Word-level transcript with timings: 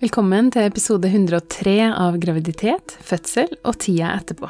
Velkommen 0.00 0.46
til 0.48 0.64
episode 0.64 1.10
103 1.10 1.74
av 1.92 2.14
Graviditet, 2.22 2.94
fødsel 3.04 3.50
og 3.68 3.74
tida 3.84 4.14
etterpå. 4.16 4.48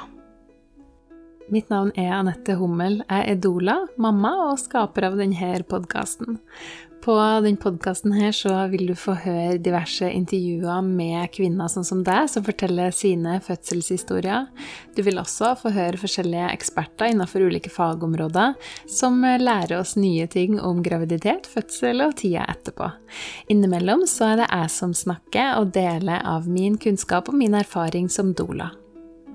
Mitt 1.50 1.72
navn 1.74 1.90
er 1.98 2.12
Anette 2.14 2.54
Hummel. 2.54 3.00
Jeg 3.08 3.32
er 3.32 3.40
doula, 3.42 3.74
mamma 3.98 4.30
og 4.44 4.60
skaper 4.62 5.08
av 5.08 5.16
denne 5.18 5.56
podkasten. 5.66 6.38
På 7.00 7.14
denne 7.16 7.56
podkasten 7.56 8.12
vil 8.70 8.90
du 8.90 8.94
få 8.98 9.14
høre 9.22 9.56
diverse 9.56 10.04
intervjuer 10.12 10.82
med 10.84 11.30
kvinner 11.32 11.70
sånn 11.72 11.86
som 11.86 12.02
deg, 12.04 12.26
som 12.28 12.44
forteller 12.44 12.92
sine 12.92 13.38
fødselshistorier. 13.40 14.50
Du 14.92 15.00
vil 15.06 15.16
også 15.16 15.54
få 15.62 15.72
høre 15.72 15.96
forskjellige 16.00 16.50
eksperter 16.52 17.08
innenfor 17.14 17.46
ulike 17.48 17.72
fagområder 17.72 18.52
som 18.84 19.16
lærer 19.24 19.78
oss 19.78 19.94
nye 19.96 20.26
ting 20.28 20.58
om 20.60 20.82
graviditet, 20.84 21.48
fødsel 21.48 22.04
og 22.04 22.18
tida 22.20 22.44
etterpå. 22.52 22.90
Innimellom 23.48 24.04
så 24.04 24.34
er 24.34 24.42
det 24.42 24.50
jeg 24.50 24.74
som 24.76 24.92
snakker 24.92 25.56
og 25.62 25.72
deler 25.72 26.20
av 26.20 26.50
min 26.52 26.76
kunnskap 26.76 27.32
og 27.32 27.40
min 27.40 27.56
erfaring 27.56 28.12
som 28.12 28.34
doula. 28.36 28.68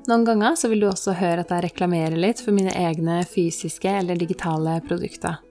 Noen 0.06 0.28
ganger 0.28 0.54
så 0.54 0.70
vil 0.70 0.86
du 0.86 0.92
også 0.92 1.18
høre 1.18 1.42
at 1.42 1.50
jeg 1.50 1.66
reklamerer 1.66 2.14
litt 2.14 2.46
for 2.46 2.54
mine 2.54 2.78
egne 2.78 3.24
fysiske 3.26 3.90
eller 3.90 4.22
digitale 4.22 4.78
produkter. 4.86 5.42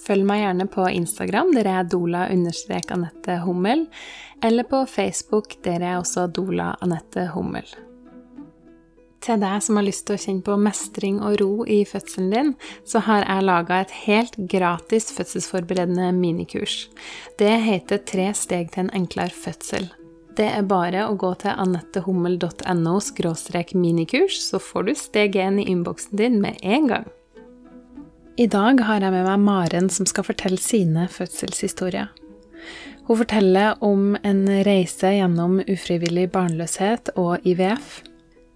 Følg 0.00 0.24
meg 0.26 0.44
gjerne 0.44 0.66
på 0.70 0.86
Instagram, 0.88 1.52
der 1.54 1.68
er 1.68 1.88
dola-anette 1.90 3.40
hummel, 3.44 3.86
eller 4.42 4.64
på 4.64 4.86
Facebook, 4.86 5.54
der 5.62 5.82
er 5.82 5.98
også 5.98 6.26
dola 6.32 6.74
Anette 6.80 7.26
Hummel. 7.34 7.66
Til 9.20 9.36
deg 9.36 9.60
som 9.60 9.76
har 9.76 9.84
lyst 9.84 10.06
til 10.08 10.16
å 10.16 10.20
kjenne 10.22 10.44
på 10.46 10.54
mestring 10.56 11.18
og 11.20 11.34
ro 11.42 11.66
i 11.68 11.82
fødselen 11.84 12.30
din, 12.32 12.54
så 12.88 13.02
har 13.04 13.26
jeg 13.26 13.44
laga 13.44 13.82
et 13.82 13.92
helt 14.06 14.38
gratis 14.48 15.10
fødselsforberedende 15.12 16.08
minikurs. 16.16 16.86
Det 17.36 17.52
heter 17.66 18.00
Tre 18.08 18.30
steg 18.32 18.72
til 18.72 18.86
en 18.86 18.94
enklere 19.02 19.36
fødsel. 19.36 19.90
Det 20.40 20.48
er 20.48 20.64
bare 20.64 21.04
å 21.04 21.18
gå 21.20 21.34
til 21.42 21.52
anettehummel.no 21.52 22.96
minikurs, 23.76 24.40
så 24.40 24.56
får 24.56 24.88
du 24.88 24.94
steg 24.96 25.36
én 25.36 25.60
i 25.60 25.68
innboksen 25.68 26.16
din 26.16 26.40
med 26.40 26.56
en 26.62 26.88
gang. 26.88 27.10
I 28.40 28.46
dag 28.48 28.78
har 28.88 29.02
jeg 29.04 29.12
med 29.12 29.26
meg 29.26 29.42
Maren 29.44 29.90
som 29.92 30.06
skal 30.08 30.24
fortelle 30.24 30.56
sine 30.56 31.02
fødselshistorier. 31.12 32.06
Hun 33.04 33.18
forteller 33.18 33.82
om 33.84 34.14
en 34.24 34.40
reise 34.64 35.10
gjennom 35.12 35.58
ufrivillig 35.60 36.30
barnløshet 36.32 37.10
og 37.20 37.44
IVF. 37.44 37.98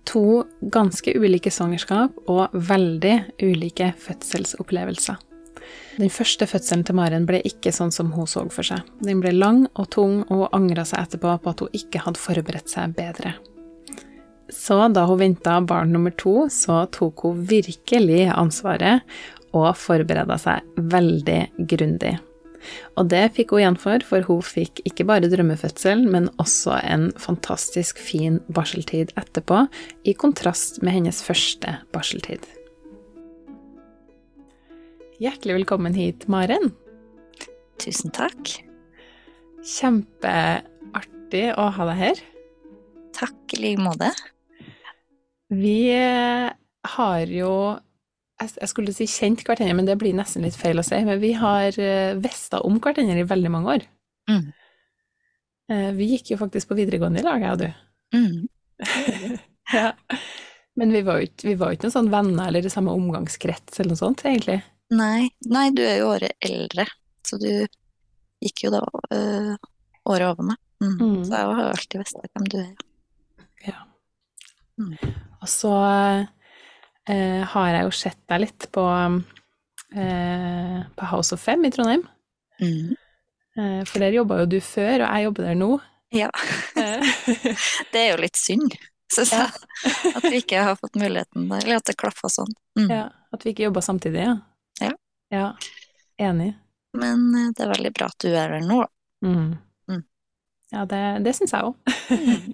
To 0.09 0.47
ganske 0.73 1.13
ulike 1.13 1.53
svangerskap 1.53 2.17
og 2.33 2.57
veldig 2.57 3.19
ulike 3.45 3.91
fødselsopplevelser. 4.07 5.21
Den 5.99 6.09
første 6.17 6.49
fødselen 6.49 6.87
til 6.89 6.97
Maren 6.97 7.29
ble 7.29 7.43
ikke 7.45 7.75
sånn 7.75 7.93
som 7.93 8.15
hun 8.17 8.31
så 8.31 8.47
for 8.49 8.65
seg. 8.65 8.89
Den 9.05 9.21
ble 9.21 9.37
lang 9.37 9.67
og 9.75 9.93
tung, 9.93 10.23
og 10.31 10.47
hun 10.47 10.63
angra 10.63 10.89
seg 10.89 11.05
etterpå 11.05 11.37
på 11.45 11.53
at 11.53 11.61
hun 11.61 11.77
ikke 11.77 12.07
hadde 12.07 12.25
forberedt 12.25 12.73
seg 12.73 12.97
bedre. 12.97 13.37
Så 14.49 14.81
da 14.97 15.05
hun 15.09 15.21
venta 15.21 15.61
barn 15.61 15.93
nummer 15.93 16.13
to, 16.17 16.47
så 16.49 16.87
tok 16.93 17.29
hun 17.29 17.45
virkelig 17.53 18.31
ansvaret 18.33 19.05
og 19.55 19.73
forbereda 19.79 20.37
seg 20.41 20.79
veldig 20.93 21.41
grundig. 21.71 22.17
Og 22.97 23.09
det 23.13 23.23
fikk 23.37 23.53
hun 23.53 23.63
igjen 23.63 23.79
for, 23.81 24.05
for 24.09 24.25
hun 24.29 24.43
fikk 24.45 24.81
ikke 24.89 25.07
bare 25.09 25.29
drømmefødsel, 25.31 26.05
men 26.11 26.31
også 26.43 26.79
en 26.81 27.11
fantastisk 27.21 28.01
fin 28.01 28.41
barseltid 28.57 29.13
etterpå, 29.21 29.67
i 30.09 30.15
kontrast 30.17 30.81
med 30.83 30.97
hennes 30.99 31.21
første 31.25 31.79
barseltid. 31.95 32.45
Hjertelig 35.23 35.61
velkommen 35.61 35.95
hit, 35.97 36.27
Maren. 36.33 36.73
Tusen 37.83 38.13
takk. 38.15 38.57
Kjempeartig 39.65 41.47
å 41.61 41.69
ha 41.77 41.91
deg 41.91 42.01
her. 42.01 42.23
Takk 43.15 43.55
i 43.55 43.61
like 43.63 43.85
måte. 43.85 44.11
Vi 45.55 45.95
har 45.95 47.31
jo 47.31 47.55
Jeg 48.61 48.71
skulle 48.71 48.93
si 48.95 49.07
kjent 49.11 49.45
hverandre, 49.47 49.77
men 49.79 49.89
det 49.89 49.99
blir 50.01 50.15
nesten 50.17 50.45
litt 50.45 50.59
feil 50.59 50.81
å 50.81 50.85
si. 50.87 50.99
Men 51.07 51.21
vi 51.23 51.33
har 51.39 51.77
visst 52.21 52.55
om 52.59 52.79
hverandre 52.83 53.23
i 53.23 53.27
veldig 53.29 53.53
mange 53.53 53.79
år. 53.79 53.89
Mm. 54.31 54.53
Eh, 55.71 55.91
vi 55.97 56.11
gikk 56.15 56.35
jo 56.35 56.41
faktisk 56.41 56.71
på 56.71 56.79
videregående 56.79 57.23
i 57.23 57.25
lag, 57.25 57.43
jeg 57.43 57.55
og 57.57 57.63
du. 57.63 57.69
Mm. 58.17 58.49
ja. 59.79 59.93
Men 60.75 60.93
vi 60.93 61.03
var 61.07 61.21
jo 61.21 61.29
ikke, 61.29 61.55
ikke 61.55 61.87
noen 61.87 61.97
sånn 61.97 62.13
venner 62.13 62.51
eller 62.51 62.67
i 62.67 62.73
samme 62.73 62.95
omgangskrets 62.95 63.79
eller 63.79 63.95
noe 63.95 64.01
sånt, 64.01 64.25
egentlig. 64.29 64.61
Nei, 64.95 65.31
nei, 65.49 65.69
du 65.75 65.81
er 65.87 66.01
jo 66.03 66.11
året 66.13 66.37
eldre, 66.45 66.87
så 67.25 67.39
du 67.41 67.49
gikk 68.45 68.67
jo 68.67 68.75
da 68.75 68.83
øh, 69.17 69.55
året 70.11 70.27
over 70.29 70.51
meg. 70.51 70.61
Mm. 70.83 70.97
Mm. 70.99 71.21
Så 71.25 71.39
jeg 71.39 71.55
har 71.57 71.71
alltid 71.71 72.03
visst 72.03 72.21
hvem 72.27 72.49
du 72.53 72.59
er. 72.61 72.73
Ja. 73.65 73.79
Mm. 74.83 74.97
Og 75.41 75.49
så 75.49 75.73
øh, 77.11 77.43
har 77.55 77.71
jeg 77.75 77.87
jo 77.87 77.95
sett 77.97 78.21
deg 78.31 78.45
litt 78.47 78.69
på, 78.75 78.85
eh, 79.95 80.79
på 80.97 81.11
House 81.11 81.37
of 81.37 81.43
Fem 81.43 81.65
i 81.65 81.73
Trondheim. 81.75 82.07
Mm. 82.61 82.95
Eh, 83.59 83.83
for 83.89 84.03
der 84.03 84.17
jobba 84.17 84.43
jo 84.43 84.51
du 84.55 84.59
før, 84.65 85.05
og 85.05 85.07
jeg 85.09 85.29
jobber 85.29 85.49
der 85.51 85.61
nå. 85.61 85.71
Ja. 86.15 86.31
det 87.93 88.01
er 88.01 88.11
jo 88.13 88.23
litt 88.23 88.39
synd, 88.39 88.75
syns 89.13 89.35
jeg. 89.35 89.63
At 90.15 90.27
vi 90.29 90.41
ikke 90.43 90.63
har 90.67 90.79
fått 90.79 90.99
muligheten 91.01 91.49
der, 91.51 91.65
eller 91.65 91.83
at 91.83 91.91
det 91.91 91.99
klaffa 91.99 92.31
sånn. 92.31 92.53
Mm. 92.79 92.91
Ja, 92.91 93.07
At 93.35 93.47
vi 93.47 93.55
ikke 93.55 93.67
jobba 93.69 93.83
samtidig, 93.83 94.29
ja. 94.29 94.37
Ja, 95.35 95.57
enig. 96.17 96.55
Men 96.95 97.35
eh, 97.35 97.51
det 97.57 97.65
er 97.65 97.73
veldig 97.73 97.93
bra 97.97 98.07
at 98.11 98.19
du 98.23 98.29
er 98.31 98.53
her 98.55 98.63
nå. 98.63 98.85
Mm. 99.25 99.57
Mm. 99.91 100.03
Ja, 100.71 100.85
det, 100.91 101.01
det 101.27 101.35
syns 101.35 101.55
jeg 101.57 101.71
òg. 101.71 101.75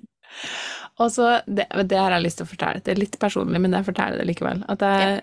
Og 1.00 1.08
så, 1.14 1.30
det, 1.48 1.66
det, 1.88 1.96
har 1.96 2.12
jeg 2.12 2.26
lyst 2.26 2.40
til 2.40 2.46
å 2.46 2.50
fortelle, 2.50 2.82
det 2.84 2.92
er 2.92 3.00
litt 3.00 3.16
personlig, 3.20 3.60
men 3.62 3.72
jeg 3.76 3.86
forteller 3.86 4.20
det 4.20 4.28
likevel. 4.28 4.62
At 4.68 4.84
jeg, 4.84 5.20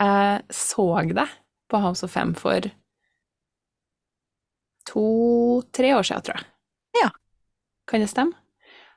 ja. 0.00 0.08
jeg 0.08 0.56
så 0.56 0.86
deg 1.12 1.38
på 1.68 1.80
House 1.84 2.06
of 2.06 2.14
Fem 2.14 2.32
for 2.38 2.68
to-tre 4.88 5.92
år 5.98 6.06
siden, 6.08 6.24
tror 6.24 6.38
jeg. 6.40 6.48
Ja. 7.02 7.10
Kan 7.88 8.04
det 8.04 8.08
stemme? 8.12 8.38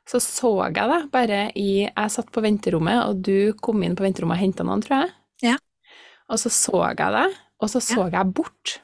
Så 0.07 0.19
så 0.23 0.49
jeg 0.65 0.89
deg 0.89 1.09
bare 1.13 1.41
i 1.55 1.85
Jeg 1.85 2.11
satt 2.11 2.31
på 2.33 2.41
venterommet, 2.43 3.03
og 3.05 3.21
du 3.23 3.53
kom 3.61 3.83
inn 3.85 3.95
på 3.95 4.05
venterommet 4.05 4.39
og 4.39 4.43
henta 4.45 4.65
noen, 4.67 4.81
tror 4.83 5.03
jeg. 5.03 5.11
Ja. 5.51 5.57
Og 6.31 6.39
så 6.41 6.51
så 6.53 6.79
jeg 6.87 7.15
deg, 7.17 7.35
og 7.61 7.71
så 7.71 7.83
så 7.83 8.05
ja. 8.07 8.09
jeg 8.17 8.33
bort. 8.39 8.79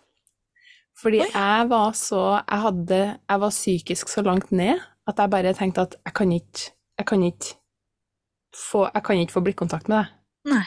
Fordi 0.98 1.22
Oi. 1.24 1.30
jeg 1.32 1.68
var 1.72 1.92
så 1.98 2.22
jeg, 2.40 2.60
hadde, 2.64 3.02
jeg 3.16 3.42
var 3.44 3.54
psykisk 3.54 4.12
så 4.12 4.24
langt 4.26 4.52
ned 4.52 4.82
at 5.08 5.22
jeg 5.22 5.32
bare 5.32 5.54
tenkte 5.56 5.86
at 5.86 5.96
jeg 6.02 6.16
kan 6.18 6.32
ikke 6.34 6.72
Jeg 6.98 7.08
kan 7.10 7.24
ikke 7.24 7.56
få, 8.58 8.88
jeg 8.94 9.04
kan 9.06 9.22
ikke 9.22 9.38
få 9.38 9.44
blikkontakt 9.46 9.92
med 9.92 10.02
deg. 10.02 10.08
Nei. 10.54 10.66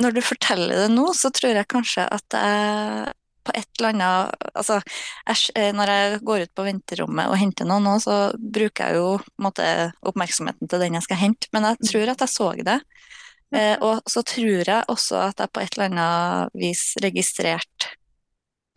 Når 0.00 0.14
du 0.14 0.20
forteller 0.22 0.84
det 0.84 0.90
nå, 0.92 1.08
så 1.16 1.32
tror 1.34 1.56
jeg 1.56 1.70
kanskje 1.70 2.04
at 2.06 2.36
jeg 2.36 3.14
på 3.46 3.54
et 3.56 3.80
eller 3.80 3.94
annet 3.94 4.48
Altså, 4.60 4.80
jeg, 5.24 5.52
eh, 5.56 5.70
når 5.76 5.92
jeg 5.94 6.18
går 6.28 6.44
ut 6.44 6.52
på 6.56 6.66
venterommet 6.66 7.30
og 7.30 7.38
henter 7.40 7.68
noen 7.68 7.86
nå, 7.88 7.94
så 8.02 8.16
bruker 8.36 8.90
jeg 8.90 9.00
jo 9.00 9.14
måte, 9.42 9.64
oppmerksomheten 10.06 10.68
til 10.68 10.82
den 10.82 10.98
jeg 10.98 11.06
skal 11.06 11.20
hente, 11.22 11.48
men 11.54 11.68
jeg 11.70 11.78
mm. 11.80 11.88
tror 11.88 12.12
at 12.12 12.24
jeg 12.24 12.34
så 12.34 12.50
det. 12.68 12.76
Eh, 13.56 13.76
og 13.82 14.04
så 14.10 14.22
tror 14.26 14.68
jeg 14.68 14.90
også 14.92 15.24
at 15.30 15.40
jeg 15.42 15.52
på 15.54 15.62
et 15.64 15.78
eller 15.78 15.88
annet 15.88 16.60
vis 16.60 16.84
registrerte 17.02 17.94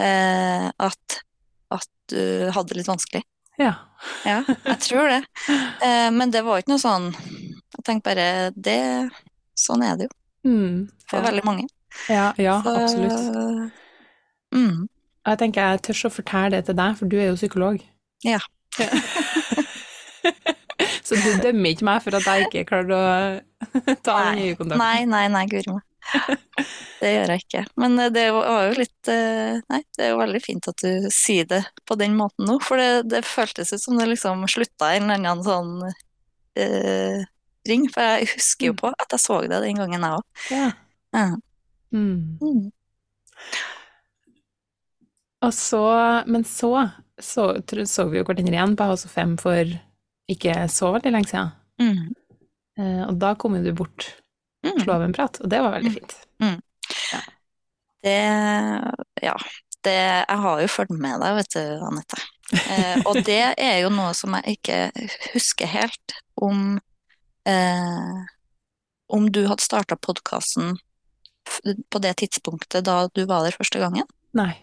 eh, 0.01 0.69
at, 0.71 1.19
at, 1.75 1.89
du 2.11 2.49
hadde 2.51 2.71
det 2.71 2.81
litt 2.81 2.89
vanskelig. 2.89 3.21
Ja. 3.61 3.73
ja 4.31 4.39
jeg 4.47 4.79
tror 4.87 5.11
det. 5.11 5.21
Eh, 5.83 6.09
men 6.11 6.33
det 6.33 6.43
var 6.45 6.61
ikke 6.61 6.73
noe 6.73 6.81
sånn 6.81 7.11
Jeg 7.13 7.85
tenkte 7.85 8.09
bare 8.09 8.27
det 8.55 8.81
Sånn 9.59 9.83
er 9.85 9.97
det 9.99 10.07
jo. 10.07 10.13
Mm, 10.49 10.77
for 11.07 11.23
veldig 11.23 11.43
mange. 11.45 11.67
Ja, 12.09 12.31
ja 12.41 12.57
så, 12.65 12.73
absolutt. 12.73 13.73
Mm. 14.55 14.87
Jeg 15.23 15.39
tenker 15.39 15.61
jeg 15.61 15.83
tør 15.85 16.07
å 16.09 16.11
fortelle 16.11 16.57
det 16.57 16.65
til 16.67 16.77
deg, 16.79 16.97
for 16.97 17.11
du 17.11 17.15
er 17.19 17.29
jo 17.29 17.37
psykolog. 17.37 17.77
Ja. 18.25 18.41
Så 21.03 21.15
du 21.19 21.29
dømmer 21.43 21.69
ikke 21.75 21.85
meg 21.85 22.03
for 22.03 22.17
at 22.17 22.27
jeg 22.27 22.47
ikke 22.47 22.65
klarte 22.71 22.97
å 22.97 23.05
ta 24.05 24.17
den 24.29 24.39
nye 24.39 24.57
kontakten? 24.57 24.81
Nei, 24.81 25.05
nei, 25.09 25.25
nei, 25.31 25.45
guri 25.51 25.75
meg. 25.75 25.83
Det 27.03 27.09
gjør 27.11 27.33
jeg 27.33 27.43
ikke. 27.43 27.63
Men 27.81 27.99
eh, 27.99 28.11
det 28.15 28.25
var 28.35 28.67
jo 28.69 28.75
litt 28.77 29.09
eh, 29.11 29.59
Nei, 29.71 29.81
det 29.97 30.05
er 30.05 30.13
jo 30.13 30.21
veldig 30.21 30.41
fint 30.43 30.69
at 30.71 30.83
du 30.83 31.07
sier 31.11 31.47
det 31.49 31.61
på 31.89 31.97
den 31.99 32.15
måten 32.15 32.47
nå, 32.47 32.59
for 32.63 32.79
det, 32.79 33.09
det 33.11 33.23
føltes 33.27 33.73
ut 33.73 33.83
som 33.83 33.99
det 33.99 34.07
liksom 34.11 34.45
slutta 34.51 34.93
en 34.93 35.09
eller 35.09 35.19
annen 35.19 35.43
sånn 35.43 35.73
eh, 36.59 37.25
ring. 37.67 37.89
For 37.91 38.07
jeg 38.07 38.31
husker 38.35 38.71
jo 38.71 38.77
mm. 38.77 38.81
på 38.83 38.93
at 38.93 39.17
jeg 39.17 39.25
så 39.25 39.41
det 39.47 39.63
den 39.65 39.81
gangen, 39.83 40.07
jeg 40.07 40.21
òg. 40.21 40.45
Ja. 40.53 40.69
ja. 41.17 41.27
Mm. 41.93 42.39
Mm. 42.39 42.63
Og 45.43 45.51
så, 45.51 45.85
men 46.31 46.47
så 46.47 46.71
så, 47.21 47.61
så 47.85 48.07
vi 48.09 48.19
jo 48.19 48.25
hverandre 48.27 48.55
igjen 48.55 48.75
på 48.77 48.87
House 48.89 49.07
of 49.07 49.13
Fem 49.15 49.35
for 49.39 49.69
ikke 50.31 50.55
så 50.71 50.93
veldig 50.95 51.11
lenge 51.13 51.29
siden. 51.29 51.51
Mm. 51.81 52.43
Eh, 52.79 53.01
og 53.07 53.17
da 53.21 53.33
kom 53.39 53.57
jo 53.57 53.65
du 53.65 53.73
bort 53.77 54.07
mm. 54.63 54.79
slå 54.83 54.95
av 54.95 55.05
en 55.05 55.15
prat, 55.15 55.39
og 55.43 55.51
det 55.51 55.61
var 55.63 55.75
veldig 55.75 55.91
mm. 55.91 55.97
fint. 55.99 56.15
Mm. 56.43 56.57
Ja. 57.11 57.21
Det 58.03 58.17
Ja. 59.29 59.37
Det, 59.83 59.91
jeg 59.91 60.39
har 60.39 60.59
jo 60.61 60.67
fulgt 60.71 60.93
med 60.95 61.19
deg, 61.19 61.33
vet 61.35 61.55
du, 61.57 61.63
Anette. 61.83 62.19
Eh, 62.55 63.01
og 63.03 63.17
det 63.27 63.41
er 63.59 63.81
jo 63.81 63.89
noe 63.91 64.13
som 64.15 64.35
jeg 64.37 64.55
ikke 64.55 64.77
husker 65.33 65.67
helt 65.67 66.13
om 66.39 66.77
eh, 67.49 68.21
Om 69.11 69.27
du 69.35 69.41
hadde 69.49 69.63
starta 69.63 69.97
podkasten 69.99 70.77
på 71.91 71.99
det 71.99 72.13
tidspunktet 72.21 72.85
da 72.87 73.09
du 73.11 73.25
var 73.27 73.43
der 73.43 73.55
første 73.57 73.81
gangen? 73.81 74.07
Nei. 74.31 74.53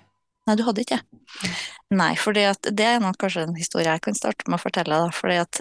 Nei, 0.48 0.56
du 0.56 0.64
hadde 0.64 0.82
ikke 0.86 0.98
det? 1.02 1.50
Nei, 1.92 2.14
for 2.18 2.34
det 2.34 2.86
er 2.86 3.02
nok 3.02 3.18
kanskje 3.20 3.44
en 3.44 3.58
historie 3.58 3.90
jeg 3.90 4.02
kan 4.06 4.16
starte 4.16 4.48
med 4.48 4.56
å 4.56 4.62
fortelle, 4.62 5.02
da, 5.04 5.12
fordi 5.14 5.36
at 5.42 5.60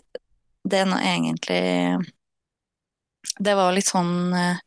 det 0.69 0.81
er 0.81 0.88
nå 0.89 0.97
egentlig 1.03 1.62
Det 3.39 3.56
var 3.57 3.74
litt 3.75 3.89
sånn 3.89 4.33
uh, 4.33 4.57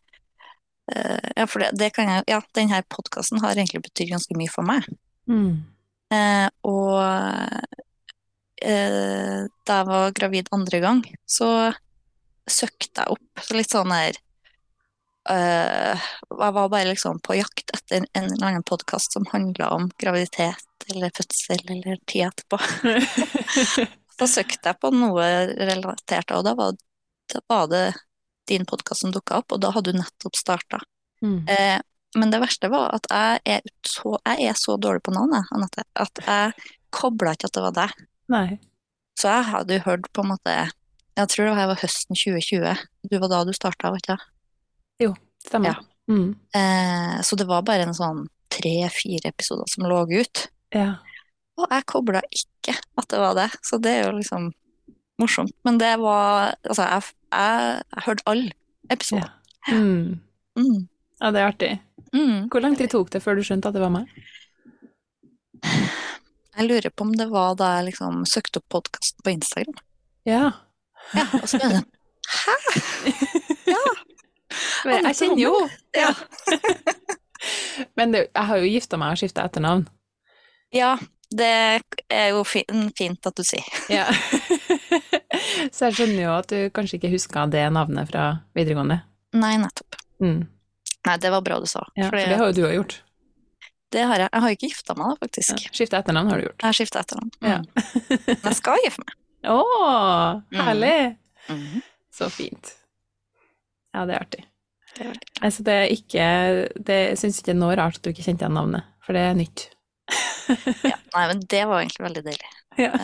Ja, 1.37 1.47
for 1.47 1.63
det, 1.63 1.73
det, 1.81 1.93
kan 1.97 2.11
jeg 2.11 2.27
Ja, 2.31 2.41
denne 2.57 2.83
podkasten 2.93 3.43
har 3.45 3.57
egentlig 3.57 3.85
betydd 3.87 4.13
ganske 4.15 4.37
mye 4.39 4.53
for 4.53 4.67
meg. 4.67 4.89
Mm. 5.31 5.63
Uh, 6.13 6.49
og 6.69 6.99
uh, 8.65 9.41
da 9.67 9.79
jeg 9.79 9.89
var 9.89 10.17
gravid 10.19 10.53
andre 10.53 10.83
gang, 10.83 11.01
så 11.25 11.73
søkte 12.51 13.05
jeg 13.05 13.17
opp 13.17 13.47
så 13.47 13.57
litt 13.57 13.71
sånn 13.71 13.93
her 13.95 14.17
Jeg 15.23 15.99
var 16.35 16.67
bare 16.67 16.89
liksom 16.89 17.21
på 17.23 17.37
jakt 17.39 17.71
etter 17.71 18.03
en 18.03 18.25
eller 18.25 18.47
annen 18.49 18.65
podkast 18.67 19.15
som 19.15 19.29
handla 19.31 19.69
om 19.77 19.87
graviditet 20.03 20.67
eller 20.91 21.13
fødsel 21.15 21.63
eller 21.71 22.01
tid 22.11 22.27
etterpå. 22.27 22.59
Så 24.19 24.29
søkte 24.29 24.73
jeg 24.73 24.81
på 24.83 24.91
noe 24.95 25.29
relatert, 25.57 26.33
og 26.37 26.45
da 26.47 26.55
var, 26.59 26.75
da 27.33 27.41
var 27.51 27.71
det 27.71 27.85
din 28.53 28.69
podkast 28.69 29.05
som 29.05 29.15
dukka 29.15 29.41
opp, 29.41 29.55
og 29.55 29.63
da 29.65 29.73
hadde 29.75 29.95
du 29.95 30.01
nettopp 30.01 30.37
starta. 30.39 30.83
Mm. 31.25 31.41
Eh, 31.49 31.79
men 32.19 32.33
det 32.33 32.43
verste 32.43 32.69
var 32.73 32.93
at 32.97 33.09
jeg 33.09 33.41
er 33.57 33.73
så, 33.89 34.19
jeg 34.29 34.51
er 34.51 34.59
så 34.59 34.77
dårlig 34.77 35.05
på 35.07 35.15
navnet, 35.15 35.49
Anette, 35.55 35.85
at 35.97 36.23
jeg 36.27 36.69
kobla 36.93 37.33
ikke 37.33 37.49
at 37.49 37.57
det 37.57 37.65
var 37.65 37.77
deg. 37.79 38.05
Nei. 38.33 38.47
Så 39.19 39.33
jeg 39.33 39.49
hadde 39.49 39.79
jo 39.79 39.85
hørt 39.87 40.09
på 40.13 40.23
en 40.25 40.31
måte 40.33 40.53
Jeg 41.13 41.29
tror 41.29 41.51
det 41.53 41.67
var 41.69 41.81
høsten 41.83 42.17
2020. 42.17 42.85
Du 43.11 43.19
var 43.21 43.29
da 43.29 43.43
du 43.45 43.53
starta, 43.57 43.91
var 43.93 44.01
ikke 44.01 44.17
det? 44.17 44.29
Jo, 45.05 45.11
stemmer. 45.45 45.77
Ja. 45.77 46.13
Mm. 46.13 46.31
Eh, 46.57 47.19
så 47.25 47.37
det 47.37 47.47
var 47.49 47.65
bare 47.69 47.85
en 47.85 47.97
sånn 47.97 48.25
tre-fire 48.53 49.33
episoder 49.33 49.69
som 49.69 49.85
lå 49.89 50.01
ut. 50.09 50.47
Ja. 50.73 50.95
Og 51.61 51.69
jeg 51.69 51.89
kobla 51.89 52.23
ikke 52.33 52.75
at 52.77 53.09
det 53.13 53.21
var 53.21 53.37
det, 53.37 53.49
så 53.65 53.79
det 53.83 53.93
er 53.93 54.07
jo 54.07 54.17
liksom 54.19 54.49
morsomt. 55.21 55.55
Men 55.65 55.79
det 55.81 55.93
var 56.01 56.55
Altså, 56.65 56.83
jeg, 56.83 57.03
jeg, 57.33 57.83
jeg 57.95 58.05
hørte 58.07 58.27
alle 58.27 58.53
episoder. 58.91 59.31
Ja. 59.69 59.79
Mm. 59.79 60.21
Mm. 60.59 60.89
ja, 61.21 61.31
det 61.31 61.41
er 61.41 61.47
artig. 61.49 61.73
Mm. 62.13 62.49
Hvor 62.53 62.61
lang 62.61 62.77
tid 62.77 62.91
tok 62.93 63.11
det 63.13 63.23
før 63.25 63.39
du 63.39 63.45
skjønte 63.47 63.71
at 63.71 63.77
det 63.77 63.83
var 63.83 63.93
meg? 63.95 64.09
Jeg 66.53 66.69
lurer 66.69 66.91
på 66.93 67.07
om 67.07 67.13
det 67.17 67.31
var 67.33 67.55
da 67.57 67.71
jeg 67.79 67.93
liksom 67.93 68.25
søkte 68.29 68.61
opp 68.61 68.69
podkasten 68.75 69.23
på 69.25 69.33
Instagram. 69.33 69.79
Ja. 70.29 70.51
Ja, 71.17 71.25
og 71.41 71.49
så 71.49 71.59
er 71.63 71.79
det 71.79 71.85
Hæ?! 72.33 72.57
Ja! 73.73 73.81
Men 74.87 75.07
jeg 75.09 75.17
kjenner 75.19 75.41
jo 75.41 75.55
Ja. 75.97 76.11
Men 77.99 78.13
det, 78.15 78.27
jeg 78.29 78.47
har 78.51 78.61
jo 78.61 78.69
gifta 78.71 78.99
meg 79.01 79.15
og 79.15 79.19
skifta 79.23 79.47
etternavn. 79.49 79.87
ja, 80.75 80.93
det 81.39 81.83
er 82.13 82.29
jo 82.33 82.43
fint 82.47 83.27
at 83.29 83.37
du 83.39 83.43
sier. 83.47 83.67
Ja. 83.93 84.07
Så 85.73 85.89
jeg 85.89 85.97
skjønner 85.97 86.21
jo 86.25 86.33
at 86.37 86.51
du 86.53 86.59
kanskje 86.75 86.99
ikke 86.99 87.11
huska 87.15 87.47
det 87.53 87.65
navnet 87.75 88.11
fra 88.11 88.25
videregående. 88.57 89.01
Nei, 89.39 89.55
nettopp. 89.63 89.97
Mm. 90.23 90.43
Nei, 91.07 91.17
det 91.23 91.31
var 91.35 91.43
bra 91.47 91.59
du 91.63 91.67
sa. 91.71 91.83
Ja, 91.99 92.09
for 92.11 92.19
det 92.21 92.37
har 92.39 92.51
jo 92.53 92.57
du 92.59 92.63
òg 92.69 92.75
gjort. 92.77 92.99
det 93.93 94.05
har 94.09 94.23
jeg. 94.25 94.29
Jeg 94.33 94.43
har 94.45 94.55
ikke 94.57 94.69
gifta 94.71 94.95
meg, 94.97 95.07
da, 95.07 95.13
Ja. 95.13 95.21
faktisk. 95.27 95.65
Skifte 95.75 95.99
etternavn 95.99 96.31
har 96.33 96.39
du 96.41 96.47
gjort. 96.47 96.61
Jeg 96.63 96.69
har 96.69 96.79
skifta 96.79 97.03
etternavn. 97.03 97.33
Ja. 97.43 97.59
Mm. 97.59 97.67
Men 98.29 98.47
jeg 98.53 98.59
skal 98.61 98.85
gifte 98.87 99.05
meg. 99.07 99.17
Å, 99.53 99.59
herlig! 100.55 100.95
Mhm. 101.51 101.83
Så 102.15 102.29
fint. 102.31 102.75
Ja, 103.97 104.05
det 104.07 104.15
er 104.15 104.21
artig. 104.27 104.45
Det 104.93 105.05
er 105.07 105.11
artig. 105.15 105.29
Altså, 105.43 105.65
det 105.67 105.75
er 105.81 105.93
ikke 105.97 106.27
det, 106.87 106.99
syns 107.19 107.41
ikke 107.41 107.51
det 107.51 107.57
er 107.57 107.61
noe 107.65 107.77
rart 107.81 107.97
at 107.99 108.05
du 108.05 108.11
ikke 108.13 108.25
kjente 108.27 108.45
igjen 108.45 108.55
navnet, 108.57 108.85
for 109.05 109.17
det 109.17 109.23
er 109.31 109.39
nytt. 109.41 109.65
Ja, 110.93 110.97
nei, 111.15 111.25
men 111.31 111.39
det 111.51 111.63
var 111.71 111.77
egentlig 111.83 112.05
veldig 112.07 112.23
deilig. 112.27 112.51
Ja. 112.81 112.93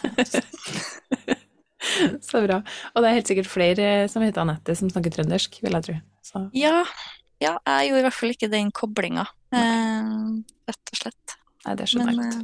Så 2.28 2.40
bra. 2.42 2.56
Og 2.92 2.98
det 3.02 3.08
er 3.08 3.16
helt 3.20 3.30
sikkert 3.30 3.50
flere 3.50 3.84
som 4.10 4.22
heter 4.24 4.42
Anette 4.42 4.74
som 4.76 4.90
snakker 4.90 5.12
trøndersk, 5.14 5.50
vil 5.64 5.76
jeg 5.78 5.84
tro. 5.86 5.96
Så 6.26 6.36
Ja, 6.56 6.76
ja, 7.42 7.52
jeg 7.62 7.88
gjorde 7.90 8.00
i 8.00 8.06
hvert 8.08 8.18
fall 8.18 8.34
ikke 8.34 8.50
den 8.52 8.68
koblinga, 8.74 9.24
eh, 9.54 10.08
rett 10.68 10.86
og 10.92 10.96
slett. 11.02 11.26
nei, 11.64 11.72
det 11.78 11.84
er 11.86 11.90
så 11.92 11.98
Men 12.02 12.16
eh, 12.24 12.40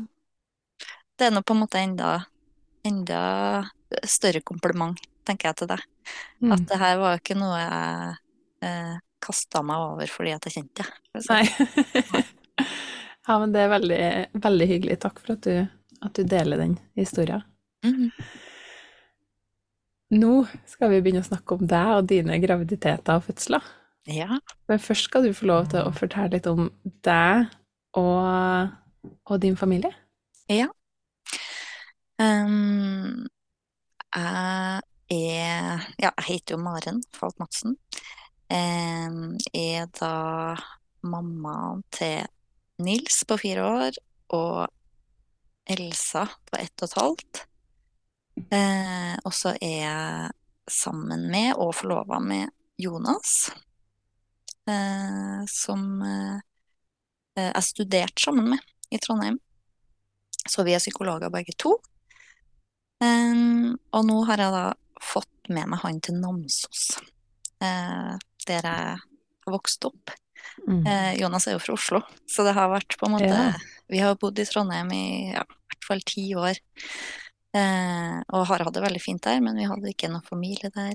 det 1.19 1.25
er 1.27 1.33
nå 1.35 1.41
på 1.43 1.55
en 1.57 1.63
måte 1.65 1.79
enda, 1.83 2.09
enda 2.87 3.21
større 4.07 4.41
kompliment, 4.47 4.99
tenker 5.27 5.45
jeg 5.51 5.57
til 5.63 5.69
deg. 5.75 5.81
Mm. 6.45 6.51
At 6.55 6.63
det 6.71 6.79
her 6.79 6.95
var 7.01 7.13
ikke 7.19 7.37
noe 7.39 7.57
jeg 7.59 8.17
eh, 8.69 8.95
kasta 9.25 9.59
meg 9.67 9.79
over 9.93 10.07
fordi 10.11 10.33
at 10.37 10.45
jeg 10.47 10.55
kjente 10.61 10.85
det. 10.85 10.91
Nei. 11.31 11.45
ja, 13.27 13.39
men 13.41 13.55
det 13.55 13.63
er 13.65 13.73
veldig, 13.73 14.01
veldig 14.45 14.69
hyggelig. 14.69 14.99
Takk 15.05 15.21
for 15.23 15.37
at 15.37 15.47
du, 15.47 15.65
at 16.05 16.19
du 16.19 16.29
deler 16.29 16.61
den 16.61 16.79
historien. 16.99 17.45
Mhm. 17.85 18.11
Nå 20.15 20.45
skal 20.69 20.93
vi 20.93 21.01
begynne 21.03 21.25
å 21.25 21.27
snakke 21.27 21.57
om 21.57 21.65
deg 21.67 21.91
og 21.97 22.07
dine 22.07 22.37
graviditeter 22.39 23.19
og 23.19 23.25
fødsler. 23.27 23.65
Ja. 24.07 24.37
Men 24.69 24.83
først 24.85 25.09
skal 25.09 25.25
du 25.25 25.33
få 25.35 25.49
lov 25.49 25.71
til 25.73 25.83
å 25.83 25.95
fortelle 25.97 26.37
litt 26.37 26.47
om 26.47 26.69
deg 27.07 27.49
og, 27.99 28.69
og 29.25 29.41
din 29.43 29.57
familie. 29.59 29.95
Um, 32.21 33.27
jeg 34.15 34.83
er 35.11 35.87
Ja, 35.99 36.11
jeg 36.11 36.25
heter 36.29 36.55
jo 36.55 36.61
Maren 36.63 37.03
Falk 37.17 37.39
Madsen. 37.43 37.75
Um, 38.53 39.35
er 39.53 39.89
da 39.99 40.55
mamma 41.03 41.81
til 41.93 42.23
Nils 42.83 43.23
på 43.29 43.39
fire 43.39 43.67
år 43.67 43.99
og 44.35 44.67
Elsa 45.71 46.27
på 46.51 46.59
ett 46.59 46.83
og 46.83 46.89
et 46.89 46.97
halvt. 46.99 47.43
Eh, 48.51 49.15
og 49.23 49.35
så 49.35 49.55
er 49.61 49.77
jeg 49.79 50.33
sammen 50.71 51.29
med 51.31 51.55
og 51.61 51.75
forlova 51.79 52.19
med 52.21 52.51
Jonas, 52.81 53.53
eh, 54.67 55.45
som 55.51 56.03
eh, 56.03 56.43
jeg 57.39 57.67
studerte 57.69 58.27
sammen 58.27 58.55
med 58.55 58.65
i 58.91 58.99
Trondheim. 58.99 59.39
Så 60.49 60.65
vi 60.67 60.75
er 60.75 60.83
psykologer 60.83 61.33
begge 61.33 61.55
to. 61.57 61.77
Um, 63.05 63.75
og 63.93 64.05
nå 64.07 64.21
har 64.29 64.41
jeg 64.41 64.53
da 64.55 64.67
fått 65.03 65.51
med 65.53 65.69
meg 65.73 65.83
han 65.83 65.99
til 66.05 66.17
Namsos, 66.21 66.85
eh, 67.65 68.15
der 68.49 68.69
jeg 68.69 68.95
har 68.95 69.55
vokst 69.57 69.85
opp. 69.89 70.13
Mm. 70.69 70.87
Eh, 70.87 71.15
Jonas 71.21 71.47
er 71.49 71.57
jo 71.57 71.63
fra 71.65 71.75
Oslo, 71.77 72.01
så 72.31 72.45
det 72.47 72.55
har 72.57 72.71
vært 72.73 72.97
på 73.01 73.07
en 73.09 73.17
måte 73.17 73.31
Ja. 73.31 73.53
Vi 73.89 73.99
har 74.01 74.15
bodd 74.17 74.39
i 74.41 74.45
Trondheim 74.49 74.91
i 74.97 75.33
ja, 75.35 75.43
i 75.45 75.69
hvert 75.75 75.85
fall 75.87 76.01
ti 76.09 76.23
år. 76.35 76.57
Eh, 77.55 78.17
og 78.33 78.47
har 78.49 78.65
hatt 78.65 78.75
det 78.75 78.83
veldig 78.83 79.03
fint 79.03 79.23
der, 79.23 79.41
men 79.45 79.57
vi 79.61 79.67
hadde 79.69 79.91
ikke 79.93 80.09
noen 80.11 80.25
familie 80.27 80.71
der. 80.75 80.95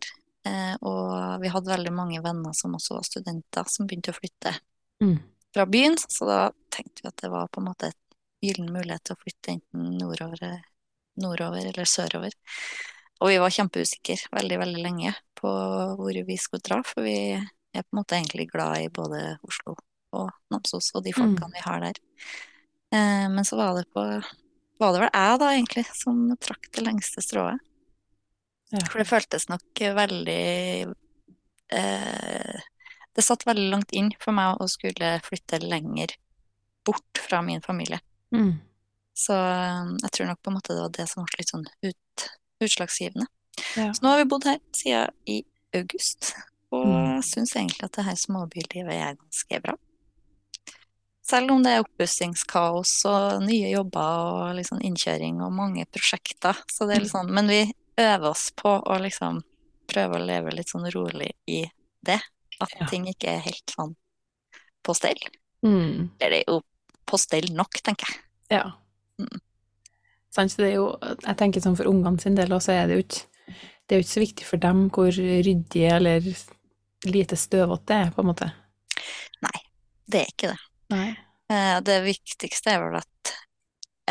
Eh, 0.50 0.76
og 0.82 1.40
vi 1.44 1.52
hadde 1.54 1.70
veldig 1.72 1.94
mange 1.94 2.22
venner 2.24 2.56
som 2.58 2.74
også 2.76 2.98
var 2.98 3.06
studenter, 3.08 3.70
som 3.70 3.88
begynte 3.88 4.12
å 4.12 4.18
flytte 4.18 4.56
Mm. 5.02 5.20
fra 5.54 5.66
byen. 5.66 5.96
Så 5.98 6.26
da 6.28 6.52
tenkte 6.72 7.04
vi 7.04 7.08
at 7.08 7.16
det 7.22 7.30
var 7.32 7.48
på 7.48 7.62
en 7.62 7.70
måte 7.70 7.88
et 7.88 7.96
gyllen 8.44 8.74
mulighet 8.74 9.04
til 9.04 9.16
å 9.16 9.20
flytte 9.22 9.54
enten 9.54 9.98
nordover, 10.00 10.62
nordover 11.18 11.60
eller 11.70 11.86
sørover. 11.86 12.32
Og 13.22 13.30
vi 13.30 13.38
var 13.38 13.50
kjempeusikre 13.52 14.18
veldig, 14.32 14.58
veldig 14.60 14.84
lenge 14.84 15.14
på 15.36 15.48
hvor 15.96 16.26
vi 16.26 16.38
skulle 16.38 16.64
dra, 16.64 16.82
for 16.84 17.04
vi 17.04 17.16
er 17.74 17.86
på 17.86 17.94
en 17.94 18.02
måte 18.02 18.18
egentlig 18.18 18.50
glad 18.52 18.82
i 18.82 18.92
både 18.94 19.38
Oslo 19.46 19.76
og 20.18 20.30
Namsos 20.50 20.92
og 20.98 21.04
de 21.06 21.14
folkene 21.14 21.52
vi 21.54 21.64
har 21.66 21.84
der. 21.84 22.00
Eh, 22.94 23.26
men 23.30 23.46
så 23.46 23.60
var 23.60 23.78
det 23.78 23.90
på 23.94 24.06
var 24.80 24.96
det 24.96 25.02
vel 25.04 25.12
jeg 25.12 25.40
da 25.42 25.50
egentlig 25.52 25.84
som 25.92 26.22
trakk 26.40 26.70
det 26.76 26.86
lengste 26.86 27.22
strået. 27.24 27.60
Ja. 28.72 28.82
For 28.86 29.02
det 29.02 29.10
føltes 29.10 29.48
nok 29.50 29.82
veldig 29.98 30.44
eh, 31.74 32.60
Det 33.18 33.24
satt 33.26 33.48
veldig 33.48 33.66
langt 33.72 33.94
inn 33.98 34.12
for 34.22 34.36
meg 34.38 34.62
å 34.62 34.68
skulle 34.70 35.16
flytte 35.26 35.58
lenger 35.64 36.14
bort 36.86 37.20
fra 37.20 37.42
min 37.44 37.64
familie. 37.66 38.00
Mm. 38.32 38.54
Så 39.18 39.36
eh, 39.36 39.90
jeg 40.06 40.14
tror 40.16 40.30
nok 40.30 40.42
på 40.44 40.54
en 40.54 40.60
måte 40.60 40.78
det 40.78 40.86
var 40.86 40.96
det 40.96 41.08
som 41.12 41.26
ble 41.26 41.42
litt 41.42 41.52
sånn 41.52 41.68
ut, 41.84 42.28
utslagsgivende. 42.64 43.28
Ja. 43.76 43.90
Så 43.92 44.06
nå 44.06 44.14
har 44.14 44.22
vi 44.22 44.30
bodd 44.32 44.48
her 44.48 44.62
siden 44.78 45.12
i 45.28 45.42
august, 45.76 46.32
og 46.72 46.86
Mm. 46.88 47.22
syns 47.24 47.56
egentlig 47.56 47.84
at 47.84 47.92
det 47.98 48.06
her 48.06 48.16
småbylivet 48.16 48.94
er 48.94 49.16
ganske 49.16 49.62
bra. 49.64 49.74
Selv 51.26 51.52
om 51.52 51.62
det 51.64 51.72
er 51.76 51.84
oppussingskaos 51.84 53.06
og 53.06 53.44
nye 53.46 53.70
jobber 53.70 54.00
og 54.50 54.56
liksom 54.58 54.80
innkjøring 54.82 55.42
og 55.46 55.52
mange 55.54 55.86
prosjekter. 55.86 56.58
Så 56.72 56.88
det 56.88 56.96
er 56.98 57.04
litt 57.06 57.12
sånn, 57.12 57.30
men 57.30 57.48
vi 57.48 57.74
øver 57.98 58.30
oss 58.32 58.50
på 58.58 58.72
å 58.82 58.98
liksom 59.02 59.44
prøve 59.88 60.18
å 60.18 60.26
leve 60.26 60.54
litt 60.56 60.68
sånn 60.72 60.90
rolig 60.94 61.32
i 61.48 61.66
det. 62.04 62.20
At 62.62 62.70
Ja. 62.80 62.86
ting 62.88 63.06
ikke 63.06 63.28
er 63.36 63.40
helt 63.40 63.66
sånn 63.68 63.96
på 64.84 64.96
stell. 64.96 65.20
Mm. 65.64 66.10
Eller 66.20 66.30
det 66.30 66.48
er 66.48 66.52
jo 66.54 66.62
på 67.06 67.18
stell 67.20 67.54
nok, 67.54 67.72
tenker 67.84 68.08
jeg. 68.08 68.18
Ja. 68.52 68.72
Mm. 69.20 69.40
sant? 70.32 70.56
Det 70.58 70.72
er 70.72 70.76
jo, 70.76 70.98
jeg 71.02 71.38
tenker 71.38 71.60
sånn 71.62 71.76
for 71.78 71.86
ungene 71.86 72.20
sin 72.22 72.36
del 72.36 72.50
også 72.50 72.70
er 72.72 72.88
det 72.88 72.96
jo 72.98 73.04
ikke 73.04 73.26
det 73.88 73.96
er 73.96 74.02
jo 74.02 74.04
ikke 74.04 74.14
så 74.20 74.22
viktig 74.22 74.46
for 74.46 74.58
dem 74.58 74.90
hvor 74.92 75.10
ryddig 75.10 75.92
eller 75.92 76.22
lite 77.06 77.38
støvete 77.40 77.86
det 78.06 78.12
på 78.16 78.22
en 78.24 78.28
måte. 78.32 78.50
Nei, 79.46 79.60
det 80.10 80.22
er 80.26 80.32
ikke 80.34 80.52
det. 80.52 80.60
Nei. 80.92 81.10
Eh, 81.54 81.78
det 81.86 82.00
viktigste 82.06 82.74
er 82.76 82.84
vel 82.84 82.98
at 83.00 83.32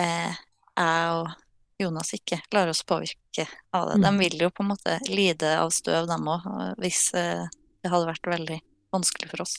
eh, 0.01 0.33
jeg 0.79 1.13
og 1.19 1.29
Jonas 1.79 2.11
ikke 2.17 2.41
lar 2.55 2.71
oss 2.73 2.81
påvirke 2.87 3.45
av 3.77 3.91
det. 3.93 4.01
De 4.03 4.11
Mm. 4.11 4.19
vil 4.19 4.39
jo 4.41 4.51
på 4.51 4.65
en 4.65 4.71
måte 4.73 4.97
lide 5.09 5.53
av 5.61 5.71
støv, 5.71 6.07
dem 6.11 6.27
òg, 6.27 6.47
hvis 6.83 7.13
eh, 7.15 7.45
det 7.83 7.91
hadde 7.93 8.09
vært 8.09 8.27
veldig 8.27 8.61
vanskelig 8.95 9.29
for 9.31 9.43
oss. 9.45 9.59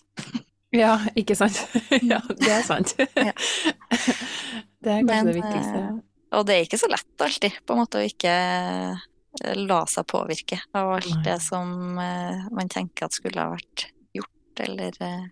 Ja, 0.76 0.98
ikke 1.16 1.36
sant? 1.38 1.62
ja, 2.12 2.20
det 2.36 2.50
er 2.52 2.64
sant. 2.68 2.96
Ja. 3.16 3.32
det 4.84 4.92
er 4.92 5.04
kanskje 5.04 5.06
Men, 5.08 5.26
det 5.30 5.36
viktigste. 5.38 5.80
og 6.36 6.46
det 6.48 6.56
er 6.58 6.66
ikke 6.68 6.78
så 6.82 6.90
lett 6.92 7.24
alltid, 7.26 7.56
på 7.66 7.74
en 7.76 7.80
måte, 7.84 8.02
å 8.02 8.06
ikke 8.10 8.34
la 9.56 9.80
seg 9.88 10.08
påvirke 10.08 10.60
av 10.78 10.92
alt 10.98 11.24
det 11.24 11.40
som 11.44 11.98
eh, 12.00 12.48
man 12.52 12.70
tenker 12.70 13.08
at 13.08 13.16
skulle 13.16 13.42
ha 13.42 13.54
vært 13.54 13.88
gjort, 14.16 14.64
eller 14.66 14.98
eh, 15.06 15.28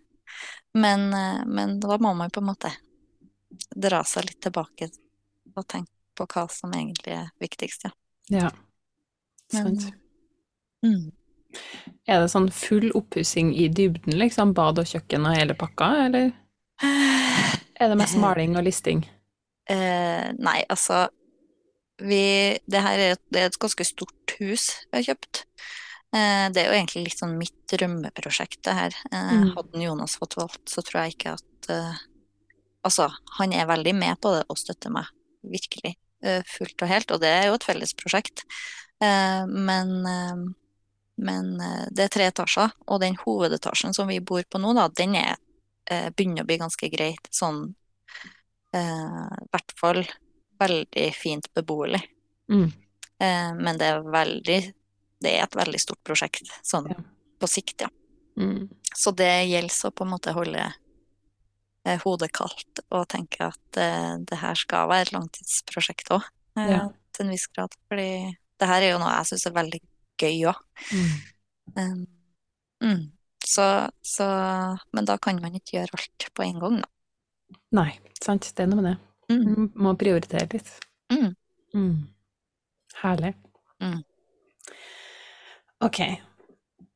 men, 0.78 1.08
eh, 1.14 1.44
men 1.46 1.80
da 1.80 1.98
må 1.98 2.14
man 2.14 2.32
på 2.34 2.44
en 2.44 2.50
måte 2.52 2.72
dra 3.76 4.04
seg 4.06 4.28
litt 4.30 4.42
tilbake 4.44 4.90
og 5.56 5.68
tenke 5.68 5.92
på 6.18 6.28
hva 6.34 6.48
som 6.52 6.74
egentlig 6.74 7.14
er 7.18 7.30
viktigst, 7.42 7.88
ja. 7.88 7.94
Ja. 8.34 8.50
Sant. 9.54 9.88
Mm. 10.84 11.12
Er 12.08 12.22
det 12.22 12.32
sånn 12.32 12.50
full 12.54 12.90
oppussing 12.98 13.54
i 13.56 13.68
dybden, 13.72 14.18
liksom? 14.20 14.54
Bad 14.58 14.82
og 14.82 14.90
kjøkken 14.90 15.28
og 15.30 15.38
hele 15.38 15.56
pakka, 15.58 15.92
eller 16.08 16.32
er 17.80 17.94
det 17.94 18.00
mest 18.00 18.20
maling 18.20 18.58
og 18.60 18.68
listing? 18.68 19.06
Eh, 19.68 20.28
nei, 20.40 20.60
altså 20.72 21.08
vi, 22.00 22.58
det 22.70 22.82
her 22.84 23.00
er, 23.00 23.12
et- 23.16 23.28
det 23.34 23.42
er 23.42 23.46
et 23.52 23.60
ganske 23.60 23.86
stort 23.86 24.36
hus 24.40 24.68
vi 24.92 24.98
har 25.00 25.08
kjøpt. 25.16 25.44
Eh, 26.16 26.50
det 26.54 26.62
er 26.62 26.68
jo 26.72 26.78
egentlig 26.78 27.04
litt 27.08 27.20
sånn 27.20 27.38
mitt 27.38 27.56
drømmeprosjekt, 27.72 28.62
det 28.64 28.74
her. 28.78 28.94
Eh, 29.12 29.32
Mm. 29.38 29.54
Hadde 29.56 29.82
Jonas 29.84 30.18
fått 30.18 30.36
valgt, 30.38 30.66
så 30.70 30.82
tror 30.86 31.04
jeg 31.04 31.16
ikke 31.18 31.34
at 31.38 31.70
eh, 31.70 31.98
Altså, 32.86 33.10
han 33.40 33.52
er 33.52 33.66
veldig 33.68 33.92
med 33.98 34.16
på 34.22 34.30
det 34.32 34.46
og 34.48 34.56
støtter 34.58 34.90
meg 34.94 35.06
virkelig 35.44 35.98
eh, 36.24 36.42
fullt 36.48 36.82
og 36.86 36.88
helt, 36.88 37.12
og 37.12 37.20
det 37.20 37.28
er 37.28 37.48
jo 37.50 37.56
et 37.58 37.66
felles 37.66 37.92
prosjekt. 37.94 38.46
Eh, 39.04 39.44
men 39.50 39.92
eh, 40.06 40.46
men 41.20 41.58
det 41.92 42.04
er 42.06 42.10
tre 42.14 42.28
etasjer, 42.30 42.70
og 42.88 43.00
den 43.02 43.16
hovedetasjen 43.18 43.92
som 43.98 44.08
vi 44.08 44.20
bor 44.22 44.44
på 44.46 44.60
nå, 44.62 44.76
da, 44.78 44.88
den 44.88 45.16
er, 45.18 45.36
eh, 45.90 46.12
begynner 46.14 46.44
å 46.44 46.46
bli 46.46 46.60
ganske 46.62 46.90
greit. 46.94 47.26
Sånn 47.34 47.74
eh, 48.72 49.28
i 49.42 49.48
hvert 49.52 49.74
fall 49.80 50.04
veldig 50.60 51.08
fint 51.16 51.48
beboelig. 51.58 52.02
Mm. 52.52 52.68
Eh, 53.20 53.54
men 53.58 53.78
det 53.80 53.88
er 53.92 54.04
veldig 54.04 54.74
Det 55.18 55.32
er 55.34 55.48
et 55.48 55.56
veldig 55.58 55.80
stort 55.82 56.04
prosjekt, 56.06 56.46
sånn 56.62 56.92
Ja. 56.92 56.96
på 57.42 57.48
sikt, 57.50 57.82
ja. 57.82 57.88
Mm. 58.38 58.70
Så 58.94 59.10
det 59.18 59.48
gjelder 59.50 59.74
så 59.74 59.90
på 59.90 60.06
en 60.06 60.12
måte 60.12 60.34
holde 60.34 60.62
eh, 61.86 62.00
hodet 62.04 62.32
kaldt 62.32 62.84
og 62.92 63.08
tenke 63.10 63.48
at 63.48 63.78
eh, 63.82 64.18
det 64.22 64.38
her 64.38 64.54
skal 64.54 64.88
være 64.92 65.08
et 65.08 65.14
langtidsprosjekt 65.16 66.12
òg, 66.14 66.22
eh, 66.58 66.70
Ja. 66.70 66.90
til 67.14 67.26
en 67.26 67.32
viss 67.32 67.48
grad. 67.48 67.74
Fordi 67.90 68.38
det 68.60 68.68
her 68.68 68.82
er 68.82 68.92
jo 68.92 69.00
noe 69.00 69.16
jeg 69.16 69.26
syns 69.32 69.48
er 69.48 69.58
veldig 69.58 69.82
gøy 70.22 70.46
òg. 70.52 70.62
Mm. 71.78 72.06
mm. 72.84 73.12
Så, 73.46 73.90
så 74.04 74.28
Men 74.94 75.06
da 75.06 75.18
kan 75.18 75.42
man 75.42 75.56
ikke 75.56 75.80
gjøre 75.80 75.98
alt 75.98 76.30
på 76.36 76.44
en 76.44 76.60
gang, 76.60 76.82
da. 76.82 76.88
Nei, 77.72 78.00
sant. 78.22 78.52
Det 78.56 78.64
er 78.64 78.68
noe 78.68 78.82
med 78.82 78.92
det. 78.92 78.98
Mm. 79.32 79.42
Mm, 79.44 79.72
Må 79.76 79.94
prioritere 80.00 80.48
litt. 80.54 80.70
Mm. 81.12 81.34
Mm. 81.76 81.96
Herlig. 83.02 83.34
Mm. 83.84 84.04
Ok. 85.84 86.00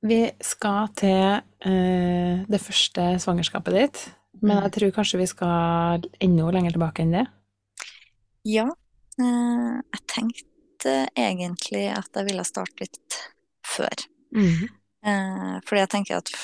Vi 0.02 0.20
skal 0.42 0.88
til 0.98 1.42
uh, 1.42 2.46
det 2.50 2.62
første 2.64 3.10
svangerskapet 3.22 3.78
ditt, 3.78 4.04
men 4.42 4.58
Mm. 4.58 4.64
jeg 4.64 4.72
tror 4.78 4.92
kanskje 4.96 5.20
vi 5.20 5.26
skal 5.30 6.02
enda 6.20 6.52
lenger 6.52 6.72
tilbake 6.74 7.04
enn 7.04 7.12
det. 7.20 7.28
Ja, 8.46 8.70
Uh, 9.20 9.78
jeg 9.92 10.02
tenkte 10.08 10.94
egentlig 11.20 11.84
at 11.94 12.08
jeg 12.16 12.26
ville 12.30 12.44
starte 12.48 12.80
litt 12.80 13.18
før. 13.68 13.92
Mm. 14.34 14.64
Eh, 15.06 15.58
fordi 15.68 15.82
jeg 15.82 15.90
tenker 15.92 16.16
at 16.18 16.32
i 16.32 16.38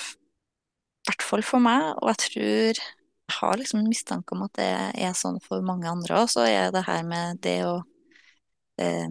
hvert 1.08 1.24
fall 1.26 1.42
for 1.48 1.64
meg, 1.64 1.96
og 2.04 2.12
jeg 2.12 2.20
tror 2.26 2.82
har 3.30 3.58
liksom 3.60 3.80
en 3.80 3.90
mistanke 3.92 4.36
om 4.36 4.46
at 4.46 4.54
det 4.60 4.68
er 4.96 5.16
sånn 5.18 5.40
for 5.44 5.62
mange 5.66 5.90
andre 5.90 6.22
òg, 6.22 6.30
så 6.32 6.46
er 6.48 6.72
det 6.72 6.86
her 6.88 7.04
med 7.08 7.42
det 7.44 7.58
å 7.68 7.82
eh, 8.80 9.10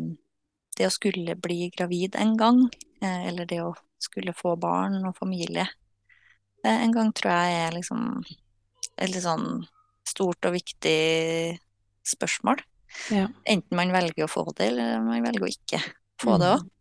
det 0.77 0.87
å 0.87 0.93
skulle 0.93 1.37
bli 1.41 1.71
gravid 1.73 2.17
en 2.21 2.37
gang, 2.37 2.63
eh, 3.01 3.29
eller 3.29 3.49
det 3.49 3.63
å 3.65 3.75
skulle 4.03 4.35
få 4.37 4.57
barn 4.61 4.99
og 5.09 5.17
familie 5.17 5.65
eh, 6.65 6.83
en 6.83 6.93
gang, 6.93 7.13
tror 7.17 7.33
jeg 7.33 7.61
er 7.67 7.77
liksom 7.77 8.03
et 8.97 9.13
litt 9.13 9.25
sånn 9.25 9.65
stort 10.07 10.45
og 10.49 10.55
viktig 10.57 11.59
spørsmål. 12.07 12.61
Ja. 13.13 13.27
Enten 13.45 13.77
man 13.77 13.93
velger 13.93 14.25
å 14.27 14.31
få 14.31 14.45
det, 14.57 14.71
eller 14.71 15.01
man 15.05 15.25
velger 15.25 15.45
å 15.45 15.51
ikke 15.51 15.81
få 16.23 16.39
det 16.41 16.53
Mm. 16.53 16.57
òg. 16.57 16.73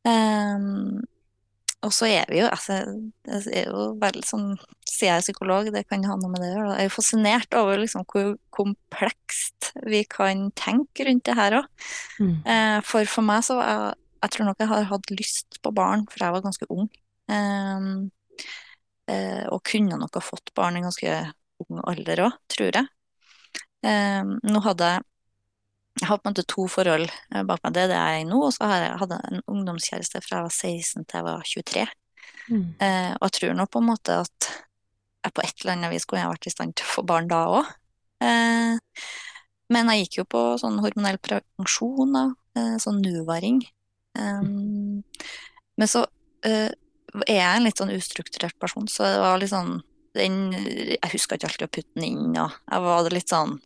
Um, 0.00 1.02
og 1.80 1.92
så 1.96 2.08
er 2.10 2.28
vi 2.28 2.40
jo, 2.42 2.48
altså, 2.50 2.82
Jeg 3.24 3.52
er 3.62 3.70
jo 3.70 3.84
veldig 4.00 4.24
sånn, 4.26 4.48
sier 4.88 5.14
jeg 5.14 5.30
psykolog, 5.30 5.70
det 5.72 5.86
kan 5.88 6.04
ha 6.04 6.16
noe 6.18 6.28
med 6.32 6.42
det 6.42 6.50
å 6.50 6.58
gjøre. 6.58 6.74
Jeg 6.74 6.84
er 6.84 6.88
jo 6.90 6.96
fascinert 6.96 7.56
over 7.56 7.80
liksom 7.80 8.04
hvor 8.10 8.34
komplekst 8.52 9.70
vi 9.88 10.02
kan 10.10 10.50
tenke 10.58 11.06
rundt 11.08 11.24
det 11.28 11.36
her 11.38 11.60
òg. 11.62 11.88
Mm. 12.20 12.36
Eh, 12.44 12.78
for 12.84 13.08
for 13.08 13.24
meg 13.24 13.46
så 13.46 13.56
jeg, 13.62 13.94
jeg 14.20 14.34
tror 14.34 14.50
nok 14.50 14.60
jeg 14.60 14.72
har 14.74 14.88
hatt 14.92 15.12
lyst 15.14 15.60
på 15.64 15.72
barn 15.76 16.04
fra 16.12 16.28
jeg 16.28 16.36
var 16.36 16.44
ganske 16.44 16.68
ung. 16.74 16.90
Um, 17.30 18.10
eh, 19.08 19.46
og 19.48 19.62
kunne 19.70 19.96
nok 20.00 20.18
ha 20.18 20.24
fått 20.24 20.52
barn 20.58 20.76
i 20.76 20.84
ganske 20.84 21.16
ung 21.64 21.84
alder 21.88 22.26
òg, 22.26 22.40
tror 22.52 22.76
jeg. 22.76 22.92
Um, 23.80 24.36
nå 24.44 24.60
hadde 24.66 24.92
jeg 24.92 25.09
jeg 25.98 26.06
har 26.06 26.20
på 26.20 26.28
en 26.28 26.34
måte 26.34 26.46
to 26.48 26.66
forhold 26.70 27.08
eh, 27.10 27.42
bak 27.46 27.62
meg. 27.64 27.74
Det 27.74 27.82
er 27.82 27.90
det 27.90 27.98
jeg 27.98 28.18
er 28.18 28.22
i 28.22 28.28
nå, 28.28 28.38
og 28.46 28.52
så 28.54 28.68
har 28.70 28.84
jeg 28.84 29.00
hatt 29.02 29.16
en 29.16 29.42
ungdomskjæreste 29.50 30.22
fra 30.24 30.38
jeg 30.38 30.46
var 30.46 30.54
16 30.54 31.04
til 31.04 31.18
jeg 31.18 31.26
var 31.26 31.48
23. 31.50 31.86
Mm. 32.50 32.62
Eh, 32.82 33.10
og 33.16 33.26
jeg 33.26 33.36
tror 33.36 33.56
nå 33.58 33.66
på 33.70 33.82
en 33.82 33.88
måte 33.90 34.20
at 34.22 34.50
jeg 35.20 35.34
på 35.36 35.44
et 35.44 35.64
eller 35.64 35.74
annet 35.74 35.92
vis 35.92 36.06
kunne 36.08 36.22
jeg 36.22 36.32
vært 36.32 36.48
i 36.48 36.54
stand 36.54 36.76
til 36.78 36.86
å 36.86 36.92
få 36.94 37.04
barn 37.10 37.28
da 37.30 37.42
òg. 37.58 37.74
Eh, 38.24 39.02
men 39.70 39.92
jeg 39.92 40.06
gikk 40.06 40.20
jo 40.22 40.28
på 40.36 40.44
sånn 40.62 40.80
hormonell 40.82 41.20
prevensjon, 41.22 42.16
da, 42.16 42.24
eh, 42.58 42.76
sånn 42.82 43.02
Nuvaring. 43.04 43.60
Um, 44.18 45.04
men 45.78 45.88
så 45.90 46.02
er 46.42 46.72
jeg 47.30 47.46
en 47.46 47.66
litt 47.68 47.78
sånn 47.78 47.92
ustrukturert 47.94 48.56
person, 48.58 48.88
så 48.90 49.06
det 49.06 49.20
var 49.22 49.38
litt 49.38 49.52
sånn 49.52 49.76
den, 50.18 50.50
Jeg 50.50 51.12
huska 51.12 51.36
ikke 51.38 51.46
alltid 51.46 51.68
å 51.68 51.70
putte 51.70 51.94
den 51.94 52.08
inn, 52.08 52.32
og 52.34 52.50
jeg 52.50 52.82
var 52.82 53.10
litt 53.14 53.30
sånn 53.30 53.60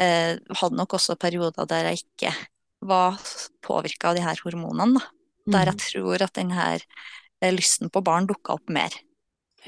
eh, 0.00 0.36
Hadde 0.60 0.78
nok 0.78 0.96
også 0.98 1.16
perioder 1.20 1.68
der 1.70 1.90
jeg 1.90 2.04
ikke 2.04 2.32
var 2.84 3.18
påvirka 3.64 4.10
av 4.10 4.18
de 4.18 4.24
her 4.24 4.40
hormonene, 4.44 5.00
da. 5.00 5.10
Der 5.44 5.68
jeg 5.68 5.80
tror 5.82 6.22
at 6.24 6.36
den 6.38 6.54
her 6.56 6.80
eh, 7.40 7.52
lysten 7.52 7.90
på 7.92 8.00
barn 8.04 8.28
dukka 8.28 8.56
opp 8.56 8.70
mer. 8.72 8.94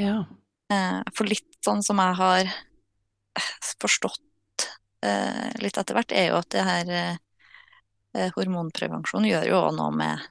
Ja. 0.01 0.25
Eh, 0.73 1.03
for 1.17 1.29
litt 1.29 1.59
sånn 1.65 1.83
som 1.85 2.01
jeg 2.01 2.17
har 2.19 2.49
eh, 2.49 3.51
forstått 3.83 4.67
eh, 5.05 5.53
litt 5.63 5.77
etter 5.77 5.97
hvert, 5.99 6.13
er 6.17 6.31
jo 6.31 6.41
at 6.41 6.51
det 6.55 6.65
her 6.67 6.93
eh, 6.97 8.31
hormonprevensjon 8.37 9.29
gjør 9.29 9.51
jo 9.51 9.63
òg 9.67 9.75
noe 9.77 9.93
med 9.93 10.31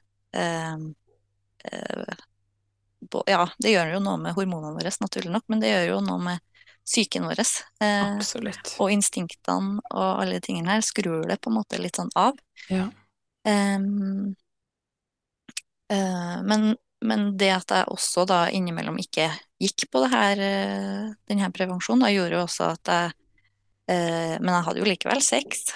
Ja, 3.26 3.44
det 3.62 3.70
gjør 3.72 3.94
jo 3.94 4.00
noe 4.02 4.18
med 4.20 4.34
hormonene 4.36 4.74
våre, 4.76 4.90
naturlig 5.00 5.30
nok, 5.32 5.46
men 5.50 5.62
det 5.62 5.70
gjør 5.70 5.86
jo 5.94 6.00
noe 6.04 6.20
med 6.22 6.42
psyken 6.86 7.26
vår. 7.26 7.42
Eh, 7.82 8.16
Absolutt. 8.16 8.74
og 8.78 8.92
instinktene 8.94 9.82
og 9.90 10.22
alle 10.22 10.38
de 10.38 10.44
tingene 10.46 10.76
her 10.76 10.84
skrur 10.86 11.26
det 11.28 11.40
på 11.42 11.50
en 11.50 11.58
måte 11.58 11.80
litt 11.82 11.98
sånn 11.98 12.12
av. 12.16 12.38
Ja. 12.70 12.88
Um, 13.46 14.34
uh, 15.92 16.38
men, 16.46 16.72
men 17.06 17.26
det 17.38 17.52
at 17.54 17.74
jeg 17.74 17.90
også 17.92 18.24
da 18.26 18.46
innimellom 18.50 18.98
ikke 19.02 19.28
gikk 19.62 19.86
på 19.92 20.02
det 20.02 20.10
her, 20.14 20.42
uh, 20.42 21.14
den 21.30 21.42
her 21.42 21.52
prevensjonen, 21.54 22.06
da 22.06 22.12
gjorde 22.14 22.38
jo 22.38 22.44
også 22.46 22.72
at 22.74 22.92
jeg 22.94 23.12
uh, 23.14 24.34
Men 24.42 24.50
jeg 24.50 24.64
hadde 24.66 24.82
jo 24.82 24.88
likevel 24.88 25.22
sex, 25.22 25.68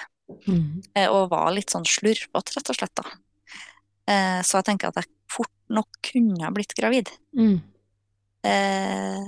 Mm. 0.47 0.81
eh, 0.95 1.09
og 1.11 1.29
var 1.33 1.49
litt 1.51 1.73
sånn 1.73 1.83
slurvete, 1.83 2.53
rett 2.55 2.69
og 2.71 2.77
slett, 2.77 2.93
da. 2.95 3.03
Eh, 4.07 4.39
så 4.47 4.61
jeg 4.61 4.67
tenker 4.69 4.87
at 4.87 5.01
jeg 5.01 5.09
fort 5.27 5.51
nok 5.67 5.99
kunne 6.07 6.39
ha 6.45 6.51
blitt 6.55 6.71
gravid. 6.77 7.11
Mm. 7.35 7.57
Eh, 8.47 9.25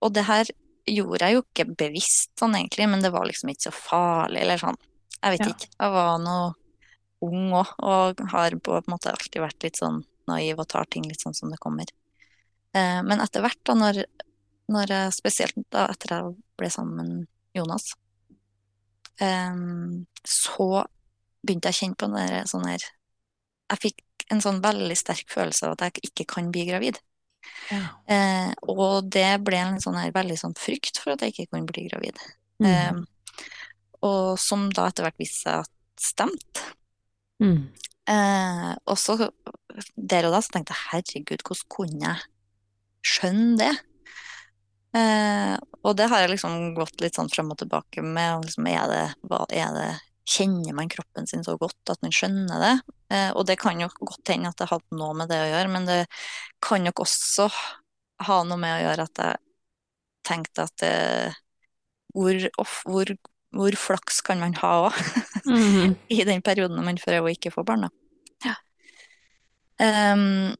og 0.00 0.14
det 0.16 0.24
her 0.24 0.48
gjorde 0.86 1.26
jeg 1.26 1.36
jo 1.36 1.42
ikke 1.42 1.66
bevisst 1.76 2.30
sånn 2.38 2.54
egentlig, 2.58 2.86
men 2.90 3.02
det 3.02 3.10
var 3.14 3.26
liksom 3.28 3.50
ikke 3.52 3.68
så 3.68 3.74
farlig, 3.74 4.42
eller 4.44 4.60
sånn. 4.62 4.78
Jeg 5.22 5.34
vet 5.34 5.46
Ja. 5.46 5.52
ikke. 5.52 5.68
Jeg 5.80 5.94
var 5.96 6.18
nå 6.22 6.54
ung 7.26 7.52
òg, 7.52 7.72
og 7.82 8.20
har 8.30 8.50
på 8.60 8.76
en 8.76 8.90
måte 8.92 9.10
alltid 9.10 9.40
vært 9.42 9.62
litt 9.62 9.76
sånn 9.80 10.04
naiv 10.28 10.58
og 10.60 10.68
tar 10.68 10.84
ting 10.90 11.06
litt 11.08 11.20
sånn 11.22 11.34
som 11.34 11.50
det 11.50 11.58
kommer. 11.62 11.86
Eh, 12.74 13.02
men 13.02 13.20
etter 13.20 13.40
hvert, 13.42 13.58
da, 13.64 13.74
når, 13.74 14.04
når 14.68 14.86
jeg 14.92 15.12
spesielt 15.16 15.56
da 15.70 15.86
etter 15.88 16.14
jeg 16.16 16.34
ble 16.58 16.70
sammen 16.70 16.96
med 17.08 17.26
Jonas, 17.56 17.94
eh, 19.20 19.54
så 20.26 20.86
begynte 21.46 21.70
jeg 21.70 21.74
å 21.74 21.80
kjenne 21.80 21.96
på 21.96 22.08
den 22.10 22.18
der, 22.20 22.44
sånn 22.50 22.66
her 22.66 22.82
Jeg 23.70 23.78
fikk 23.82 24.02
en 24.30 24.40
sånn 24.40 24.60
veldig 24.62 24.94
sterk 24.98 25.26
følelse 25.32 25.66
av 25.66 25.72
at 25.74 25.80
jeg 25.88 26.10
ikke 26.10 26.26
kan 26.36 26.52
bli 26.54 26.66
gravid. 26.68 27.00
Ja. 27.72 27.82
Eh, 28.12 28.50
og 28.70 29.08
det 29.12 29.28
ble 29.46 29.58
en 29.62 29.80
sånn 29.82 29.98
her 29.98 30.14
veldig 30.14 30.38
sånn 30.40 30.56
frykt 30.58 31.00
for 31.02 31.14
at 31.14 31.24
jeg 31.24 31.34
ikke 31.34 31.50
kunne 31.54 31.70
bli 31.70 31.86
gravid. 31.88 32.20
Mm. 32.62 32.68
Eh, 32.70 33.42
og 34.06 34.36
som 34.40 34.68
da 34.74 34.88
etter 34.90 35.06
hvert 35.06 35.20
viste 35.20 35.42
seg 35.46 35.64
at 35.64 35.72
stemte. 36.00 36.70
Mm. 37.42 37.66
Eh, 38.06 38.70
og 38.86 38.98
så 39.00 39.18
der 39.96 40.28
og 40.28 40.36
da 40.36 40.40
så 40.44 40.54
tenkte 40.54 40.76
jeg 40.76 40.88
herregud, 40.92 41.42
hvordan 41.42 41.70
kunne 41.72 42.06
jeg 42.06 42.26
skjønne 43.06 43.56
det? 43.60 43.74
Eh, 44.96 45.54
og 45.84 45.96
det 45.98 46.08
har 46.10 46.22
jeg 46.22 46.32
liksom 46.36 46.74
gått 46.76 47.02
litt 47.02 47.18
sånn 47.18 47.30
frem 47.32 47.50
og 47.52 47.60
tilbake 47.60 48.04
med. 48.04 48.46
Liksom, 48.46 48.68
er 48.70 48.86
det, 48.92 49.04
hva 49.28 49.42
er 49.50 49.74
det, 49.76 49.90
kjenner 50.26 50.74
man 50.74 50.90
kroppen 50.90 51.26
sin 51.30 51.44
så 51.46 51.54
godt 51.60 51.92
at 51.92 52.02
man 52.02 52.14
skjønner 52.14 52.62
det? 52.62 52.74
Eh, 53.14 53.30
og 53.30 53.46
det 53.48 53.58
kan 53.62 53.78
jo 53.80 53.88
godt 54.00 54.32
hende 54.32 54.50
at 54.50 54.58
det 54.60 54.70
hadde 54.72 54.98
noe 54.98 55.14
med 55.16 55.30
det 55.30 55.38
å 55.38 55.48
gjøre, 55.52 55.72
men 55.72 55.88
det 55.88 56.00
kan 56.64 56.82
nok 56.86 57.04
også 57.06 57.48
ha 58.26 58.42
noe 58.48 58.58
med 58.60 58.74
å 58.74 58.82
gjøre 58.88 59.06
at 59.06 59.22
jeg 59.22 59.42
tenkte 60.26 60.66
at 60.66 60.76
det, 60.82 60.94
hvor, 62.16 62.38
off, 62.62 62.80
hvor, 62.88 63.12
hvor 63.54 63.78
flaks 63.78 64.22
kan 64.26 64.42
man 64.42 64.56
ha 64.62 64.72
òg? 64.88 65.02
Mhm. 65.46 65.96
i 66.16 66.22
den 66.26 66.42
perioden 66.42 66.82
man 66.84 66.98
prøver 66.98 67.28
å 67.28 67.34
ikke 67.34 67.54
få 67.54 67.66
barn, 67.66 67.86
da. 67.86 67.92
Ja. 68.46 68.56
Um, 69.78 70.56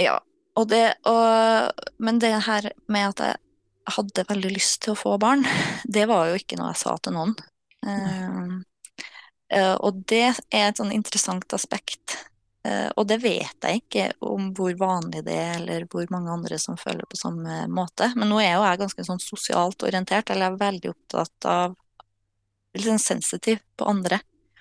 ja. 0.00 0.18
Og 0.58 0.66
det, 0.68 0.82
og, 1.08 1.86
men 2.02 2.18
det 2.20 2.34
her 2.44 2.66
med 2.90 3.14
at 3.14 3.22
jeg 3.24 3.94
hadde 3.94 4.26
veldig 4.28 4.50
lyst 4.52 4.82
til 4.84 4.92
å 4.92 4.98
få 4.98 5.14
barn, 5.22 5.46
det 5.96 6.04
var 6.10 6.28
jo 6.28 6.40
ikke 6.42 6.58
noe 6.60 6.74
jeg 6.74 6.82
sa 6.82 6.98
til 7.00 7.16
noen. 7.16 7.38
Ehm, 7.86 8.64
eh, 9.52 9.74
og 9.74 10.02
det 10.10 10.26
er 10.50 10.68
et 10.68 10.80
sånn 10.80 10.92
interessant 10.92 11.52
aspekt. 11.56 12.16
Eh, 12.64 12.90
og 12.96 13.06
det 13.08 13.22
vet 13.22 13.64
jeg 13.64 13.80
ikke 13.80 14.06
om 14.28 14.50
hvor 14.56 14.74
vanlig 14.76 15.22
det 15.24 15.36
er, 15.36 15.54
eller 15.62 15.86
hvor 15.88 16.04
mange 16.12 16.32
andre 16.32 16.58
som 16.60 16.76
føler 16.76 17.08
på 17.08 17.16
samme 17.16 17.62
måte. 17.72 18.10
Men 18.16 18.28
nå 18.28 18.40
er 18.42 18.54
jo 18.54 18.66
jeg 18.66 18.82
ganske 18.82 19.06
sånn 19.08 19.22
sosialt 19.24 19.82
orientert, 19.88 20.28
eller 20.30 20.50
jeg 20.50 20.56
er 20.58 20.64
veldig 20.66 20.92
opptatt 20.96 21.50
av 21.50 21.78
Litt 22.70 22.86
sånn 22.86 23.00
sensitiv 23.02 23.58
på 23.74 23.82
andre. 23.90 24.20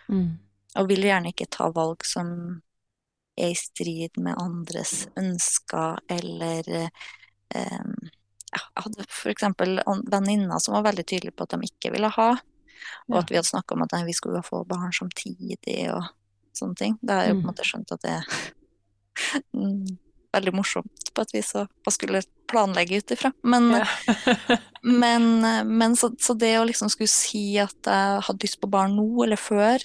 Mm. 0.09 0.39
Og 0.81 0.87
vil 0.89 1.03
gjerne 1.05 1.29
ikke 1.29 1.45
ta 1.53 1.67
valg 1.69 2.01
som 2.07 2.31
er 3.37 3.51
i 3.51 3.57
strid 3.57 4.17
med 4.17 4.33
andres 4.41 5.03
ønsker, 5.13 5.99
eller 6.09 6.71
eh, 7.53 7.83
Jeg 8.49 8.63
hadde 8.81 9.05
an- 9.85 10.05
venninner 10.09 10.57
som 10.57 10.73
var 10.73 10.87
veldig 10.89 11.05
tydelige 11.05 11.35
på 11.37 11.45
at 11.45 11.53
de 11.53 11.69
ikke 11.69 11.91
ville 11.93 12.09
ha, 12.17 12.31
og 13.09 13.17
at 13.21 13.29
vi 13.31 13.37
hadde 13.39 13.49
snakka 13.49 13.75
om 13.75 13.83
at 13.85 13.93
nei, 13.95 14.03
vi 14.07 14.13
skulle 14.17 14.41
få 14.45 14.63
barn 14.69 14.91
samtidig 14.95 15.91
og 15.93 16.03
sånne 16.57 16.75
ting. 16.79 16.97
Da 17.01 17.19
har 17.19 17.29
jeg 17.29 17.35
på 17.35 17.39
en 17.39 17.43
Mm. 17.43 17.49
måte 17.51 17.65
skjønt 17.67 17.91
at 17.95 18.01
det 18.01 18.15
er 18.17 18.25
veldig 20.35 20.53
morsomt 20.53 21.11
på 21.13 21.21
et 21.25 21.33
vis 21.33 21.53
å 21.57 21.65
skulle 21.91 22.21
planlegge 22.49 22.99
ut 23.01 23.11
ifra. 23.15 23.31
Men, 23.43 23.71
men, 25.03 25.25
men 25.67 25.95
så, 25.97 26.11
så 26.21 26.33
det 26.37 26.53
å 26.59 26.65
liksom 26.69 26.89
skulle 26.93 27.09
si 27.11 27.57
at 27.61 27.75
jeg 27.89 28.21
hadde 28.27 28.45
lyst 28.45 28.59
på 28.61 28.69
barn 28.71 28.95
nå 28.99 29.07
eller 29.25 29.39
før 29.39 29.83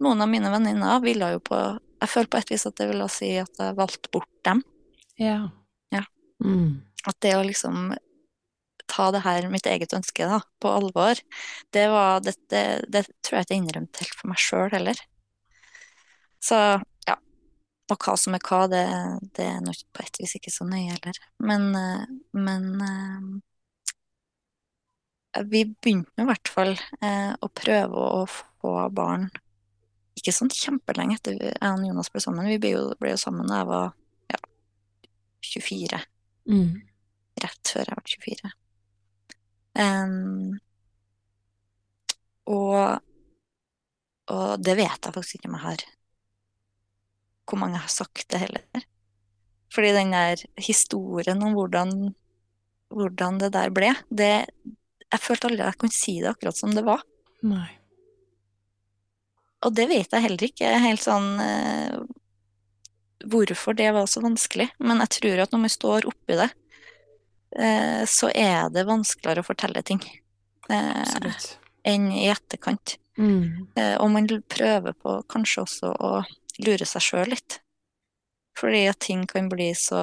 Noen 0.00 0.22
av 0.24 0.30
mine 0.32 0.48
venninner 0.48 1.02
ville 1.04 1.26
jo 1.34 1.40
på 1.44 1.56
Jeg 2.00 2.08
føler 2.08 2.28
på 2.32 2.38
et 2.38 2.50
vis 2.54 2.62
at 2.64 2.76
det 2.80 2.86
ville 2.88 3.08
si 3.12 3.34
at 3.36 3.58
jeg 3.60 3.74
valgte 3.76 4.08
bort 4.14 4.30
dem. 4.48 4.62
ja. 5.20 5.50
Ja. 5.92 6.04
Mm. 6.42 6.80
At 7.04 7.18
det 7.20 7.34
å 7.36 7.42
liksom 7.44 7.90
ta 8.90 9.08
det 9.14 9.22
her, 9.24 9.46
mitt 9.52 9.68
eget 9.70 9.94
ønske, 9.96 10.26
da, 10.28 10.40
på 10.62 10.72
alvor, 10.80 11.20
det 11.76 11.86
var 11.92 12.20
Det, 12.26 12.34
det, 12.52 12.64
det 12.92 13.06
tror 13.22 13.40
jeg 13.40 13.48
ikke 13.48 13.56
jeg 13.56 13.62
innrømte 13.64 14.04
helt 14.04 14.18
for 14.18 14.32
meg 14.32 14.42
sjøl 14.42 14.70
heller. 14.74 14.98
Så 16.42 16.56
ja. 17.08 17.16
Og 17.90 17.96
hva 18.06 18.14
som 18.20 18.34
er 18.36 18.42
hva, 18.46 18.60
det, 18.70 18.84
det 19.36 19.46
er 19.50 19.60
nok 19.64 19.80
på 19.94 20.04
et 20.04 20.20
vis 20.22 20.36
ikke 20.38 20.52
så 20.54 20.64
nøye 20.68 20.92
heller. 20.94 21.16
Men, 21.42 21.62
eh, 21.76 22.04
men 22.38 22.64
eh, 22.86 23.20
vi 25.50 25.64
begynte 25.70 26.22
i 26.22 26.28
hvert 26.28 26.48
fall 26.50 26.72
eh, 26.74 27.32
å 27.38 27.46
prøve 27.54 28.06
å 28.20 28.22
få 28.30 28.74
barn 28.94 29.28
ikke 30.18 30.34
sånn 30.34 30.50
kjempelenge 30.52 31.16
etter 31.16 31.36
jeg 31.38 31.54
og 31.62 31.84
Jonas 31.86 32.10
ble 32.12 32.20
sammen. 32.22 32.48
Vi 32.50 32.58
ble 32.60 32.74
jo, 32.74 32.82
ble 33.00 33.14
jo 33.14 33.20
sammen 33.20 33.48
da 33.48 33.62
jeg 33.62 33.68
var 33.70 33.86
ja, 34.34 34.40
24 35.54 36.00
Mm. 36.50 36.80
rett 37.38 37.68
før 37.68 37.86
jeg 37.86 37.98
var 37.98 38.06
24. 38.10 38.50
Em, 39.78 40.58
og, 42.50 42.98
og 44.34 44.62
det 44.64 44.76
vet 44.80 44.96
jeg 44.96 45.14
faktisk 45.14 45.38
ikke 45.38 45.50
om 45.50 45.58
jeg 45.58 45.66
har 45.68 45.84
Hvor 47.46 47.60
mange 47.60 47.78
jeg 47.78 47.84
har 47.84 47.92
sagt 47.94 48.26
det 48.30 48.40
heller. 48.42 48.86
Fordi 49.70 49.92
den 49.94 50.14
der 50.14 50.42
historien 50.58 51.42
om 51.46 51.54
hvordan, 51.54 52.14
hvordan 52.90 53.38
det 53.42 53.52
der 53.54 53.70
ble, 53.74 53.92
det 54.10 54.50
Jeg 55.10 55.22
følte 55.22 55.50
aldri 55.50 55.66
jeg 55.66 55.78
kunne 55.78 55.94
si 55.94 56.20
det 56.22 56.30
akkurat 56.30 56.58
som 56.58 56.74
det 56.74 56.84
var. 56.86 57.02
Nei. 57.42 57.68
Og 59.66 59.74
det 59.76 59.88
vet 59.90 60.12
jeg 60.12 60.24
heller 60.24 60.44
ikke 60.46 60.68
helt 60.84 61.02
sånn 61.02 61.28
eh, 61.42 61.96
hvorfor 63.26 63.76
det 63.76 63.90
var 63.92 64.06
så 64.08 64.22
vanskelig. 64.24 64.70
Men 64.78 65.02
jeg 65.04 65.16
tror 65.18 65.42
at 65.42 65.52
når 65.52 65.64
man 65.64 65.72
står 65.74 66.06
oppi 66.08 66.38
det, 66.38 66.48
så 68.06 68.30
er 68.34 68.68
det 68.70 68.86
vanskeligere 68.86 69.42
å 69.42 69.46
fortelle 69.46 69.82
ting 69.82 70.02
eh, 70.70 71.00
Absolutt. 71.02 71.56
enn 71.84 72.10
i 72.14 72.28
etterkant. 72.30 72.96
Mm. 73.18 73.66
Eh, 73.76 73.96
og 74.00 74.10
man 74.14 74.28
prøver 74.48 74.94
på 74.94 75.16
kanskje 75.28 75.64
også 75.64 75.90
å 75.98 76.12
lure 76.62 76.86
seg 76.86 77.02
sjøl 77.02 77.32
litt. 77.34 77.58
Fordi 78.58 78.84
at 78.90 78.98
ting 79.00 79.24
kan 79.30 79.48
bli 79.48 79.70
så 79.78 79.98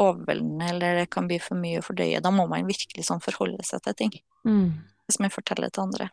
overveldende, 0.00 0.68
eller 0.74 0.98
det 1.00 1.10
kan 1.14 1.26
bli 1.30 1.38
for 1.40 1.56
mye 1.56 1.80
å 1.80 1.84
fordøye. 1.86 2.20
Da 2.22 2.30
må 2.34 2.44
man 2.50 2.66
virkelig 2.68 3.06
sånn 3.08 3.22
forholde 3.24 3.64
seg 3.64 3.82
til 3.86 3.94
ting, 3.94 4.14
Mm. 4.44 4.74
hvis 5.08 5.20
man 5.20 5.30
forteller 5.32 5.70
til 5.72 5.86
andre. 5.86 6.10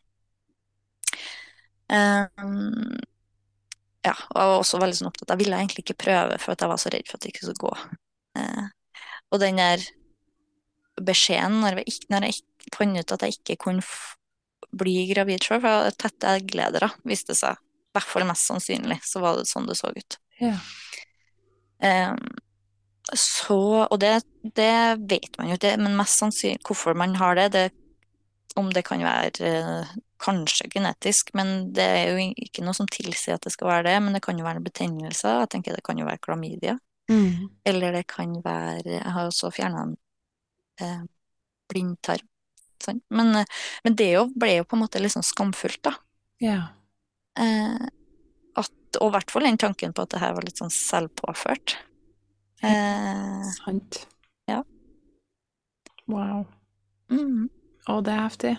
Um, 1.91 2.95
ja, 4.05 4.13
og 4.31 4.37
jeg 4.39 4.47
var 4.47 4.59
også 4.61 4.79
veldig 4.79 4.95
sånn 4.95 5.09
opptatt 5.09 5.33
Jeg 5.33 5.41
ville 5.41 5.57
egentlig 5.59 5.83
ikke 5.83 5.97
prøve, 6.05 6.37
for 6.39 6.53
at 6.53 6.63
jeg 6.63 6.71
var 6.71 6.79
så 6.79 6.91
redd 6.93 7.09
for 7.09 7.17
at 7.17 7.25
det 7.25 7.33
ikke 7.33 7.43
skulle 7.49 7.65
gå. 7.65 7.73
Uh, 8.39 8.69
og 9.31 9.41
den 9.43 9.59
der 9.59 9.83
beskjeden 10.99 11.59
når 11.63 11.81
jeg, 11.81 11.99
når 12.11 12.27
jeg 12.27 12.41
fant 12.75 12.99
ut 12.99 13.13
at 13.15 13.25
jeg 13.25 13.37
ikke 13.39 13.57
kunne 13.67 13.85
bli 14.71 15.07
gravid 15.11 15.43
sjøl, 15.43 15.61
for 15.63 15.87
jeg 15.87 15.97
tette 15.99 16.35
eggledere, 16.39 16.91
viste 17.07 17.33
det 17.33 17.39
seg. 17.41 17.59
I 17.91 17.97
hvert 17.97 18.07
fall 18.07 18.27
mest 18.27 18.47
sannsynlig, 18.47 18.99
så 19.03 19.19
var 19.23 19.39
det 19.39 19.49
sånn 19.49 19.67
det 19.67 19.75
så 19.79 19.91
ut. 19.91 20.17
Ja. 20.39 20.53
Um, 21.81 22.17
så, 23.17 23.57
og 23.89 23.97
det, 23.99 24.21
det 24.55 24.71
vet 25.09 25.35
man 25.39 25.49
jo 25.49 25.57
ikke, 25.57 25.73
men 25.81 25.97
mest 25.97 26.21
sannsynlig 26.21 26.61
hvorfor 26.67 26.95
man 26.95 27.15
har 27.19 27.35
det, 27.39 27.47
det 27.55 27.65
om 28.59 28.67
det 28.71 28.83
kan 28.83 28.99
være 29.03 29.47
eh, 29.47 29.91
kanskje 30.19 30.67
genetisk, 30.73 31.29
men 31.39 31.71
det 31.75 31.85
er 31.87 32.09
jo 32.11 32.25
ikke 32.35 32.63
noe 32.65 32.75
som 32.75 32.87
tilsier 32.91 33.37
at 33.37 33.45
det 33.47 33.53
skal 33.55 33.69
være 33.69 33.85
det, 33.87 33.93
men 34.03 34.15
det 34.15 34.21
kan 34.25 34.39
jo 34.39 34.43
være 34.43 34.63
betennelser. 34.63 35.37
Jeg 35.45 35.51
tenker 35.53 35.77
det 35.77 35.83
kan 35.87 35.99
jo 35.99 36.07
være 36.09 36.23
klamydia, 36.23 36.77
Mm. 37.11 37.49
eller 37.67 37.91
det 37.91 38.05
kan 38.07 38.29
være 38.45 38.85
Jeg 38.85 39.11
har 39.11 39.25
også 39.27 39.49
fjerna 39.51 39.81
en 39.83 39.95
eh, 40.81 41.01
blindtarm. 41.71 42.27
Sånn. 42.81 43.01
Men, 43.13 43.35
eh, 43.43 43.45
men 43.85 43.95
det 43.95 44.07
jo 44.15 44.25
ble 44.35 44.55
jo 44.57 44.63
på 44.65 44.75
en 44.77 44.81
måte 44.83 45.01
litt 45.01 45.13
sånn 45.13 45.25
skamfullt, 45.27 45.81
da. 45.85 45.93
Ja. 46.41 46.59
Eh, 47.39 47.87
at, 48.57 48.71
og 48.99 49.07
i 49.07 49.13
hvert 49.15 49.31
fall 49.31 49.45
den 49.47 49.59
tanken 49.61 49.93
på 49.93 50.01
at 50.03 50.09
det 50.15 50.19
her 50.23 50.33
var 50.33 50.43
litt 50.47 50.57
sånn 50.59 50.73
selvpåført. 50.73 51.75
Eh, 52.65 53.45
Sant. 53.63 54.01
Ja. 54.49 54.63
Wow. 56.11 56.43
mm, 57.13 57.47
Å, 57.89 58.01
det 58.05 58.11
er 58.13 58.23
heftig. 58.25 58.51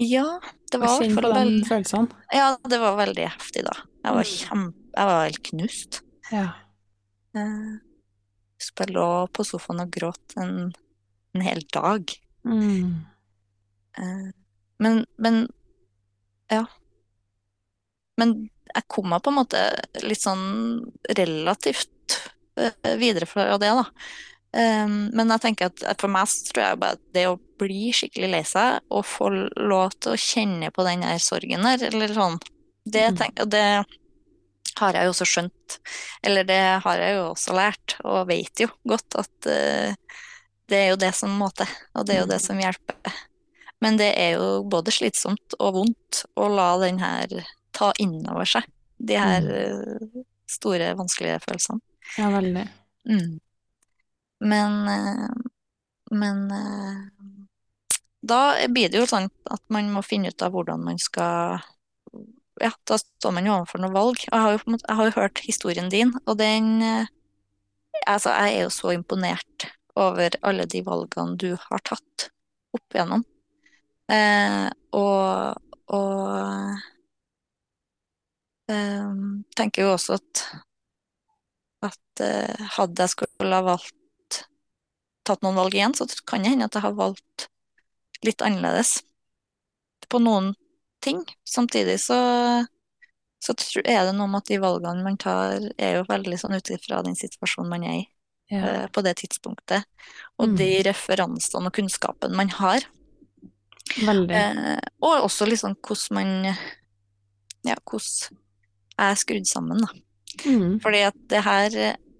ja, 0.00 0.24
det 0.72 0.80
var 0.82 0.96
Kjenn 0.98 1.14
på 1.18 1.30
den 1.34 1.52
følelsen. 1.68 2.08
Ja, 2.34 2.56
det 2.66 2.78
var 2.82 2.96
veldig 2.98 3.26
heftig 3.30 3.62
da. 3.66 3.74
Jeg 4.04 4.14
var 4.16 4.24
Mm. 4.24 4.32
kjempe... 4.38 4.80
Jeg 4.94 5.06
var 5.10 5.24
helt 5.26 5.42
knust. 5.50 6.00
Ja. 6.32 6.46
Eh, 7.34 7.74
husker 8.64 8.80
bare 8.82 8.96
lå 8.96 9.08
på 9.36 9.44
sofaen 9.46 9.84
og 9.84 9.92
gråt 9.94 10.34
en, 10.40 10.72
en 11.34 11.44
hel 11.44 11.62
dag. 11.74 12.10
Mm. 12.48 13.04
Eh, 14.00 14.28
men, 14.82 15.04
men 15.22 15.44
ja. 16.52 16.64
Men 18.20 18.36
jeg 18.74 18.86
kom 18.90 19.08
meg 19.12 19.22
på 19.22 19.30
en 19.32 19.38
måte 19.40 19.64
litt 20.02 20.22
sånn 20.22 20.44
relativt 21.18 22.18
eh, 22.58 22.94
videre 23.00 23.26
fra 23.30 23.56
det, 23.60 23.70
da. 23.74 23.84
Eh, 24.54 24.86
men 24.88 25.34
jeg 25.34 25.42
tenker 25.42 25.70
at 25.70 26.00
for 26.02 26.10
meg 26.12 26.30
så 26.30 26.48
tror 26.50 26.64
jeg 26.64 26.80
bare 26.82 26.98
at 26.98 27.04
det 27.14 27.26
å 27.30 27.38
bli 27.60 27.92
skikkelig 27.94 28.30
lei 28.32 28.42
seg 28.46 28.82
og 28.90 29.06
få 29.06 29.30
lov 29.30 29.94
til 30.02 30.14
å 30.14 30.20
kjenne 30.20 30.72
på 30.74 30.86
den 30.86 31.06
der 31.06 31.22
sorgen 31.22 31.66
der, 31.66 31.86
eller 31.90 32.14
sånn, 32.14 32.40
det, 32.84 33.08
Mhm. 33.12 33.18
tenk, 33.20 33.44
det 33.50 33.66
har 34.78 34.96
jeg 34.96 35.06
jo 35.06 35.12
også 35.14 35.26
skjønt. 35.28 35.78
Eller 36.26 36.46
det 36.48 36.60
har 36.84 37.02
jeg 37.02 37.16
jo 37.18 37.26
også 37.32 37.54
lært, 37.56 37.96
og 38.04 38.28
vet 38.28 38.64
jo 38.64 38.68
godt 38.88 39.16
at 39.20 39.48
uh, 39.50 39.94
det 40.72 40.78
er 40.80 40.88
jo 40.92 41.00
det 41.00 41.12
som 41.14 41.34
må 41.38 41.50
til, 41.56 41.70
og 41.94 42.06
det 42.08 42.16
er 42.16 42.20
jo 42.24 42.30
det 42.30 42.40
Mhm. 42.40 42.46
som 42.46 42.62
hjelper. 42.62 43.18
Men 43.84 43.98
det 44.00 44.12
er 44.16 44.38
jo 44.38 44.62
både 44.64 44.90
slitsomt 44.94 45.56
og 45.60 45.74
vondt 45.74 46.24
å 46.40 46.48
la 46.48 46.70
den 46.80 46.98
her 46.98 47.26
ta 47.72 47.92
inn 48.00 48.22
over 48.30 48.48
seg 48.48 48.64
de 48.98 49.18
her 49.20 49.42
uh, 49.44 50.22
store, 50.48 50.94
vanskelige 50.96 51.40
følelsene. 51.44 51.80
Ja, 52.18 52.30
veldig. 52.32 52.64
Mm. 53.10 53.40
Men, 54.40 54.88
uh, 54.88 55.28
men 56.12 56.48
da 58.24 58.38
blir 58.72 58.88
det 58.88 59.02
jo 59.02 59.06
sånn 59.08 59.28
at 59.52 59.60
man 59.68 59.90
må 59.92 60.00
finne 60.04 60.32
ut 60.32 60.42
av 60.42 60.54
hvordan 60.54 60.84
man 60.84 60.98
skal 61.02 61.60
Ja, 62.62 62.70
da 62.86 62.98
står 63.00 63.34
man 63.34 63.48
jo 63.48 63.54
overfor 63.56 63.82
noe 63.82 63.94
valg. 63.94 64.20
Og 64.30 64.36
jeg 64.36 64.44
har 64.44 64.54
jo, 64.54 64.76
jeg 64.76 64.98
har 64.98 65.08
jo 65.08 65.16
hørt 65.18 65.42
historien 65.46 65.90
din, 65.92 66.14
og 66.26 66.38
den 66.40 66.80
eh, 66.82 67.12
Altså, 68.10 68.32
jeg 68.34 68.56
er 68.56 68.64
jo 68.64 68.70
så 68.74 68.90
imponert 68.90 69.68
over 69.96 70.34
alle 70.42 70.64
de 70.66 70.80
valgene 70.84 71.38
du 71.38 71.52
har 71.54 71.82
tatt 71.86 72.26
opp 72.74 72.96
igjennom. 72.96 73.22
Eh, 74.10 74.66
og 74.98 75.60
og 75.94 76.80
eh, 78.72 79.14
tenker 79.56 79.84
jo 79.86 79.94
også 79.94 80.18
at 80.18 80.44
at 81.84 82.24
eh, 82.24 82.66
hadde 82.78 83.04
jeg 83.04 83.12
skulle 83.12 83.52
ha 83.52 83.64
valgt 83.66 84.40
tatt 85.24 85.44
noen 85.44 85.58
valg 85.58 85.76
igjen, 85.76 85.94
så 85.96 86.06
kan 86.28 86.44
det 86.44 86.54
hende 86.54 86.68
at 86.68 86.76
jeg 86.76 86.84
har 86.86 86.96
valgt 86.96 87.48
litt 88.24 88.44
annerledes 88.44 88.98
på 90.08 90.20
noen 90.22 90.52
ting. 91.04 91.20
Samtidig 91.46 91.98
så, 92.02 92.16
så 93.44 93.54
er 93.84 94.06
det 94.08 94.14
noe 94.16 94.28
med 94.32 94.42
at 94.42 94.50
de 94.50 94.58
valgene 94.62 95.04
man 95.04 95.18
tar, 95.20 95.68
er 95.78 95.98
jo 96.00 96.06
veldig 96.08 96.38
sånn 96.40 96.56
ut 96.56 96.70
ifra 96.74 97.02
den 97.06 97.16
situasjonen 97.18 97.72
man 97.76 97.86
er 97.90 98.00
i 98.02 98.04
Ja. 98.52 98.60
uh, 98.60 98.86
på 98.92 99.00
det 99.06 99.14
tidspunktet. 99.22 99.86
Og 100.38 100.50
Mm. 100.52 100.56
de 100.60 100.66
referansene 100.84 101.70
og 101.70 101.72
kunnskapen 101.78 102.34
man 102.36 102.50
har. 102.58 102.84
Veldig. 104.04 104.36
Uh, 104.36 104.78
og 105.00 105.24
også 105.28 105.46
liksom 105.48 105.76
hvordan 105.80 106.14
man 106.18 106.56
Ja, 107.64 107.74
hvordan 107.88 108.36
er 109.00 109.14
skrudd 109.16 109.46
sammen, 109.48 109.80
da. 109.80 109.88
Mm. 110.44 110.76
Fordi 110.84 111.00
at 111.08 111.16
det 111.30 111.40
her 111.44 111.70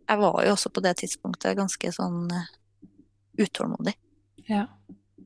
Jeg 0.09 0.19
var 0.21 0.45
jo 0.45 0.53
også 0.53 0.71
på 0.73 0.81
det 0.85 0.97
tidspunktet 1.01 1.57
ganske 1.57 1.89
sånn 1.93 2.31
eh, 2.33 2.49
utålmodig. 3.41 3.95
Ja. 4.49 4.67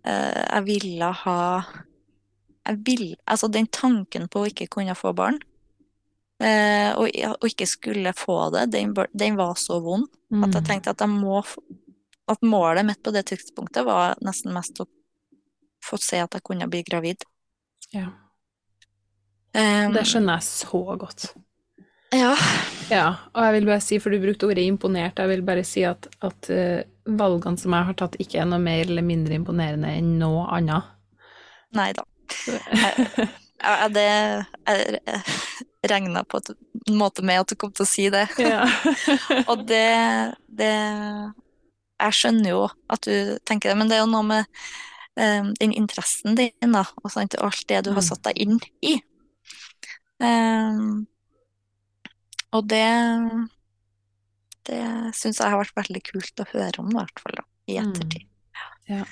Jeg 0.04 0.62
ville 0.68 1.08
ha 1.24 1.38
vil, 2.76 3.16
Altså 3.26 3.48
den 3.48 3.66
tanken 3.66 4.28
på 4.28 4.40
å 4.42 4.46
ikke 4.50 4.68
kunne 4.68 4.94
få 4.94 5.12
barn, 5.16 5.38
eh, 6.42 6.92
og, 6.96 7.08
og 7.40 7.46
ikke 7.48 7.66
skulle 7.66 8.12
få 8.16 8.50
det, 8.54 8.66
den, 8.72 8.94
den 9.12 9.36
var 9.36 9.54
så 9.56 9.80
vond 9.82 10.08
at 10.44 10.52
jeg 10.54 10.62
Mm. 10.62 10.66
tenkte 10.68 10.90
at 10.90 11.00
jeg 11.00 11.08
må 11.08 11.42
At 12.28 12.42
målet 12.44 12.84
mitt 12.84 13.02
på 13.02 13.10
det 13.10 13.24
tidspunktet 13.30 13.86
var 13.86 14.14
nesten 14.20 14.52
mest 14.52 14.76
å 14.80 14.86
få 15.82 15.96
se 15.98 16.18
at 16.20 16.34
jeg 16.34 16.42
kunne 16.44 16.66
bli 16.68 16.82
gravid. 16.84 17.22
Ja. 17.94 18.10
Um, 19.56 19.94
Det 19.94 20.02
skjønner 20.04 20.36
jeg 20.36 20.44
så 20.44 20.80
godt. 21.00 21.30
ja. 22.12 22.34
Ja, 22.90 23.06
og 23.34 23.42
jeg 23.44 23.52
vil 23.54 23.66
bare 23.68 23.80
si, 23.84 23.98
for 23.98 24.10
du 24.12 24.20
brukte 24.20 24.46
ordet 24.48 24.64
imponert, 24.68 25.18
jeg 25.20 25.28
vil 25.28 25.42
bare 25.44 25.64
si 25.64 25.82
at, 25.84 26.06
at 26.24 26.50
uh, 26.52 26.82
valgene 27.06 27.58
som 27.60 27.72
jeg 27.72 27.84
har 27.88 27.96
tatt, 28.00 28.16
ikke 28.20 28.40
er 28.40 28.46
noe 28.48 28.60
mer 28.60 28.84
eller 28.86 29.02
mindre 29.04 29.34
imponerende 29.36 29.88
enn 29.96 30.18
noe 30.20 30.46
annet. 30.56 30.84
Nei 31.76 31.90
da. 31.96 32.04
Ja, 33.58 33.88
det 33.90 34.04
Jeg 34.06 35.90
regna 35.90 36.22
på 36.24 36.38
en 36.44 36.96
måte 36.98 37.22
med 37.26 37.40
at 37.42 37.50
du 37.50 37.56
kom 37.58 37.72
til 37.74 37.82
å 37.84 37.88
si 37.88 38.04
det. 38.12 38.26
Ja. 38.38 38.64
Og 39.50 39.64
det, 39.66 39.84
det 40.46 40.70
Jeg 41.98 42.14
skjønner 42.18 42.50
jo 42.52 42.60
at 42.90 43.02
du 43.06 43.38
tenker 43.48 43.70
det, 43.72 43.76
men 43.80 43.90
det 43.90 43.98
er 43.98 44.04
jo 44.04 44.10
noe 44.12 44.26
med 44.26 44.46
um, 45.18 45.52
den 45.58 45.72
interessen 45.74 46.36
din, 46.38 46.72
da, 46.74 46.84
og 47.02 47.10
sant, 47.10 47.34
alt 47.42 47.64
det 47.70 47.82
du 47.86 47.90
har 47.92 48.02
Mm. 48.02 48.08
satt 48.10 48.22
deg 48.28 48.38
inn 48.44 48.58
i. 48.86 48.96
Um, 50.22 51.06
og 52.54 52.66
det 52.70 52.86
Det 54.68 54.82
syns 55.16 55.38
jeg 55.40 55.48
har 55.50 55.58
vært 55.62 55.76
veldig 55.78 56.02
kult 56.04 56.42
å 56.42 56.46
høre 56.52 56.82
om, 56.82 56.90
i 56.92 56.98
hvert 57.00 57.20
fall, 57.22 57.38
da, 57.40 57.44
i 57.70 57.78
Mm. 57.78 57.90
ettertid. 57.90 58.26
Ja. 58.88 59.04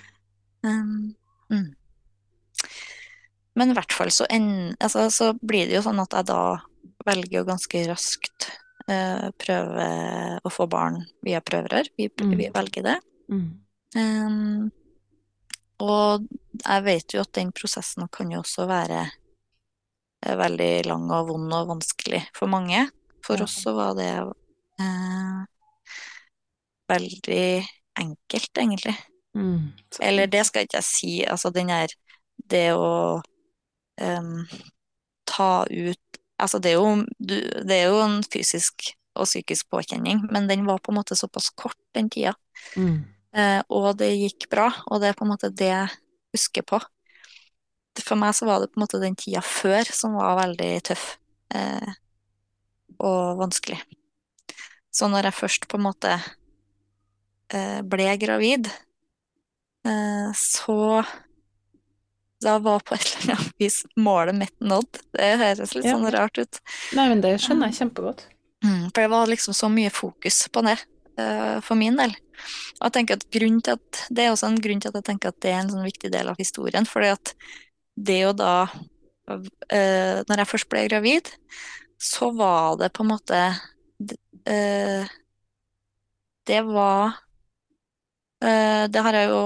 Um, 0.63 1.15
mm. 1.51 1.75
Men 3.57 3.73
i 3.73 3.77
hvert 3.77 3.93
fall 3.97 4.11
så, 4.13 4.27
en, 4.31 4.77
altså, 4.81 5.07
så 5.11 5.33
blir 5.41 5.69
det 5.69 5.79
jo 5.79 5.85
sånn 5.87 6.01
at 6.03 6.13
jeg 6.13 6.29
da 6.29 6.41
velger 7.07 7.39
jo 7.41 7.45
ganske 7.49 7.83
raskt 7.89 8.51
eh, 8.91 9.29
prøve 9.41 9.87
å 10.45 10.53
få 10.53 10.67
barn 10.71 11.01
via 11.25 11.41
prøverør. 11.41 11.89
Vi, 11.97 12.11
Mm. 12.21 12.35
vi 12.37 12.51
velger 12.55 12.83
det. 12.83 12.97
Mm. 13.33 13.47
Um, 13.97 14.71
og 15.81 16.27
jeg 16.65 16.85
vet 16.85 17.15
jo 17.15 17.23
at 17.23 17.33
den 17.37 17.53
prosessen 17.53 18.09
kan 18.13 18.31
jo 18.33 18.43
også 18.43 18.67
være 18.69 19.03
eh, 19.07 20.37
veldig 20.37 20.71
lang 20.89 21.09
og 21.13 21.29
vond 21.31 21.53
og 21.57 21.69
vanskelig 21.75 22.23
for 22.37 22.49
mange. 22.53 22.87
For 23.25 23.43
oss 23.43 23.57
så 23.65 23.73
var 23.75 23.97
det 23.99 24.11
eh, 24.81 25.41
veldig 26.93 27.47
enkelt, 27.99 28.53
egentlig. 28.59 28.97
Mm. 29.37 29.73
Eller 30.01 30.27
det 30.31 30.45
skal 30.47 30.65
ikke 30.67 30.79
jeg 30.81 30.89
si, 30.91 31.15
altså 31.25 31.51
den 31.53 31.71
er 31.75 31.93
det 32.51 32.69
å 32.77 33.23
em, 34.01 34.47
ta 35.29 35.67
ut 35.71 36.03
Altså 36.37 36.59
det 36.61 36.75
er 36.75 36.75
jo, 36.77 36.89
du, 37.17 37.33
det 37.65 37.77
er 37.79 37.87
jo 37.89 38.01
en 38.05 38.19
fysisk 38.21 38.91
og 39.17 39.25
psykisk 39.25 39.71
påkjenning, 39.73 40.19
men 40.29 40.45
den 40.51 40.67
var 40.67 40.83
på 40.85 40.93
en 40.93 40.99
måte 40.99 41.17
såpass 41.17 41.47
kort 41.57 41.79
den 41.97 42.11
tida. 42.13 42.35
Mm. 42.77 43.07
Uh, 43.33 43.63
og 43.73 43.87
det 43.97 44.11
gikk 44.13 44.45
bra, 44.53 44.67
og 44.93 45.01
det 45.01 45.09
er 45.09 45.17
på 45.17 45.25
en 45.25 45.31
måte 45.33 45.49
det 45.49 45.71
jeg 45.71 45.95
husker 46.37 46.67
på. 46.69 46.83
For 48.05 48.19
meg 48.21 48.35
så 48.37 48.49
var 48.49 48.61
det 48.61 48.73
på 48.73 48.81
en 48.81 48.85
måte 48.85 49.01
den 49.01 49.17
tida 49.17 49.41
før 49.41 49.89
som 49.95 50.17
var 50.19 50.37
veldig 50.43 50.73
tøff 50.91 51.07
eh, 51.57 51.93
og 53.01 53.41
vanskelig. 53.41 53.79
Så 54.93 55.09
når 55.13 55.29
jeg 55.29 55.39
først 55.39 55.69
på 55.71 55.79
en 55.79 55.87
måte 55.87 56.13
eh, 57.53 57.81
ble 57.85 58.09
gravid, 58.21 58.69
eh, 59.89 60.29
så 60.37 61.05
da 62.43 62.59
var 62.61 62.81
på 62.85 62.95
et 62.95 63.07
eller 63.23 63.37
annet 63.39 63.55
vis 63.63 63.79
målet 63.97 64.35
mitt 64.37 64.57
nådd. 64.61 64.99
Det 65.17 65.31
høres 65.41 65.75
litt 65.75 65.85
Ja. 65.87 65.95
sånn 65.97 66.11
rart 66.13 66.39
ut. 66.39 66.61
Nei, 66.97 67.09
men 67.09 67.21
det 67.25 67.37
skjønner 67.41 67.71
jeg 67.73 67.79
kjempegodt. 67.81 68.27
Mm, 68.65 68.91
for 68.93 69.01
det 69.03 69.11
var 69.13 69.27
liksom 69.31 69.55
så 69.55 69.69
mye 69.73 69.91
fokus 69.93 70.43
på 70.53 70.63
det 70.67 70.77
uh, 71.21 71.61
for 71.65 71.77
min 71.81 71.97
del. 71.97 72.13
Og 72.81 72.85
jeg 72.89 72.93
tenker 72.97 73.17
at 73.17 73.27
grunnen 73.33 73.63
til 73.65 73.77
at 73.79 74.03
Det 74.13 74.25
er 74.25 74.33
også 74.33 74.47
en 74.51 74.61
grunn 74.61 74.81
til 74.81 74.89
at 74.93 74.99
jeg 75.01 75.05
tenker 75.09 75.29
at 75.33 75.41
det 75.41 75.51
er 75.53 75.61
en 75.63 75.71
sånn 75.73 75.87
viktig 75.87 76.11
del 76.13 76.29
av 76.29 76.37
historien. 76.37 76.85
fordi 76.85 77.09
at 77.15 77.35
det 77.97 78.19
jo 78.21 78.33
da 78.37 78.67
uh, 78.69 80.19
Når 80.29 80.37
jeg 80.43 80.51
først 80.53 80.69
ble 80.69 80.89
gravid, 80.89 81.31
så 81.99 82.29
var 82.37 82.77
det 82.77 82.93
på 82.93 83.03
en 83.07 83.09
måte 83.15 83.39
eh, 84.47 85.07
Det 86.47 86.61
var 86.67 87.17
Det 88.39 89.01
har 89.03 89.13
jeg 89.17 89.29
jo 89.31 89.41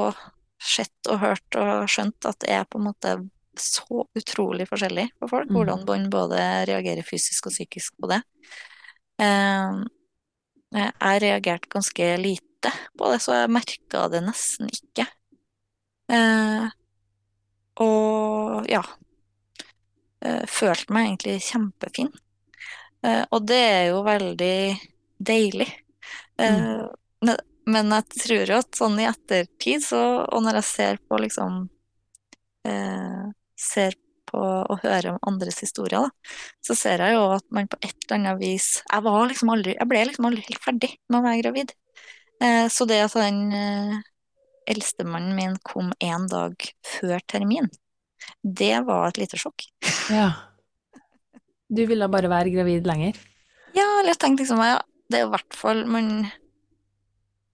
sett 0.60 1.08
og 1.08 1.20
hørt 1.22 1.56
og 1.58 1.86
skjønt 1.90 2.26
at 2.28 2.38
det 2.44 2.50
er 2.52 2.66
på 2.68 2.78
en 2.80 2.88
måte 2.90 3.14
så 3.60 4.04
utrolig 4.16 4.66
forskjellig 4.68 5.08
for 5.18 5.28
folk, 5.32 5.48
Mm. 5.50 5.56
hvordan 5.56 5.84
man 5.88 6.10
både 6.12 6.42
reagerer 6.68 7.02
fysisk 7.04 7.46
og 7.48 7.52
psykisk 7.52 7.94
på 8.00 8.08
det. 8.12 8.20
Eh, 9.20 9.80
jeg 10.72 11.22
reagerte 11.22 11.68
ganske 11.68 12.16
lite 12.20 12.72
på 12.96 13.10
det, 13.10 13.20
så 13.20 13.40
jeg 13.40 13.50
merka 13.50 14.08
det 14.12 14.22
nesten 14.24 14.68
ikke. 14.70 15.06
Eh, 16.10 16.68
og 17.80 18.66
ja 18.68 18.82
eh, 20.22 20.44
Følte 20.46 20.92
meg 20.92 21.06
egentlig 21.08 21.40
kjempefin. 21.46 22.10
Eh, 23.02 23.24
og 23.30 23.46
det 23.48 23.60
er 23.60 23.84
jo 23.90 24.02
veldig 24.04 24.56
deilig. 25.18 25.68
Eh, 26.38 26.86
men, 27.72 27.92
jeg 27.94 28.22
tror 28.24 28.52
jo 28.52 28.60
at 28.60 28.78
sånn 28.78 29.00
i 29.00 29.08
ettertid, 29.08 29.82
så, 29.84 30.00
og 30.26 30.44
når 30.44 30.60
jeg 30.60 30.68
ser 30.70 31.02
på 31.08 31.20
liksom 31.22 31.64
eh, 32.68 33.28
Ser 33.60 33.96
på 34.30 34.40
og 34.40 34.84
hører 34.84 35.10
om 35.12 35.18
andres 35.28 35.58
historier, 35.60 36.06
da, 36.06 36.36
så 36.64 36.76
ser 36.78 37.02
jeg 37.04 37.16
jo 37.16 37.26
at 37.34 37.44
man 37.52 37.68
på 37.68 37.76
et 37.82 37.92
eller 38.06 38.16
annet 38.16 38.38
vis 38.40 38.68
Jeg 38.86 39.04
var 39.04 39.26
liksom 39.28 39.50
aldri 39.52 39.74
Jeg 39.74 39.90
ble 39.90 40.04
liksom 40.08 40.28
aldri 40.30 40.44
helt 40.46 40.62
ferdig 40.64 40.90
med 41.10 41.18
å 41.18 41.24
være 41.26 41.42
gravid. 41.42 41.74
Eh, 42.40 42.66
så 42.72 42.86
det 42.88 43.02
at 43.04 43.16
den 43.18 43.40
eh, 43.52 43.98
eldstemannen 44.70 45.36
min 45.36 45.56
kom 45.66 45.90
en 46.00 46.28
dag 46.30 46.70
før 46.86 47.20
termin, 47.28 47.68
det 48.42 48.76
var 48.86 49.10
et 49.10 49.24
lite 49.24 49.40
sjokk. 49.40 49.66
Ja. 50.10 50.30
Du 51.70 51.84
ville 51.86 52.08
bare 52.10 52.26
være 52.26 52.50
gravid 52.50 52.86
lenger? 52.88 53.18
Ja, 53.76 53.84
eller 54.00 54.10
jeg 54.10 54.18
tenkte 54.18 54.42
liksom 54.42 54.62
ja, 54.64 54.80
det 55.06 55.20
er 55.20 55.22
jo 55.22 55.28
i 55.28 55.34
hvert 55.36 55.54
fall 55.54 55.84
Man 55.86 56.08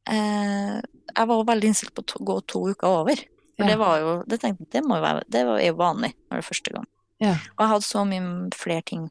Jeg 0.06 1.26
var 1.30 1.44
veldig 1.48 1.70
innstilt 1.70 1.94
på 1.96 2.02
å 2.04 2.24
gå 2.28 2.36
to 2.46 2.60
uker 2.70 2.88
over. 3.02 3.16
For 3.56 3.64
Ja. 3.64 3.70
det 3.72 3.78
var 3.80 3.98
jo 4.00 4.22
Det 4.28 4.40
tenkte 4.40 4.66
det 4.70 4.82
må 4.84 4.96
jo 4.98 5.02
være 5.02 5.22
Det 5.30 5.44
var 5.46 5.60
jo 5.64 5.74
vanlig 5.74 6.12
når 6.28 6.36
det 6.36 6.42
er 6.44 6.50
første 6.52 6.72
gang. 6.74 6.86
Ja. 7.20 7.30
Og 7.56 7.60
jeg 7.64 7.68
hadde 7.72 7.86
så 7.88 8.04
mye 8.06 8.50
flere 8.54 8.82
ting 8.84 9.08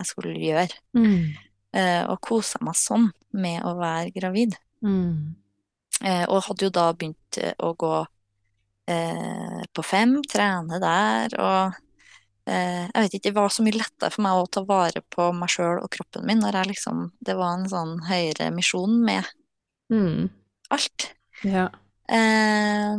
jeg 0.00 0.06
skulle 0.08 0.34
gjøre, 0.34 0.72
Mm. 0.96 1.34
eh, 1.74 2.04
og 2.08 2.20
kosa 2.20 2.58
meg 2.60 2.74
sånn 2.74 3.12
med 3.32 3.62
å 3.62 3.76
være 3.78 4.10
gravid. 4.12 4.56
Mm. 4.82 5.36
Eh, 6.02 6.24
og 6.28 6.42
hadde 6.42 6.64
jo 6.64 6.70
da 6.70 6.92
begynt 6.92 7.38
eh, 7.38 7.52
å 7.60 7.76
gå 7.76 8.06
eh, 8.88 9.62
på 9.72 9.84
fem, 9.84 10.22
trene 10.22 10.80
der, 10.80 11.28
og 11.38 11.74
eh, 12.48 12.88
jeg 12.88 13.02
vet 13.04 13.14
ikke, 13.14 13.22
det 13.28 13.34
var 13.34 13.48
så 13.48 13.62
mye 13.62 13.78
lettere 13.78 14.10
for 14.10 14.22
meg 14.22 14.32
å 14.32 14.50
ta 14.50 14.64
vare 14.64 15.02
på 15.08 15.28
meg 15.32 15.48
sjøl 15.48 15.82
og 15.84 15.90
kroppen 15.90 16.26
min 16.26 16.40
når 16.40 16.52
jeg 16.52 16.66
liksom 16.74 17.12
Det 17.20 17.36
var 17.36 17.54
en 17.60 17.68
sånn 17.68 18.00
høyere 18.08 18.50
misjon 18.52 19.04
med 19.04 19.24
Mm. 19.92 20.30
alt. 20.72 21.08
Ja. 21.44 21.66
Eh, 22.08 22.96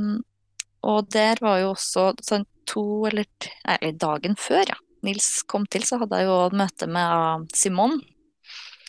og 0.83 1.09
der 1.13 1.39
var 1.41 1.59
jo 1.61 1.71
også 1.73 2.11
sånn 2.23 2.45
to 2.69 2.83
eller 3.09 3.25
nei, 3.67 3.91
dagen 3.99 4.35
før, 4.39 4.63
ja. 4.69 4.77
Nils 5.03 5.41
kom 5.51 5.65
til, 5.67 5.83
så 5.83 5.97
hadde 5.99 6.21
jeg 6.21 6.29
jo 6.29 6.35
et 6.47 6.53
møte 6.55 6.87
med 6.87 7.03
ah, 7.03 7.41
Simon 7.53 7.97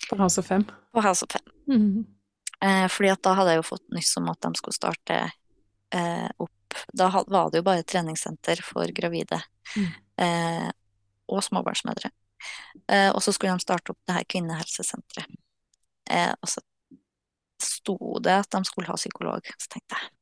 På 0.06 0.18
House 0.20 0.38
of 0.38 0.46
Fem. 0.46 0.62
på 0.94 1.02
House 1.02 1.24
of 1.26 1.32
Fem. 1.34 1.48
Mm. 1.66 2.04
Eh, 2.62 2.84
fordi 2.92 3.10
at 3.10 3.22
da 3.26 3.32
hadde 3.34 3.50
jeg 3.56 3.62
jo 3.62 3.66
fått 3.72 3.86
nyss 3.96 4.12
om 4.20 4.28
at 4.30 4.38
de 4.46 4.52
skulle 4.60 4.76
starte 4.76 5.16
eh, 5.94 6.28
opp 6.38 6.78
Da 6.94 7.08
var 7.10 7.50
det 7.50 7.60
jo 7.60 7.66
bare 7.66 7.82
treningssenter 7.86 8.62
for 8.66 8.86
gravide 8.94 9.40
Mm. 9.74 9.90
eh, 10.20 10.70
og 11.32 11.40
småbarnsmødre. 11.42 12.10
Eh, 12.92 13.08
og 13.14 13.22
så 13.24 13.32
skulle 13.32 13.54
de 13.56 13.64
starte 13.64 13.90
opp 13.94 13.98
det 14.06 14.12
her 14.18 14.26
kvinnehelsesenteret. 14.28 15.30
Eh, 16.10 16.34
og 16.36 16.50
så 16.52 16.60
sto 17.66 17.96
det 18.24 18.34
at 18.44 18.50
de 18.54 18.60
skulle 18.68 18.90
ha 18.90 18.96
psykolog. 18.98 19.46
Så 19.58 19.70
tenkte 19.74 19.98
jeg 20.00 20.12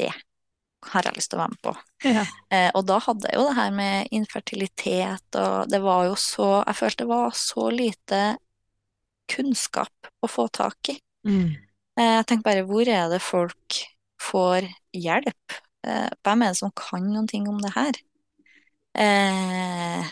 det 0.00 0.10
har 0.90 1.04
jeg 1.04 1.16
lyst 1.18 1.28
til 1.32 1.36
å 1.36 1.42
være 1.42 1.52
med 1.52 1.60
på. 1.66 1.72
Ja. 2.08 2.22
Eh, 2.56 2.70
og 2.78 2.86
da 2.88 2.96
hadde 3.04 3.28
jeg 3.28 3.36
jo 3.36 3.42
det 3.50 3.56
her 3.58 3.72
med 3.76 4.12
infertilitet, 4.16 5.36
og 5.36 5.68
det 5.68 5.80
var 5.84 6.06
jo 6.08 6.14
så 6.16 6.46
Jeg 6.62 6.78
følte 6.78 7.04
det 7.04 7.10
var 7.10 7.34
så 7.36 7.66
lite 7.74 8.20
kunnskap 9.30 10.08
å 10.24 10.30
få 10.30 10.46
tak 10.48 10.92
i. 10.94 10.96
Mm. 11.28 11.50
Eh, 12.00 12.14
Jeg 12.20 12.26
tenker 12.30 12.46
bare, 12.48 12.64
hvor 12.70 12.88
er 12.88 13.10
det 13.12 13.20
folk 13.22 13.80
får 14.20 14.70
hjelp? 14.96 15.58
Eh, 15.84 16.08
Hvem 16.24 16.42
er 16.46 16.54
det 16.54 16.60
som 16.62 16.72
kan 16.76 17.04
noen 17.12 17.28
ting 17.28 17.46
om 17.50 17.60
det 17.60 17.74
her? 17.76 18.00
Eh, 18.96 20.08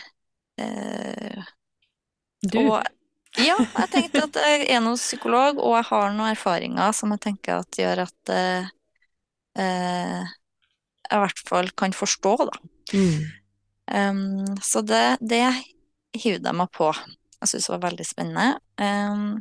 eh, 0.61 1.43
Du. 2.41 2.59
og 2.61 2.83
ja, 3.37 3.55
jeg 3.59 3.89
tenkte 3.93 4.25
at 4.25 4.37
jeg 4.41 4.65
er 4.73 4.81
noen 4.81 4.97
psykolog, 4.97 5.59
og 5.61 5.75
jeg 5.77 5.87
har 5.91 6.13
noen 6.15 6.31
erfaringer 6.31 6.93
som 6.97 7.13
jeg 7.13 7.23
tenker 7.27 7.61
at 7.61 7.77
gjør 7.77 8.03
at 8.07 8.31
eh, 8.33 8.69
eh, 9.61 10.31
jeg 11.09 11.17
i 11.17 11.21
hvert 11.23 11.43
fall 11.49 11.69
kan 11.77 11.93
forstå, 11.95 12.33
da. 12.49 12.57
Mm. 12.93 13.21
Um, 13.89 14.57
så 14.61 14.81
det, 14.85 15.17
det 15.21 15.45
hivde 16.13 16.45
jeg 16.49 16.57
meg 16.57 16.69
på. 16.75 16.89
Jeg 17.39 17.49
syntes 17.49 17.69
det 17.69 17.73
var 17.73 17.85
veldig 17.87 18.05
spennende. 18.05 18.49
Um, 18.77 19.39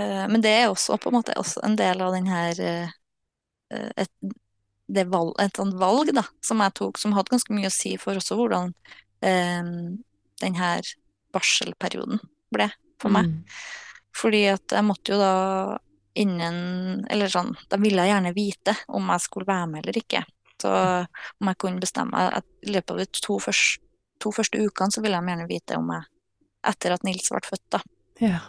uh, 0.00 0.24
men 0.30 0.40
det 0.44 0.54
er 0.56 0.68
også 0.70 0.96
på 1.00 1.10
en 1.10 1.18
måte 1.18 1.36
en 1.36 1.76
del 1.76 2.00
av 2.04 2.16
den 2.16 2.30
her 2.30 2.62
eh, 2.64 2.94
et, 4.00 4.10
det 4.90 5.06
valg, 5.12 5.34
et 5.42 5.60
sånt 5.60 5.76
valg 5.78 6.14
da, 6.16 6.24
som 6.44 6.62
jeg 6.64 6.76
tok, 6.80 6.98
som 6.98 7.14
hadde 7.14 7.34
ganske 7.34 7.54
mye 7.54 7.68
å 7.70 7.74
si 7.74 7.94
for 8.00 8.18
også 8.18 8.38
hvordan 8.38 8.72
um, 9.22 10.00
den 10.40 10.56
her 10.58 10.86
barselperioden 11.34 12.20
ble 12.52 12.68
for 13.00 13.14
meg. 13.14 13.30
Mm. 13.30 13.60
Fordi 14.20 14.42
at 14.52 14.74
jeg 14.74 14.86
måtte 14.86 15.14
jo 15.14 15.20
da 15.20 15.34
innen 16.20 17.04
Eller 17.06 17.30
sånn, 17.30 17.52
da 17.70 17.78
ville 17.78 18.02
jeg 18.02 18.10
gjerne 18.10 18.32
vite 18.34 18.72
om 18.90 19.12
jeg 19.14 19.22
skulle 19.22 19.46
være 19.48 19.68
med 19.70 19.84
eller 19.84 20.00
ikke. 20.00 20.24
Så 20.60 20.70
om 20.70 21.50
jeg 21.50 21.58
kunne 21.62 21.80
bestemme 21.80 22.24
at 22.34 22.46
I 22.66 22.74
løpet 22.74 22.90
av 22.90 22.98
de 22.98 23.06
to, 23.14 23.38
først, 23.40 23.78
to 24.20 24.32
første 24.34 24.58
ukene 24.58 24.92
så 24.92 25.04
ville 25.04 25.16
jeg 25.16 25.30
gjerne 25.30 25.48
vite 25.48 25.78
om 25.78 25.94
jeg 25.94 26.08
Etter 26.70 26.92
at 26.92 27.06
Nils 27.06 27.30
ble 27.32 27.40
født, 27.40 27.62
da. 27.72 27.78
Ja. 28.20 28.40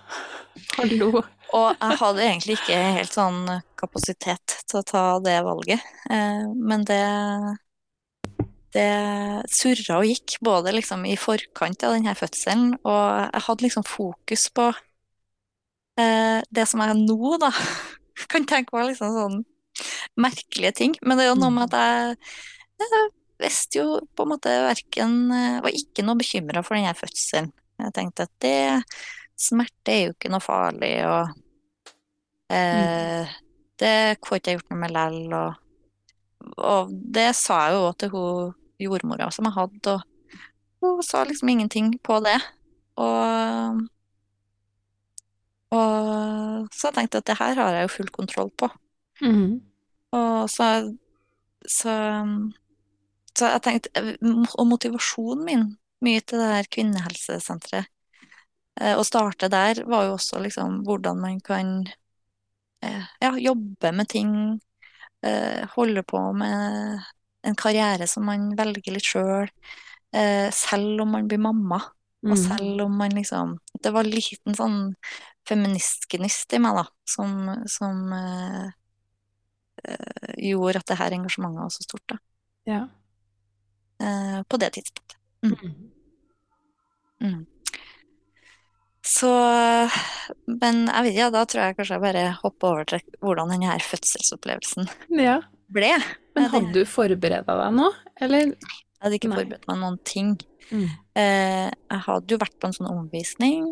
Hallo. 0.75 1.21
Og 1.55 1.67
jeg 1.69 1.97
hadde 2.01 2.25
egentlig 2.25 2.57
ikke 2.57 2.79
helt 2.97 3.13
sånn 3.15 3.45
kapasitet 3.79 4.57
til 4.67 4.81
å 4.81 4.87
ta 4.87 5.03
det 5.23 5.37
valget. 5.45 5.85
Eh, 6.11 6.49
men 6.51 6.83
det 6.89 6.99
det 8.75 8.87
surra 9.51 9.99
og 9.99 10.07
gikk, 10.07 10.37
både 10.43 10.73
liksom 10.75 11.03
i 11.09 11.17
forkant 11.19 11.83
av 11.83 11.95
denne 11.97 12.13
fødselen, 12.17 12.75
og 12.87 13.03
jeg 13.27 13.45
hadde 13.47 13.65
liksom 13.65 13.85
fokus 13.87 14.47
på 14.55 14.67
eh, 15.99 16.39
det 16.47 16.67
som 16.69 16.83
jeg 16.83 16.99
nå, 17.01 17.33
da, 17.41 17.51
kan 18.31 18.47
tenke 18.47 18.75
var 18.75 18.87
liksom 18.89 19.15
sånn 19.17 19.41
merkelige 20.19 20.75
ting. 20.81 20.95
Men 21.03 21.17
det 21.17 21.25
er 21.25 21.31
jo 21.31 21.39
noe 21.39 21.55
med 21.55 21.71
at 21.71 21.79
jeg, 21.81 22.15
jeg 22.83 23.09
visste 23.41 23.81
jo 23.81 23.99
på 24.15 24.25
en 24.25 24.31
måte 24.35 24.51
verken 24.67 25.13
Var 25.31 25.73
ikke 25.73 26.03
noe 26.05 26.19
bekymra 26.19 26.61
for 26.65 26.77
denne 26.77 26.93
fødselen. 26.97 27.49
Jeg 27.81 27.95
tenkte 27.95 28.27
at 28.27 28.33
det 28.43 28.57
Smerte 29.41 29.89
er 29.89 30.03
jo 30.03 30.13
ikke 30.13 30.29
noe 30.29 30.43
farlig, 30.43 30.91
og 31.09 31.31
eh, 32.53 33.31
det 33.81 33.93
får 34.21 34.37
ikke 34.37 34.51
jeg 34.51 34.59
gjort 34.59 34.69
noe 34.69 34.81
med 34.83 34.93
lell, 34.93 35.21
og, 35.33 35.55
og 36.61 36.91
det 37.17 37.31
sa 37.39 37.63
jeg 37.65 37.73
jo 37.73 37.87
òg 37.87 37.95
til 38.03 38.11
hun 38.13 38.51
jordmora 38.85 39.29
som 39.33 39.47
jeg 39.47 39.57
hadde, 39.57 39.97
og 40.81 40.97
hun 40.97 41.03
sa 41.05 41.23
liksom 41.27 41.49
ingenting 41.53 41.93
på 42.03 42.19
det. 42.25 42.37
Og, 43.01 43.81
og 45.71 46.71
så 46.73 46.89
jeg 46.89 46.97
tenkte 46.97 47.21
at 47.21 47.29
det 47.29 47.37
her 47.39 47.61
har 47.61 47.77
jeg 47.77 47.87
jo 47.87 47.93
full 47.95 48.09
kontroll 48.13 48.51
på. 48.57 48.69
Mm. 49.21 49.61
Og 50.17 50.49
så, 50.49 50.67
så, 51.67 51.93
så 53.37 53.51
jeg 53.53 53.61
tenkte 53.63 54.01
Og 54.59 54.65
motivasjonen 54.67 55.45
min 55.45 55.67
mye 56.01 56.23
til 56.25 56.41
det 56.41 56.49
her 56.49 56.69
kvinnehelsesenteret 56.73 57.85
eh, 58.81 58.95
å 58.97 59.05
starte 59.05 59.51
der 59.53 59.83
var 59.89 60.07
jo 60.07 60.15
også 60.17 60.41
liksom 60.41 60.81
hvordan 60.87 61.21
man 61.21 61.39
kan 61.45 61.75
eh, 62.81 63.05
ja, 63.21 63.31
jobbe 63.37 63.91
med 63.93 64.09
ting, 64.09 64.33
eh, 65.25 65.61
holde 65.75 66.03
på 66.03 66.23
med 66.33 67.05
en 67.43 67.55
karriere 67.57 68.07
som 68.07 68.25
man 68.25 68.51
velger 68.57 68.93
litt 68.93 69.07
sjøl, 69.07 69.49
eh, 70.13 70.49
selv 70.53 71.01
om 71.01 71.11
man 71.17 71.27
blir 71.27 71.41
mamma, 71.41 71.81
og 72.21 72.35
Mm. 72.37 72.37
selv 72.37 72.81
om 72.83 72.97
man 72.97 73.09
liksom 73.17 73.57
Det 73.81 73.89
var 73.91 74.03
en 74.03 74.11
liten 74.11 74.53
sånn 74.53 74.95
feministgnist 75.49 76.53
i 76.53 76.59
meg, 76.59 76.75
da, 76.75 76.83
som, 77.09 77.63
som 77.65 78.13
eh, 78.13 78.67
eh, 79.89 80.35
gjorde 80.37 80.77
at 80.83 80.85
det 80.91 80.97
her 80.99 81.11
engasjementet 81.17 81.63
var 81.63 81.69
så 81.73 81.81
stort, 81.87 82.05
da, 82.07 82.17
Ja. 82.69 82.87
eh, 83.99 84.43
på 84.43 84.59
det 84.61 84.69
tidspunktet. 84.77 85.17
Mm. 85.41 85.89
Mm. 87.21 87.45
Så 89.01 89.27
Men 90.47 90.85
jeg 90.87 91.03
vet 91.03 91.13
ikke, 91.15 91.31
da 91.33 91.45
tror 91.45 91.63
jeg 91.63 91.77
kanskje 91.77 91.95
jeg 91.97 92.01
bare 92.05 92.37
hopper 92.43 92.67
over 92.67 92.85
til 92.85 93.01
hvordan 93.21 93.49
denne 93.49 93.79
fødselsopplevelsen 93.81 94.89
ja. 95.17 95.39
ble. 95.73 95.89
Men 96.35 96.49
hadde 96.53 96.71
du 96.73 96.85
forberedt 96.87 97.47
deg 97.47 97.73
nå, 97.75 97.89
eller? 98.21 98.53
hadde 99.01 99.17
ikke 99.17 99.29
Nei. 99.31 99.37
forberedt 99.41 99.67
meg 99.67 99.79
noen 99.81 99.97
ting. 100.05 100.35
Mm. 100.71 100.85
Eh, 101.19 101.69
jeg 101.91 101.99
hadde 102.05 102.31
jo 102.31 102.37
vært 102.39 102.59
på 102.61 102.67
en 102.69 102.73
sånn 102.77 102.91
omvisning, 102.91 103.65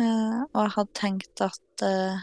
eh, 0.00 0.40
og 0.48 0.58
jeg 0.64 0.72
hadde 0.78 0.94
tenkt 0.98 1.40
at 1.44 1.82
eh, 1.86 2.22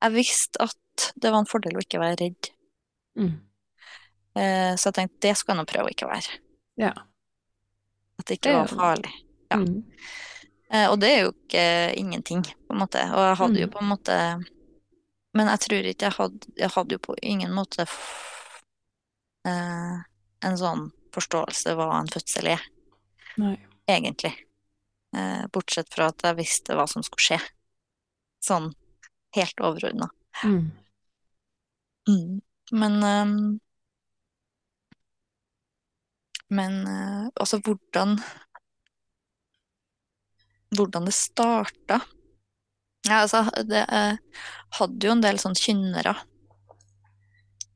Jeg 0.00 0.12
visste 0.14 0.62
at 0.62 1.12
det 1.18 1.32
var 1.32 1.40
en 1.42 1.48
fordel 1.50 1.74
å 1.76 1.82
ikke 1.82 1.98
være 2.00 2.16
redd, 2.22 2.50
Mm. 3.18 3.32
eh, 4.38 4.72
så 4.78 4.88
jeg 4.92 4.94
tenkte 4.94 5.20
det 5.26 5.36
skulle 5.36 5.56
jeg 5.56 5.64
nå 5.66 5.72
prøve 5.72 5.88
å 5.88 5.90
ikke 5.92 6.06
være. 6.08 6.38
Ja. 6.78 6.92
At 8.18 8.26
det 8.26 8.38
ikke 8.38 8.52
det 8.52 8.58
var 8.60 8.68
farlig. 8.78 9.12
Ja. 9.50 9.56
Mm. 9.58 9.82
Eh, 10.70 10.86
og 10.92 11.00
det 11.00 11.08
er 11.10 11.20
jo 11.24 11.32
ikke 11.32 11.64
ingenting, 11.98 12.42
på 12.44 12.74
en 12.76 12.78
måte. 12.84 13.02
Og 13.10 13.24
jeg 13.26 13.36
hadde 13.42 13.60
jo 13.60 13.66
Mm. 13.66 13.72
på 13.74 13.82
en 13.82 13.88
måte 13.96 14.18
Men 15.34 15.46
jeg 15.48 15.60
tror 15.60 15.84
ikke 15.84 16.06
jeg 16.06 16.12
hadde 16.16 16.46
Jeg 16.56 16.70
hadde 16.70 16.92
jo 16.92 16.98
på 16.98 17.14
ingen 17.22 17.52
måte 17.52 17.84
eh, 19.48 19.96
en 20.48 20.58
sånn 20.60 20.88
forståelse 21.14 21.74
hva 21.78 21.88
en 21.98 22.10
fødsel 22.12 22.52
er, 22.54 22.66
Nei. 23.40 23.54
egentlig. 23.88 24.34
Eh, 25.16 25.46
bortsett 25.52 25.88
fra 25.94 26.10
at 26.12 26.24
jeg 26.26 26.38
visste 26.38 26.76
hva 26.76 26.86
som 26.90 27.04
skulle 27.06 27.24
skje. 27.30 27.40
Sånn 28.44 28.72
helt 29.36 29.64
overordna. 29.64 30.10
Mm. 30.44 30.68
Mm. 32.08 32.36
Men 32.72 33.02
ehm, 33.02 33.40
Men 36.48 36.86
eh, 36.86 37.26
altså 37.34 37.58
hvordan 37.60 38.18
Hvordan 40.76 41.04
det 41.08 41.14
starta. 41.16 42.00
Ja, 43.08 43.22
altså, 43.22 43.44
det 43.64 43.86
eh, 43.88 44.16
hadde 44.78 45.06
jo 45.06 45.12
en 45.14 45.22
del 45.24 45.38
sånn 45.40 45.56
kynnere 45.56 46.12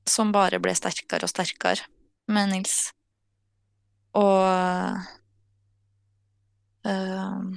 som 0.09 0.33
bare 0.35 0.61
ble 0.63 0.75
sterkere 0.77 1.27
og 1.27 1.31
sterkere 1.33 1.87
med 2.33 2.53
Nils. 2.53 2.77
Og 4.19 4.43
eh, 6.87 7.51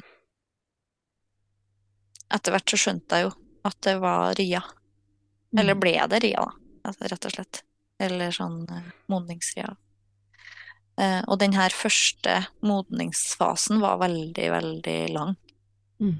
etter 2.35 2.55
hvert 2.55 2.69
så 2.71 2.79
skjønte 2.79 3.19
jeg 3.19 3.27
jo 3.27 3.33
at 3.65 3.79
det 3.85 3.95
var 4.01 4.35
Ria. 4.37 4.61
Eller 5.57 5.73
Mm. 5.73 5.79
ble 5.79 5.95
det 6.09 6.19
Ria, 6.23 6.43
da, 6.45 6.51
altså, 6.89 7.07
rett 7.09 7.25
og 7.25 7.31
slett. 7.31 7.63
Eller 7.99 8.31
sånn 8.31 8.65
uh, 8.69 8.91
modningsria. 9.07 9.71
Uh, 10.99 11.21
og 11.27 11.39
den 11.39 11.55
her 11.55 11.69
første 11.71 12.45
modningsfasen 12.61 13.79
var 13.79 13.97
veldig, 14.03 14.47
veldig 14.51 14.99
lang. 15.15 15.35
Mm. 15.99 16.17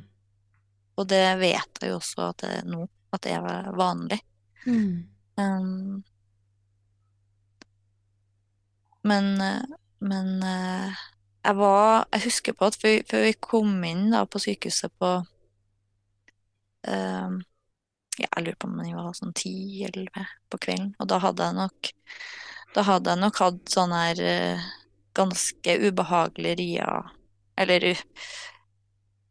Og 0.95 1.07
det 1.11 1.23
vet 1.39 1.81
jeg 1.81 1.91
jo 1.91 1.99
også 1.99 2.29
at 2.29 2.45
det 2.45 2.63
nå, 2.71 2.87
at 3.11 3.21
det 3.27 3.35
er 3.35 3.71
vanlig. 3.75 4.21
Mm. 4.65 5.03
Um, 5.35 6.03
men, 9.05 9.35
men 10.03 10.31
eh, 10.43 11.03
jeg 11.45 11.57
var 11.59 12.07
Jeg 12.13 12.25
husker 12.25 12.55
på 12.57 12.69
at 12.69 12.77
før, 12.81 13.03
vi 13.25 13.33
kom 13.37 13.83
inn 13.85 14.09
da 14.13 14.23
på 14.25 14.41
sykehuset 14.41 14.93
på 14.99 15.11
eh, 16.89 17.35
ja, 18.19 18.29
Jeg 18.31 18.45
lurer 18.45 18.57
på 18.59 18.69
om 18.71 18.81
jeg 18.81 18.97
var 18.97 19.13
sånn 19.17 19.35
ti-elleve 19.37 20.25
på 20.49 20.61
kvelden, 20.65 20.95
og 20.99 21.11
da 21.11 21.21
hadde 21.23 21.49
jeg 21.49 21.59
nok 21.59 21.91
Da 22.75 22.85
hadde 22.89 23.13
jeg 23.13 23.23
nok 23.23 23.43
hatt 23.43 23.75
sånn 23.77 23.93
her 23.95 24.23
eh, 24.23 24.65
ganske 25.15 25.77
ubehagelig 25.85 26.57
ria 26.63 26.89
Eller 27.61 27.93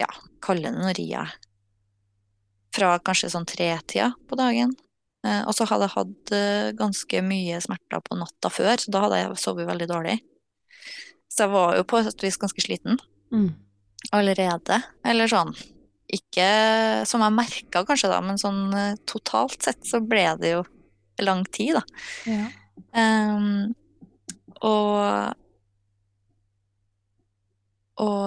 ja, 0.01 0.09
kalle 0.43 0.71
det 0.71 0.81
noe 0.81 0.95
ria. 0.97 1.21
Fra 2.75 2.97
kanskje 3.05 3.31
sånn 3.31 3.47
tretida 3.47 4.09
på 4.29 4.39
dagen. 4.39 4.73
Eh, 5.25 5.43
og 5.49 5.55
så 5.57 5.65
hadde 5.71 5.87
jeg 5.89 5.95
hatt 5.97 6.33
eh, 6.37 6.71
ganske 6.77 7.23
mye 7.25 7.61
smerter 7.65 8.03
på 8.05 8.19
natta 8.21 8.51
før, 8.53 8.77
så 8.81 8.93
da 8.93 9.05
hadde 9.07 9.21
jeg 9.23 9.39
sovet 9.41 9.69
veldig 9.71 9.89
dårlig. 9.91 10.19
Så 11.33 11.47
jeg 11.47 11.55
var 11.55 11.77
jo 11.79 11.87
på 11.89 12.01
et 12.05 12.25
vis 12.27 12.41
ganske 12.41 12.63
sliten 12.63 13.01
Mm. 13.33 13.49
allerede. 14.13 14.77
Eller 15.05 15.27
sånn 15.33 15.55
Ikke 16.13 16.45
som 17.09 17.23
jeg 17.25 17.33
merka 17.35 17.81
kanskje 17.89 18.11
da, 18.13 18.21
men 18.23 18.37
sånn 18.39 18.69
eh, 18.77 18.99
totalt 19.09 19.65
sett 19.65 19.81
så 19.89 19.99
ble 20.05 20.27
det 20.39 20.53
jo 20.53 20.61
lang 21.25 21.45
tid, 21.49 21.79
da. 21.79 21.83
Ja. 22.29 22.45
Um, 22.93 23.75
og 24.61 25.35
Og 27.97 28.27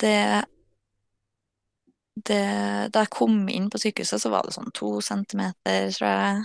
det, 0.00 0.44
det 2.26 2.90
Da 2.94 3.02
jeg 3.04 3.10
kom 3.14 3.48
inn 3.52 3.68
på 3.70 3.78
sykehuset, 3.82 4.22
så 4.22 4.30
var 4.32 4.46
det 4.46 4.54
sånn 4.56 4.72
to 4.76 4.98
centimeter, 5.04 5.88
tror 5.94 6.08
jeg. 6.08 6.42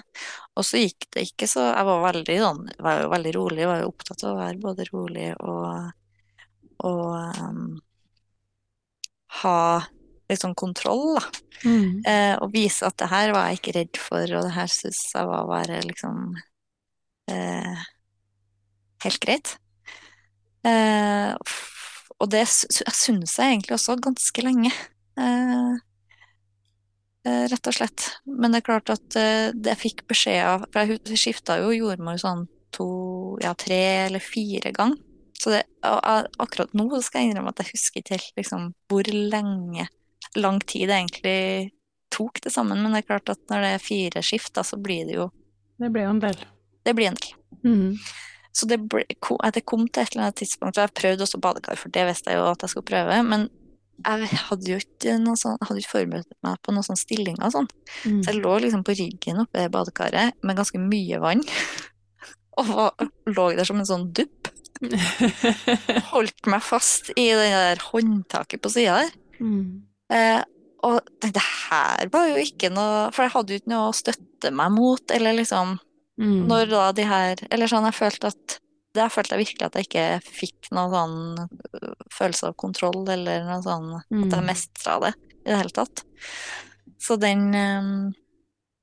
Og 0.58 0.68
så 0.68 0.82
gikk 0.84 1.08
det 1.16 1.26
ikke 1.30 1.48
så 1.50 1.66
Jeg 1.72 1.88
var 1.90 2.06
veldig 2.10 2.38
sånn 2.44 2.64
var 2.84 3.02
jo 3.04 3.12
veldig 3.14 3.34
rolig, 3.38 3.68
var 3.70 3.82
jo 3.84 3.92
opptatt 3.94 4.24
av 4.26 4.36
å 4.36 4.42
være 4.44 4.64
både 4.64 4.90
rolig 4.94 5.30
og 5.42 5.92
og 6.84 7.14
um, 7.40 7.78
ha 9.42 9.58
litt 10.30 10.42
sånn 10.42 10.56
kontroll, 10.58 11.16
da. 11.16 11.24
Mm. 11.64 12.02
Eh, 12.04 12.34
og 12.44 12.52
vise 12.52 12.84
at 12.88 12.98
det 13.00 13.08
her 13.12 13.32
var 13.32 13.48
jeg 13.48 13.60
ikke 13.62 13.76
redd 13.78 14.00
for, 14.02 14.24
og 14.36 14.48
det 14.48 14.56
her 14.58 14.72
syns 14.72 15.00
jeg 15.14 15.30
var 15.30 15.46
bare 15.48 15.80
liksom 15.86 16.18
eh, 17.32 17.86
helt 19.06 19.22
greit. 19.24 19.54
Eh, 20.68 21.32
og 22.20 22.30
det 22.32 22.44
sy- 22.52 22.84
syns 22.96 23.38
jeg 23.40 23.54
egentlig 23.54 23.78
også 23.78 23.98
ganske 24.04 24.46
lenge. 24.46 24.74
Eh, 25.20 25.74
eh, 27.28 27.46
rett 27.52 27.70
og 27.70 27.78
slett. 27.78 28.10
Men 28.26 28.54
det 28.54 28.62
er 28.62 28.68
klart 28.70 28.92
at 28.94 29.18
eh, 29.20 29.52
det 29.54 29.76
jeg 29.76 29.82
fikk 29.84 30.06
beskjed 30.10 30.42
av 30.48 30.68
For 30.74 30.90
jeg 30.90 31.20
skifta 31.20 31.60
jo 31.62 31.74
jordmor 31.76 32.20
sånn 32.22 32.48
to, 32.74 32.88
ja, 33.44 33.54
tre 33.54 34.08
eller 34.08 34.24
fire 34.24 34.74
ganger. 34.74 34.98
Så 35.38 35.52
det, 35.52 35.64
akkurat 35.84 36.72
nå 36.78 36.88
skal 37.04 37.22
jeg 37.22 37.34
innrømme 37.34 37.52
at 37.52 37.60
jeg 37.60 37.74
husker 37.74 38.00
ikke 38.00 38.16
helt 38.16 38.38
liksom, 38.40 38.68
hvor 38.88 39.10
lenge 39.12 39.90
lang 40.40 40.62
tid 40.64 40.88
det 40.88 41.00
egentlig 41.02 41.40
tok 42.14 42.40
det 42.46 42.54
sammen. 42.54 42.80
Men 42.82 42.96
det 42.96 43.04
er 43.04 43.10
klart 43.12 43.32
at 43.34 43.42
når 43.52 43.66
det 43.66 43.72
er 43.76 43.84
fire 43.84 44.24
skift, 44.26 44.54
da, 44.56 44.64
så 44.66 44.80
blir 44.80 45.10
det 45.10 45.18
jo 45.18 45.28
Det 45.82 45.90
blir 45.92 46.08
jo 46.08 46.14
en 46.14 46.22
del. 46.24 46.40
Det 46.86 46.94
blir 46.96 47.12
en 47.12 47.20
del. 47.20 47.34
Mm. 47.64 47.98
Så 48.54 48.70
det, 48.70 48.78
ble, 48.86 49.04
det 49.10 49.66
kom 49.66 49.88
til 49.88 50.04
et 50.04 50.14
eller 50.14 50.28
annet 50.28 50.40
tidspunkt, 50.44 50.78
og 50.78 50.86
jeg 50.86 50.96
prøvde 51.00 51.26
også 51.26 51.42
badekar, 51.42 51.80
for 51.82 51.94
det 51.94 52.06
visste 52.08 52.32
jeg 52.32 52.40
jo 52.40 52.50
at 52.52 52.64
jeg 52.64 52.74
skulle 52.74 52.90
prøve, 52.92 53.18
men 53.26 53.48
jeg 54.04 54.40
hadde 54.48 54.72
jo 54.72 54.80
ikke, 54.82 55.16
sånn, 55.40 55.60
hadde 55.62 55.82
ikke 55.82 55.94
forberedt 55.94 56.38
meg 56.46 56.60
på 56.66 56.74
noen 56.74 56.86
sånn 56.88 57.00
stillinger 57.00 57.46
og 57.48 57.54
sånn. 57.56 57.70
Mm. 58.04 58.20
Så 58.24 58.32
jeg 58.32 58.42
lå 58.42 58.56
liksom 58.64 58.86
på 58.88 58.96
ryggen 58.98 59.44
oppe 59.44 59.64
i 59.64 59.72
badekaret 59.72 60.40
med 60.44 60.60
ganske 60.60 60.82
mye 60.82 61.22
vann, 61.24 61.44
og 62.60 62.72
var, 62.72 63.08
lå 63.30 63.48
der 63.58 63.70
som 63.70 63.82
en 63.82 63.90
sånn 63.90 64.10
dupp. 64.16 64.52
Holdt 66.12 66.50
meg 66.50 66.66
fast 66.66 67.14
i 67.16 67.30
det 67.32 67.52
der 67.54 67.86
håndtaket 67.92 68.64
på 68.64 68.74
sida 68.74 68.98
der. 69.04 69.16
Mm. 69.40 69.86
Eh, 70.12 70.42
og 70.84 71.00
det 71.24 71.40
her 71.40 72.10
var 72.12 72.28
jo 72.28 72.42
ikke 72.44 72.68
noe 72.70 73.08
For 73.16 73.24
jeg 73.24 73.32
hadde 73.34 73.54
jo 73.54 73.60
ikke 73.62 73.72
noe 73.72 73.86
å 73.88 73.96
støtte 73.96 74.52
meg 74.54 74.74
mot, 74.76 75.14
eller 75.16 75.38
liksom 75.38 75.78
Mm. 76.22 76.46
Når 76.46 76.70
da 76.70 76.92
de 76.94 77.06
her 77.10 77.40
Eller 77.50 77.70
sånn, 77.70 77.88
jeg 77.90 77.98
følte 77.98 78.30
at 78.34 78.60
Der 78.94 79.10
følte 79.10 79.34
jeg 79.38 79.46
virkelig 79.48 79.66
at 79.68 79.78
jeg 79.80 79.88
ikke 79.88 80.08
fikk 80.28 80.68
noen 80.76 80.92
sånn 80.94 81.48
øh, 81.82 81.94
følelse 82.14 82.50
av 82.52 82.58
kontroll, 82.62 83.02
eller 83.10 83.46
noe 83.48 83.62
sånn 83.66 83.88
At 83.98 84.10
jeg 84.12 84.42
Mm. 84.44 84.46
mestra 84.46 85.00
det 85.02 85.14
i 85.44 85.50
det 85.50 85.58
hele 85.58 85.74
tatt. 85.74 86.04
Så 87.02 87.18
den 87.20 87.48
eh, 87.58 87.88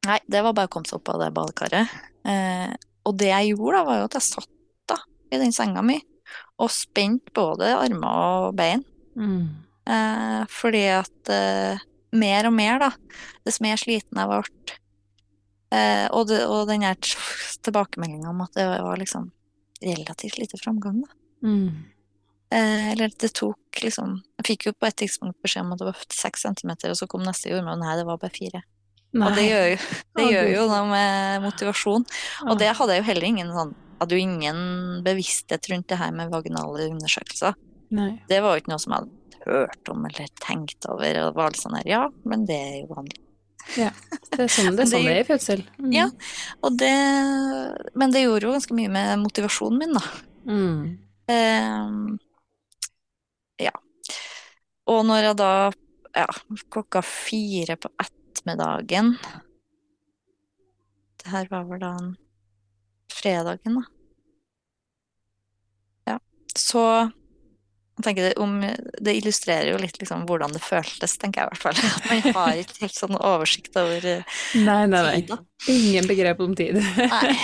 Nei, 0.07 0.17
det 0.33 0.41
var 0.43 0.55
bare 0.57 0.67
å 0.67 0.73
komme 0.73 0.89
seg 0.89 0.97
opp 0.97 1.11
av 1.13 1.19
det 1.21 1.27
badekaret. 1.37 1.91
Eh, 2.25 2.71
og 3.05 3.17
det 3.21 3.29
jeg 3.29 3.51
gjorde, 3.53 3.77
da, 3.77 3.85
var 3.85 3.99
jo 3.99 4.07
at 4.09 4.15
jeg 4.17 4.25
satt 4.31 4.49
da 4.89 4.97
i 5.31 5.39
den 5.43 5.53
senga 5.53 5.83
mi 5.85 5.99
og 6.61 6.71
spente 6.73 7.33
både 7.37 7.69
armer 7.77 8.47
og 8.49 8.55
bein. 8.57 8.83
Mm. 9.17 9.45
Eh, 9.93 10.41
fordi 10.49 10.83
at 10.95 11.31
eh, 11.33 11.79
mer 12.17 12.49
og 12.49 12.55
mer, 12.57 12.79
da, 12.81 12.91
dess 13.45 13.61
mer 13.61 13.77
sliten 13.81 14.19
jeg 14.21 14.29
ble, 14.33 14.41
eh, 15.77 16.07
og, 16.11 16.27
det, 16.33 16.41
og 16.49 16.65
den 16.71 16.83
her 16.89 16.97
tilbakemeldinga 17.65 18.33
om 18.33 18.41
at 18.47 18.57
det 18.57 18.67
var 18.73 19.01
liksom 19.01 19.29
relativt 19.85 20.39
lite 20.39 20.61
framgang, 20.61 21.03
da. 21.05 21.17
Mm. 21.47 21.85
Eh, 22.53 22.91
eller 22.93 23.13
det 23.17 23.31
tok 23.39 23.79
liksom 23.81 24.17
Jeg 24.41 24.47
fikk 24.49 24.65
jo 24.67 24.73
på 24.75 24.89
et 24.89 24.97
tidspunkt 24.99 25.39
beskjed 25.41 25.63
om 25.63 25.71
at 25.73 25.81
det 25.81 25.87
var 25.87 26.01
seks 26.13 26.43
centimeter, 26.43 26.91
og 26.91 26.99
så 26.99 27.07
kom 27.11 27.23
neste 27.25 27.53
jordmor, 27.53 27.79
og 27.79 27.85
nei, 27.85 27.95
det 28.01 28.07
var 28.09 28.19
bare 28.21 28.35
fire. 28.35 28.63
Og 29.19 29.37
det 29.37 29.47
gjør 29.47 29.69
jo, 29.73 29.79
det 30.19 30.27
gjør 30.31 30.51
jo 30.55 30.67
noe 30.71 30.83
med 30.91 31.47
motivasjon. 31.47 32.05
Og 32.47 32.59
det 32.61 32.75
hadde 32.79 32.97
jeg 32.97 33.03
jo 33.03 33.09
heller 33.13 33.31
ingen 33.33 33.55
sånn 33.55 33.79
Hadde 34.01 34.17
jo 34.17 34.25
ingen 34.25 34.61
bevissthet 35.05 35.67
rundt 35.69 35.91
det 35.93 35.99
her 36.01 36.15
med 36.17 36.31
vaginale 36.33 36.87
undersøkelser. 36.89 37.53
Nei. 37.93 38.15
Det 38.31 38.39
var 38.41 38.55
jo 38.55 38.63
ikke 38.63 38.73
noe 38.73 38.81
som 38.81 38.95
jeg 38.95 39.03
hadde 39.03 39.43
hørt 39.45 39.91
om 39.93 40.07
eller 40.09 40.31
tenkt 40.41 40.87
over. 40.89 41.19
Og 41.21 41.27
det 41.35 41.37
var 41.37 41.53
litt 41.53 41.61
sånn 41.61 41.77
her, 41.77 41.91
ja, 41.91 42.07
men 42.25 42.47
det 42.49 42.57
er 42.57 42.79
jo 42.79 42.95
vanlig. 42.95 43.19
Det 43.71 44.45
er 44.45 44.51
sånn 44.51 44.75
det, 44.75 44.85
er 44.85 44.91
sånn 44.91 45.05
det 45.07 45.13
er 45.13 45.21
i 45.23 45.29
fødsel. 45.29 45.63
Mm. 45.79 45.93
Ja. 45.95 46.07
Det, 46.81 46.95
men 47.99 48.15
det 48.15 48.25
gjorde 48.25 48.49
jo 48.49 48.55
ganske 48.57 48.77
mye 48.77 48.91
med 48.93 49.23
motivasjonen 49.23 49.79
min, 49.83 49.95
da. 49.99 50.03
Mm. 50.51 50.83
Ehm, 51.31 52.19
ja. 53.61 53.75
Og 54.91 55.05
når 55.07 55.29
jeg 55.29 55.39
da, 55.39 55.53
ja, 56.17 56.27
klokka 56.73 57.03
fire 57.07 57.77
på 57.79 57.93
ettermiddagen 58.01 59.13
Det 61.21 61.29
her 61.31 61.51
var 61.51 61.67
vel 61.69 61.83
da 61.83 61.93
fredagen, 63.13 63.77
da. 63.77 63.83
Ja. 66.09 66.19
Så 66.57 66.85
det, 68.05 68.33
om, 68.39 68.61
det 69.01 69.15
illustrerer 69.19 69.73
jo 69.73 69.79
litt 69.83 69.99
liksom 70.01 70.27
hvordan 70.29 70.53
det 70.53 70.63
føltes, 70.63 71.17
tenker 71.19 71.43
jeg 71.43 71.47
i 71.47 71.51
hvert 71.51 71.63
fall. 71.63 71.81
At 71.97 72.07
man 72.11 72.35
har 72.37 72.61
ikke 72.63 72.81
helt 72.87 72.95
sånn 72.97 73.17
oversikt 73.19 73.77
over 73.77 74.01
tid. 74.01 74.25
Nei, 74.65 74.87
nei, 74.87 75.03
nei. 75.07 75.21
tid. 75.27 75.37
Ingen 75.69 76.07
begrep 76.09 76.41
om 76.41 76.55
tid. 76.57 76.79
Nei, 77.15 77.35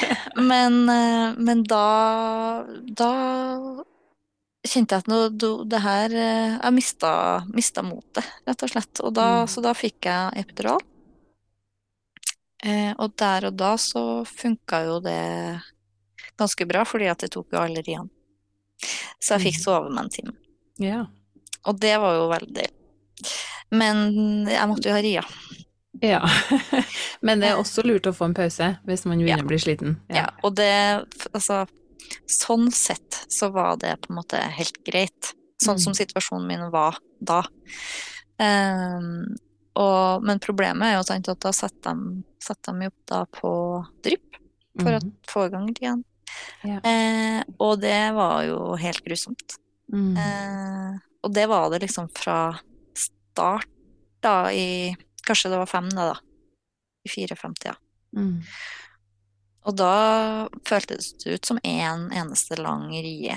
men, 0.40 0.79
eh, 0.88 1.35
men 1.38 1.62
da, 1.69 1.83
da 2.97 3.12
kjente 4.66 4.97
jeg 4.97 5.05
at 5.05 5.09
nå, 5.12 5.19
do- 5.38 5.62
det 5.69 5.79
her 5.85 6.11
eh, 6.11 6.57
Jeg 6.59 6.75
mista, 6.75 7.11
mista 7.55 7.85
motet, 7.87 8.27
rett 8.49 8.64
og 8.66 8.73
slett. 8.73 9.03
Og 9.07 9.12
da, 9.14 9.27
Mm. 9.45 9.51
Så 9.53 9.62
da 9.62 9.75
fikk 9.79 10.09
jeg 10.09 10.42
epidural. 10.47 10.81
Eh, 12.64 12.92
og 12.99 13.12
der 13.21 13.45
og 13.51 13.57
da 13.61 13.75
så 13.79 14.25
funka 14.27 14.81
jo 14.88 14.97
det 15.05 15.21
ganske 16.40 16.66
bra, 16.69 16.83
fordi 16.88 17.07
at 17.12 17.23
det 17.23 17.31
tok 17.37 17.53
jo 17.53 17.61
allerede 17.61 17.92
igjen. 17.92 18.09
Så 19.23 19.37
jeg 19.37 19.45
fikk 19.53 19.59
Mhm. 19.61 19.62
sove 19.62 19.90
med 19.92 20.05
en 20.05 20.11
time. 20.11 20.33
Ja. 20.83 21.07
Og 21.67 21.79
det 21.81 21.95
var 21.99 22.15
jo 22.15 22.27
veldig 22.31 22.67
Men 23.73 24.47
jeg 24.47 24.69
måtte 24.69 24.89
jo 24.91 24.95
ha 24.95 25.01
ria. 25.03 25.23
ja. 26.03 26.21
Men 27.27 27.41
det 27.41 27.49
er 27.51 27.57
også 27.61 27.83
lurt 27.87 28.07
å 28.07 28.12
få 28.14 28.29
en 28.29 28.35
pause 28.37 28.68
hvis 28.87 29.07
man 29.09 29.18
begynner 29.18 29.43
å 29.47 29.49
bli 29.49 29.59
sliten. 29.59 29.97
Ja, 30.12 30.29
og 30.45 30.55
det 30.61 30.68
Altså, 31.33 31.62
sånn 32.31 32.68
sett 32.72 33.24
så 33.33 33.49
var 33.55 33.77
det 33.83 33.97
på 34.05 34.12
en 34.12 34.20
måte 34.20 34.39
helt 34.39 34.79
greit. 34.87 35.33
Sånn 35.62 35.79
som 35.81 35.93
Mm. 35.93 35.97
situasjonen 36.03 36.47
min 36.47 36.70
var 36.70 36.99
da. 37.24 37.41
Um, 38.39 39.35
og, 39.77 40.22
men 40.24 40.39
problemet 40.45 40.87
er 40.91 40.97
jo 40.99 41.05
sant, 41.09 41.29
at 41.33 41.41
da 41.41 41.53
setter 41.57 41.97
de, 41.97 42.20
setter 42.45 42.77
de 42.77 42.89
opp 42.91 42.99
da 43.09 43.22
på 43.33 43.51
drypp 44.05 44.37
for 44.81 44.93
å 44.93 45.01
Mhm. 45.01 45.12
få 45.29 45.47
i 45.47 45.51
gang 45.51 45.68
igjen. 45.72 46.05
Ja. 46.64 46.79
Eh, 46.85 47.43
og 47.59 47.81
det 47.81 48.12
var 48.14 48.43
jo 48.45 48.77
helt 48.77 49.03
grusomt. 49.05 49.57
Mm. 49.93 50.16
Eh, 50.18 50.97
og 51.22 51.34
det 51.34 51.47
var 51.51 51.68
det 51.70 51.82
liksom 51.84 52.09
fra 52.14 52.57
start 52.97 53.68
da 54.24 54.53
i 54.53 54.97
Kanskje 55.26 55.51
det 55.51 55.59
var 55.59 55.66
fem 55.66 55.89
da, 55.91 56.12
da. 56.12 56.18
I 57.03 57.11
54. 57.11 57.72
Mm. 58.14 58.37
Og 59.66 59.74
da 59.74 59.95
føltes 60.68 61.09
det 61.18 61.32
ut 61.34 61.49
som 61.51 61.59
en 61.66 62.05
eneste 62.14 62.55
lang 62.61 62.84
rie. 62.95 63.34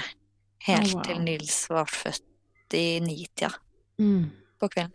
Helt 0.68 0.92
oh, 0.92 1.00
wow. 1.00 1.06
til 1.08 1.24
Nils 1.26 1.56
var 1.72 1.90
født 1.90 2.78
i 2.78 3.00
nitida 3.02 3.50
Mm. 4.00 4.30
på 4.62 4.70
kvelden. 4.72 4.94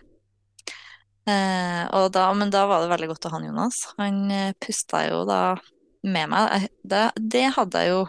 Eh, 1.29 1.83
og 1.97 2.13
da, 2.13 2.29
men 2.37 2.53
da 2.53 2.63
var 2.69 2.81
det 2.81 2.93
veldig 2.93 3.09
godt 3.11 3.27
å 3.27 3.33
ha 3.33 3.39
han 3.39 3.49
Jonas. 3.49 3.81
Han 3.99 4.31
eh, 4.33 4.55
pusta 4.61 5.03
jo 5.09 5.25
da 5.29 5.57
med 6.05 6.31
meg. 6.33 6.69
Det, 6.85 7.03
det 7.19 7.45
hadde 7.57 7.83
jeg 7.83 7.93
jo 7.93 8.03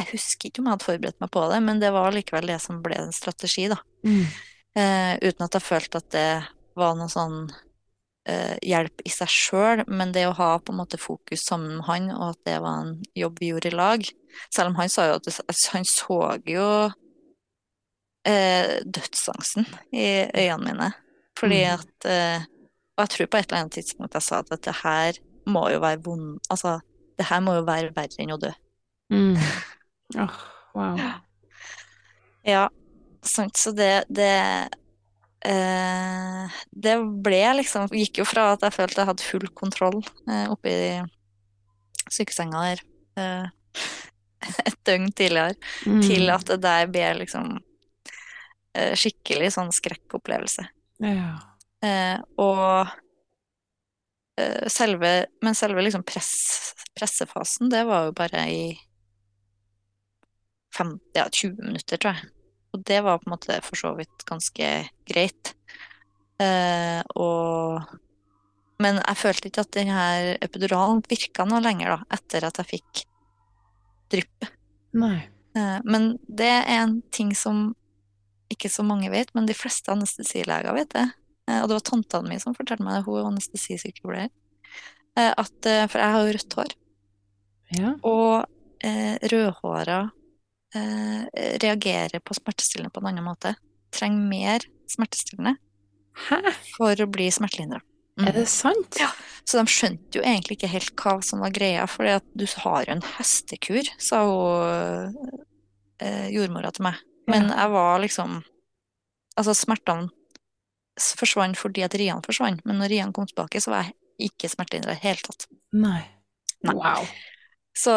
Jeg 0.00 0.14
husker 0.14 0.48
ikke 0.48 0.62
om 0.62 0.68
jeg 0.68 0.78
hadde 0.78 0.86
forberedt 0.86 1.20
meg 1.20 1.30
på 1.34 1.42
det, 1.52 1.58
men 1.66 1.80
det 1.82 1.90
var 1.92 2.14
likevel 2.14 2.48
det 2.48 2.60
som 2.64 2.78
ble 2.84 2.96
en 2.96 3.12
strategi, 3.12 3.66
da. 3.68 3.76
Mm. 4.06 4.22
Eh, 4.80 5.14
uten 5.26 5.44
at 5.44 5.56
jeg 5.58 5.66
følte 5.66 6.00
at 6.00 6.08
det 6.14 6.30
var 6.78 6.94
noe 6.96 7.10
sånn 7.12 7.50
eh, 8.30 8.56
hjelp 8.64 9.02
i 9.04 9.12
seg 9.12 9.32
sjøl, 9.34 9.82
men 9.90 10.14
det 10.14 10.24
å 10.28 10.36
ha 10.38 10.54
på 10.62 10.72
en 10.72 10.78
måte 10.80 11.00
fokus 11.00 11.44
sammen 11.44 11.76
med 11.80 11.86
han, 11.88 12.08
og 12.14 12.30
at 12.30 12.40
det 12.48 12.56
var 12.64 12.86
en 12.86 12.94
jobb 13.18 13.42
vi 13.42 13.50
gjorde 13.50 13.72
i 13.72 13.76
lag 13.76 14.08
Selv 14.54 14.70
om 14.70 14.78
han 14.78 14.92
sa 14.92 15.08
jo 15.08 15.18
at 15.18 15.26
det, 15.26 15.36
han 15.74 15.84
så 15.88 16.20
jo 16.48 16.68
eh, 18.24 18.78
dødsangsten 18.86 19.66
i 19.92 20.06
øynene 20.30 20.64
mine. 20.70 20.92
Fordi 21.38 21.64
Mm. 21.64 21.72
at 21.74 22.46
Og 23.00 23.02
jeg 23.02 23.10
tror 23.10 23.26
på 23.26 23.36
et 23.38 23.46
eller 23.48 23.60
annet 23.60 23.72
tidspunkt 23.72 24.14
jeg 24.14 24.22
sa 24.22 24.38
at 24.38 24.50
dette 24.50 24.72
her 24.84 25.18
må 25.46 25.70
jo 25.72 25.80
være 25.80 26.02
vond 26.04 26.38
Altså, 26.50 26.80
det 27.18 27.26
her 27.26 27.40
må 27.40 27.54
jo 27.54 27.62
være 27.64 27.94
verre 27.96 28.20
enn 28.20 28.34
å 28.34 28.38
dø. 28.40 28.52
Mm. 29.10 29.36
Åh, 30.18 30.36
wow. 30.74 30.98
Ja, 32.46 32.64
sant. 33.22 33.56
Så 33.60 33.70
det, 33.76 34.04
det 34.08 34.30
eh, 35.44 36.58
Det 36.72 36.94
ble 37.24 37.40
liksom 37.60 37.88
Gikk 37.92 38.18
jo 38.22 38.26
fra 38.28 38.52
at 38.54 38.64
jeg 38.66 38.74
følte 38.78 39.02
jeg 39.02 39.10
hadde 39.10 39.26
full 39.28 39.48
kontroll 39.56 40.00
eh, 40.28 40.46
oppi 40.50 40.74
sykesenga 42.10 42.62
der 42.66 42.80
eh, 43.20 43.50
et 44.66 44.78
døgn 44.88 45.10
tidligere, 45.12 45.54
Mm. 45.86 46.00
til 46.02 46.30
at 46.32 46.46
det 46.48 46.56
der 46.64 46.88
ble 46.90 47.06
liksom 47.20 47.52
eh, 48.74 48.94
skikkelig 48.98 49.52
sånn 49.54 49.70
skrekkopplevelse. 49.74 50.64
Ja. 51.04 51.34
Eh, 51.84 52.18
og 52.40 52.88
eh, 54.40 54.66
selve 54.68 55.12
Men 55.44 55.54
selve 55.56 55.84
liksom 55.84 56.02
press, 56.08 56.74
pressefasen, 56.96 57.70
det 57.72 57.84
var 57.88 58.08
jo 58.08 58.16
bare 58.16 58.42
i 58.52 58.64
fem, 60.74 60.94
ja, 61.16 61.26
20 61.28 61.56
minutter, 61.66 61.96
tror 62.00 62.14
jeg. 62.16 62.30
Og 62.74 62.84
det 62.86 63.00
var 63.02 63.18
på 63.18 63.26
en 63.28 63.34
måte 63.34 63.56
for 63.66 63.76
så 63.80 63.90
vidt 63.98 64.24
ganske 64.28 64.68
greit. 65.10 65.54
Eh, 66.40 67.02
og 67.16 67.82
Men 68.80 68.96
jeg 68.96 69.16
følte 69.20 69.48
ikke 69.50 69.60
at 69.66 69.72
den 69.76 69.90
her 69.92 70.38
epiduralen 70.40 71.02
virka 71.10 71.44
noe 71.44 71.60
lenger, 71.60 71.98
da, 71.98 72.16
etter 72.16 72.46
at 72.48 72.56
jeg 72.62 72.68
fikk 72.80 73.02
dryppet. 74.14 74.54
Eh, 75.52 75.80
men 75.84 76.14
det 76.24 76.48
er 76.48 76.64
en 76.78 77.02
ting 77.12 77.34
som 77.36 77.74
ikke 78.50 78.70
så 78.72 78.82
mange 78.86 79.10
vet, 79.12 79.28
men 79.36 79.44
de 79.46 79.52
fleste 79.54 79.92
anestesileger 79.92 80.72
vet 80.74 80.88
det. 80.96 81.04
Eh, 81.50 81.60
og 81.60 81.68
det 81.68 81.76
var 81.76 81.84
tanta 81.90 82.22
mi 82.24 82.38
som 82.40 82.56
fortalte 82.56 82.86
meg 82.86 82.96
det, 82.96 83.04
hun 83.04 83.18
er 83.20 83.28
anestesisykepleier. 83.34 84.30
Eh, 85.18 85.34
at, 85.36 85.66
eh, 85.68 85.84
for 85.90 86.00
jeg 86.00 86.14
har 86.16 86.24
jo 86.24 86.32
rødt 86.38 86.56
hår, 86.58 86.74
Ja. 87.76 87.92
og 88.02 88.46
eh, 88.80 89.18
rødhåra 89.30 90.00
eh, 90.74 91.24
reagerer 91.62 92.20
på 92.24 92.34
smertestillende 92.36 92.92
på 92.94 93.00
en 93.02 93.10
annen 93.12 93.26
måte. 93.26 93.54
Trenger 93.94 94.28
mer 94.30 94.66
smertestillende 94.90 95.56
Hæ? 96.28 96.40
for 96.76 97.02
å 97.04 97.08
bli 97.10 97.28
smertelindra. 97.32 97.80
Mm. 98.20 98.26
Er 98.28 98.32
det 98.36 98.46
sant? 98.52 98.98
Ja. 99.00 99.08
Så 99.48 99.58
de 99.60 99.70
skjønte 99.72 100.18
jo 100.18 100.22
egentlig 100.26 100.58
ikke 100.58 100.70
helt 100.70 100.92
hva 101.00 101.16
som 101.24 101.40
var 101.42 101.50
greia, 101.54 101.86
for 101.88 102.04
du 102.36 102.44
har 102.64 102.84
jo 102.86 102.92
en 102.96 103.04
hestekur, 103.16 103.88
sa 104.02 104.20
hun 104.28 105.16
eh, 106.00 106.28
jordmora 106.34 106.70
til 106.74 106.84
meg. 106.90 107.00
Men 107.30 107.48
Ja. 107.48 107.62
jeg 107.64 107.70
var 107.76 107.98
liksom 108.00 108.40
Altså, 109.38 109.54
smertene 109.54 110.10
forsvant 111.16 111.56
fordi 111.56 111.84
at 111.86 111.94
riene 111.96 112.20
forsvant, 112.26 112.60
men 112.66 112.76
når 112.82 112.90
riene 112.92 113.12
kom 113.16 113.24
tilbake, 113.30 113.60
så 113.62 113.70
var 113.72 113.86
jeg 113.86 113.94
ikke 114.28 114.50
smertelindra 114.52 114.92
i 114.92 114.98
det 114.98 115.04
hele 115.06 115.22
tatt. 115.24 115.46
Nei. 115.72 116.02
Nei. 116.66 116.74
Wow. 116.76 117.06
Så, 117.80 117.94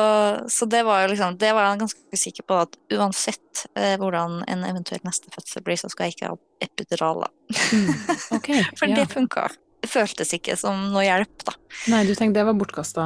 så 0.53 0.67
det 0.69 0.83
var 0.87 1.01
jo 1.03 1.09
liksom 1.11 1.37
Det 1.41 1.49
var 1.55 1.65
jeg 1.65 1.81
ganske 1.81 2.19
sikker 2.19 2.45
på 2.47 2.59
at 2.63 2.75
uansett 2.93 3.63
eh, 3.75 3.95
hvordan 3.99 4.39
en 4.47 4.63
eventuell 4.67 5.01
neste 5.03 5.31
fødsel 5.33 5.65
blir, 5.65 5.79
så 5.81 5.89
skal 5.91 6.07
jeg 6.07 6.15
ikke 6.17 6.29
ha 6.31 6.37
epidural, 6.63 7.25
da. 7.25 7.57
Mm. 7.73 7.89
okay, 8.37 8.61
For 8.79 8.91
ja. 8.91 9.01
det 9.01 9.09
funka. 9.11 9.47
Det 9.83 9.89
føltes 9.91 10.31
ikke 10.37 10.55
som 10.59 10.85
noe 10.93 11.03
hjelp, 11.03 11.43
da. 11.49 11.55
Nei, 11.91 12.03
du 12.07 12.13
tenkte 12.15 12.39
det 12.39 12.47
var 12.47 12.55
bortkasta? 12.61 13.05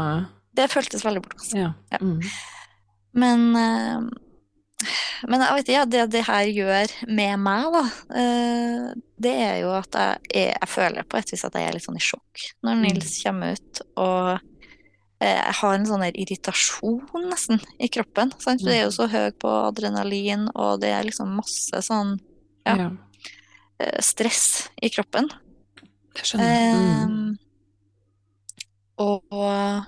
Det 0.58 0.68
føltes 0.70 1.06
veldig 1.06 1.24
bortkastet. 1.26 1.58
Ja. 1.64 1.72
Ja. 1.96 2.02
Mm. 2.04 2.20
Men, 3.18 3.48
eh, 3.58 4.84
men 5.26 5.42
jeg 5.42 5.56
vet 5.58 5.64
ikke, 5.66 5.78
ja, 5.80 5.86
det 5.90 6.04
det 6.14 6.22
her 6.28 6.52
gjør 6.54 6.94
med 7.10 7.42
meg, 7.42 7.72
da, 7.74 7.82
eh, 8.22 8.84
det 9.26 9.34
er 9.48 9.56
jo 9.64 9.72
at 9.80 9.98
jeg, 9.98 10.22
er, 10.44 10.52
jeg 10.54 10.70
føler 10.70 11.08
på 11.10 11.18
et 11.18 11.34
vis 11.34 11.48
at 11.48 11.58
jeg 11.58 11.66
er 11.72 11.74
litt 11.80 11.88
sånn 11.88 11.98
i 11.98 12.04
sjokk 12.06 12.46
når 12.68 12.78
Mm. 12.78 12.86
Nils 12.86 13.16
kommer 13.24 13.58
ut. 13.58 13.82
Og 13.98 14.54
jeg 15.26 15.54
har 15.60 15.74
en 15.74 15.86
sånn 15.90 16.04
irritasjon 16.12 17.26
nesten 17.32 17.62
i 17.82 17.88
kroppen. 17.90 18.32
Sant? 18.44 18.62
Du 18.62 18.70
er 18.70 18.84
jo 18.86 18.92
så 18.94 19.08
høy 19.10 19.32
på 19.42 19.50
adrenalin, 19.72 20.48
og 20.54 20.82
det 20.84 20.92
er 20.94 21.08
liksom 21.08 21.36
masse 21.40 21.82
sånn 21.88 22.20
Ja. 22.68 22.76
Ja. 22.78 22.90
eh, 23.80 24.02
stress 24.02 24.70
i 24.82 24.90
kroppen. 24.94 25.30
Jeg 26.18 26.26
skjønner. 26.26 27.08
Mm. 27.08 27.38
Eh, 27.38 27.38
og 28.98 29.86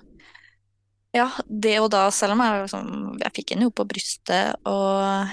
ja, 1.14 1.28
det 1.50 1.80
og 1.82 1.90
da, 1.92 2.08
selv 2.14 2.36
om 2.36 2.42
jeg, 2.46 2.66
liksom, 2.66 2.90
jeg 3.24 3.34
fikk 3.36 3.54
den 3.56 3.64
jo 3.66 3.72
på 3.74 3.86
brystet, 3.90 4.56
og 4.70 5.30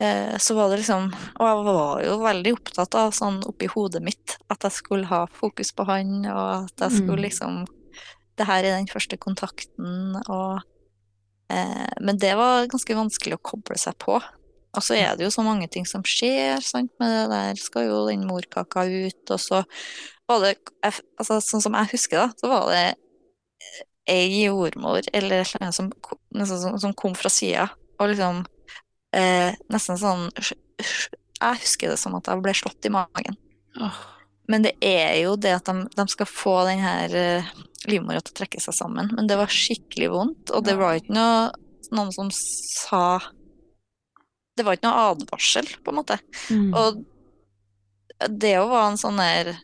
eh, 0.00 0.36
så 0.40 0.54
var 0.58 0.68
det 0.70 0.82
liksom 0.82 1.08
Og 1.40 1.44
jeg 1.48 1.64
var 1.70 2.02
jo 2.04 2.18
veldig 2.20 2.52
opptatt 2.58 2.94
av 3.00 3.12
sånn 3.16 3.40
oppi 3.48 3.68
hodet 3.72 4.02
mitt 4.04 4.36
at 4.52 4.62
jeg 4.68 4.72
skulle 4.76 5.08
ha 5.08 5.24
fokus 5.32 5.72
på 5.72 5.86
han, 5.88 6.20
og 6.28 6.68
at 6.68 6.84
jeg 6.86 7.00
skulle 7.00 7.20
Mm. 7.20 7.26
liksom 7.28 7.60
Det 8.40 8.48
her 8.48 8.64
er 8.64 8.78
den 8.78 8.88
første 8.88 9.18
kontakten, 9.20 10.16
og 10.32 10.62
eh, 11.52 11.88
Men 12.00 12.20
det 12.20 12.32
var 12.38 12.70
ganske 12.72 12.96
vanskelig 12.96 13.36
å 13.36 13.44
koble 13.52 13.76
seg 13.80 13.98
på. 14.00 14.16
Og 14.70 14.84
så 14.86 14.94
er 14.96 15.16
det 15.18 15.26
jo 15.26 15.32
så 15.34 15.42
mange 15.42 15.66
ting 15.68 15.84
som 15.88 16.04
skjer, 16.06 16.62
sant, 16.62 16.92
med 17.02 17.10
det 17.10 17.26
der. 17.32 17.60
Skal 17.60 17.88
jo 17.88 18.04
den 18.08 18.24
morkaka 18.28 18.86
ut, 18.86 19.34
og 19.34 19.40
så 19.42 19.64
var 20.30 20.44
det 20.44 20.56
altså, 21.18 21.40
Sånn 21.42 21.64
som 21.64 21.76
jeg 21.76 21.92
husker, 21.96 22.22
da, 22.22 22.30
så 22.38 22.50
var 22.52 22.70
det 22.70 22.84
ei 24.10 24.44
jordmor 24.44 25.04
eller 25.14 25.48
annet 25.60 25.76
som, 25.76 25.90
som, 26.80 26.94
kom 26.98 27.14
fra 27.18 27.30
sida, 27.30 27.68
og 28.00 28.10
liksom 28.10 28.40
eh, 29.14 29.52
Nesten 29.70 30.00
sånn 30.00 30.24
Jeg 30.34 31.60
husker 31.62 31.92
det 31.92 31.98
som 32.00 32.16
at 32.18 32.30
jeg 32.30 32.42
ble 32.44 32.54
slått 32.56 32.88
i 32.88 32.94
magen. 32.94 33.36
Åh. 33.80 34.00
Men 34.50 34.66
det 34.66 34.72
er 34.82 35.20
jo 35.22 35.36
det 35.38 35.52
at 35.60 35.68
de, 35.68 35.86
de 35.94 36.06
skal 36.10 36.28
få 36.28 36.54
den 36.66 36.82
her 36.82 37.14
eh, 37.16 37.50
livmora 37.88 38.22
til 38.24 38.34
å 38.34 38.38
trekke 38.42 38.62
seg 38.62 38.76
sammen. 38.76 39.12
Men 39.14 39.30
det 39.30 39.38
var 39.38 39.52
skikkelig 39.52 40.10
vondt, 40.12 40.52
og 40.54 40.66
det 40.66 40.76
var 40.80 40.98
ikke 40.98 41.14
noe, 41.14 41.50
noen 41.94 42.12
som 42.14 42.30
sa 42.34 43.20
Det 44.58 44.66
var 44.66 44.76
ikke 44.76 44.88
noe 44.88 45.08
advarsel, 45.14 45.70
på 45.84 45.92
en 45.92 46.00
måte. 46.02 46.18
Mm. 46.50 46.70
Og 46.76 47.02
det 48.28 48.56
jo 48.56 48.68
var 48.68 48.90
en 48.90 49.00
sånn 49.00 49.20
der 49.22 49.54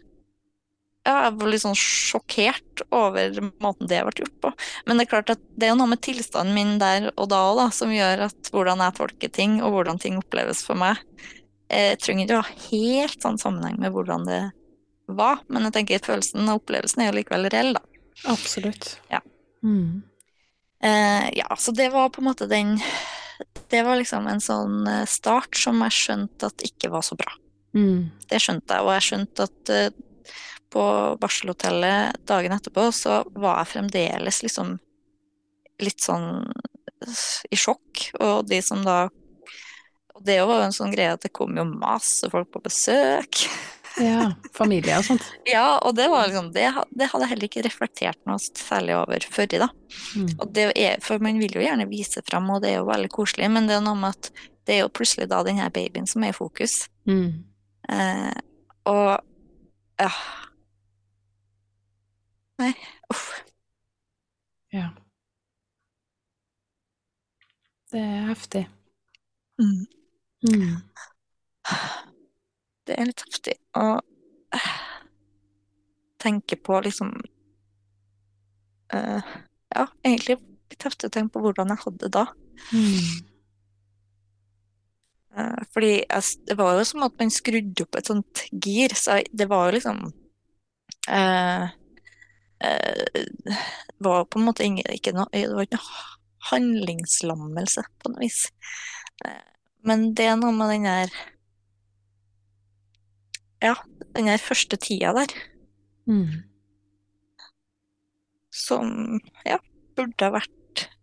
Ja, 1.07 1.27
jeg 1.27 1.35
var 1.39 1.51
litt 1.53 1.63
sånn 1.63 1.77
sjokkert 1.79 2.83
over 2.95 3.37
måten 3.63 3.91
det 3.91 4.01
ble 4.07 4.25
gjort 4.25 4.39
på. 4.43 4.53
Men 4.87 4.99
det 4.99 5.07
er 5.07 5.13
klart 5.13 5.35
at 5.37 5.43
det 5.55 5.69
er 5.69 5.75
jo 5.75 5.81
noe 5.83 5.93
med 5.93 6.03
tilstanden 6.03 6.57
min 6.57 6.79
der 6.83 7.13
og 7.13 7.29
da 7.31 7.43
òg, 7.53 7.69
som 7.75 7.93
gjør 7.95 8.27
at 8.27 8.51
hvordan 8.55 8.83
jeg 8.83 8.97
tolker 8.97 9.35
ting, 9.35 9.61
og 9.63 9.77
hvordan 9.77 10.01
ting 10.03 10.19
oppleves 10.19 10.65
for 10.67 10.79
meg, 10.79 10.99
jeg 11.71 11.99
trenger 12.03 12.27
ikke 12.27 12.39
å 12.39 12.47
ha 12.47 12.57
helt 12.71 13.23
sånn 13.23 13.39
sammenheng 13.43 13.79
med 13.83 13.95
hvordan 13.95 14.27
det 14.27 14.41
var. 15.07 15.43
Men 15.49 15.69
jeg 15.69 15.77
tenker 15.79 16.07
følelsen 16.07 16.47
og 16.49 16.63
opplevelsen 16.63 17.03
er 17.03 17.11
jo 17.11 17.19
likevel 17.19 17.51
reell, 17.53 17.75
da. 17.77 17.83
Absolutt. 18.33 18.97
Ja. 19.13 19.21
Mm. 19.65 20.03
Eh, 20.83 21.29
ja, 21.39 21.57
så 21.59 21.73
det 21.73 21.91
var 21.95 22.13
på 22.13 22.21
en 22.21 22.29
måte 22.29 22.47
den 22.47 22.77
Det 23.69 23.81
var 23.83 23.97
liksom 23.97 24.27
en 24.29 24.41
sånn 24.41 24.87
eh, 24.87 25.07
start 25.09 25.57
som 25.57 25.81
jeg 25.87 25.95
skjønte 25.97 26.51
at 26.51 26.65
ikke 26.65 26.91
var 26.93 27.05
så 27.05 27.17
bra. 27.19 27.33
Mm. 27.77 28.09
Det 28.31 28.41
skjønte 28.41 28.77
jeg, 28.77 28.85
og 28.85 28.93
jeg 28.95 29.07
skjønte 29.09 29.47
at 29.49 29.73
eh, 29.75 29.89
på 30.73 30.85
barselhotellet 31.21 32.21
dagen 32.29 32.55
etterpå 32.57 32.89
så 32.95 33.21
var 33.35 33.61
jeg 33.61 33.73
fremdeles 33.75 34.43
liksom 34.45 34.77
litt 35.83 36.03
sånn 36.03 36.47
i 37.51 37.59
sjokk, 37.59 38.07
og 38.25 38.49
de 38.49 38.63
som 38.65 38.81
da 38.85 39.07
Og 40.17 40.23
det 40.25 40.39
var 40.49 40.63
jo 40.63 40.67
en 40.71 40.73
sånn 40.73 40.95
greie 40.95 41.13
at 41.13 41.21
det 41.27 41.35
kom 41.37 41.59
jo 41.59 41.65
masse 41.69 42.31
folk 42.33 42.49
på 42.55 42.63
besøk. 42.65 43.43
Ja. 44.01 44.33
Familie 44.57 44.99
og 44.99 45.07
sånt. 45.07 45.25
Ja, 45.49 45.79
og 45.79 45.95
det 45.97 46.09
var 46.13 46.27
liksom 46.29 46.51
Det, 46.53 46.67
det 46.91 47.09
hadde 47.11 47.25
jeg 47.25 47.31
heller 47.33 47.49
ikke 47.49 47.65
reflektert 47.65 48.19
noe 48.29 48.41
særlig 48.43 48.97
over 48.99 49.27
før 49.33 49.49
i, 49.49 49.61
da. 49.63 49.69
Mm. 50.17 50.29
Og 50.37 50.51
det 50.57 50.67
er, 50.75 50.99
for 51.05 51.23
man 51.23 51.41
vil 51.41 51.57
jo 51.57 51.65
gjerne 51.65 51.89
vise 51.91 52.23
fram, 52.27 52.51
og 52.53 52.63
det 52.65 52.75
er 52.75 52.81
jo 52.81 52.91
veldig 52.91 53.13
koselig, 53.15 53.49
men 53.53 53.69
det 53.71 53.79
er 53.79 53.85
noe 53.87 53.99
med 54.01 54.17
at 54.17 54.31
det 54.67 54.77
er 54.77 54.83
jo 54.83 54.93
plutselig 54.93 55.29
da 55.31 55.43
den 55.47 55.61
her 55.63 55.71
babyen 55.73 56.09
som 56.11 56.25
er 56.27 56.35
i 56.35 56.37
fokus. 56.37 56.87
Mm. 57.09 57.45
Eh, 57.93 58.35
og 58.91 59.13
ja. 60.01 60.11
Nei, 62.61 62.73
uff. 63.13 63.29
Ja. 64.75 64.91
Det 67.93 68.03
er 68.03 68.27
heftig. 68.33 68.67
Mm. 69.63 69.87
Mm. 70.43 70.77
Det 72.87 72.97
er 72.97 73.09
litt 73.09 73.23
heftig 73.27 73.57
å 73.79 73.87
eh, 74.55 74.75
tenke 76.23 76.59
på 76.59 76.79
liksom 76.85 77.11
uh, 78.95 79.23
ja, 79.75 79.87
egentlig 80.05 80.39
litt 80.71 80.87
heftig 80.87 81.11
å 81.11 81.15
tenke 81.17 81.35
på 81.37 81.43
hvordan 81.45 81.73
jeg 81.75 81.83
hadde 81.85 82.05
det 82.07 82.13
da. 82.17 82.25
Mm. 82.73 83.09
Uh, 85.37 85.61
Fordi 85.75 85.93
jeg, 85.99 86.23
det 86.49 86.57
var 86.59 86.79
jo 86.79 86.87
som 86.89 87.05
at 87.07 87.19
man 87.21 87.33
skrudde 87.35 87.85
opp 87.85 87.99
et 87.99 88.09
sånt 88.13 88.47
gir, 88.53 88.95
så 88.97 89.19
jeg- 89.21 89.33
det 89.37 89.49
var 89.51 89.67
jo 89.69 89.77
liksom 89.77 90.05
uh, 91.11 91.67
uh, 92.65 93.65
var 94.07 94.25
på 94.31 94.41
en 94.41 94.47
måte 94.47 94.65
ingen, 94.65 94.87
ikke 94.95 95.13
noe, 95.17 95.29
det 95.35 95.53
var 95.53 95.67
ikke 95.67 95.81
noe 95.81 96.05
handlingslammelse 96.47 97.83
på 97.99 98.13
noe 98.13 98.23
vis. 98.23 98.45
Men 99.87 100.13
det 100.15 100.29
er 100.31 100.37
noe 100.39 100.53
med 100.55 100.71
den 100.71 100.85
der 100.87 101.15
Ja, 103.63 103.75
den 104.17 104.27
der 104.27 104.37
første 104.43 104.77
tida 104.77 105.13
der 105.17 105.33
Mm. 106.07 106.43
som 108.51 109.21
ja, 109.47 109.57
burde 109.97 110.25
ha 110.25 110.31
vært 110.31 110.53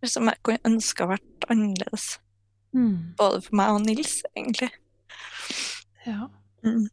Som 0.06 0.28
jeg 0.30 0.38
kunne 0.43 0.60
ønske 0.68 1.04
ha 1.04 1.10
vært 1.16 1.45
annerledes. 1.49 2.20
Mm. 2.74 3.16
Både 3.18 3.41
for 3.41 3.56
meg 3.56 3.70
og 3.74 3.82
Nils, 3.86 4.20
egentlig. 4.38 4.70
Ja. 6.06 6.28
Mm. 6.64 6.89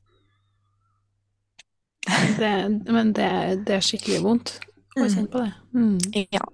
Det, 2.39 2.53
men 2.93 3.13
det, 3.13 3.27
det 3.67 3.75
er 3.77 3.85
skikkelig 3.85 4.23
vondt 4.25 4.53
å 4.97 5.03
Mm. 5.05 5.09
kjenne 5.15 5.31
på 5.31 5.43
det. 5.45 5.53
Mm. 5.75 5.99
Ja. 6.33 6.47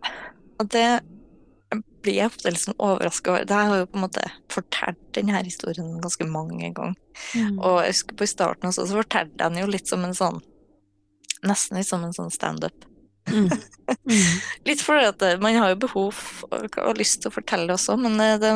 Og 0.60 0.68
det 0.72 0.86
blir 2.06 2.20
jeg 2.20 2.30
ofte 2.30 2.52
liksom 2.52 2.76
overraska 2.78 3.32
over. 3.32 3.46
Jeg 3.46 3.70
har 3.70 3.80
jo 3.82 3.88
på 3.90 3.98
en 3.98 4.04
måte 4.06 4.24
fortalt 4.52 5.00
denne 5.16 5.42
historien 5.42 5.96
ganske 6.02 6.26
mange 6.30 6.70
ganger. 6.76 6.94
Mm. 7.34 7.58
Og 7.58 7.80
jeg 7.82 7.94
husker 7.94 8.18
på 8.18 8.26
i 8.26 8.30
starten 8.30 8.70
også, 8.70 8.86
så 8.86 9.00
fortalte 9.00 9.34
jeg 9.34 9.42
den 9.42 9.64
jo 9.64 9.70
litt 9.72 9.90
som 9.90 10.04
en 10.06 10.16
sånn 10.16 10.42
Nesten 11.46 11.76
litt 11.76 11.86
som 11.86 12.02
en 12.02 12.14
sånn 12.16 12.30
standup. 12.32 12.86
Mm. 13.28 13.50
Mm. 14.08 14.38
Litt 14.66 14.80
fordi 14.82 15.04
at 15.10 15.22
eh, 15.22 15.36
man 15.38 15.58
har 15.60 15.74
jo 15.74 15.78
behov 15.84 16.20
og, 16.48 16.78
og 16.80 16.98
lyst 16.98 17.20
til 17.22 17.30
å 17.30 17.34
fortelle 17.34 17.74
også, 17.74 17.98
men 18.00 18.16
eh, 18.24 18.38
det, 18.40 18.52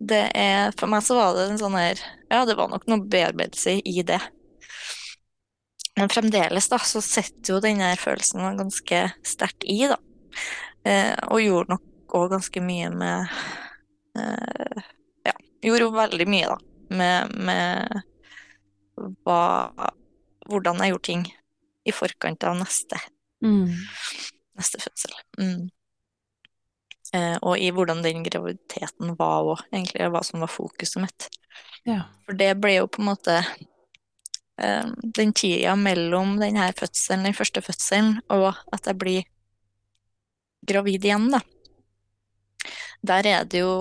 det 0.00 0.22
er 0.38 0.72
For 0.78 0.90
meg 0.90 1.04
så 1.06 1.18
var 1.18 1.36
det 1.36 1.44
en 1.50 1.60
sånn 1.60 1.76
her 1.78 2.00
Ja, 2.32 2.46
det 2.48 2.56
var 2.58 2.72
nok 2.72 2.88
noe 2.90 3.04
bearbeidelse 3.12 3.76
i 3.84 4.06
det. 4.08 4.18
Men 6.00 6.10
fremdeles, 6.10 6.70
da, 6.72 6.80
så 6.80 7.02
sitter 7.04 7.58
jo 7.58 7.60
den 7.62 7.84
følelsen 8.00 8.56
ganske 8.58 9.04
sterkt 9.28 9.68
i, 9.68 9.82
da. 9.90 10.00
Eh, 10.84 11.14
og 11.30 11.42
gjorde 11.42 11.76
nok 11.76 12.16
òg 12.18 12.30
ganske 12.34 12.62
mye 12.64 12.88
med 12.90 13.28
eh, 14.18 14.82
Ja, 15.28 15.34
gjorde 15.62 15.86
jo 15.86 15.92
veldig 15.94 16.26
mye, 16.28 16.48
da, 16.50 16.58
med, 16.90 17.36
med 17.48 18.02
hva 19.24 19.40
Hvordan 20.50 20.82
jeg 20.82 20.90
gjorde 20.92 21.06
ting 21.06 21.22
i 21.86 21.94
forkant 21.94 22.44
av 22.44 22.58
neste 22.60 22.98
Mm. 23.42 23.72
neste 24.54 24.78
fødsel. 24.78 25.14
Mm. 25.40 25.64
Eh, 27.14 27.36
og 27.42 27.58
i 27.58 27.72
hvordan 27.74 28.04
den 28.04 28.22
graviditeten 28.22 29.16
var 29.18 29.42
òg, 29.42 29.64
egentlig, 29.72 30.06
hva 30.14 30.22
som 30.22 30.44
var 30.44 30.50
fokuset 30.52 31.02
mitt. 31.02 31.26
Ja. 31.88 32.04
For 32.22 32.38
det 32.38 32.52
ble 32.62 32.76
jo 32.76 32.86
på 32.86 33.02
en 33.02 33.08
måte 33.10 33.40
eh, 34.62 34.86
den 35.18 35.34
tida 35.34 35.74
mellom 35.74 36.36
den 36.38 36.56
her 36.60 36.70
fødselen, 36.78 37.26
den 37.26 37.34
første 37.34 37.64
fødselen, 37.66 38.20
og 38.30 38.52
at 38.72 38.86
jeg 38.86 38.98
blir 39.02 39.26
gravid 40.66 41.04
igjen, 41.04 41.30
da. 41.32 41.40
Der 43.02 43.26
er 43.26 43.44
det 43.50 43.62
jo 43.64 43.72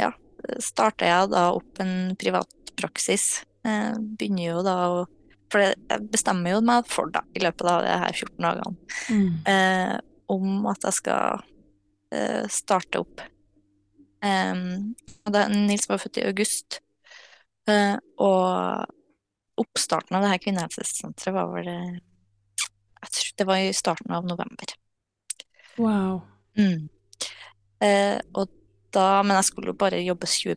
Ja, 0.00 0.10
starta 0.58 1.06
jeg 1.06 1.30
da 1.32 1.44
opp 1.54 1.80
en 1.80 2.16
privatpraksis. 2.18 3.44
Eh, 3.66 3.94
begynner 4.18 4.50
jo 4.56 4.62
da 4.66 4.74
å 4.90 5.04
For 5.52 5.62
jeg 5.62 6.08
bestemmer 6.10 6.56
jo 6.56 6.60
meg 6.66 6.88
for, 6.90 7.06
da, 7.14 7.20
i 7.38 7.38
løpet 7.38 7.68
av 7.70 7.84
de 7.86 7.92
her 8.02 8.12
14 8.12 8.42
dagene, 8.42 8.76
Mm. 9.08 9.46
eh, 9.46 10.00
om 10.28 10.66
at 10.66 10.82
jeg 10.82 10.92
skal 10.92 11.44
eh, 12.10 12.48
starte 12.50 12.98
opp. 12.98 13.20
Um, 14.24 14.96
da, 15.24 15.46
Nils 15.46 15.86
var 15.88 15.98
født 16.02 16.18
i 16.18 16.24
august, 16.26 16.80
uh, 17.70 17.94
og 18.18 18.90
oppstarten 19.62 20.16
av 20.16 20.24
det 20.24 20.32
her 20.32 20.42
kvinnehelsesenteret 20.42 21.34
var 21.36 21.52
vel 21.54 21.68
eh, 21.68 21.98
Jeg 23.04 23.12
tror 23.12 23.32
det 23.38 23.46
var 23.46 23.62
i 23.62 23.72
starten 23.76 24.10
av 24.18 24.26
november. 24.26 24.74
Wow. 25.78 26.22
Mm. 26.58 26.88
Eh, 27.84 28.18
og 28.34 28.48
da, 28.94 29.22
men 29.22 29.36
jeg 29.36 29.48
skulle 29.50 29.72
jo 29.72 29.78
bare 29.78 30.00
jobbe 30.04 30.28
20 30.30 30.56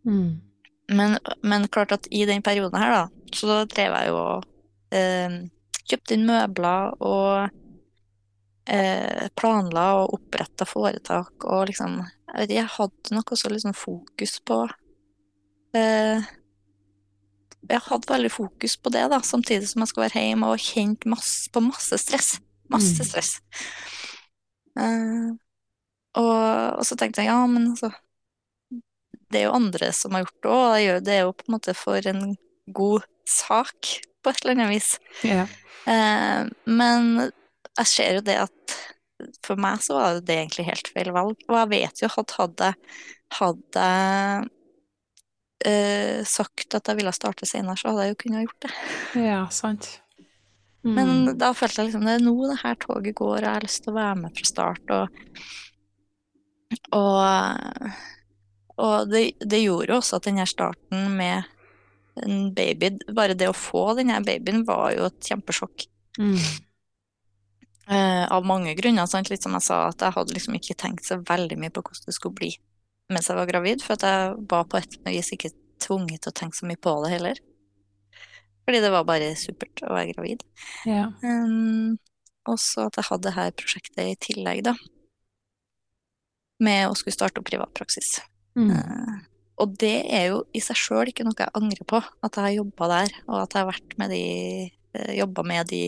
Mm. 0.00 0.40
men, 0.88 1.18
men 1.44 1.68
klart 1.68 1.92
at 1.92 2.06
i 2.10 2.24
den 2.24 2.40
perioden 2.42 2.80
her, 2.80 2.90
da, 2.90 3.08
så 3.36 3.64
drev 3.68 3.92
jeg 3.92 4.08
jo 4.08 4.16
og 4.16 4.46
eh, 4.96 5.34
kjøpte 5.90 6.16
inn 6.16 6.24
møbler 6.24 6.94
og 7.04 7.50
eh, 8.64 9.28
planla 9.36 9.86
og 10.00 10.14
oppretta 10.16 10.64
foretak 10.64 11.44
og 11.44 11.68
liksom 11.68 12.00
Jeg 12.00 12.36
vet 12.38 12.50
ikke, 12.50 12.60
jeg 12.60 12.74
hadde 12.78 13.14
nok 13.16 13.32
også 13.34 13.50
liksom 13.50 13.74
fokus 13.74 14.36
på 14.46 14.58
eh, 15.76 16.28
Jeg 17.68 17.84
hadde 17.90 18.12
veldig 18.14 18.30
fokus 18.32 18.76
på 18.80 18.92
det, 18.94 19.04
da, 19.10 19.20
samtidig 19.20 19.68
som 19.68 19.82
jeg 19.82 19.92
skulle 19.92 20.08
være 20.08 20.26
hjemme 20.30 20.48
og 20.48 20.64
kjente 20.64 21.10
masse, 21.10 21.50
på 21.52 21.60
masse 21.60 21.98
stress. 22.00 22.38
Masse 22.70 23.02
Mm. 23.02 23.10
Eh, 24.78 25.30
og, 26.20 26.36
og 26.78 26.84
så 26.86 26.98
tenkte 26.98 27.22
jeg 27.22 27.30
ja, 27.30 27.40
men 27.50 27.72
altså 27.72 27.92
Det 29.30 29.40
er 29.40 29.46
jo 29.46 29.56
andre 29.58 29.90
som 29.94 30.14
har 30.14 30.24
gjort 30.24 30.42
det 30.42 30.54
òg, 30.54 31.02
det 31.06 31.16
er 31.16 31.24
jo 31.24 31.34
på 31.38 31.46
en 31.46 31.56
måte 31.56 31.74
for 31.78 32.10
en 32.10 32.34
god 32.74 33.06
sak, 33.30 33.94
på 34.22 34.30
et 34.30 34.40
eller 34.42 34.56
annet 34.56 34.72
vis. 34.74 34.94
Ja. 35.26 35.44
Eh, 35.90 36.48
men 36.66 37.12
jeg 37.78 37.86
ser 37.88 38.18
jo 38.18 38.24
det 38.26 38.40
at 38.42 38.80
for 39.44 39.60
meg 39.60 39.82
så 39.84 39.96
var 39.98 40.20
det 40.24 40.36
egentlig 40.36 40.66
helt 40.66 40.90
feil 40.94 41.12
valg. 41.14 41.38
Og 41.48 41.56
jeg 41.58 41.70
vet 41.74 42.02
jo 42.02 42.10
at 42.22 42.36
hadde 42.38 42.72
hadde 43.38 43.86
jeg 43.86 44.48
eh, 45.70 46.20
sagt 46.26 46.74
at 46.74 46.88
jeg 46.88 46.98
ville 46.98 47.12
starte 47.14 47.46
senere, 47.48 47.76
så 47.78 47.90
hadde 47.90 48.06
jeg 48.06 48.14
jo 48.14 48.20
kunnet 48.24 48.46
gjort 48.46 48.66
det. 48.66 48.72
ja, 49.26 49.42
sant. 49.54 49.99
Mm. 50.80 50.94
Men 50.96 51.38
da 51.40 51.50
følte 51.56 51.82
jeg 51.82 51.90
liksom 51.90 52.06
det 52.08 52.16
er 52.16 52.24
nå 52.24 52.34
det 52.48 52.60
her 52.62 52.78
toget 52.80 53.16
går, 53.18 53.34
og 53.36 53.44
jeg 53.44 53.52
har 53.52 53.66
lyst 53.66 53.82
til 53.84 53.92
å 53.92 53.98
være 53.98 54.16
med 54.22 54.38
fra 54.38 54.48
start. 54.48 54.94
Og, 54.96 55.42
og, 56.96 57.90
og 58.80 59.12
det, 59.12 59.24
det 59.44 59.60
gjorde 59.64 59.92
jo 59.92 59.98
også 60.00 60.20
at 60.20 60.30
den 60.30 60.40
her 60.40 60.48
starten 60.48 61.12
med 61.18 61.50
en 62.20 62.48
baby, 62.56 62.94
bare 63.16 63.36
det 63.38 63.48
å 63.50 63.56
få 63.56 63.90
den 63.98 64.10
her 64.12 64.24
babyen 64.24 64.64
var 64.68 64.90
jo 64.96 65.06
et 65.10 65.30
kjempesjokk. 65.30 65.86
Mm. 66.20 66.40
Uh, 67.90 68.24
av 68.30 68.44
mange 68.46 68.72
grunner. 68.78 69.08
Sant? 69.10 69.30
Litt 69.32 69.44
som 69.44 69.56
jeg 69.56 69.66
sa, 69.66 69.84
at 69.90 70.02
jeg 70.04 70.14
hadde 70.14 70.34
liksom 70.36 70.56
ikke 70.58 70.78
tenkt 70.78 71.06
så 71.06 71.18
veldig 71.26 71.58
mye 71.58 71.72
på 71.74 71.82
hvordan 71.82 72.06
det 72.06 72.16
skulle 72.16 72.38
bli 72.38 72.52
mens 73.10 73.26
jeg 73.26 73.38
var 73.38 73.48
gravid, 73.50 73.82
for 73.82 73.98
at 73.98 74.06
jeg 74.06 74.34
var 74.50 74.66
på 74.70 74.78
et 74.78 74.92
vis 75.08 75.32
ikke 75.34 75.50
tvunget 75.82 76.22
til 76.22 76.30
å 76.30 76.36
tenke 76.36 76.54
så 76.54 76.68
mye 76.68 76.78
på 76.78 76.92
det 77.04 77.12
heller. 77.14 77.40
Fordi 78.70 78.84
det 78.84 78.90
var 78.94 79.02
bare 79.08 79.32
supert 79.34 79.80
å 79.82 79.90
være 79.90 80.12
gravid. 80.14 80.44
Ja. 80.86 81.08
Um, 81.26 81.96
og 82.46 82.60
så 82.62 82.84
at 82.86 83.00
jeg 83.00 83.08
hadde 83.08 83.24
det 83.26 83.32
her 83.34 83.48
prosjektet 83.58 84.02
i 84.04 84.18
tillegg, 84.22 84.60
da. 84.68 84.76
Med 86.62 86.84
å 86.86 86.94
skulle 86.94 87.16
starte 87.16 87.42
opp 87.42 87.48
privatpraksis. 87.50 88.20
Mm. 88.54 88.70
Uh, 88.70 89.16
og 89.64 89.72
det 89.82 89.96
er 90.06 90.28
jo 90.30 90.44
i 90.56 90.62
seg 90.62 90.78
sjøl 90.78 91.10
ikke 91.10 91.26
noe 91.26 91.34
jeg 91.36 91.50
angrer 91.58 91.82
på, 91.90 91.98
at 91.98 92.36
jeg 92.38 92.46
har 92.46 92.54
jobba 92.60 92.86
der, 92.94 93.16
og 93.26 93.40
at 93.42 93.56
jeg 93.56 93.60
har 93.64 93.68
vært 93.72 93.96
med 94.00 94.14
de 94.14 94.20
eh, 94.70 95.10
jobba 95.18 95.44
med 95.50 95.68
de 95.72 95.82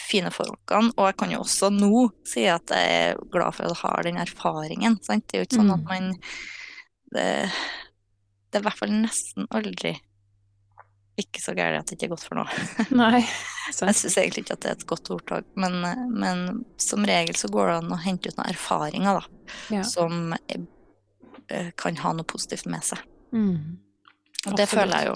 fine 0.00 0.32
folkene. 0.34 0.90
Og 0.96 1.10
jeg 1.10 1.18
kan 1.20 1.34
jo 1.36 1.42
også 1.44 1.68
nå 1.74 2.06
si 2.26 2.48
at 2.50 2.72
jeg 2.74 2.96
er 3.12 3.20
glad 3.30 3.54
for 3.54 3.68
at 3.68 3.76
jeg 3.76 3.82
har 3.84 4.08
den 4.08 4.18
erfaringen. 4.24 4.96
Sant? 5.06 5.28
Det 5.28 5.36
er 5.38 5.44
jo 5.44 5.50
ikke 5.50 5.60
sånn 5.60 5.74
at 5.76 5.84
Mm. 5.84 5.92
man 5.92 6.08
det, 7.12 7.28
det 8.48 8.58
er 8.58 8.64
i 8.64 8.66
hvert 8.66 8.80
fall 8.80 8.96
nesten 9.04 9.46
aldri 9.52 9.92
ikke 11.20 11.42
så 11.44 11.52
gærent 11.56 11.82
at 11.82 11.90
det 11.90 11.98
ikke 11.98 12.08
er 12.08 12.14
godt 12.14 12.26
for 12.26 12.40
noe. 12.40 12.66
Nei, 13.02 13.22
Jeg 13.68 13.96
syns 13.98 14.16
egentlig 14.16 14.46
ikke 14.46 14.56
at 14.56 14.64
det 14.64 14.70
er 14.70 14.78
et 14.78 14.86
godt 14.88 15.10
ordtak, 15.14 15.48
men, 15.60 15.80
men 16.10 16.44
som 16.80 17.04
regel 17.08 17.36
så 17.38 17.50
går 17.52 17.68
det 17.68 17.78
an 17.80 17.94
å 17.96 18.00
hente 18.04 18.32
ut 18.32 18.38
noen 18.38 18.52
erfaringer 18.52 19.20
da, 19.20 19.24
Ja. 19.76 19.82
som 19.86 20.32
eh, 20.32 21.68
kan 21.76 21.98
ha 22.00 22.14
noe 22.16 22.28
positivt 22.28 22.68
med 22.70 22.84
seg. 22.86 23.02
Mm. 23.32 23.78
Og 24.46 24.56
det 24.56 24.64
Absolutt. 24.64 24.72
føler 24.72 24.96
jeg 24.98 25.06
jo 25.08 25.14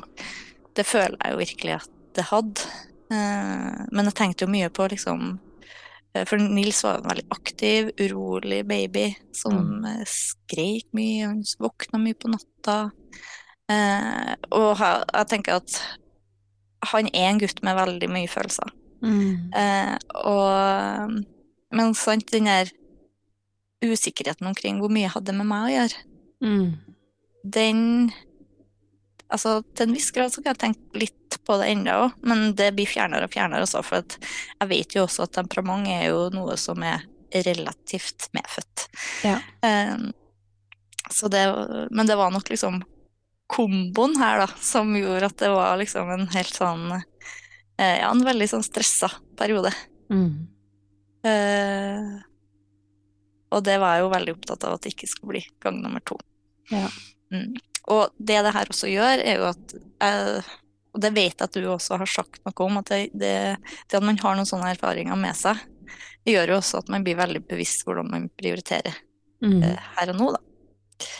Det 0.76 0.84
føler 0.86 1.16
jeg 1.20 1.32
jo 1.32 1.38
virkelig 1.40 1.72
at 1.74 1.90
det 2.16 2.24
hadde. 2.30 2.68
Eh, 3.12 3.80
men 3.92 4.09
jeg 4.09 4.16
tenkte 4.18 4.47
jo 4.47 4.53
mye 4.53 4.70
på 4.72 4.86
liksom 4.92 5.24
eh, 6.14 6.24
For 6.28 6.40
Nils 6.40 6.82
var 6.84 7.01
en 7.01 7.11
veldig 7.11 7.26
aktiv, 7.34 7.90
urolig 8.01 8.61
baby 8.68 9.09
som 9.36 9.80
mm. 9.82 10.05
skrek 10.11 10.92
mye, 10.97 11.26
han 11.26 11.42
våkna 11.62 12.03
mye 12.03 12.18
på 12.18 12.32
natta. 12.32 12.78
Eh, 13.72 14.34
og 14.54 14.78
jeg 14.78 15.26
tenker 15.32 15.58
at 15.58 15.78
han 16.92 17.08
er 17.12 17.30
en 17.32 17.40
gutt 17.42 17.62
med 17.66 17.74
veldig 17.78 18.08
mye 18.12 18.30
følelser. 18.30 18.70
Mm. 19.02 19.52
Eh, 19.54 19.96
og 20.24 21.24
Men 21.76 21.94
sant, 21.98 22.30
den 22.32 22.46
der 22.46 22.70
usikkerheten 23.84 24.46
omkring 24.48 24.78
hvor 24.80 24.88
mye 24.92 25.10
hadde 25.12 25.34
med 25.36 25.46
meg 25.50 25.66
å 25.66 25.74
gjøre, 25.74 26.04
Mm. 26.42 26.76
den 27.44 28.12
Altså, 29.28 29.64
til 29.74 29.88
en 29.88 29.94
viss 29.96 30.12
grad 30.14 30.30
så 30.30 30.38
kan 30.42 30.54
jeg 30.54 30.58
tenke 30.62 31.00
litt 31.00 31.38
på 31.44 31.56
det 31.58 31.72
ennå 31.72 31.90
òg, 32.04 32.12
men 32.22 32.52
det 32.54 32.68
blir 32.76 32.86
fjernere 32.86 33.24
og 33.26 33.32
fjernere 33.34 33.64
også, 33.66 33.82
for 33.82 33.96
at 34.04 34.14
jeg 34.60 34.68
vet 34.70 34.94
jo 34.94 35.02
også 35.02 35.24
at 35.24 35.32
temperament 35.32 35.88
er 35.90 36.04
jo 36.12 36.28
noe 36.30 36.54
som 36.56 36.78
er 36.86 37.02
relativt 37.34 38.28
medfødt. 38.36 38.84
Ja. 39.26 39.40
Eh, 39.66 39.96
så 41.10 41.26
det, 41.28 41.42
men 41.90 42.06
det 42.06 42.16
var 42.16 42.30
nok 42.30 42.46
liksom 42.52 42.84
komboen 43.47 44.16
her, 44.18 44.40
da, 44.42 44.47
som 44.61 44.90
gjorde 44.97 45.28
at 45.30 45.36
det 45.38 45.51
var 45.55 45.76
liksom 45.78 46.09
en 46.11 46.26
helt 46.34 46.55
sånn 46.57 46.86
eh, 46.97 47.99
Ja, 48.01 48.11
en 48.11 48.24
veldig 48.26 48.49
sånn 48.51 48.64
stressa 48.66 49.11
periode. 49.38 49.70
Mm. 50.11 50.47
Eh, 51.26 52.16
og 53.55 53.62
det 53.64 53.76
var 53.82 53.97
jeg 53.97 54.05
jo 54.05 54.12
veldig 54.12 54.34
opptatt 54.36 54.66
av 54.66 54.76
at 54.76 54.84
det 54.86 54.92
ikke 54.94 55.09
skulle 55.11 55.36
bli 55.36 55.44
gang 55.62 55.78
nummer 55.82 56.03
to. 56.07 56.18
Ja. 56.72 56.88
Mm. 57.32 57.55
Og 57.94 58.11
det 58.18 58.40
det 58.42 58.53
her 58.55 58.70
også 58.72 58.90
gjør, 58.90 59.22
er 59.22 59.38
jo 59.40 59.47
at 59.51 59.74
eh, 60.03 60.49
Og 60.97 61.01
det 61.03 61.11
vet 61.14 61.34
jeg 61.36 61.44
at 61.44 61.55
du 61.55 61.66
også 61.70 61.99
har 62.01 62.09
sagt 62.11 62.38
noe 62.47 62.64
om, 62.66 62.78
at 62.80 62.88
det, 62.90 63.01
det, 63.12 63.32
det 63.90 63.99
at 63.99 64.05
man 64.07 64.18
har 64.22 64.38
noen 64.38 64.49
sånne 64.49 64.70
erfaringer 64.74 65.18
med 65.20 65.36
seg, 65.36 65.59
det 66.24 66.32
gjør 66.34 66.55
jo 66.55 66.57
også 66.62 66.78
at 66.80 66.88
man 66.90 67.05
blir 67.07 67.18
veldig 67.18 67.42
bevisst 67.51 67.84
hvordan 67.86 68.11
man 68.11 68.30
prioriterer 68.38 69.03
Mm. 69.44 69.59
eh, 69.62 69.76
her 69.99 70.09
og 70.14 70.16
nå, 70.16 70.26
da. 70.32 70.38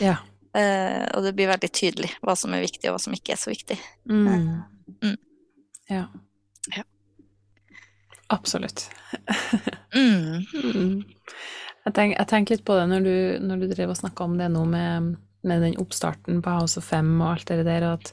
Ja. 0.01 0.13
Eh, 0.57 1.03
og 1.13 1.25
det 1.25 1.35
blir 1.37 1.51
veldig 1.51 1.69
tydelig 1.69 2.09
hva 2.25 2.33
som 2.39 2.53
er 2.55 2.63
viktig, 2.65 2.87
og 2.89 2.95
hva 2.95 3.01
som 3.03 3.15
ikke 3.15 3.35
er 3.35 3.41
så 3.41 3.51
viktig. 3.51 3.77
Mm. 4.09 4.63
Mm. 5.03 5.17
Ja. 5.91 6.05
Ja. 6.75 6.85
Absolutt. 8.33 8.89
Mm. 9.95 10.43
Mm. 10.67 11.03
Jeg, 11.87 11.93
tenk, 11.95 12.17
tenker 12.27 12.57
litt 12.57 12.65
på 12.67 12.75
det 12.75 12.87
når 12.91 13.05
du, 13.05 13.13
når 13.47 13.61
du 13.61 13.69
drev 13.71 13.93
og 13.93 13.95
snakka 13.95 14.25
om 14.25 14.33
det 14.35 14.49
nå 14.51 14.65
med, 14.67 15.13
med 15.47 15.61
den 15.63 15.77
oppstarten 15.79 16.41
på 16.43 16.55
House 16.57 16.81
of 16.81 16.83
Fem 16.83 17.13
og 17.21 17.29
alt 17.29 17.47
det 17.47 17.63
der, 17.63 17.85
at, 17.93 18.11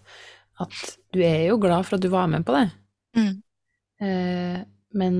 at 0.63 0.77
du 1.11 1.19
er 1.27 1.49
jo 1.49 1.57
glad 1.59 1.83
for 1.89 1.99
at 1.99 2.05
du 2.05 2.07
var 2.13 2.29
med 2.31 2.47
på 2.47 2.55
det. 2.55 2.69
Mm. 3.19 3.33
Eh, 4.07 4.61
men 4.95 5.19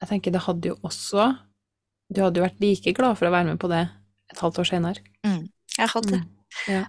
jeg 0.00 0.08
tenker 0.08 0.32
det 0.32 0.46
hadde 0.46 0.72
jo 0.72 0.78
også 0.84 1.28
Du 2.12 2.22
hadde 2.22 2.40
jo 2.40 2.46
vært 2.46 2.64
like 2.64 2.96
glad 2.96 3.20
for 3.20 3.28
å 3.28 3.34
være 3.34 3.50
med 3.50 3.60
på 3.60 3.68
det 3.72 3.84
et 4.32 4.40
halvt 4.40 4.62
år 4.62 4.70
senere. 4.72 5.04
Jeg 5.76 5.92
hadde 5.92 6.14
det. 6.16 6.22
Ja. 6.68 6.84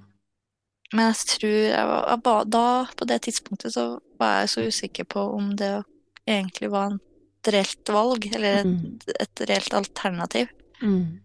Men 0.93 1.09
jeg 1.11 1.15
tror 1.33 1.55
jeg 1.57 1.87
var, 1.87 2.05
jeg 2.09 2.21
ba, 2.23 2.43
Da, 2.45 2.65
på 2.95 3.07
det 3.07 3.21
tidspunktet, 3.25 3.73
så 3.73 3.99
var 4.19 4.39
jeg 4.41 4.49
så 4.49 4.61
usikker 4.67 5.03
på 5.05 5.19
om 5.35 5.49
det 5.59 5.83
egentlig 6.27 6.69
var 6.71 6.93
et 6.95 7.51
reelt 7.53 7.89
valg, 7.91 8.25
eller 8.35 8.61
et, 8.61 8.65
Mm. 8.65 8.99
et 9.19 9.41
reelt 9.49 9.73
alternativ. 9.73 10.47
Mm. 10.81 11.19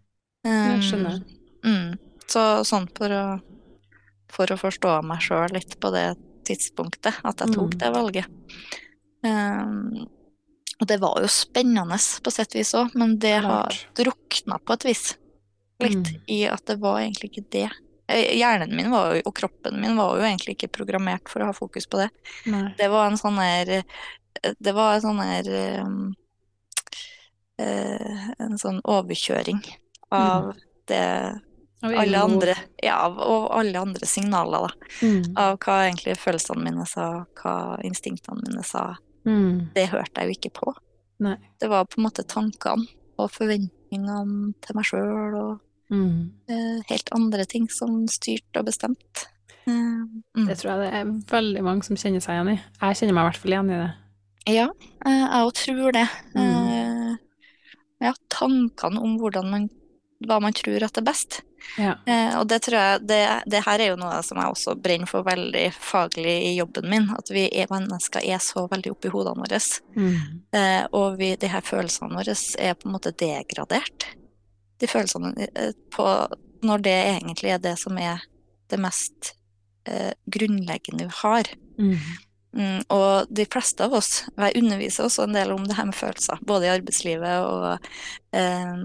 Jeg 0.45 0.83
skjønner. 0.83 1.23
Mm. 1.65 1.99
Så 2.27 2.43
sånn 2.67 2.89
for 2.97 3.09
å, 3.09 3.41
for 4.29 4.47
å 4.47 4.59
forstå 4.59 5.03
meg 5.05 5.21
sjøl 5.21 5.53
litt 5.53 5.79
på 5.81 5.91
det 5.93 6.17
tidspunktet, 6.45 7.15
at 7.25 7.39
jeg 7.39 7.55
tok 7.55 7.75
Mm. 7.75 7.79
det 7.79 7.93
valget. 7.95 8.27
Um, 9.25 10.09
og 10.81 10.89
det 10.89 10.99
var 11.01 11.21
jo 11.23 11.29
spennende 11.31 11.95
på 12.23 12.33
sett 12.35 12.55
vis 12.57 12.73
òg, 12.75 12.95
men 12.99 13.19
det 13.23 13.37
har 13.45 13.69
drukna 13.95 14.59
på 14.67 14.73
et 14.75 14.85
vis. 14.85 15.17
Litt 15.81 15.95
Mm. 16.09 16.21
i 16.29 16.45
at 16.47 16.65
det 16.67 16.81
var 16.81 16.99
egentlig 17.01 17.31
ikke 17.31 17.51
det. 17.51 17.71
Eh, 18.13 18.37
Hjernen 18.39 18.77
min 18.77 18.91
var 18.93 19.15
jo, 19.17 19.23
og 19.29 19.35
kroppen 19.37 19.81
min 19.81 19.97
var 19.97 20.17
jo 20.19 20.27
egentlig 20.27 20.57
ikke 20.57 20.73
programmert 20.77 21.31
for 21.31 21.43
å 21.43 21.49
ha 21.51 21.55
fokus 21.57 21.89
på 21.89 22.03
det. 22.03 22.11
Nei. 22.53 22.67
Det 22.79 22.89
var 22.93 23.09
en 23.09 23.21
sånn 23.21 23.39
her 23.41 23.83
Det 24.59 24.73
var 24.75 24.95
en 24.97 25.05
sånn 25.05 25.21
her 25.23 25.49
eh, 27.61 28.27
En 28.43 28.59
sånn 28.59 28.81
overkjøring 28.89 29.61
av 30.13 30.53
det 30.91 31.05
Av 31.83 31.95
alle 32.03 32.23
andre 32.23 32.57
Ja, 32.83 32.99
og 33.09 33.51
alle 33.57 33.81
andre 33.81 34.07
signaler, 34.07 34.69
da. 34.69 34.73
Mm. 35.03 35.23
Av 35.37 35.59
hva 35.63 35.79
egentlig 35.87 36.19
følelsene 36.21 36.65
mine 36.69 36.87
sa, 36.87 37.07
hva 37.41 37.57
instinktene 37.87 38.43
mine 38.45 38.63
sa. 38.67 38.97
Mm. 39.27 39.73
Det 39.75 39.89
hørte 39.91 40.23
jeg 40.23 40.29
jo 40.29 40.37
ikke 40.39 40.53
på. 40.61 40.75
Nei. 41.23 41.37
Det 41.59 41.69
var 41.71 41.87
på 41.87 42.01
en 42.01 42.07
måte 42.07 42.27
tankene 42.27 42.87
og 43.21 43.31
forventningene 43.35 44.55
til 44.63 44.79
meg 44.79 44.89
sjøl 44.89 45.37
og 45.39 45.53
Mm. 45.93 46.33
eh, 46.49 46.79
helt 46.89 47.13
andre 47.13 47.45
ting 47.45 47.69
som 47.71 48.03
styrte 48.09 48.63
og 48.63 48.67
bestemte. 48.71 49.29
Eh, 49.67 49.73
mm. 49.73 50.47
Det 50.49 50.57
tror 50.59 50.73
jeg 50.73 50.81
det 50.83 50.93
er 50.99 51.11
veldig 51.31 51.63
mange 51.67 51.85
som 51.87 51.99
kjenner 52.01 52.25
seg 52.25 52.39
igjen 52.39 52.55
i. 52.55 52.59
Jeg 52.81 52.99
kjenner 53.03 53.19
meg 53.19 53.27
i 53.27 53.31
hvert 53.31 53.43
fall 53.43 53.55
igjen 53.55 53.71
i 53.71 53.81
det. 53.83 53.91
Ja, 54.51 54.67
eh, 55.07 55.21
jeg 55.21 55.47
òg 55.47 55.53
tror 55.61 55.93
det. 56.01 56.09
Mm. 56.35 56.43
Eh, 56.49 57.17
Ja, 58.03 58.11
tankene 58.35 58.99
om 58.99 59.13
hvordan 59.21 59.47
man, 59.47 59.69
hva 60.27 60.41
man 60.43 60.57
tror 60.59 60.83
at 60.83 60.97
er 60.99 61.05
best. 61.07 61.37
Ja. 61.79 61.93
Eh, 62.11 62.33
og 62.41 62.49
det 62.51 62.65
tror 62.67 62.75
jeg, 62.75 63.03
det, 63.07 63.21
det 63.47 63.61
her 63.63 63.79
er 63.79 63.93
jo 63.93 63.99
noe 64.01 64.17
som 64.27 64.41
jeg 64.41 64.51
også 64.51 64.75
brenner 64.83 65.07
for 65.07 65.23
veldig 65.23 65.69
faglig 65.77 66.35
i 66.49 66.57
jobben 66.57 66.89
min, 66.91 67.07
at 67.15 67.31
vi 67.31 67.45
er 67.47 67.71
mennesker 67.71 68.25
er 68.27 68.43
så 68.43 68.65
veldig 68.73 68.91
oppi 68.97 69.13
hodene 69.15 69.45
våre. 69.45 69.61
Mm. 69.95 70.17
Eh, 70.51 70.83
og 70.99 71.15
vi, 71.21 71.37
de 71.39 71.53
her 71.53 71.63
følelsene 71.63 72.11
våre 72.19 72.35
er 72.35 72.75
på 72.75 72.89
en 72.91 72.97
måte 72.97 73.15
degradert. 73.15 74.09
De 74.83 74.91
følelsene 74.91 75.33
eh, 75.49 75.73
på, 75.95 76.09
når 76.67 76.85
det 76.85 76.99
egentlig 77.15 77.55
er 77.55 77.63
det 77.63 77.77
som 77.81 77.99
er 78.01 78.25
det 78.73 78.81
mest 78.83 79.33
eh, 79.89 80.13
grunnleggende 80.33 81.09
vi 81.09 81.19
har. 81.23 81.51
Mm. 81.79 81.97
Mm, 82.53 82.81
og 82.93 83.31
de 83.33 83.47
fleste 83.49 83.87
av 83.87 83.95
oss, 83.97 84.27
og 84.35 84.43
jeg 84.45 84.61
underviser 84.61 85.07
også 85.07 85.25
en 85.25 85.37
del 85.39 85.55
om 85.55 85.63
det 85.65 85.77
her 85.79 85.89
med 85.89 85.97
følelser, 85.97 86.43
både 86.45 86.69
i 86.69 86.73
arbeidslivet 86.75 87.47
og 87.49 87.87
eh, 88.37 88.83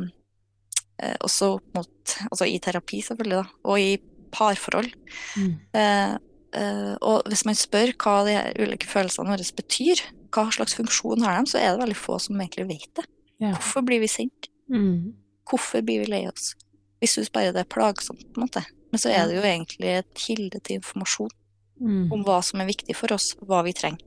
eh, 1.03 1.17
også 1.25 1.57
opp 1.57 1.75
mot, 1.75 2.15
altså 2.29 2.47
i 2.47 2.61
terapi 2.63 3.01
selvfølgelig, 3.03 3.41
da, 3.41 3.59
og 3.67 3.83
i 3.83 3.97
parforhold. 4.31 4.89
Mm. 5.35 5.51
Eh, 5.81 6.15
eh, 6.61 6.93
og 7.01 7.27
hvis 7.27 7.43
man 7.47 7.59
spør 7.59 7.91
hva 7.99 8.21
de 8.27 8.37
ulike 8.63 8.87
følelsene 8.87 9.35
våre 9.35 9.51
betyr, 9.59 10.05
hva 10.31 10.47
slags 10.53 10.75
funksjon 10.77 11.27
har 11.27 11.41
de, 11.41 11.51
så 11.51 11.59
er 11.59 11.73
det 11.73 11.83
veldig 11.83 11.99
få 11.99 12.19
som 12.23 12.39
egentlig 12.39 12.69
vet 12.71 12.91
det. 12.99 13.07
Ja. 13.43 13.51
Hvorfor 13.51 13.83
blir 13.85 14.01
vi 14.03 14.09
sinte? 14.11 14.51
Mm. 14.71 15.13
Hvorfor 15.47 15.83
blir 15.85 16.03
vi 16.03 16.11
lei 16.11 16.23
oss? 16.29 16.53
Vi 17.01 17.07
syns 17.07 17.29
bare 17.33 17.53
det 17.55 17.63
er 17.63 17.71
plagsomt, 17.71 18.23
på 18.33 18.41
en 18.41 18.47
måte. 18.47 18.63
Men 18.91 19.01
så 19.01 19.11
er 19.13 19.27
det 19.27 19.37
jo 19.37 19.45
egentlig 19.45 19.91
et 19.99 20.13
kilde 20.17 20.59
til 20.63 20.79
informasjon 20.81 21.33
Mm. 21.77 22.07
om 22.11 22.23
hva 22.25 22.39
som 22.41 22.57
er 22.61 22.65
viktig 22.71 22.95
for 22.97 23.13
oss, 23.13 23.35
hva 23.45 23.59
vi 23.61 23.69
trenger. 23.77 24.01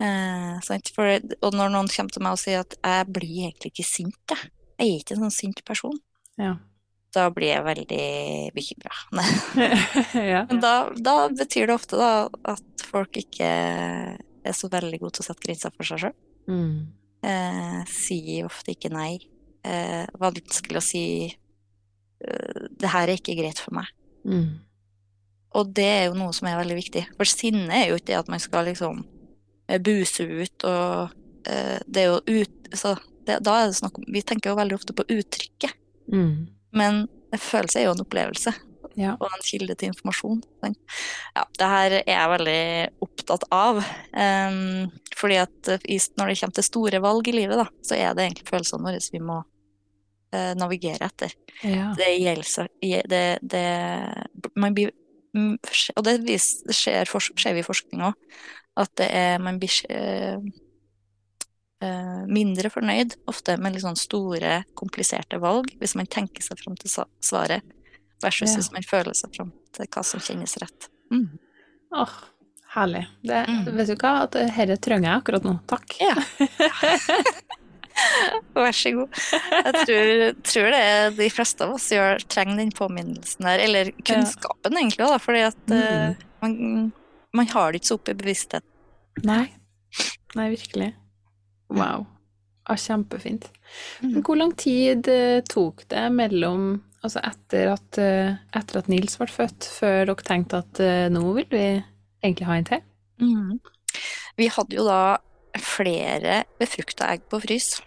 Eh. 0.00 0.60
For, 0.94 1.20
og 1.44 1.52
når 1.52 1.68
noen 1.74 1.90
kommer 1.92 2.14
til 2.14 2.22
meg 2.24 2.32
og 2.32 2.40
sier 2.40 2.62
at 2.64 2.76
jeg 2.80 3.08
blir 3.12 3.42
egentlig 3.44 3.72
ikke 3.74 3.84
sint, 3.84 4.32
jeg. 4.32 4.50
Jeg 4.78 4.88
er 4.88 5.02
ikke 5.02 5.14
en 5.18 5.24
sånn 5.26 5.34
sint 5.36 5.60
person. 5.68 5.98
Ja. 6.40 6.54
Da 7.12 7.26
blir 7.28 7.50
jeg 7.52 7.66
veldig 7.66 8.06
bekymra. 8.56 8.94
ja. 10.32 10.46
Men 10.48 10.62
da, 10.64 10.72
da 10.96 11.16
betyr 11.28 11.68
det 11.68 11.76
ofte 11.76 12.00
da 12.00 12.12
at 12.54 12.86
folk 12.88 13.20
ikke 13.20 13.50
er 13.52 14.56
så 14.56 14.70
veldig 14.72 14.98
gode 15.02 15.18
til 15.18 15.26
å 15.26 15.28
sette 15.28 15.44
grenser 15.44 15.76
for 15.76 15.86
seg 15.86 16.06
sjøl. 16.06 16.16
Mm. 16.48 16.72
Eh, 17.28 17.78
sier 17.92 18.48
ofte 18.48 18.72
ikke 18.72 18.90
nei. 18.90 19.20
Eh, 19.64 20.06
vanskelig 20.18 20.80
å 20.80 20.82
si 20.82 21.04
eh, 21.30 22.68
det 22.70 22.90
her 22.90 23.08
er 23.08 23.18
ikke 23.18 23.36
greit 23.38 23.60
for 23.62 23.76
meg. 23.78 23.86
Mm. 24.26 24.60
Og 25.58 25.72
det 25.76 25.84
er 25.86 26.04
jo 26.08 26.16
noe 26.18 26.32
som 26.34 26.48
er 26.48 26.58
veldig 26.58 26.78
viktig. 26.78 27.04
For 27.18 27.28
sinne 27.28 27.70
er 27.76 27.90
jo 27.90 27.98
ikke 28.00 28.10
det 28.12 28.18
at 28.22 28.30
man 28.32 28.42
skal 28.42 28.66
liksom 28.70 29.04
eh, 29.68 29.78
buse 29.82 30.24
ut 30.26 30.66
og 30.68 31.12
eh, 31.46 31.78
Det 31.86 32.02
er 32.02 32.10
jo 32.10 32.42
ut 32.42 32.74
så 32.78 32.94
det, 33.26 33.38
Da 33.44 33.58
er 33.60 33.68
det 33.68 33.76
snakk 33.78 33.98
om 34.00 34.06
Vi 34.10 34.22
tenker 34.26 34.50
jo 34.50 34.58
veldig 34.58 34.78
ofte 34.80 34.96
på 34.96 35.06
uttrykket, 35.08 35.78
Mm. 36.12 36.48
men 36.74 37.04
følelse 37.38 37.78
er 37.78 37.84
jo 37.86 37.92
en 37.94 38.02
opplevelse 38.02 38.50
Ja. 38.98 39.12
og 39.20 39.28
en 39.30 39.44
kilde 39.46 39.76
til 39.78 39.92
informasjon. 39.92 40.42
Ja, 40.66 41.44
det 41.56 41.68
her 41.70 41.94
er 42.00 42.08
jeg 42.10 42.32
veldig 42.32 42.88
opptatt 43.06 43.44
av. 43.54 43.78
Um, 44.12 44.90
fordi 45.16 45.38
at 45.40 45.70
når 46.18 46.26
det 46.32 46.40
kommer 46.40 46.56
til 46.58 46.66
store 46.66 47.00
valg 47.00 47.28
i 47.30 47.32
livet, 47.32 47.56
da, 47.62 47.68
så 47.86 47.94
er 47.96 48.12
det 48.18 48.26
egentlig 48.26 48.50
følelsene 48.50 48.82
våre 48.84 49.00
vi 49.14 49.22
må 49.22 49.38
eh, 50.32 50.52
navigere 50.58 51.06
etter. 51.08 51.34
ja. 51.62 51.92
Det 51.98 52.08
gjelder 52.18 52.68
det, 53.08 53.22
det, 53.42 53.62
man 54.56 54.74
blir, 54.74 54.90
mm, 55.36 55.54
Og 55.96 56.04
det, 56.04 56.18
vis, 56.26 56.62
det 56.66 56.74
skjer, 56.76 57.04
skjer 57.06 57.60
i 57.60 57.64
forskning 57.66 58.02
òg, 58.08 58.14
at 58.80 58.90
det 58.96 59.08
er, 59.12 59.38
man 59.44 59.58
blir 59.60 59.74
eh, 59.92 60.38
eh, 61.84 62.22
mindre 62.28 62.70
fornøyd 62.72 63.16
ofte 63.30 63.56
med 63.60 63.74
litt 63.76 63.84
sånn 63.84 63.98
store, 64.00 64.62
kompliserte 64.78 65.38
valg, 65.42 65.72
hvis 65.80 65.94
man 65.98 66.06
tenker 66.08 66.42
seg 66.44 66.60
fram 66.62 66.76
til 66.80 66.90
svaret, 67.20 67.62
versus 68.22 68.50
Ja. 68.52 68.56
hvis 68.60 68.72
man 68.72 68.82
føler 68.86 69.14
seg 69.18 69.34
fram 69.34 69.52
til 69.74 69.86
hva 69.90 70.02
som 70.06 70.20
kjennes 70.20 70.56
rett. 70.62 70.88
Mm. 71.10 71.26
Åh, 71.92 72.12
herlig. 72.76 73.06
Det, 73.22 73.42
Mm. 73.48 73.64
Vet 73.76 73.88
du 73.90 73.96
hva, 73.96 74.26
dette 74.30 74.76
trenger 74.80 75.10
jeg 75.10 75.20
akkurat 75.20 75.44
nå. 75.44 75.58
Takk. 75.68 75.96
Ja. 76.00 76.14
Vær 78.56 78.74
så 78.76 78.92
god. 78.96 79.20
Jeg 79.52 79.72
tror, 79.74 80.22
tror 80.46 80.68
det 80.74 80.80
er 80.80 81.16
de 81.16 81.28
fleste 81.32 81.66
av 81.66 81.74
oss 81.76 81.88
gjør, 81.92 82.22
trenger 82.30 82.60
den 82.60 82.72
påminnelsen 82.76 83.48
der, 83.48 83.62
eller 83.64 83.92
kunnskapen 84.06 84.78
egentlig 84.78 85.06
òg, 85.06 85.16
fordi 85.22 85.42
at 85.46 85.74
eh, 85.76 86.22
man, 86.44 86.92
man 87.36 87.50
har 87.52 87.72
det 87.72 87.82
ikke 87.82 87.92
så 87.92 87.98
oppe 88.00 88.14
i 88.14 88.20
bevissthet. 88.22 88.66
Nei. 89.28 89.44
Nei, 90.38 90.48
virkelig. 90.54 90.92
Wow. 91.72 92.06
Ja, 92.68 92.78
kjempefint. 92.78 93.50
Mm. 94.00 94.14
Men 94.14 94.24
hvor 94.26 94.38
lang 94.40 94.54
tid 94.60 95.08
eh, 95.10 95.42
tok 95.48 95.86
det 95.92 96.06
mellom 96.14 96.80
Altså 97.02 97.18
etter 97.26 97.66
at, 97.72 97.96
eh, 97.98 98.36
etter 98.54 98.76
at 98.78 98.86
Nils 98.86 99.16
ble 99.18 99.26
født, 99.26 99.66
før 99.74 100.04
dere 100.06 100.22
tenkte 100.22 100.60
at 100.62 100.80
nå 101.10 101.22
vil 101.34 101.48
vi 101.50 101.64
egentlig 102.22 102.46
ha 102.46 102.54
en 102.54 102.68
til? 102.68 102.84
Mm. 103.18 103.56
vi 104.38 104.46
hadde 104.54 104.76
jo 104.78 104.84
da 104.86 105.00
flere 105.60 106.44
befrukta 106.60 107.10
egg 107.12 107.26
på 107.30 107.40
frys. 107.42 107.80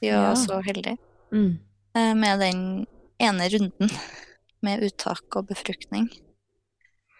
Vi 0.00 0.10
var 0.10 0.32
Ja. 0.32 0.34
så 0.36 0.60
heldige 0.64 0.96
Mm. 1.32 1.58
eh, 1.94 2.14
med 2.14 2.40
den 2.40 2.86
ene 3.20 3.48
runden 3.48 3.90
med 4.62 4.82
uttak 4.82 5.36
og 5.36 5.46
befruktning. 5.48 6.08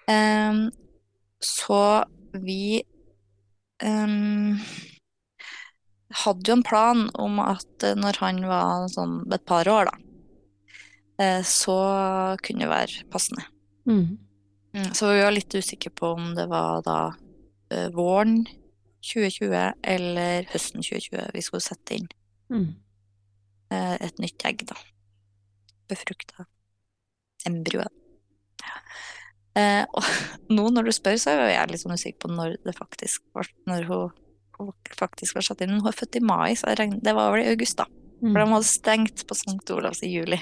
Um, 0.09 0.70
så 1.43 2.05
vi 2.32 2.82
um, 3.82 4.59
hadde 6.24 6.47
jo 6.51 6.57
en 6.57 6.62
plan 6.62 7.11
om 7.14 7.41
at 7.43 7.82
eh, 7.82 7.95
når 7.99 8.20
han 8.22 8.39
var 8.47 8.87
sånn 8.93 9.16
et 9.34 9.45
par 9.49 9.66
år, 9.68 9.91
da, 9.91 9.97
eh, 11.24 11.43
så 11.43 12.37
kunne 12.43 12.64
det 12.66 12.70
være 12.70 13.05
passende. 13.11 13.43
Mm. 13.89 14.18
Mm, 14.76 14.93
Så 14.95 15.11
vi 15.12 15.22
var 15.24 15.32
litt 15.32 15.55
usikre 15.55 15.91
på 15.91 16.14
om 16.14 16.34
det 16.37 16.47
var 16.51 16.82
da 16.87 16.99
våren 17.97 18.45
2020 19.07 19.72
eller 19.94 20.48
høsten 20.52 20.82
2020 20.82 21.30
vi 21.36 21.44
skulle 21.46 21.64
sette 21.64 21.96
inn 22.00 22.09
Mm. 22.50 22.68
eh, 23.74 23.94
et 24.07 24.18
nytt 24.22 24.44
egg, 24.46 24.61
da. 24.68 24.76
Befrukta 25.90 26.44
embryo. 27.46 27.82
Eh, 29.57 29.84
og 29.96 30.04
nå 30.54 30.68
når 30.74 30.86
du 30.90 30.92
spør, 30.94 31.16
så 31.20 31.32
er 31.34 31.50
jeg 31.54 31.70
litt 31.72 31.82
sånn 31.82 31.96
usikker 31.96 32.20
på 32.26 32.30
når 32.34 32.57
det 32.66 32.74
faktisk 32.76 33.22
var 33.34 33.48
Når 33.66 33.86
hun, 33.88 34.11
hun 34.59 34.72
faktisk 34.98 35.34
var 35.38 35.46
satt 35.48 35.62
inn. 35.64 35.74
Hun 35.80 35.88
er 35.90 35.96
født 35.96 36.18
i 36.20 36.22
mai, 36.24 36.54
så 36.59 36.70
regner, 36.76 37.00
det 37.02 37.14
var 37.16 37.32
vel 37.34 37.46
i 37.46 37.50
august, 37.54 37.78
da. 37.80 37.86
For 38.20 38.32
de 38.40 38.46
Mm. 38.46 38.52
hadde 38.54 38.64
stengt 38.70 39.26
på 39.28 39.34
St. 39.36 39.70
Olavs 39.74 39.98
i 40.02 40.09
juli. 40.09 40.38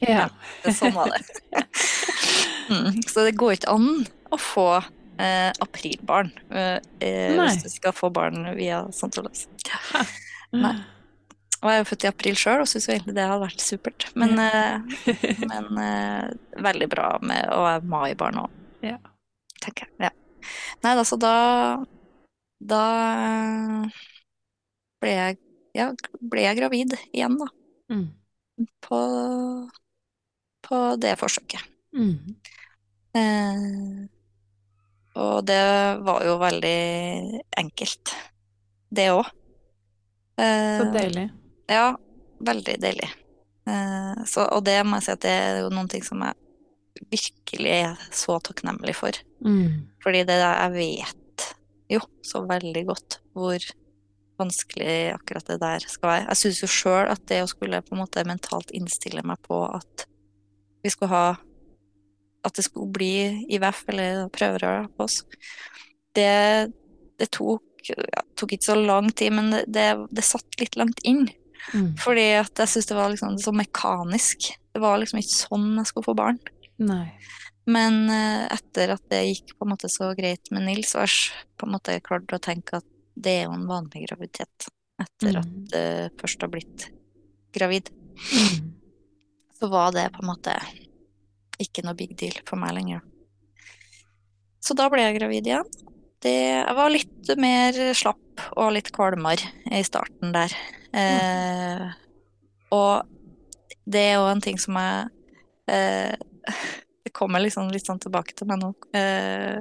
Ja. 0.00 0.28
Det, 0.64 0.72
sånn 0.72 0.94
var 0.96 1.10
det. 1.12 1.20
mm, 2.70 3.02
så 3.10 3.26
det 3.26 3.34
går 3.36 3.58
ikke 3.58 3.74
an 3.74 3.90
å 4.32 4.38
få 4.40 4.68
eh, 5.20 5.50
aprilbarn 5.64 6.30
eh, 6.50 6.78
eh, 7.04 7.36
hvis 7.36 7.60
du 7.64 7.68
skal 7.72 7.94
få 7.96 8.10
barn 8.14 8.42
via 8.56 8.82
St. 8.94 9.12
Olavs. 9.20 9.46
Nei. 10.64 10.74
Og 11.60 11.68
jeg 11.68 11.76
er 11.76 11.82
jo 11.82 11.88
født 11.90 12.04
i 12.06 12.08
april 12.08 12.36
sjøl 12.40 12.62
og 12.64 12.68
syns 12.70 12.86
egentlig 12.88 13.12
det 13.18 13.24
hadde 13.28 13.42
vært 13.44 13.60
supert. 13.64 14.06
Men, 14.16 14.38
eh, 14.40 15.02
men 15.50 15.80
eh, 15.84 16.30
veldig 16.64 16.88
bra 16.92 17.10
med 17.20 17.50
å 17.52 17.60
være 17.66 17.90
mai-barn 17.92 18.40
òg, 18.46 18.54
Ja. 18.86 18.96
tenker 19.60 19.86
jeg. 19.90 20.08
Ja. 20.08 20.12
Nei, 20.84 20.94
altså 20.96 21.18
da 21.20 21.34
Da 22.60 22.80
ble 25.00 25.12
jeg, 25.12 25.36
ja, 25.76 25.86
ble 26.32 26.42
jeg 26.44 26.58
gravid 26.58 26.96
igjen, 27.12 27.36
da. 27.40 27.46
Mm. 27.92 28.08
På, 28.84 28.98
på 30.66 30.80
det 31.00 31.14
forsøket. 31.20 31.64
Mm. 31.96 32.34
Eh, 33.16 34.08
og 35.18 35.46
det 35.46 35.62
var 36.06 36.24
jo 36.26 36.36
veldig 36.40 36.80
enkelt, 37.58 38.14
det 38.90 39.08
òg. 39.14 39.26
Så 40.40 40.86
deilig. 40.94 41.26
Ja, 41.68 41.90
veldig 42.40 42.76
deilig. 42.80 43.10
Eh, 43.68 44.22
så, 44.26 44.46
og 44.46 44.64
det 44.64 44.78
må 44.86 44.98
jeg 44.98 45.06
si 45.06 45.14
at 45.14 45.24
det 45.24 45.34
er 45.34 45.58
jo 45.64 45.72
noen 45.74 45.90
ting 45.90 46.04
som 46.06 46.22
jeg 46.24 46.38
virkelig 47.10 47.74
er 47.74 48.06
så 48.14 48.38
takknemlig 48.44 48.94
for. 48.98 49.16
Mm. 49.44 49.90
Fordi 50.04 50.24
det 50.24 50.38
der, 50.40 50.64
jeg 50.64 50.72
vet 50.78 51.46
jo 51.90 52.00
så 52.26 52.42
veldig 52.48 52.84
godt 52.88 53.20
hvor 53.36 53.66
vanskelig 54.40 55.12
akkurat 55.12 55.52
det 55.52 55.58
der 55.60 55.84
skal 55.84 56.12
være. 56.14 56.26
Jeg 56.30 56.40
syns 56.42 56.62
jo 56.62 56.70
sjøl 56.72 57.12
at 57.12 57.22
det 57.28 57.42
å 57.44 57.50
skulle 57.50 57.82
på 57.84 57.94
en 57.96 58.02
måte 58.02 58.24
mentalt 58.28 58.72
innstille 58.76 59.24
meg 59.26 59.40
på 59.44 59.62
at 59.68 60.06
vi 60.80 60.92
skulle 60.92 61.12
ha 61.12 61.24
At 62.44 62.54
det 62.56 62.64
skulle 62.64 62.92
bli 62.94 63.10
IVF 63.52 63.82
eller 63.92 64.28
prøverør 64.32 64.86
på 64.96 65.04
oss, 65.04 65.18
det, 66.16 66.72
det 67.20 67.28
tok, 67.36 67.62
ja, 67.90 68.22
tok 68.38 68.54
ikke 68.56 68.64
så 68.70 68.76
lang 68.80 69.10
tid, 69.12 69.34
men 69.36 69.50
det, 69.52 69.64
det, 69.68 69.88
det 70.10 70.24
satt 70.24 70.56
litt 70.60 70.78
langt 70.80 71.02
inn. 71.04 71.26
Mm. 71.74 71.92
Fordi 72.00 72.24
at 72.40 72.56
jeg 72.62 72.72
syntes 72.72 72.88
det 72.88 72.96
var 72.96 73.12
liksom 73.12 73.36
så 73.38 73.52
mekanisk. 73.52 74.48
Det 74.72 74.80
var 74.82 74.98
liksom 75.02 75.20
ikke 75.20 75.36
sånn 75.36 75.68
jeg 75.82 75.90
skulle 75.90 76.08
få 76.08 76.16
barn. 76.16 76.40
Nei. 76.80 77.04
Men 77.70 78.08
eh, 78.10 78.46
etter 78.56 78.94
at 78.96 79.04
det 79.12 79.20
gikk 79.28 79.52
på 79.58 79.66
en 79.68 79.74
måte 79.74 79.90
så 79.92 80.08
greit 80.16 80.48
med 80.50 80.64
Nils, 80.66 80.94
så 80.94 81.04
jeg 81.04 81.44
på 81.60 81.68
en 81.68 81.74
måte 81.76 81.98
klart 82.02 82.32
å 82.32 82.40
tenke 82.42 82.80
at 82.80 82.86
det 83.20 83.34
er 83.42 83.48
jo 83.50 83.54
en 83.58 83.68
vanlig 83.68 84.06
graviditet. 84.08 84.70
Etter 85.00 85.38
at 85.42 85.46
Mm. 85.48 85.68
det 85.70 85.84
først 86.20 86.40
har 86.40 86.48
blitt 86.52 86.88
gravid, 87.52 87.90
Mm. 88.32 88.72
så 89.60 89.68
var 89.70 89.92
det 89.92 90.08
på 90.12 90.22
en 90.24 90.28
måte 90.32 90.56
ikke 91.60 91.84
noe 91.86 91.98
big 91.98 92.16
deal 92.18 92.36
for 92.48 92.60
meg 92.60 92.74
lenger. 92.76 93.04
Så 94.60 94.76
da 94.76 94.88
ble 94.92 95.04
jeg 95.06 95.16
gravid 95.18 95.48
igjen. 95.48 95.70
Det, 96.20 96.34
jeg 96.60 96.76
var 96.76 96.92
litt 96.92 97.30
mer 97.40 97.78
slapp 97.96 98.44
og 98.60 98.74
litt 98.76 98.90
kvalmere 98.92 99.72
i 99.72 99.80
starten 99.86 100.34
der. 100.34 100.52
Eh, 100.92 101.86
og 102.76 103.08
det 103.90 104.02
er 104.10 104.18
jo 104.18 104.28
en 104.28 104.42
ting 104.44 104.58
som 104.60 104.76
jeg 104.78 105.08
eh, 105.70 106.14
Det 107.04 107.14
kommer 107.16 107.40
liksom 107.40 107.70
litt 107.72 107.86
sånn 107.88 108.00
tilbake 108.02 108.34
til 108.36 108.50
meg 108.50 108.60
nå. 108.60 108.74
Eh, 108.94 109.56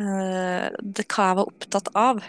eh, 0.00 0.68
det 0.80 1.04
hva 1.04 1.26
jeg 1.28 1.36
var 1.38 1.50
opptatt 1.50 1.90
av. 1.92 2.22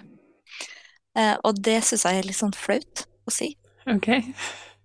Eh, 1.16 1.36
og 1.48 1.62
det 1.64 1.78
syns 1.88 2.04
jeg 2.04 2.20
er 2.20 2.28
litt 2.28 2.38
sånn 2.38 2.54
flaut 2.54 3.06
å 3.24 3.34
si. 3.34 3.54
Ok. 3.90 4.12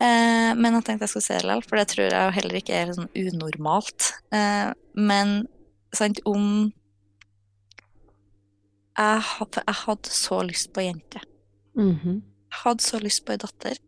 Eh, 0.04 0.50
men 0.60 0.74
jeg 0.76 0.84
tenkte 0.84 1.06
jeg 1.06 1.12
skulle 1.14 1.24
se 1.28 1.36
det 1.38 1.46
likevel, 1.48 1.64
for 1.68 1.80
det 1.80 1.86
tror 1.94 2.10
jeg 2.12 2.34
heller 2.36 2.58
ikke 2.60 2.76
er 2.82 2.92
sånn 2.96 3.08
unormalt. 3.16 4.10
Eh, 4.36 4.70
men 5.00 5.34
sant, 5.96 6.20
om 6.28 6.44
jeg, 8.98 9.20
had- 9.30 9.62
jeg 9.66 9.74
hadde 9.84 10.12
så 10.14 10.40
lyst 10.46 10.72
på 10.74 10.82
ei 10.84 10.90
jente. 10.92 11.22
Mhm. 11.76 12.20
Jeg 12.54 12.60
hadde 12.62 12.82
så 12.86 13.00
lyst 13.02 13.24
på 13.26 13.32
ei 13.34 13.40
datter. 13.42 13.78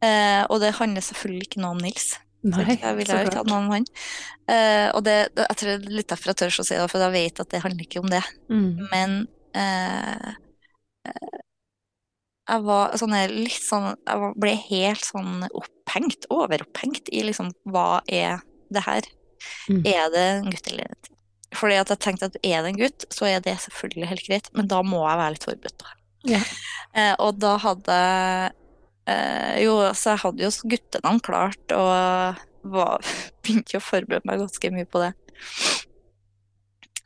Eh, 0.00 0.42
og 0.48 0.60
det 0.62 0.74
handler 0.78 1.02
selvfølgelig 1.04 1.48
ikke 1.50 1.60
noe 1.60 1.74
om 1.76 1.82
Nils. 1.84 2.14
Nei, 2.42 2.78
jeg 2.80 2.96
ville 2.96 3.12
jo 3.18 3.26
ikke 3.26 3.36
hatt 3.42 3.50
noe 3.50 3.58
om 3.60 3.68
han. 3.74 3.84
Eh, 4.48 4.88
og 4.96 5.02
det, 5.04 5.16
jeg 5.36 5.56
tror 5.60 5.68
det 5.68 5.74
er 5.90 5.98
litt 5.98 6.08
derfor 6.08 6.30
jeg 6.32 6.38
tør 6.40 6.54
å 6.62 6.64
si 6.64 6.74
det, 6.78 6.86
for 6.88 7.04
jeg 7.04 7.12
vet 7.12 7.40
at 7.44 7.50
det 7.52 7.60
handler 7.66 7.84
ikke 7.84 8.00
om 8.00 8.08
det. 8.08 8.22
Mm. 8.48 8.70
Men 8.94 9.18
eh, 9.52 10.30
jeg 12.50 12.64
var 12.66 12.96
sånn 12.98 13.14
litt 13.30 13.62
sånn 13.62 13.92
Jeg 13.94 14.32
ble 14.42 14.52
helt 14.66 15.06
sånn 15.06 15.46
opphengt, 15.48 16.26
overopphengt 16.32 17.10
i 17.14 17.22
liksom 17.26 17.52
hva 17.70 18.02
er 18.10 18.42
det 18.74 18.84
her? 18.86 19.06
Mm. 19.70 19.80
Er 19.88 20.10
det 20.12 20.26
en 20.34 20.50
gutt 20.52 20.70
eller 20.70 20.84
en 20.84 20.92
jente? 20.92 21.14
Fordi 21.56 21.78
at 21.80 21.90
jeg 21.90 22.02
tenkte 22.04 22.28
at 22.30 22.36
er 22.46 22.62
det 22.62 22.70
en 22.70 22.78
gutt, 22.78 23.06
så 23.10 23.26
er 23.26 23.40
det 23.42 23.56
selvfølgelig 23.64 24.10
helt 24.12 24.26
greit, 24.28 24.50
men 24.54 24.68
da 24.70 24.84
må 24.86 25.00
jeg 25.02 25.18
være 25.18 25.34
litt 25.34 25.46
forberedt. 25.48 25.86
Ja. 26.28 26.42
Eh, 26.94 27.14
og 27.22 27.40
da 27.40 27.54
hadde 27.62 27.96
eh, 29.08 29.56
Jo, 29.64 29.74
så 29.96 30.14
jeg 30.14 30.22
hadde 30.24 30.44
jo 30.44 30.50
guttenavn 30.74 31.22
klart, 31.26 31.74
og 31.74 32.70
var, 32.76 33.10
begynte 33.42 33.80
å 33.80 33.84
forberede 33.84 34.28
meg 34.30 34.44
ganske 34.44 34.72
mye 34.74 34.86
på 34.86 35.02
det. 35.02 35.12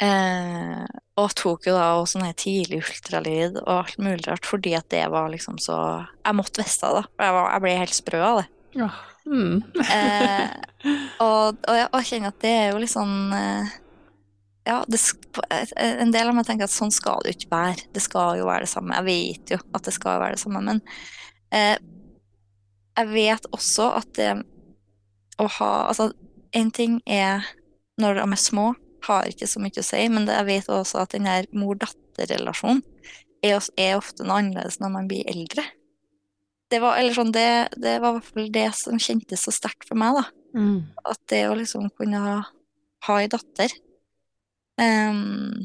Eh, 0.02 0.84
og 1.20 1.34
tok 1.38 1.68
jo 1.68 1.76
da 1.76 1.92
også 2.00 2.18
sånn 2.18 2.32
tidlig 2.38 2.80
ultralyd 2.82 3.60
og 3.60 3.70
alt 3.76 4.00
mulig 4.02 4.24
rart, 4.26 4.46
fordi 4.48 4.72
at 4.74 4.88
det 4.90 5.04
var 5.12 5.28
liksom 5.30 5.60
så 5.62 5.76
Jeg 6.24 6.34
måtte 6.34 6.64
vite 6.64 6.90
det, 6.96 7.04
for 7.14 7.26
Jeg, 7.26 7.34
var, 7.36 7.50
jeg 7.52 7.62
ble 7.62 7.74
helt 7.78 7.98
sprø 7.98 8.22
av 8.26 8.40
det. 8.40 8.48
Ja. 8.74 8.90
Mm. 9.24 9.62
Eh, 9.80 10.50
og, 11.24 11.54
og, 11.54 11.74
jeg, 11.78 11.86
og 11.86 11.96
jeg 12.00 12.08
kjenner 12.10 12.34
at 12.34 12.42
det 12.42 12.52
er 12.58 12.66
jo 12.72 12.82
litt 12.82 12.92
sånn 12.92 13.16
eh, 13.38 13.72
Ja, 14.66 14.80
det, 14.90 15.00
en 15.80 16.12
del 16.12 16.28
av 16.28 16.36
meg 16.36 16.48
tenker 16.48 16.66
at 16.66 16.74
sånn 16.74 16.92
skal 16.94 17.22
det 17.24 17.36
ikke 17.36 17.52
være. 17.54 17.86
Det 17.94 18.02
skal 18.02 18.40
jo 18.40 18.48
være 18.48 18.66
det 18.66 18.72
samme. 18.72 18.98
Jeg 18.98 19.08
vet 19.08 19.54
jo 19.54 19.60
at 19.76 19.86
det 19.86 19.94
skal 19.94 20.22
være 20.22 20.36
det 20.36 20.42
samme, 20.42 20.64
men 20.64 20.82
eh, 21.54 21.76
jeg 22.94 23.10
vet 23.10 23.48
også 23.54 23.90
at 24.00 24.10
det 24.18 24.32
å 25.42 25.48
ha 25.58 25.72
Altså, 25.88 26.12
én 26.54 26.70
ting 26.74 27.00
er 27.06 27.46
når 28.00 28.18
de 28.18 28.24
er 28.26 28.40
små, 28.40 28.72
har 29.06 29.28
ikke 29.28 29.48
så 29.50 29.62
mye 29.62 29.80
å 29.80 29.86
si, 29.86 30.02
men 30.12 30.28
jeg 30.30 30.48
vet 30.48 30.70
også 30.72 31.04
at 31.04 31.14
den 31.14 31.28
her 31.28 31.48
mor-datter-relasjonen 31.56 32.82
er, 33.44 33.60
er 33.76 33.98
ofte 33.98 34.24
noe 34.24 34.40
annerledes 34.40 34.80
når 34.80 34.94
man 34.94 35.08
blir 35.10 35.28
eldre. 35.30 35.64
Det 36.72 36.80
var, 36.82 36.98
eller 36.98 37.14
sånn, 37.14 37.32
det, 37.34 37.48
det 37.76 37.98
var 38.02 38.14
i 38.14 38.18
hvert 38.18 38.30
fall 38.32 38.50
det 38.54 38.68
som 38.78 39.00
kjentes 39.00 39.44
så 39.46 39.52
sterkt 39.54 39.86
for 39.88 40.00
meg, 40.00 40.16
da. 40.16 40.24
Mm. 40.56 40.78
At 41.04 41.20
det 41.30 41.42
å 41.50 41.56
liksom 41.58 41.90
kunne 41.98 42.20
ha, 42.22 42.36
ha 43.08 43.16
ei 43.20 43.30
datter 43.30 43.72
um, 44.78 45.58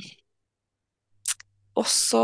også, 1.78 2.20
også 2.20 2.24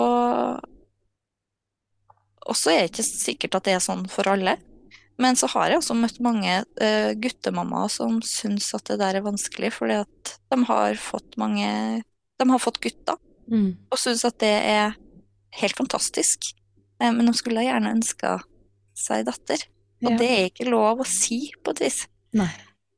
Og 2.50 2.58
så 2.58 2.74
er 2.74 2.82
det 2.82 2.90
ikke 2.92 3.06
sikkert 3.06 3.60
at 3.60 3.68
det 3.70 3.76
er 3.78 3.86
sånn 3.86 4.04
for 4.12 4.28
alle. 4.30 4.58
Men 5.22 5.38
så 5.40 5.48
har 5.54 5.70
jeg 5.72 5.80
også 5.80 5.96
møtt 5.96 6.18
mange 6.24 6.58
uh, 6.82 7.12
guttemammaer 7.16 7.92
som 7.94 8.18
syns 8.26 8.74
at 8.76 8.84
det 8.90 8.98
der 9.00 9.16
er 9.20 9.24
vanskelig, 9.26 9.72
fordi 9.72 10.02
at 10.02 10.34
de 10.52 10.60
har 10.68 10.96
fått 11.00 11.38
mange 11.40 12.04
De 12.40 12.50
har 12.50 12.60
fått 12.60 12.82
gutter, 12.84 13.16
Mm. 13.46 13.76
og 13.94 13.98
syns 14.02 14.24
at 14.26 14.40
det 14.42 14.50
er 14.66 14.96
helt 15.62 15.78
fantastisk. 15.78 16.50
Uh, 17.00 17.12
men 17.14 17.28
de 17.30 17.34
skulle 17.38 17.62
gjerne 17.64 17.94
ønska 17.94 18.40
seg 18.98 19.26
datter. 19.28 19.62
Og 20.04 20.12
Ja. 20.12 20.18
det 20.18 20.30
er 20.32 20.50
ikke 20.50 20.68
lov 20.70 21.00
å 21.00 21.06
si, 21.08 21.52
på 21.64 21.72
et 21.72 21.80
vis. 21.86 22.02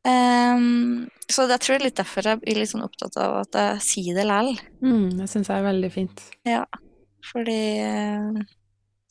Ehm, 0.08 1.10
så 1.30 1.46
jeg 1.50 1.60
tror 1.60 1.76
det 1.76 1.82
er 1.82 1.86
litt 1.90 2.00
derfor 2.00 2.24
jeg 2.30 2.40
blir 2.42 2.60
litt 2.62 2.72
sånn 2.72 2.86
opptatt 2.86 3.18
av 3.20 3.42
at 3.42 3.58
jeg 3.60 3.82
sier 3.84 4.16
det 4.18 4.26
likevel. 4.30 4.60
Mm. 4.82 5.08
Det 5.20 5.28
syns 5.30 5.50
jeg 5.52 5.60
er 5.60 5.68
veldig 5.68 5.92
fint. 5.94 6.24
Ja, 6.48 6.64
Fordi 7.28 7.60
uh, 7.84 8.42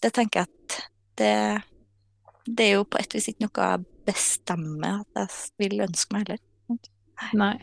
det 0.00 0.12
tenker 0.16 0.40
jeg 0.40 0.48
at 0.48 0.76
det, 1.20 1.32
det 2.47 2.66
er 2.66 2.76
jo 2.78 2.84
på 2.88 3.01
et 3.01 3.16
vis 3.16 3.28
ikke 3.30 3.47
noe 3.47 3.70
jeg 3.70 3.86
bestemmer 4.07 5.01
at 5.03 5.20
jeg 5.20 5.30
vil 5.62 5.82
ønske 5.86 6.14
meg 6.14 6.26
heller. 6.26 6.42
Nei. 7.36 7.55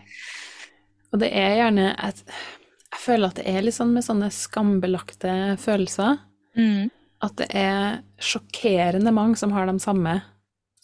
Og 1.13 1.21
det 1.21 1.29
er 1.37 1.57
gjerne 1.59 1.91
et 1.93 2.23
Jeg 2.25 3.01
føler 3.01 3.29
at 3.29 3.39
det 3.39 3.45
er 3.49 3.63
litt 3.65 3.75
sånn 3.75 3.93
med 3.93 4.05
sånne 4.05 4.29
skambelagte 4.33 5.31
følelser. 5.61 6.19
Mm. 6.57 6.91
At 7.25 7.37
det 7.39 7.47
er 7.57 8.03
sjokkerende 8.21 9.13
mange 9.15 9.39
som 9.39 9.53
har 9.55 9.65
de 9.69 9.79
samme 9.81 10.19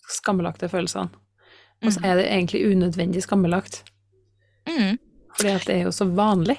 skambelagte 0.09 0.69
følelsene. 0.71 1.13
Og 1.85 1.93
så 1.95 2.01
er 2.03 2.17
det 2.19 2.25
egentlig 2.27 2.63
unødvendig 2.73 3.21
skambelagt. 3.23 3.83
Mm. 4.67 4.97
Fordi 5.37 5.53
at 5.53 5.67
det 5.69 5.75
er 5.77 5.85
jo 5.85 5.93
så 5.95 6.09
vanlig. 6.11 6.57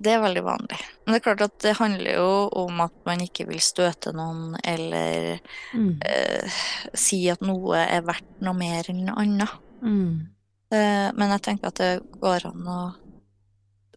Det 0.00 0.12
er 0.14 0.20
veldig 0.22 0.42
vanlig. 0.46 0.76
Men 1.04 1.12
det 1.14 1.18
er 1.18 1.24
klart 1.24 1.40
at 1.42 1.58
det 1.64 1.72
handler 1.78 2.12
jo 2.14 2.26
om 2.60 2.80
at 2.84 2.92
man 3.06 3.18
ikke 3.24 3.46
vil 3.48 3.58
støte 3.60 4.12
noen, 4.14 4.54
eller 4.64 5.40
Mm. 5.74 6.00
eh, 6.06 6.48
si 6.94 7.28
at 7.28 7.40
noe 7.42 7.76
er 7.76 8.02
verdt 8.06 8.40
noe 8.40 8.54
mer 8.54 8.84
enn 8.88 9.04
noe 9.06 9.16
annet. 9.18 9.50
Mm. 9.82 10.28
Eh, 10.70 11.10
men 11.16 11.30
jeg 11.34 11.42
tenker 11.42 11.66
at 11.72 11.74
det 11.82 12.20
går 12.20 12.46
an 12.46 12.64
å, 12.68 12.94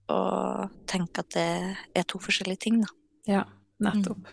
å 0.10 0.20
tenke 0.88 1.20
at 1.24 1.30
det 1.36 1.78
er 1.96 2.04
to 2.08 2.20
forskjellige 2.20 2.60
ting, 2.66 2.82
da. 2.82 2.88
Ja, 3.28 3.44
nettopp. 3.82 4.26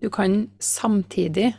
Du 0.00 0.08
kan 0.10 0.50
samtidig 0.58 1.52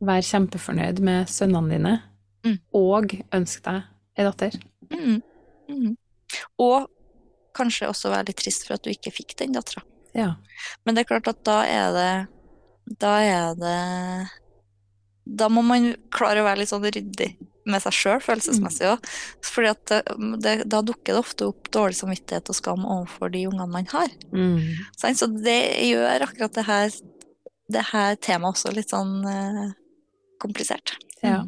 være 0.00 0.24
kjempefornøyd 0.24 1.00
med 1.04 1.28
sønnene 1.28 1.70
dine, 1.76 2.02
Mm. 2.42 2.58
og 2.72 3.10
ønske 3.36 3.62
deg 3.62 3.82
ei 4.16 4.24
datter. 4.24 4.54
Mm. 4.90 5.22
Mm. 5.68 5.96
Og 6.58 6.88
kanskje 7.56 7.88
også 7.90 8.12
være 8.12 8.30
litt 8.30 8.40
trist 8.42 8.66
for 8.66 8.76
at 8.76 8.84
du 8.84 8.92
ikke 8.92 9.12
fikk 9.14 9.36
den 9.40 9.56
dattera. 9.56 9.82
Ja. 10.16 10.34
Men 10.84 10.96
det 10.96 11.04
er 11.04 11.10
klart 11.12 11.30
at 11.30 11.42
da 11.46 11.60
er 11.70 11.92
det 11.94 12.12
Da 13.00 13.12
er 13.22 13.52
det 13.54 13.74
Da 15.38 15.46
må 15.46 15.62
man 15.62 15.92
klare 16.10 16.42
å 16.42 16.48
være 16.48 16.64
litt 16.64 16.72
sånn 16.72 16.82
ryddig 16.82 17.36
med 17.70 17.82
seg 17.84 17.94
sjøl, 17.94 18.22
følelsesmessig 18.24 18.88
òg. 18.88 19.04
Fordi 19.46 19.68
at 19.70 19.92
det, 19.92 19.98
det, 20.42 20.54
da 20.72 20.80
dukker 20.82 21.14
det 21.14 21.20
ofte 21.20 21.46
opp 21.52 21.68
dårlig 21.70 21.98
samvittighet 22.00 22.50
og 22.50 22.56
skam 22.56 22.86
overfor 22.88 23.30
de 23.30 23.44
ungene 23.46 23.68
man 23.70 23.86
har. 23.92 24.10
Mm. 24.32 24.80
Så 24.98 25.28
det 25.36 25.60
gjør 25.86 26.24
akkurat 26.26 26.56
det 26.56 26.64
her, 26.66 26.96
det 27.70 27.84
her 27.92 28.18
temaet 28.24 28.56
også 28.56 28.72
litt 28.74 28.90
sånn 28.90 29.20
eh, 29.28 29.68
komplisert. 30.42 30.96
Ja. 31.22 31.44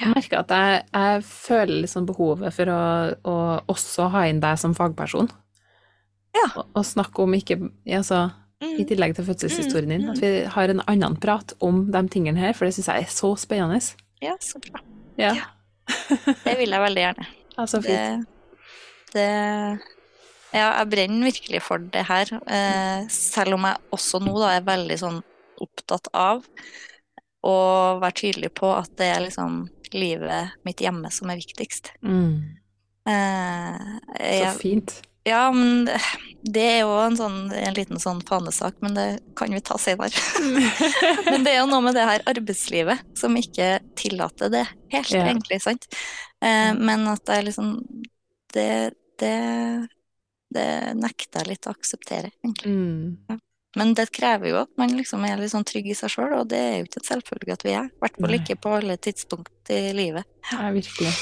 Jeg 0.00 0.12
merker 0.14 0.38
at 0.40 0.52
jeg, 0.54 0.82
jeg 0.94 1.24
føler 1.28 1.82
liksom 1.84 2.06
behovet 2.08 2.54
for 2.56 2.70
å, 2.72 2.80
å 3.28 3.34
også 3.68 4.08
ha 4.14 4.22
inn 4.30 4.40
deg 4.40 4.58
som 4.62 4.72
fagperson. 4.74 5.28
Ja. 6.36 6.46
Og, 6.56 6.68
og 6.78 6.84
snakke 6.86 7.24
om 7.24 7.34
ikke 7.36 7.58
altså, 7.96 8.30
I 8.60 8.70
Mm. 8.76 8.86
tillegg 8.90 9.14
til 9.16 9.24
fødselshistorien 9.24 9.88
din, 9.88 10.02
Mm, 10.04 10.10
at 10.12 10.18
vi 10.20 10.30
har 10.52 10.68
en 10.68 10.82
annen 10.86 11.14
prat 11.16 11.54
om 11.64 11.86
de 11.92 12.02
tingene 12.12 12.36
her, 12.38 12.52
for 12.52 12.66
det 12.68 12.74
syns 12.76 12.90
jeg 12.92 13.06
er 13.06 13.12
så 13.12 13.30
spennende. 13.40 13.80
Ja, 14.20 14.34
så 14.40 14.60
bra. 14.60 14.82
Ja, 15.16 15.30
Ja. 15.34 15.46
Det 16.44 16.58
vil 16.58 16.70
jeg 16.70 16.80
veldig 16.84 17.02
gjerne. 17.02 17.26
altså 17.58 17.80
fint. 17.82 18.26
Det, 19.10 19.16
det 19.16 19.80
Ja, 20.52 20.66
jeg 20.80 20.90
brenner 20.92 21.30
virkelig 21.30 21.62
for 21.62 21.78
det 21.78 22.04
her. 22.06 22.30
Eh, 22.46 23.08
selv 23.08 23.54
om 23.56 23.64
jeg 23.64 23.76
også 23.96 24.20
nå 24.22 24.34
da 24.42 24.52
er 24.58 24.66
veldig 24.68 24.98
sånn 24.98 25.20
opptatt 25.60 26.08
av 26.16 26.44
å 27.46 27.54
være 28.02 28.16
tydelig 28.20 28.50
på 28.58 28.68
at 28.76 28.90
det 29.00 29.06
er 29.14 29.22
liksom 29.24 29.62
livet 29.96 30.56
mitt 30.66 30.80
hjemme 30.84 31.10
som 31.14 31.30
er 31.32 31.40
viktigst. 31.40 31.92
Mm. 32.04 32.56
Eh, 33.08 34.50
Så 34.52 34.58
fint. 34.60 34.92
ja, 35.24 35.46
men 35.52 35.88
det, 36.42 36.62
er 36.62 36.78
jo 36.84 36.92
en, 37.00 37.16
sånn, 37.18 37.38
en 37.52 37.74
liten 37.76 38.00
sånn 38.02 38.20
fanesak, 38.28 38.76
men 38.84 38.94
det 38.94 39.06
kan 39.36 39.52
vi 39.52 39.60
ta 39.64 39.78
senere. 39.80 40.14
men 41.30 41.44
det 41.44 41.54
er 41.56 41.60
jo 41.62 41.70
noe 41.72 41.82
med 41.88 41.96
det 41.98 42.06
her 42.06 42.24
arbeidslivet 42.30 43.02
som 43.18 43.36
ikke 43.40 43.78
tillater 43.98 44.52
det 44.52 44.66
helt, 44.92 45.10
Ja. 45.12 45.24
egentlig, 45.26 45.60
sant? 45.64 45.88
Eh, 46.44 46.72
men 46.76 47.08
at 47.10 47.24
det 47.26 47.38
er 47.40 47.48
liksom 47.48 47.72
det, 48.54 48.70
det, 49.20 49.34
det 50.54 50.68
nekter 50.98 51.42
jeg 51.44 51.54
litt 51.54 51.68
å 51.68 51.74
akseptere, 51.76 52.32
egentlig. 52.44 52.72
Mm. 52.74 53.40
Men 53.78 53.92
det 53.94 54.08
krever 54.10 54.50
jo 54.50 54.56
at 54.64 54.70
man 54.80 54.90
liksom 54.98 55.22
er 55.28 55.38
litt 55.38 55.52
sånn 55.52 55.66
trygg 55.68 55.86
i 55.92 55.94
seg 55.94 56.10
sjøl, 56.10 56.32
og 56.40 56.48
det 56.50 56.58
er 56.58 56.72
jo 56.80 56.86
ikke 56.88 57.02
en 57.02 57.06
selvfølge 57.06 57.54
at 57.54 57.64
vi 57.66 57.74
er. 57.78 57.86
I 57.86 58.02
hvert 58.02 58.16
fall 58.18 58.34
ikke 58.40 58.56
på 58.64 58.72
alle 58.80 58.96
tidspunkt 58.98 59.70
i 59.70 59.82
livet. 59.94 60.26
Ja, 60.50 60.70
virkelig. 60.74 61.12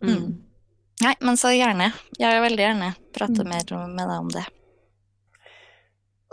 Mm. 0.00 0.14
Mm. 0.14 0.30
Nei, 1.04 1.12
men 1.20 1.36
så 1.38 1.52
gjerne. 1.52 1.90
Jeg 2.18 2.32
vil 2.32 2.46
veldig 2.48 2.64
gjerne 2.64 2.88
prate 3.14 3.44
Mm. 3.44 3.50
mer 3.52 3.88
med 3.92 4.08
deg 4.08 4.16
om 4.22 4.30
det. 4.34 4.46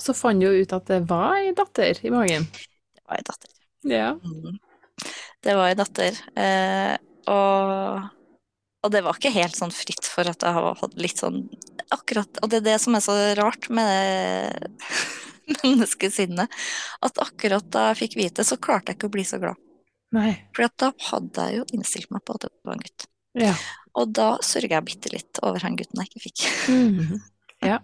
Så 0.01 0.15
fant 0.15 0.39
du 0.41 0.47
jo 0.47 0.63
ut 0.63 0.73
at 0.75 0.87
det 0.91 1.01
var 1.07 1.37
ei 1.39 1.51
datter 1.55 1.99
i 2.03 2.09
magen. 2.11 2.47
Det 2.95 3.03
var 3.07 3.19
ei 3.19 3.25
datter. 3.27 3.51
Ja. 3.91 4.09
Mm. 4.15 4.57
Det 5.45 5.55
var 5.55 5.69
ei 5.69 5.77
datter. 5.77 6.17
Eh, 6.35 6.95
og, 7.31 8.09
og 8.83 8.91
det 8.91 9.03
var 9.05 9.15
ikke 9.19 9.31
helt 9.35 9.55
sånn 9.55 9.71
fritt 9.75 10.07
for 10.07 10.27
at 10.31 10.41
jeg 10.43 10.55
har 10.57 10.75
hatt 10.81 10.97
litt 10.99 11.21
sånn 11.21 11.43
akkurat 11.93 12.39
Og 12.41 12.49
det 12.49 12.57
er 12.63 12.65
det 12.65 12.75
som 12.81 12.95
er 12.97 13.03
så 13.05 13.13
rart 13.37 13.67
med 13.69 13.85
det 13.85 14.85
menneskesinnet, 15.63 16.61
at 17.07 17.21
akkurat 17.23 17.67
da 17.73 17.89
jeg 17.91 18.01
fikk 18.03 18.19
vite, 18.21 18.45
så 18.47 18.59
klarte 18.61 18.91
jeg 18.91 18.99
ikke 18.99 19.11
å 19.11 19.15
bli 19.17 19.25
så 19.27 19.41
glad. 19.41 19.59
Nei. 20.15 20.31
For 20.55 20.69
da 20.79 20.91
hadde 21.09 21.49
jeg 21.49 21.59
jo 21.59 21.67
innstilt 21.75 22.11
meg 22.13 22.23
på 22.25 22.37
at 22.37 22.47
det 22.47 22.53
var 22.63 22.77
en 22.77 22.85
gutt. 22.85 23.07
Ja. 23.35 23.53
Og 23.99 24.11
da 24.15 24.29
sørger 24.43 24.77
jeg 24.77 24.87
bitte 24.87 25.11
litt 25.11 25.43
over 25.43 25.63
han 25.63 25.75
gutten 25.79 26.01
jeg 26.01 26.11
ikke 26.11 26.23
fikk. 26.27 26.45
Mm. 26.71 27.21
Ja. 27.65 27.79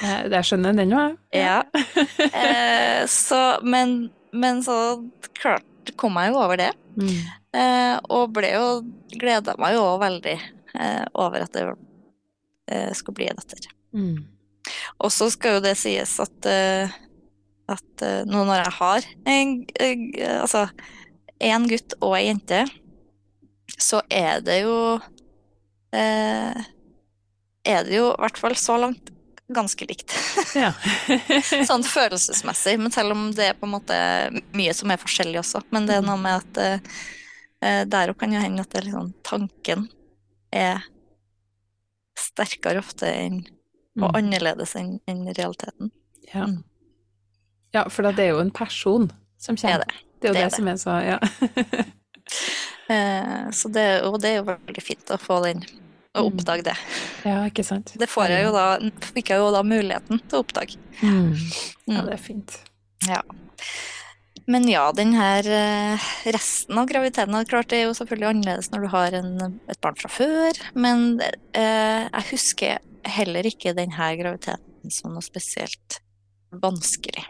Jeg, 0.00 0.30
jeg 0.32 0.48
skjønner 0.48 0.74
den 0.76 0.96
òg, 0.96 1.18
jeg. 1.34 1.44
Ja. 1.44 1.60
Eh, 2.44 3.04
så, 3.10 3.40
men, 3.62 4.08
men 4.34 4.62
så 4.64 4.76
klart 5.36 5.92
kom 6.00 6.16
jeg 6.18 6.32
jo 6.32 6.40
over 6.40 6.58
det. 6.60 6.70
Mm. 6.98 7.16
Eh, 7.54 7.96
og 8.16 8.32
ble 8.34 8.50
jo 8.54 8.68
gleda 9.14 9.54
meg 9.60 9.76
jo 9.76 9.84
òg 9.92 10.00
veldig 10.02 10.34
eh, 10.34 11.04
over 11.20 11.44
at 11.44 11.54
det 11.54 11.64
eh, 11.70 12.90
skulle 12.96 13.20
bli 13.20 13.28
en 13.30 13.40
datter. 13.40 13.68
Mm. 13.94 14.16
Og 15.02 15.12
så 15.12 15.28
skal 15.32 15.58
jo 15.58 15.64
det 15.64 15.74
sies 15.78 16.16
at, 16.22 16.48
eh, 16.48 16.92
at 17.70 18.04
eh, 18.04 18.22
nå 18.28 18.44
når 18.44 18.62
jeg 18.62 18.76
har 18.78 19.08
en, 19.34 19.56
eh, 19.80 20.04
altså 20.40 20.66
en 21.44 21.66
gutt 21.68 21.96
og 22.00 22.16
ei 22.18 22.28
jente, 22.28 22.62
så 23.80 24.02
er 24.12 24.40
det 24.44 24.60
jo 24.62 24.76
eh, 25.96 26.62
Er 27.64 27.86
det 27.86 27.96
jo 27.96 28.10
i 28.12 28.20
hvert 28.20 28.38
fall 28.38 28.56
så 28.60 28.76
langt 28.76 29.10
ganske 29.54 29.86
likt. 29.88 30.12
Ja. 30.54 30.70
sånn 31.68 31.82
følelsesmessig, 31.82 32.76
men 32.78 32.92
selv 32.94 33.16
om 33.16 33.24
det 33.34 33.48
er 33.50 33.56
på 33.58 33.66
en 33.66 33.72
måte 33.72 33.96
mye 34.54 34.74
som 34.76 34.92
er 34.92 35.00
forskjellig 35.02 35.40
også. 35.40 35.64
Men 35.74 35.88
det 35.88 35.96
er 35.98 36.04
noe 36.06 36.20
med 36.20 36.36
at 36.38 36.60
eh, 36.62 37.80
der 37.90 38.12
òg 38.12 38.20
kan 38.20 38.32
jo 38.32 38.42
hende 38.42 38.62
at 38.62 38.70
det 38.76 38.84
liksom 38.86 39.10
tanken 39.26 39.88
er 40.54 40.84
sterkere 42.14 42.84
ofte 42.84 43.10
enn 43.10 43.40
og 44.00 44.10
Mm. 44.10 44.16
annerledes 44.18 44.74
enn 44.76 45.00
en 45.06 45.26
realiteten. 45.34 45.90
Ja. 46.34 46.46
Mm. 46.46 46.64
ja, 47.74 47.84
for 47.88 48.02
det 48.02 48.18
er 48.18 48.30
jo 48.32 48.40
en 48.40 48.50
person 48.50 49.10
som 49.38 49.54
Det 49.56 49.64
er 49.64 49.78
kommer. 49.78 49.84
det. 49.86 49.94
Det 50.20 50.28
er 50.28 50.32
jo 50.32 50.34
Det 50.34 50.44
det, 50.44 50.52
som 50.56 50.68
er 50.68 50.74
så 50.74 50.94
Ja. 51.04 51.18
Eh, 52.88 53.50
så 53.50 53.68
det, 53.72 54.02
og 54.04 54.20
det 54.20 54.28
er 54.30 54.36
jo 54.42 54.44
veldig 54.44 54.82
fint 54.84 55.08
å 55.14 55.16
få 55.20 55.38
den, 55.44 55.62
å 56.14 56.20
Mm. 56.20 56.26
oppdage 56.38 56.64
det. 56.64 56.76
ja, 57.24 57.44
ikke 57.48 57.64
sant? 57.64 57.92
Det 57.96 58.08
får 58.08 58.28
jeg 58.28 58.44
jo 58.44 58.52
da, 58.52 58.78
fikk 59.00 59.28
jeg 59.30 59.38
jo 59.38 59.50
da 59.52 59.62
muligheten 59.62 60.20
til 60.28 60.38
å 60.38 60.44
oppdage. 60.44 60.76
Mm. 61.00 61.32
Ja, 61.86 62.00
Mm. 62.00 62.04
det 62.06 62.12
er 62.12 62.22
fint. 62.22 62.58
Men 64.46 64.68
ja, 64.68 64.92
den 64.92 65.14
her 65.14 65.38
eh, 65.48 65.98
resten 66.26 66.76
av 66.76 66.86
graviditeten 66.86 67.46
klart 67.48 67.68
det 67.68 67.78
er 67.78 67.84
jo 67.86 67.94
selvfølgelig 67.96 68.28
annerledes 68.28 68.70
når 68.70 68.80
du 68.82 68.88
har 68.88 69.12
en, 69.14 69.60
et 69.70 69.80
barn 69.80 69.94
fra 69.96 70.08
før, 70.10 70.52
men 70.74 71.20
eh, 71.54 72.08
jeg 72.12 72.24
husker 72.32 72.78
heller 73.04 73.46
ikke 73.48 73.74
den 73.76 73.94
her 73.94 74.16
graviditeten 74.20 74.92
som 74.92 75.14
noe 75.14 75.24
spesielt 75.24 76.00
vanskelig. 76.62 77.24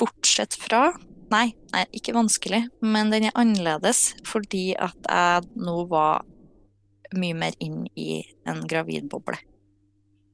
Bortsett 0.00 0.56
fra 0.58 0.90
Nei, 1.32 1.54
nei, 1.72 1.86
ikke 1.96 2.12
vanskelig, 2.12 2.66
men 2.84 3.08
den 3.08 3.30
er 3.30 3.38
annerledes 3.40 4.10
fordi 4.28 4.74
at 4.76 4.98
jeg 5.08 5.46
nå 5.64 5.78
var 5.88 6.26
mye 7.16 7.36
mer 7.36 7.56
inn 7.62 7.86
i 7.96 8.20
en 8.48 8.60
gravidboble. 8.68 9.38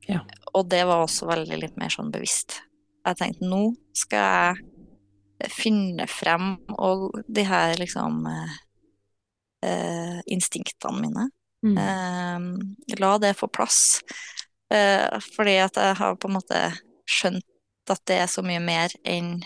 Ja. 0.09 0.25
Og 0.57 0.67
det 0.73 0.83
var 0.89 1.05
også 1.05 1.29
veldig 1.29 1.61
litt 1.61 1.79
mer 1.79 1.93
sånn 1.93 2.11
bevisst. 2.15 2.59
Jeg 3.07 3.21
tenkte 3.21 3.47
nå 3.47 3.63
skal 3.97 4.59
jeg 5.39 5.53
finne 5.55 6.09
frem 6.11 6.57
og 6.75 7.21
de 7.31 7.45
her 7.47 7.77
liksom 7.79 8.25
eh, 8.27 8.57
eh, 9.69 10.19
instinktene 10.35 11.05
mine. 11.05 11.29
Mm. 11.67 11.79
Eh, 11.79 12.99
la 12.99 13.13
det 13.23 13.37
få 13.39 13.51
plass. 13.55 14.01
Eh, 14.75 15.19
fordi 15.35 15.55
at 15.65 15.79
jeg 15.81 15.97
har 16.01 16.17
på 16.21 16.29
en 16.29 16.37
måte 16.37 16.59
skjønt 17.09 17.45
at 17.89 18.03
det 18.11 18.19
er 18.21 18.27
så 18.29 18.43
mye 18.45 18.61
mer 18.61 18.93
enn 19.09 19.39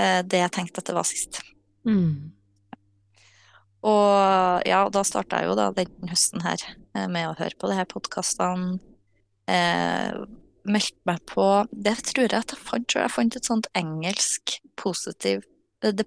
eh, 0.00 0.22
det 0.24 0.38
jeg 0.40 0.52
tenkte 0.56 0.80
at 0.80 0.88
det 0.88 0.94
var 0.96 1.04
sist. 1.08 1.42
Mm. 1.84 2.32
Og 3.82 4.62
ja, 4.68 4.84
da 4.94 5.02
starta 5.04 5.40
jeg 5.42 5.50
jo 5.50 5.56
da 5.58 5.70
den 5.74 6.08
høsten 6.10 6.44
her 6.44 6.62
eh, 6.94 7.08
med 7.10 7.26
å 7.28 7.36
høre 7.38 7.58
på 7.58 7.68
de 7.70 7.76
her 7.80 7.88
podkastene. 7.90 8.78
Eh, 9.50 10.14
meldte 10.70 11.02
meg 11.10 11.18
på 11.26 11.44
Det 11.74 11.96
tror 12.06 12.28
jeg 12.28 12.38
at 12.38 12.52
jeg 12.54 12.62
fant. 12.62 12.86
Tror 12.86 13.02
jeg 13.02 13.14
fant 13.16 13.36
et 13.36 13.48
sånt 13.48 13.66
engelsk 13.74 14.60
positive 14.78 15.42
The 15.82 16.04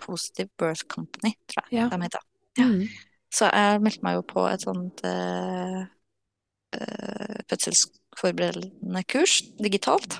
Positive 0.00 0.48
Birth 0.56 0.86
Company, 0.88 1.34
tror 1.52 1.66
jeg 1.68 1.82
Ja. 1.82 1.88
de 1.92 2.00
heter. 2.00 2.22
Mm. 2.58 2.86
Så 3.30 3.50
jeg 3.52 3.82
meldte 3.84 4.02
meg 4.06 4.14
jo 4.16 4.22
på 4.24 4.46
et 4.48 4.64
sånt 4.64 5.02
eh, 5.04 5.82
fødselsforberedende 7.48 9.02
kurs 9.08 9.40
digitalt. 9.58 10.18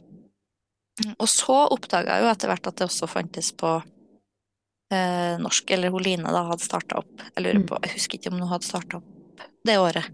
Og 1.19 1.29
så 1.31 1.59
oppdaga 1.71 2.17
jeg 2.17 2.25
jo 2.25 2.31
etter 2.33 2.51
hvert 2.51 2.71
at 2.71 2.81
det 2.81 2.89
også 2.89 3.09
fantes 3.11 3.53
på 3.59 3.77
eh, 4.95 5.37
norsk, 5.39 5.71
eller 5.77 5.93
hun 5.95 6.03
Line 6.05 6.33
da 6.35 6.47
hadde 6.49 6.65
starta 6.65 7.03
opp. 7.03 7.23
Jeg 7.37 7.45
lurer 7.45 7.63
på, 7.69 7.79
jeg 7.85 7.95
husker 7.99 8.19
ikke 8.19 8.33
om 8.33 8.41
hun 8.41 8.51
hadde 8.51 8.69
starta 8.69 9.01
opp 9.01 9.45
det 9.69 9.79
året. 9.79 10.09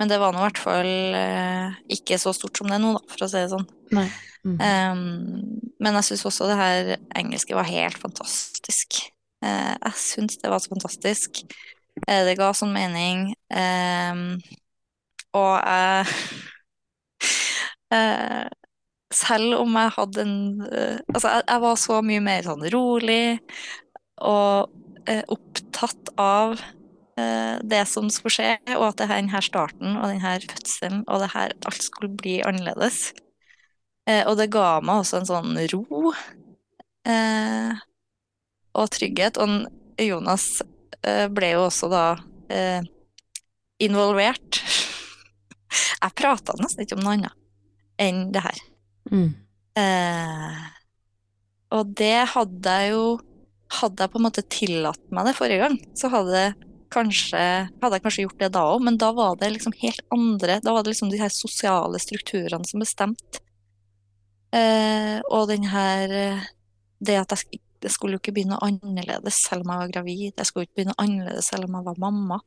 Men 0.00 0.10
det 0.10 0.18
var 0.18 0.34
nå 0.34 0.40
i 0.40 0.46
hvert 0.48 0.58
fall 0.58 0.92
eh, 1.14 1.80
ikke 1.94 2.18
så 2.18 2.32
stort 2.34 2.58
som 2.58 2.70
det 2.70 2.78
er 2.78 2.82
nå, 2.82 2.94
da, 2.96 3.02
for 3.12 3.26
å 3.26 3.30
si 3.30 3.38
det 3.38 3.52
sånn. 3.52 3.68
Mm. 3.92 4.56
Um, 4.58 5.02
men 5.78 5.98
jeg 6.00 6.08
syns 6.08 6.24
også 6.26 6.48
det 6.50 6.58
her 6.58 6.96
engelske 7.20 7.54
var 7.54 7.68
helt 7.68 8.00
fantastisk. 8.02 8.98
Eh, 9.44 9.74
jeg 9.76 10.00
syns 10.02 10.40
det 10.42 10.50
var 10.50 10.62
så 10.62 10.72
fantastisk. 10.72 11.44
Eh, 12.08 12.24
det 12.26 12.34
ga 12.40 12.50
sånn 12.56 12.74
mening. 12.74 13.28
Um, 13.54 14.40
og 15.38 15.54
jeg 15.60 16.06
eh, 17.96 18.50
Selv 19.12 19.58
om 19.60 19.74
jeg 19.76 19.92
hadde 19.96 20.22
en 20.24 20.36
eh, 20.68 21.00
Altså, 21.12 21.28
jeg, 21.28 21.44
jeg 21.48 21.64
var 21.64 21.80
så 21.80 21.98
mye 22.04 22.22
mer 22.24 22.46
sånn 22.46 22.64
rolig 22.72 23.40
og 24.22 24.70
eh, 25.10 25.24
opptatt 25.32 26.12
av 26.20 26.60
eh, 27.18 27.58
det 27.66 27.82
som 27.90 28.06
skulle 28.12 28.36
skje, 28.36 28.52
og 28.76 28.84
at 28.92 29.02
denne 29.10 29.40
starten 29.42 29.96
og 29.96 30.12
denne 30.12 30.36
fødselen 30.44 31.02
og 31.08 31.24
det 31.24 31.30
her, 31.34 31.54
alt 31.66 31.82
skulle 31.82 32.12
bli 32.20 32.36
annerledes. 32.46 33.08
Eh, 34.06 34.22
og 34.26 34.36
det 34.38 34.50
ga 34.54 34.80
meg 34.82 35.02
også 35.02 35.20
en 35.20 35.28
sånn 35.28 35.58
ro 35.72 36.12
eh, 37.08 37.82
og 38.78 38.90
trygghet. 38.94 39.38
Og 39.42 40.02
Jonas 40.02 40.46
eh, 41.02 41.28
ble 41.32 41.52
jo 41.54 41.66
også 41.68 41.90
da 41.92 42.06
eh, 42.52 42.82
involvert. 43.82 44.62
Jeg 45.72 46.16
prata 46.18 46.56
nesten 46.60 46.84
ikke 46.84 46.98
om 46.98 47.04
noe 47.04 47.16
annet 47.16 47.38
enn 48.00 48.24
det 48.34 48.42
her. 48.44 48.60
Mm. 49.12 49.30
Eh, 49.78 50.62
og 51.72 51.94
det 51.98 52.16
hadde 52.34 52.78
jeg 52.82 52.92
jo 52.92 53.04
Hadde 53.72 54.04
jeg 54.04 54.12
på 54.12 54.18
en 54.20 54.24
måte 54.26 54.42
tillatt 54.52 55.00
meg 55.16 55.30
det 55.30 55.32
forrige 55.38 55.62
gang, 55.62 55.78
så 55.96 56.10
hadde, 56.12 56.42
kanskje, 56.92 57.40
hadde 57.80 57.96
jeg 57.96 58.02
kanskje 58.04 58.24
gjort 58.26 58.42
det 58.42 58.50
da 58.52 58.66
òg, 58.68 58.82
men 58.84 58.98
da 59.00 59.08
var 59.16 59.38
det 59.40 59.48
liksom 59.54 59.72
helt 59.80 60.02
andre 60.12 60.58
Da 60.60 60.74
var 60.76 60.84
det 60.84 60.92
liksom 60.92 61.08
de 61.08 61.20
her 61.22 61.32
sosiale 61.32 61.96
strukturene 62.02 62.68
som 62.68 62.84
bestemte. 62.84 63.40
Eh, 64.52 65.24
og 65.32 65.48
den 65.48 65.64
her 65.72 66.12
eh, 66.12 66.50
Det 67.00 67.16
at 67.16 67.32
jeg, 67.32 67.62
det 67.80 67.90
skulle 67.90 68.18
jo 68.18 68.20
ikke 68.20 68.44
noe 68.44 68.60
annerledes 68.62 69.40
selv 69.46 69.64
om 69.64 69.72
jeg 69.72 69.80
var 69.80 69.94
gravid. 69.96 70.34
Jeg 70.36 70.46
skulle 70.46 70.68
ikke 70.68 70.82
bli 70.82 70.88
noe 70.90 71.00
annerledes 71.02 71.48
selv 71.50 71.66
om 71.66 71.78
jeg 71.78 71.88
var 71.88 72.02
mamma. 72.04 72.38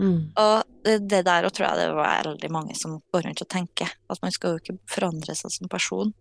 Mm. 0.00 0.32
Og 0.40 0.62
det, 0.84 1.22
der 1.26 1.46
og 1.46 1.52
tror 1.54 1.68
jeg 1.68 1.78
det 1.78 1.88
er 1.90 2.28
veldig 2.30 2.50
mange 2.54 2.76
som 2.78 2.98
går 3.12 3.26
rundt 3.26 3.44
og 3.44 3.50
tenker. 3.52 3.92
At 4.10 4.22
man 4.24 4.34
skal 4.34 4.54
jo 4.54 4.62
ikke 4.62 4.78
forandre 4.90 5.36
seg 5.38 5.54
som 5.54 5.70
person. 5.72 6.12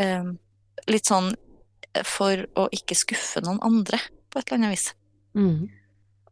Um, 0.00 0.36
litt 0.90 1.10
sånn 1.10 1.32
for 2.06 2.46
å 2.58 2.66
ikke 2.74 2.96
skuffe 2.98 3.42
noen 3.44 3.60
andre, 3.62 4.00
på 4.30 4.40
et 4.40 4.48
eller 4.48 4.60
annet 4.60 4.74
vis. 4.74 4.88
Mm. 5.38 5.68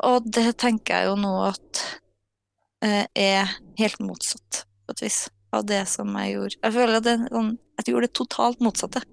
Og 0.08 0.26
det 0.34 0.48
tenker 0.58 0.96
jeg 0.96 1.10
jo 1.12 1.18
nå 1.20 1.32
at 1.46 1.82
uh, 2.82 3.04
er 3.14 3.52
helt 3.78 4.02
motsatt, 4.02 4.64
på 4.86 4.96
et 4.96 5.04
vis, 5.06 5.24
av 5.54 5.66
det 5.68 5.84
som 5.90 6.10
jeg 6.18 6.34
gjorde. 6.34 6.58
Jeg 6.64 6.74
føler 6.74 6.98
at 6.98 7.06
det, 7.06 7.16
sånn, 7.28 7.56
jeg 7.78 7.92
gjorde 7.92 8.08
det 8.08 8.16
totalt 8.18 8.64
motsatte. 8.64 9.04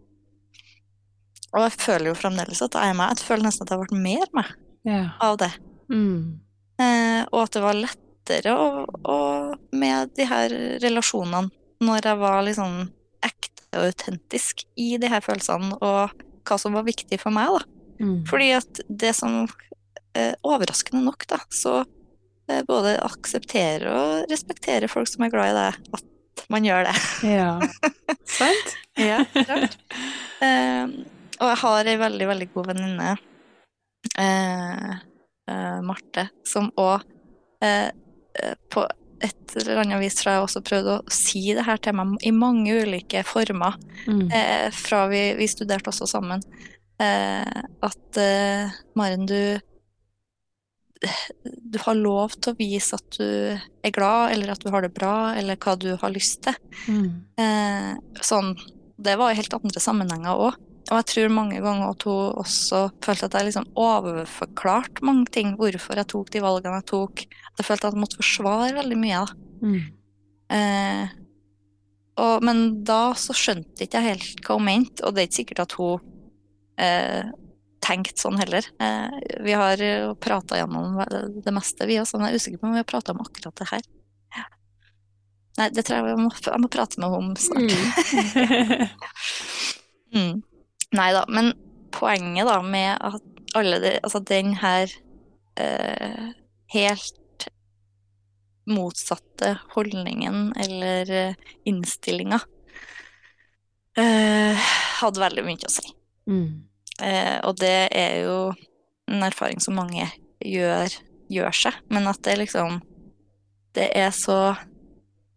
Og 1.50 1.66
jeg 1.66 1.78
føler 1.82 2.12
jo 2.12 2.18
fremdeles 2.18 2.62
at 2.62 2.78
jeg 2.78 2.93
er 2.93 2.97
meg. 2.97 3.18
Jeg 3.18 3.28
føler 3.28 3.47
nesten 3.47 3.66
at 3.66 3.72
jeg 3.72 3.80
har 3.80 3.86
vært 3.86 4.04
mer 4.06 4.30
meg 4.38 4.52
yeah. 4.88 5.14
av 5.26 5.39
det. 5.41 5.50
Mm. 5.89 6.39
Eh, 6.80 7.21
og 7.27 7.41
at 7.43 7.55
det 7.55 7.63
var 7.63 7.80
lettere 7.80 8.55
å, 8.55 8.86
å, 8.88 9.17
med 9.75 10.13
de 10.15 10.27
her 10.30 10.53
relasjonene 10.84 11.49
når 11.84 12.07
jeg 12.09 12.19
var 12.19 12.41
liksom 12.47 12.80
ekte 13.25 13.80
og 13.80 13.89
autentisk 13.89 14.65
i 14.80 14.93
de 14.99 15.09
her 15.11 15.23
følelsene, 15.23 15.77
og 15.80 16.23
hva 16.47 16.57
som 16.59 16.75
var 16.75 16.88
viktig 16.88 17.19
for 17.21 17.36
meg, 17.36 17.51
da. 17.55 17.80
Mm. 17.99 18.17
Fordi 18.27 18.49
at 18.55 18.82
det 18.88 19.11
som 19.17 19.41
eh, 20.15 20.34
Overraskende 20.47 21.03
nok, 21.03 21.25
da, 21.30 21.39
så 21.51 21.82
eh, 22.49 22.63
både 22.67 22.97
aksepterer 23.03 23.88
og 23.91 24.32
respekterer 24.32 24.91
folk 24.91 25.09
som 25.11 25.25
er 25.25 25.34
glad 25.34 25.51
i 25.51 25.57
deg, 25.57 25.99
at 25.99 26.45
man 26.51 26.67
gjør 26.67 26.88
det. 26.88 26.95
Ja. 27.27 27.51
Sant? 28.39 28.75
Ja, 28.99 29.21
klart. 29.36 29.77
Eh, 30.39 30.95
og 31.39 31.51
jeg 31.51 31.59
har 31.61 31.91
ei 31.91 31.99
veldig, 31.99 32.27
veldig 32.34 32.49
god 32.55 32.71
venninne, 32.73 33.13
eh, 34.19 34.97
eh, 35.50 35.80
Marte, 35.86 36.30
som 36.47 36.70
òg 36.80 37.04
eh, 37.66 37.89
eh, 37.89 38.56
på 38.72 38.86
et 39.20 39.56
eller 39.60 39.82
annet 39.82 40.00
vis 40.00 40.16
tror 40.16 40.32
jeg 40.32 40.43
også 40.45 40.62
prøvde 40.64 40.93
å 41.02 41.12
si 41.12 41.41
det 41.58 41.66
her 41.68 41.80
til 41.84 41.97
meg 41.97 42.22
i 42.24 42.32
mange 42.32 42.78
ulike 42.86 43.26
former, 43.28 43.76
Mm. 44.08 44.30
fra 44.72 45.02
vi, 45.12 45.34
vi 45.36 45.47
studerte 45.52 45.91
også 45.91 46.08
sammen. 46.08 46.39
At 47.00 48.20
Maren, 48.95 49.26
du 49.28 49.60
du 51.64 51.80
har 51.86 51.95
lov 51.95 52.34
til 52.36 52.52
å 52.54 52.58
vise 52.60 52.97
at 52.97 53.18
du 53.18 53.26
er 53.56 53.93
glad, 53.95 54.34
eller 54.34 54.52
at 54.52 54.64
du 54.64 54.72
har 54.74 54.84
det 54.84 54.91
bra, 54.95 55.32
eller 55.39 55.60
hva 55.62 55.76
du 55.80 55.93
har 56.02 56.12
lyst 56.12 56.41
til. 56.47 56.58
Mm. 56.91 57.06
Eh, 57.39 58.22
sånn, 58.26 58.52
det 59.00 59.16
var 59.20 59.32
i 59.32 59.38
helt 59.39 59.56
andre 59.56 59.84
sammenhenger 59.84 60.43
òg. 60.50 60.58
Og 60.90 60.98
jeg 60.98 61.08
tror 61.12 61.34
mange 61.34 61.60
ganger 61.62 61.92
at 61.92 62.04
hun 62.08 62.38
også 62.42 62.82
følte 63.06 63.28
at 63.28 63.36
jeg 63.38 63.50
liksom 63.50 63.68
overforklarte 63.78 65.06
mange 65.06 65.30
ting, 65.36 65.54
hvorfor 65.60 66.00
jeg 66.00 66.10
tok 66.10 66.32
de 66.34 66.42
valgene 66.42 66.80
jeg 66.80 66.90
tok. 66.90 67.26
At 67.52 67.62
jeg 67.62 67.68
følte 67.68 67.90
at 67.90 67.98
jeg 67.98 68.04
måtte 68.04 68.18
forsvare 68.18 68.78
veldig 68.80 68.98
mye. 68.98 69.20
Mm. 69.62 69.82
Eh, 70.58 71.12
og, 72.20 72.46
men 72.48 72.64
da 72.88 73.14
så 73.18 73.36
skjønte 73.38 73.86
ikke 73.86 74.02
jeg 74.02 74.16
helt 74.16 74.42
hva 74.48 74.58
hun 74.58 74.66
mente, 74.66 75.06
og 75.06 75.14
det 75.14 75.22
er 75.22 75.30
ikke 75.30 75.40
sikkert 75.44 75.64
at 75.68 75.78
hun 75.78 76.10
eh, 76.82 77.30
tenkte 77.86 78.26
sånn 78.26 78.42
heller. 78.42 78.66
Eh, 78.82 79.22
vi 79.46 79.54
har 79.62 79.86
prata 80.26 80.58
gjennom 80.58 80.98
det 81.38 81.54
meste, 81.54 81.86
vi 81.86 82.02
også, 82.02 82.18
men 82.18 82.32
jeg 82.32 82.40
er 82.40 82.42
usikker 82.42 82.64
på 82.64 82.72
om 82.72 82.74
vi 82.74 82.82
har 82.82 82.90
prata 82.90 83.14
om 83.14 83.22
akkurat 83.22 83.62
det 83.62 83.70
her. 83.76 83.86
Ja. 84.40 84.48
Nei, 85.62 85.70
det 85.78 85.86
tror 85.86 86.02
jeg 86.02 86.16
jeg 86.16 86.24
må, 86.26 86.34
jeg 86.50 86.66
må 86.66 86.74
prate 86.74 86.98
med 86.98 87.14
henne 87.14 87.30
om 87.30 87.38
snart. 87.38 87.78
Mm. 88.90 88.90
Mm. 90.10 90.42
Nei 90.98 91.10
da, 91.14 91.24
men 91.30 91.54
poenget 91.94 92.48
da 92.50 92.60
med 92.66 92.98
at 92.98 93.56
alle 93.58 93.80
de, 93.82 93.96
altså 94.04 94.22
den 94.26 94.54
her 94.62 94.92
eh, 95.60 96.30
helt 96.74 97.48
motsatte 98.70 99.56
holdningen 99.74 100.52
eller 100.60 101.12
eh, 101.12 101.52
innstillinga 101.70 102.40
eh, 103.98 104.70
hadde 105.02 105.24
veldig 105.24 105.46
mye 105.46 105.70
å 105.70 105.74
si. 105.74 105.94
Mm. 106.30 106.50
Eh, 107.02 107.38
og 107.48 107.58
det 107.62 107.90
er 107.96 108.26
jo 108.26 108.38
en 109.10 109.26
erfaring 109.26 109.62
som 109.64 109.78
mange 109.80 110.06
gjør, 110.46 110.94
gjør 111.32 111.60
seg, 111.64 111.82
men 111.90 112.10
at 112.12 112.22
det 112.28 112.40
liksom 112.44 112.82
Det 113.76 113.86
er 113.96 114.10
så 114.16 114.56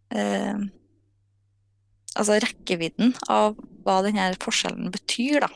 eh, 0.09 0.57
Altså 2.17 2.37
rekkevidden 2.41 3.13
av 3.29 3.55
hva 3.85 4.01
denne 4.05 4.31
forskjellen 4.43 4.91
betyr, 4.93 5.43
da. 5.45 5.49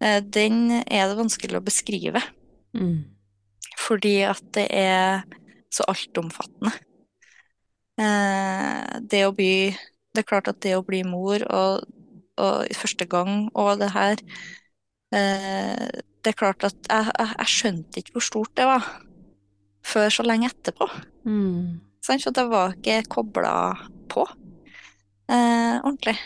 Eh, 0.00 0.20
den 0.20 0.70
er 0.84 1.08
det 1.08 1.18
vanskelig 1.18 1.58
å 1.60 1.64
beskrive, 1.64 2.22
Mm. 2.76 3.04
fordi 3.78 4.20
at 4.28 4.42
det 4.52 4.66
er 4.70 5.22
så 5.72 5.84
altomfattende. 5.88 6.72
Eh, 7.98 9.00
det 9.00 9.22
å 9.26 9.32
bli 9.32 9.72
Det 10.14 10.22
er 10.22 10.28
klart 10.28 10.48
at 10.48 10.60
det 10.60 10.74
å 10.76 10.84
bli 10.84 11.02
mor 11.04 11.40
og, 11.52 11.84
og 12.40 12.68
første 12.76 13.04
gang 13.08 13.50
og 13.54 13.78
det 13.80 13.90
her 13.92 14.16
eh, 15.12 15.86
Det 16.20 16.32
er 16.32 16.36
klart 16.36 16.64
at 16.64 16.76
jeg, 16.88 17.10
jeg, 17.18 17.34
jeg 17.38 17.52
skjønte 17.52 18.00
ikke 18.00 18.12
hvor 18.16 18.24
stort 18.24 18.52
det 18.56 18.64
var 18.68 18.84
før 19.86 20.08
så 20.10 20.24
lenge 20.26 20.48
etterpå. 20.50 20.88
Mm. 21.28 21.78
Sant? 22.02 22.24
For 22.24 22.34
det 22.34 22.46
var 22.50 22.72
ikke 22.74 23.04
kobla 23.12 23.52
på 24.10 24.24
eh, 25.30 25.76
ordentlig. 25.78 26.16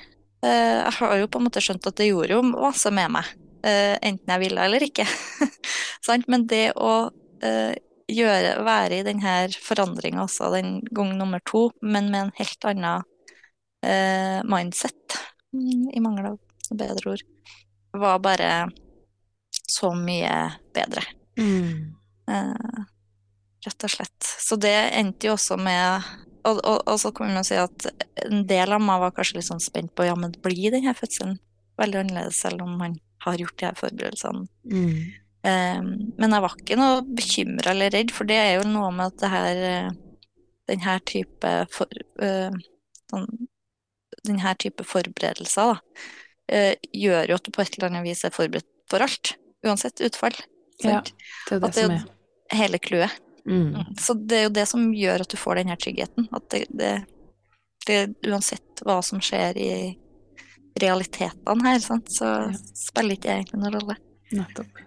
Eh, 0.41 0.79
jeg 0.87 0.97
har 0.97 1.19
jo 1.21 1.29
på 1.29 1.41
en 1.41 1.47
måte 1.49 1.61
skjønt 1.65 1.87
at 1.89 1.99
det 2.01 2.09
gjorde 2.09 2.33
jo 2.39 2.43
masse 2.47 2.91
med 2.95 3.13
meg, 3.13 3.29
eh, 3.67 3.97
enten 4.01 4.33
jeg 4.33 4.43
ville 4.45 4.67
eller 4.67 4.85
ikke. 4.87 5.07
Men 6.33 6.47
det 6.49 6.71
å 6.81 7.11
eh, 7.45 7.75
gjøre, 8.11 8.55
være 8.67 9.01
i 9.01 9.07
denne 9.07 9.35
forandringa 9.63 10.25
også 10.25 10.49
den 10.57 10.79
gang 10.91 11.13
nummer 11.19 11.43
to, 11.47 11.69
men 11.81 12.09
med 12.11 12.25
en 12.25 12.33
helt 12.41 12.67
annen 12.67 13.07
mindset, 14.51 15.15
mm, 15.55 15.85
i 15.95 16.01
mangel 16.03 16.33
av 16.33 16.75
bedre 16.77 17.13
ord, 17.15 17.23
var 17.97 18.19
bare 18.21 18.49
så 19.49 19.93
mye 19.95 20.35
bedre. 20.75 21.05
Mm. 21.39 21.95
Rett 23.65 23.87
og 23.87 23.95
slett. 23.95 24.27
Så 24.43 24.59
det 24.61 24.75
endte 24.99 25.31
jo 25.31 25.37
også 25.39 25.57
med 25.63 26.11
og, 26.45 26.59
og, 26.65 26.83
og 26.87 26.99
så 27.01 27.13
kan 27.17 27.33
man 27.35 27.47
si 27.47 27.59
at 27.61 27.87
en 28.27 28.45
del 28.49 28.75
av 28.75 28.83
meg 28.83 29.03
var 29.03 29.15
kanskje 29.17 29.39
litt 29.39 29.49
sånn 29.49 29.63
spent 29.63 29.95
på 29.97 30.07
ja, 30.09 30.17
men 30.19 30.35
blir 30.45 30.75
denne 30.75 30.95
fødselen 30.97 31.39
veldig 31.81 32.03
annerledes, 32.03 32.41
selv 32.43 32.65
om 32.65 32.77
man 32.81 32.99
har 33.25 33.41
gjort 33.41 33.59
de 33.61 33.69
her 33.69 33.79
forberedelsene. 33.79 34.47
Mm. 34.69 34.95
Um, 35.41 35.87
men 36.21 36.35
jeg 36.37 36.45
var 36.45 36.57
ikke 36.59 36.77
noe 36.77 37.01
bekymra 37.17 37.73
eller 37.73 37.93
redd, 37.95 38.13
for 38.13 38.29
det 38.29 38.37
er 38.37 38.51
jo 38.59 38.67
noe 38.69 38.91
med 38.93 39.09
at 39.09 39.23
det 39.23 39.31
her 39.33 39.61
eh, 39.65 39.93
den 40.69 40.83
her 40.85 41.01
type 41.09 41.53
for, 41.73 42.01
uh, 42.23 42.53
sånn, 43.11 43.25
den 44.29 44.43
her 44.45 44.59
type 44.61 44.85
forberedelser 44.87 45.73
da, 45.73 45.79
uh, 46.53 46.75
gjør 46.93 47.33
jo 47.33 47.39
at 47.41 47.49
du 47.49 47.53
på 47.57 47.65
et 47.65 47.79
eller 47.79 47.89
annet 47.89 48.07
vis 48.11 48.23
er 48.29 48.37
forberedt 48.37 48.69
for 48.91 49.07
alt, 49.07 49.35
uansett 49.67 50.05
utfall. 50.05 50.37
Ja, 50.85 51.01
det 51.01 51.57
er 51.57 51.65
det 51.65 51.71
At 51.71 51.77
det 51.79 51.89
er. 51.89 52.07
hele 52.57 52.81
clouet. 52.83 53.17
Mm. 53.49 53.97
Så 53.99 54.15
det 54.15 54.37
er 54.37 54.45
jo 54.49 54.53
det 54.59 54.67
som 54.69 54.91
gjør 54.95 55.25
at 55.25 55.33
du 55.33 55.39
får 55.41 55.61
den 55.61 55.73
her 55.73 55.81
tryggheten. 55.81 56.29
At 56.37 56.49
det, 56.53 56.65
det, 56.71 56.93
det 57.87 58.01
uansett 58.29 58.85
hva 58.87 59.01
som 59.05 59.23
skjer 59.25 59.59
i 59.61 59.73
realitetene 60.81 61.67
her, 61.67 61.81
sant, 61.85 62.11
så 62.13 62.29
Ja. 62.51 62.53
spiller 62.77 63.17
ikke 63.17 63.29
det 63.29 63.37
egentlig 63.39 63.61
noen 63.61 63.77
rolle. 63.79 63.97
Nettopp. 64.33 64.85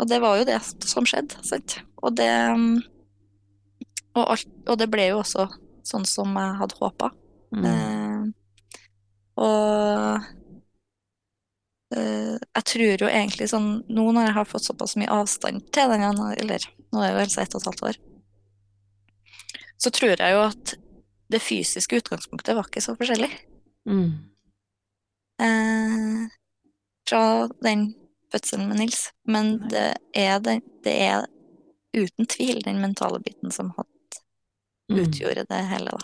Og 0.00 0.08
det 0.08 0.18
var 0.24 0.38
jo 0.40 0.48
det 0.48 0.58
som 0.88 1.06
skjedde, 1.06 1.38
sant. 1.46 1.76
Og 2.02 2.16
det 2.18 2.30
mm, 2.56 2.80
og, 4.18 4.24
alt, 4.34 4.48
og 4.68 4.78
det 4.80 4.88
ble 4.92 5.08
jo 5.12 5.20
også 5.22 5.46
sånn 5.88 6.04
som 6.08 6.34
jeg 6.36 6.58
hadde 6.60 6.78
håpa. 6.80 7.10
Mm. 7.52 7.64
Eh, 7.68 8.22
og 9.42 10.26
eh, 11.96 12.36
jeg 12.36 12.64
tror 12.72 13.04
jo 13.04 13.08
egentlig 13.08 13.48
sånn 13.52 13.68
Nå 13.92 14.04
når 14.12 14.26
jeg 14.28 14.34
har 14.36 14.48
fått 14.48 14.66
såpass 14.68 14.94
mye 15.00 15.12
avstand 15.12 15.64
til 15.74 15.92
den, 15.92 16.20
eller 16.36 16.66
nå 16.92 17.02
er 17.02 17.14
det 17.14 17.24
helst 17.26 17.40
ett 17.42 17.54
og 17.56 17.62
et 17.62 17.70
halvt 17.70 17.84
år, 17.90 18.00
så 19.82 19.90
tror 19.90 20.14
jeg 20.14 20.34
jo 20.36 20.42
at 20.44 20.74
det 21.32 21.40
fysiske 21.42 21.98
utgangspunktet 22.02 22.54
var 22.58 22.68
ikke 22.68 22.84
så 22.84 22.94
forskjellig. 22.98 23.30
Mm. 23.88 24.10
Eh, 25.42 26.26
fra 27.08 27.22
den 27.64 27.86
fødselen 28.32 28.68
med 28.68 28.82
Nils. 28.82 29.06
Men 29.26 29.56
det 29.72 29.88
er, 30.14 30.36
den, 30.44 30.60
det 30.84 30.92
er 31.08 31.24
uten 31.96 32.28
tvil 32.28 32.62
den 32.64 32.78
mentale 32.84 33.20
biten 33.24 33.50
som 33.52 33.72
hadde 33.76 33.90
Mm. 34.90 34.98
utgjorde 35.06 35.44
det 35.48 35.60
hele, 35.70 35.90
da. 35.90 35.98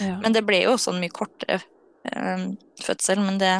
Ja. 0.00 0.14
Men 0.22 0.32
det 0.32 0.40
ble 0.46 0.62
jo 0.64 0.72
også 0.74 0.90
en 0.94 1.00
mye 1.02 1.12
kortere 1.14 1.60
eh, 2.08 2.44
fødsel, 2.82 3.20
men 3.22 3.38
det 3.38 3.52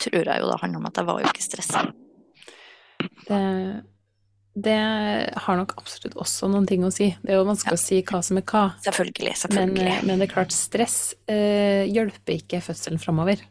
tror 0.00 0.22
jeg 0.22 0.40
jo 0.40 0.48
da 0.48 0.58
handler 0.62 0.80
om 0.80 0.86
at 0.88 1.00
jeg 1.00 1.08
var 1.08 1.20
jo 1.20 1.28
ikke 1.28 1.44
stressa. 1.44 1.82
Det, 3.26 3.40
det 4.56 4.76
har 5.44 5.58
nok 5.58 5.74
absolutt 5.76 6.14
også 6.16 6.48
noen 6.48 6.64
ting 6.68 6.84
å 6.86 6.90
si. 6.94 7.10
Det 7.20 7.34
er 7.34 7.36
jo 7.40 7.44
vanskelig 7.48 7.76
å 7.76 7.82
si 7.82 7.98
hva 8.08 8.22
som 8.24 8.38
er 8.40 8.44
hva. 8.48 8.62
Selvfølgelig, 8.86 9.34
selvfølgelig. 9.42 9.90
Men, 10.00 10.06
men 10.08 10.22
det 10.22 10.28
er 10.30 10.32
klart, 10.32 10.54
stress 10.56 10.96
eh, 11.28 11.84
hjelper 11.92 12.38
ikke 12.38 12.62
fødselen 12.64 13.02
framover, 13.02 13.42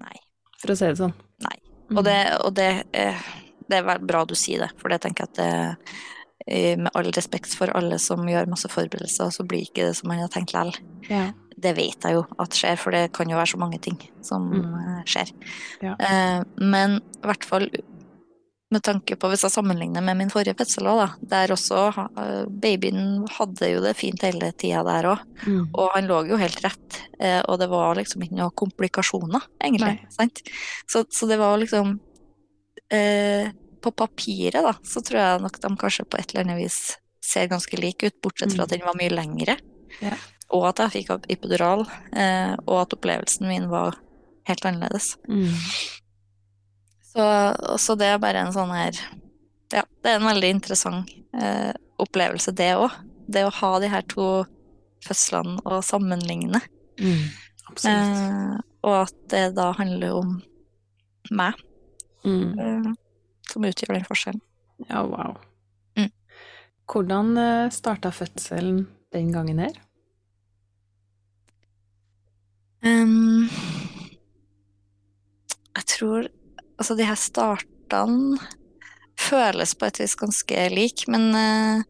Nei. 0.00 0.16
for 0.62 0.72
å 0.72 0.78
si 0.78 0.88
det 0.88 0.96
sånn. 1.02 1.12
Nei. 1.44 1.58
Og 1.92 2.04
det, 2.06 2.16
og 2.46 2.54
det, 2.56 2.70
eh, 2.96 3.28
det 3.68 3.82
er 3.82 4.00
bra 4.08 4.24
du 4.24 4.34
sier 4.38 4.64
det, 4.64 4.70
for 4.80 4.88
det 4.92 5.00
tenker 5.04 5.26
jeg 5.26 5.32
at 5.34 5.40
det, 5.42 5.94
eh, 6.46 6.76
med 6.80 6.90
all 6.96 7.10
respekt 7.12 7.52
for 7.58 7.72
alle 7.76 7.98
som 8.00 8.24
gjør 8.30 8.48
masse 8.50 8.70
forberedelser, 8.72 9.30
så 9.36 9.44
blir 9.46 9.66
ikke 9.68 9.90
det 9.90 9.96
som 10.00 10.08
man 10.12 10.22
har 10.24 10.32
tenkt 10.32 10.54
likevel. 10.56 10.72
Ja. 11.10 11.26
Det 11.60 11.74
vet 11.76 12.06
jeg 12.08 12.16
jo 12.16 12.22
at 12.40 12.56
skjer, 12.56 12.78
for 12.80 12.96
det 12.96 13.10
kan 13.12 13.28
jo 13.28 13.36
være 13.36 13.52
så 13.52 13.58
mange 13.60 13.76
ting 13.84 13.98
som 14.24 14.48
Mm. 14.48 14.74
eh, 14.80 15.02
skjer. 15.04 15.32
Ja. 15.84 15.92
Eh, 16.00 16.42
men 16.56 17.00
i 17.20 17.26
hvert 17.28 17.44
fall 17.44 17.68
med 18.70 18.82
tanke 18.86 19.16
på, 19.18 19.28
hvis 19.32 19.42
jeg 19.42 19.50
sammenligner 19.54 20.02
med 20.04 20.16
min 20.20 20.30
forrige 20.30 20.54
fødsel 20.58 20.86
òg, 20.86 21.00
da, 21.00 21.06
der 21.32 21.52
også 21.56 21.80
eh, 22.06 22.44
babyen 22.62 23.24
hadde 23.34 23.70
jo 23.72 23.80
det 23.82 23.96
fint 23.98 24.22
hele 24.22 24.52
tida 24.54 24.84
der 24.86 25.08
òg. 25.10 25.24
Mm. 25.46 25.64
Og 25.74 25.88
han 25.96 26.06
lå 26.10 26.20
jo 26.30 26.38
helt 26.38 26.60
rett, 26.64 27.00
eh, 27.18 27.40
og 27.50 27.58
det 27.62 27.66
var 27.72 27.98
liksom 27.98 28.22
ikke 28.22 28.38
noen 28.38 28.54
komplikasjoner, 28.62 29.48
egentlig. 29.62 29.96
Sant? 30.14 30.42
Så, 30.86 31.02
så 31.10 31.26
det 31.30 31.40
var 31.42 31.58
liksom 31.58 31.96
eh, 32.92 33.50
På 33.80 33.90
papiret, 33.96 34.60
da, 34.62 34.74
så 34.84 35.00
tror 35.00 35.18
jeg 35.20 35.40
nok 35.40 35.54
de 35.62 35.68
kanskje 35.80 36.04
på 36.04 36.18
et 36.20 36.30
eller 36.34 36.44
annet 36.44 36.58
vis 36.60 36.80
ser 37.24 37.46
ganske 37.48 37.78
like 37.80 38.06
ut, 38.10 38.16
bortsett 38.22 38.52
fra 38.52 38.64
Mm. 38.64 38.66
at 38.66 38.72
den 38.74 38.84
var 38.84 38.96
mye 38.98 39.12
lengre. 39.12 39.54
Ja. 40.02 40.14
Og 40.52 40.66
at 40.68 40.78
jeg 40.82 40.92
fikk 41.06 41.26
epidural, 41.32 41.86
eh, 42.12 42.54
og 42.66 42.76
at 42.82 42.94
opplevelsen 42.96 43.48
min 43.48 43.68
var 43.70 43.96
helt 44.48 44.64
annerledes. 44.66 45.14
Mm. 45.28 45.48
Så, 47.10 47.24
så 47.82 47.96
det 47.98 48.06
er 48.06 48.20
bare 48.22 48.44
en 48.44 48.52
sånn 48.54 48.70
her 48.70 48.94
Ja, 49.74 49.82
det 50.02 50.12
er 50.12 50.18
en 50.20 50.28
veldig 50.28 50.50
interessant 50.54 51.10
eh, 51.34 51.72
opplevelse, 52.02 52.52
det 52.54 52.72
òg. 52.78 52.94
Det 53.30 53.44
å 53.46 53.52
ha 53.54 53.70
de 53.82 53.90
her 53.90 54.02
to 54.10 54.26
fødslene 55.06 55.60
og 55.64 55.84
sammenligne. 55.86 56.60
Mm. 57.00 57.26
Eh, 57.86 58.56
og 58.82 58.96
at 59.04 59.14
det 59.30 59.44
da 59.58 59.70
handler 59.78 60.16
om 60.22 60.32
meg, 61.30 61.54
Mm. 62.24 62.58
eh, 62.58 62.88
som 63.48 63.64
utgjør 63.64 63.94
den 63.96 64.04
forskjellen. 64.04 64.42
Ja, 64.88 65.04
wow. 65.06 65.38
Mm. 65.96 66.10
Hvordan 66.90 67.30
uh, 67.38 67.70
starta 67.72 68.10
fødselen 68.12 68.82
den 69.14 69.30
gangen 69.32 69.58
her? 69.62 69.78
Um, 72.82 73.48
jeg 75.76 75.86
tror 75.94 76.28
Altså, 76.80 76.96
de 76.96 77.04
her 77.04 77.18
startene 77.20 78.40
føles 79.20 79.74
på 79.76 79.88
et 79.88 80.00
vis 80.00 80.16
ganske 80.18 80.68
lik, 80.72 81.06
men 81.12 81.30
eh, 81.36 81.88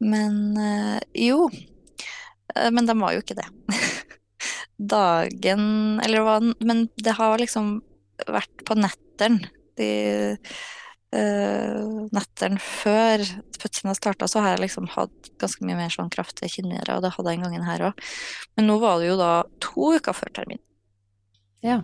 Men 0.00 0.56
eh, 0.56 1.00
jo. 1.28 1.48
Eh, 2.54 2.70
Men 2.70 2.86
de 2.86 2.96
var 3.00 3.14
jo 3.14 3.22
ikke 3.24 3.36
det. 3.38 3.48
Dagen 4.94 6.00
Eller 6.04 6.24
hva 6.24 6.38
Men 6.60 6.88
det 6.96 7.16
har 7.18 7.40
liksom 7.40 7.80
vært 8.28 8.64
på 8.68 8.76
netteren. 8.76 9.40
De 9.80 9.88
uh, 11.16 12.08
netteren 12.12 12.58
før 12.60 13.22
har 13.24 13.96
starta, 13.96 14.28
så 14.28 14.42
har 14.44 14.54
jeg 14.54 14.66
liksom 14.66 14.90
hatt 14.92 15.30
ganske 15.40 15.64
mye 15.64 15.78
mer 15.78 15.92
sånn 15.92 16.10
kraftige 16.12 16.52
kinngjører, 16.52 16.98
og 16.98 17.04
det 17.04 17.12
hadde 17.14 17.32
jeg 17.32 17.40
en 17.40 17.56
gang 17.56 17.64
her 17.64 17.86
òg. 17.88 18.04
Men 18.56 18.68
nå 18.68 18.76
var 18.82 19.00
det 19.00 19.08
jo 19.08 19.16
da 19.20 19.30
to 19.64 19.92
uker 19.96 20.16
før 20.16 20.32
termin. 20.36 20.60
Ja. 21.64 21.80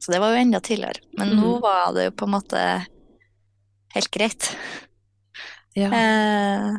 Så 0.00 0.12
det 0.14 0.20
var 0.22 0.32
jo 0.32 0.40
enda 0.40 0.60
tidligere. 0.64 1.00
Men 1.18 1.34
nå 1.36 1.54
Mhm. 1.56 1.60
var 1.62 1.92
det 1.94 2.04
jo 2.08 2.10
på 2.16 2.24
en 2.26 2.32
måte 2.32 2.86
helt 3.94 4.10
greit. 4.10 4.56
ja. 5.76 5.90
Eh, 5.92 6.78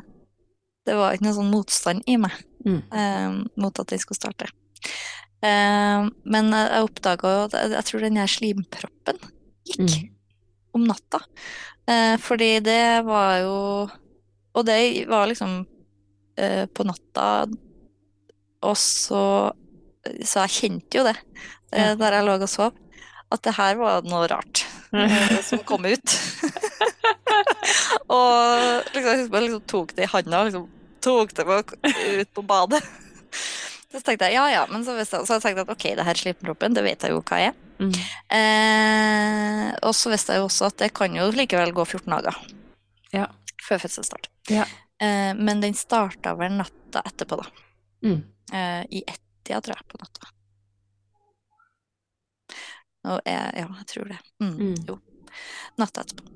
det 0.85 0.95
var 0.97 1.13
ikke 1.13 1.23
noe 1.27 1.33
sånn 1.37 1.51
motstand 1.51 2.03
i 2.07 2.17
meg 2.17 2.31
Mm. 2.65 2.81
eh, 2.91 3.43
mot 3.57 3.79
at 3.79 3.87
jeg 3.91 3.99
skulle 4.01 4.17
starte. 4.19 4.47
Eh, 5.43 6.09
men 6.25 6.51
jeg 6.51 6.83
oppdaga 6.83 7.21
jo 7.21 7.43
at 7.45 7.51
jeg, 7.71 7.83
tror 7.85 7.99
den 8.01 8.15
her 8.17 8.27
slimproppen 8.27 9.17
gikk 9.65 9.79
Mm. 9.79 10.09
om 10.75 10.83
natta. 10.85 11.21
Eh, 11.87 12.17
fordi 12.17 12.59
det 12.63 13.05
var 13.05 13.39
jo 13.41 13.89
Og 14.53 14.65
det 14.65 15.07
var 15.07 15.27
liksom 15.27 15.65
eh, 16.37 16.65
på 16.65 16.83
natta, 16.85 17.47
og 18.61 18.75
så 18.75 19.53
Så 20.25 20.41
jeg 20.47 20.49
kjente 20.49 20.97
jo 20.97 21.03
det 21.05 21.15
eh, 21.71 21.95
der 21.95 22.11
jeg 22.11 22.25
lå 22.25 22.41
og 22.41 22.49
sov, 22.49 22.73
at 23.31 23.41
det 23.47 23.53
her 23.57 23.77
var 23.79 24.05
noe 24.07 24.27
rart 24.31 24.63
eh, 24.97 25.37
som 25.45 25.61
kom 25.67 25.85
ut. 25.87 26.15
og 28.11 28.91
liksom, 28.95 29.27
jeg 29.27 29.43
liksom 29.45 29.63
tok 29.69 29.93
det 29.97 30.05
i 30.07 30.11
handa 30.11 30.41
og 30.43 30.49
liksom 30.49 30.67
tok 31.01 31.33
det 31.37 31.45
med 31.47 31.75
ut 32.21 32.33
på 32.37 32.43
badet. 32.45 32.81
Så 33.91 33.99
tenkte 33.99 34.29
jeg 34.29 34.37
ja 34.37 34.45
ja, 34.47 34.61
men 34.71 34.85
så, 34.87 34.93
visste 34.95 35.17
jeg, 35.19 35.27
så 35.27 35.35
jeg 35.35 35.43
tenkte 35.43 35.63
at 35.65 35.71
ok, 35.73 35.85
det 35.99 36.03
her 36.07 36.15
slimproppen, 36.15 36.75
det 36.77 36.83
vet 36.85 37.01
jeg 37.03 37.11
jo 37.11 37.17
hva 37.27 37.39
jeg 37.41 37.49
er. 37.49 37.57
Mm. 37.81 37.95
Eh, 38.37 39.65
og 39.83 39.91
så 39.97 40.13
visste 40.13 40.31
jeg 40.31 40.39
jo 40.39 40.45
også 40.47 40.69
at 40.69 40.77
det 40.79 40.87
kan 40.95 41.11
jo 41.17 41.25
likevel 41.35 41.73
gå 41.75 41.83
14 41.83 42.07
dager 42.13 42.37
Ja. 43.11 43.25
før 43.67 43.81
fødselsstart. 43.83 44.29
Ja. 44.47 44.63
Eh, 44.95 45.33
men 45.35 45.59
den 45.59 45.75
starta 45.75 46.37
vel 46.39 46.55
natta 46.61 47.03
etterpå, 47.09 47.41
da. 47.41 47.49
Mm. 48.07 48.21
Eh, 48.53 48.81
I 48.95 49.03
ett-tida, 49.03 49.59
tror 49.59 49.75
jeg, 49.75 49.87
på 49.91 49.99
natta. 50.05 50.31
Og 53.07 53.19
jeg, 53.25 53.53
ja, 53.57 53.65
jeg 53.79 53.87
tror 53.89 54.11
det. 54.11 54.19
Mm, 54.43 54.53
Mm. 54.61 54.75
Jo. 54.89 54.99
Natta 55.79 56.03
etterpå. 56.03 56.27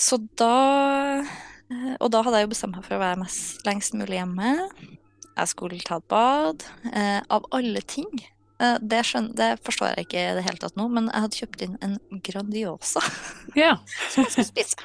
Så 0.00 0.16
da 0.40 0.54
eh, 1.20 1.96
Og 2.00 2.08
da 2.14 2.22
hadde 2.24 2.38
jeg 2.40 2.46
jo 2.46 2.52
bestemt 2.54 2.76
meg 2.78 2.86
for 2.86 2.96
å 2.96 3.02
være 3.02 3.18
mest, 3.20 3.60
lengst 3.66 3.92
mulig 3.98 4.16
hjemme. 4.16 4.52
Jeg 5.36 5.50
skulle 5.52 5.80
ta 5.84 5.98
et 6.00 6.08
bad. 6.08 6.64
Eh, 6.92 7.20
av 7.28 7.44
alle 7.56 7.82
ting. 7.82 8.08
Eh, 8.60 8.78
det, 8.80 9.02
skjønner, 9.08 9.34
det 9.36 9.50
forstår 9.66 9.92
jeg 9.94 10.06
ikke 10.08 10.22
i 10.24 10.34
det 10.38 10.46
hele 10.46 10.60
tatt 10.62 10.76
nå, 10.80 10.88
men 10.92 11.10
jeg 11.12 11.24
hadde 11.26 11.40
kjøpt 11.42 11.62
inn 11.66 11.76
en 11.84 11.98
Grandiosa 12.24 13.00
ja. 13.62 13.74
som 14.12 14.24
jeg 14.24 14.32
skulle 14.32 14.50
spise. 14.50 14.76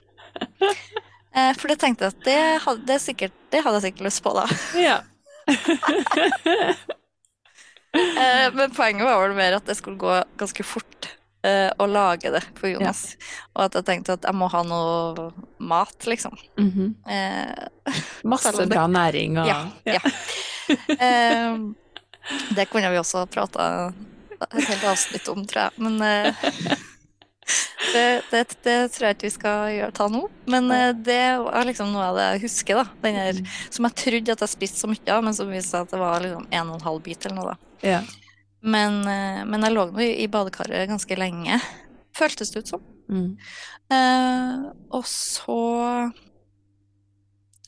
Eh, 1.35 1.52
for 1.60 1.68
det 1.72 1.80
tenkte 1.81 2.07
jeg 2.07 2.15
at 2.15 2.22
det 2.27 2.39
hadde, 2.64 2.85
det 2.88 2.99
sikkert, 3.03 3.35
det 3.52 3.64
hadde 3.65 3.81
jeg 3.81 3.89
sikkert 3.89 4.07
lyst 4.10 4.23
på 4.23 4.31
da. 4.38 4.45
ja. 4.80 4.99
Eh, 7.95 8.47
men 8.53 8.73
poenget 8.76 9.07
var 9.07 9.22
vel 9.23 9.35
mer 9.38 9.57
at 9.59 9.67
det 9.69 9.77
skulle 9.80 9.99
gå 10.01 10.17
ganske 10.39 10.65
fort 10.67 11.09
eh, 11.45 11.69
å 11.80 11.88
lage 11.88 12.31
det 12.34 12.41
for 12.57 12.69
Jonas. 12.72 13.15
Og 13.53 13.67
at 13.67 13.77
jeg 13.80 13.88
tenkte 13.88 14.17
at 14.17 14.27
jeg 14.27 14.38
må 14.38 14.49
ha 14.51 14.63
noe 14.67 15.30
mat, 15.63 15.95
liksom. 16.09 16.35
Mhm. 16.59 16.95
Eh, 17.07 17.93
Masse 18.31 18.67
bra 18.72 18.88
næring 18.91 19.39
og 19.41 19.49
ja. 19.49 19.61
ja. 19.88 20.01
Eh, 20.97 21.57
det 22.57 22.65
kunne 22.72 22.89
vi 22.89 22.97
også 22.97 23.27
prata 23.30 23.93
et 24.41 24.65
helt 24.65 24.85
avsnitt 24.89 25.27
om, 25.31 25.45
tror 25.47 25.67
jeg. 25.67 25.85
Men 25.85 26.01
eh, 26.01 26.45
det, 27.93 28.05
det, 28.31 28.41
det 28.65 28.77
tror 28.95 29.07
jeg 29.07 29.15
ikke 29.17 29.27
vi 29.27 29.34
skal 29.35 29.69
gjøre, 29.76 29.91
ta 29.95 30.07
nå. 30.11 30.23
Men 30.49 30.72
eh, 30.73 30.89
det 30.97 31.22
var 31.45 31.67
liksom 31.69 31.93
noe 31.93 32.09
av 32.09 32.17
det 32.17 32.26
jeg 32.34 32.43
husker, 32.47 32.81
da. 32.81 32.88
Den 33.05 33.19
her, 33.22 33.43
som 33.69 33.88
jeg 33.88 33.97
trodde 34.01 34.35
at 34.35 34.43
jeg 34.45 34.53
spiste 34.55 34.81
så 34.81 34.89
mye 34.91 35.13
av, 35.13 35.23
men 35.27 35.38
som 35.38 35.51
viste 35.53 35.76
seg 35.76 35.85
at 35.85 35.93
det 35.93 36.01
var 36.01 36.26
liksom 36.26 36.47
en 36.49 36.73
og 36.73 36.80
en 36.80 36.88
halv 36.89 37.05
bit 37.05 37.30
eller 37.30 37.39
noe. 37.43 37.55
Ja. 37.84 38.02
Men, 38.65 39.02
eh, 39.07 39.41
men 39.45 39.65
jeg 39.65 39.76
lå 39.76 39.88
nå 39.91 40.02
i, 40.02 40.11
i 40.23 40.30
badekaret 40.31 40.89
ganske 40.89 41.18
lenge, 41.19 41.60
føltes 42.15 42.53
det 42.53 42.64
ut 42.64 42.72
som. 42.76 42.85
Mm. 43.11 43.35
Eh, 43.93 44.64
og 44.97 45.06
så 45.10 45.60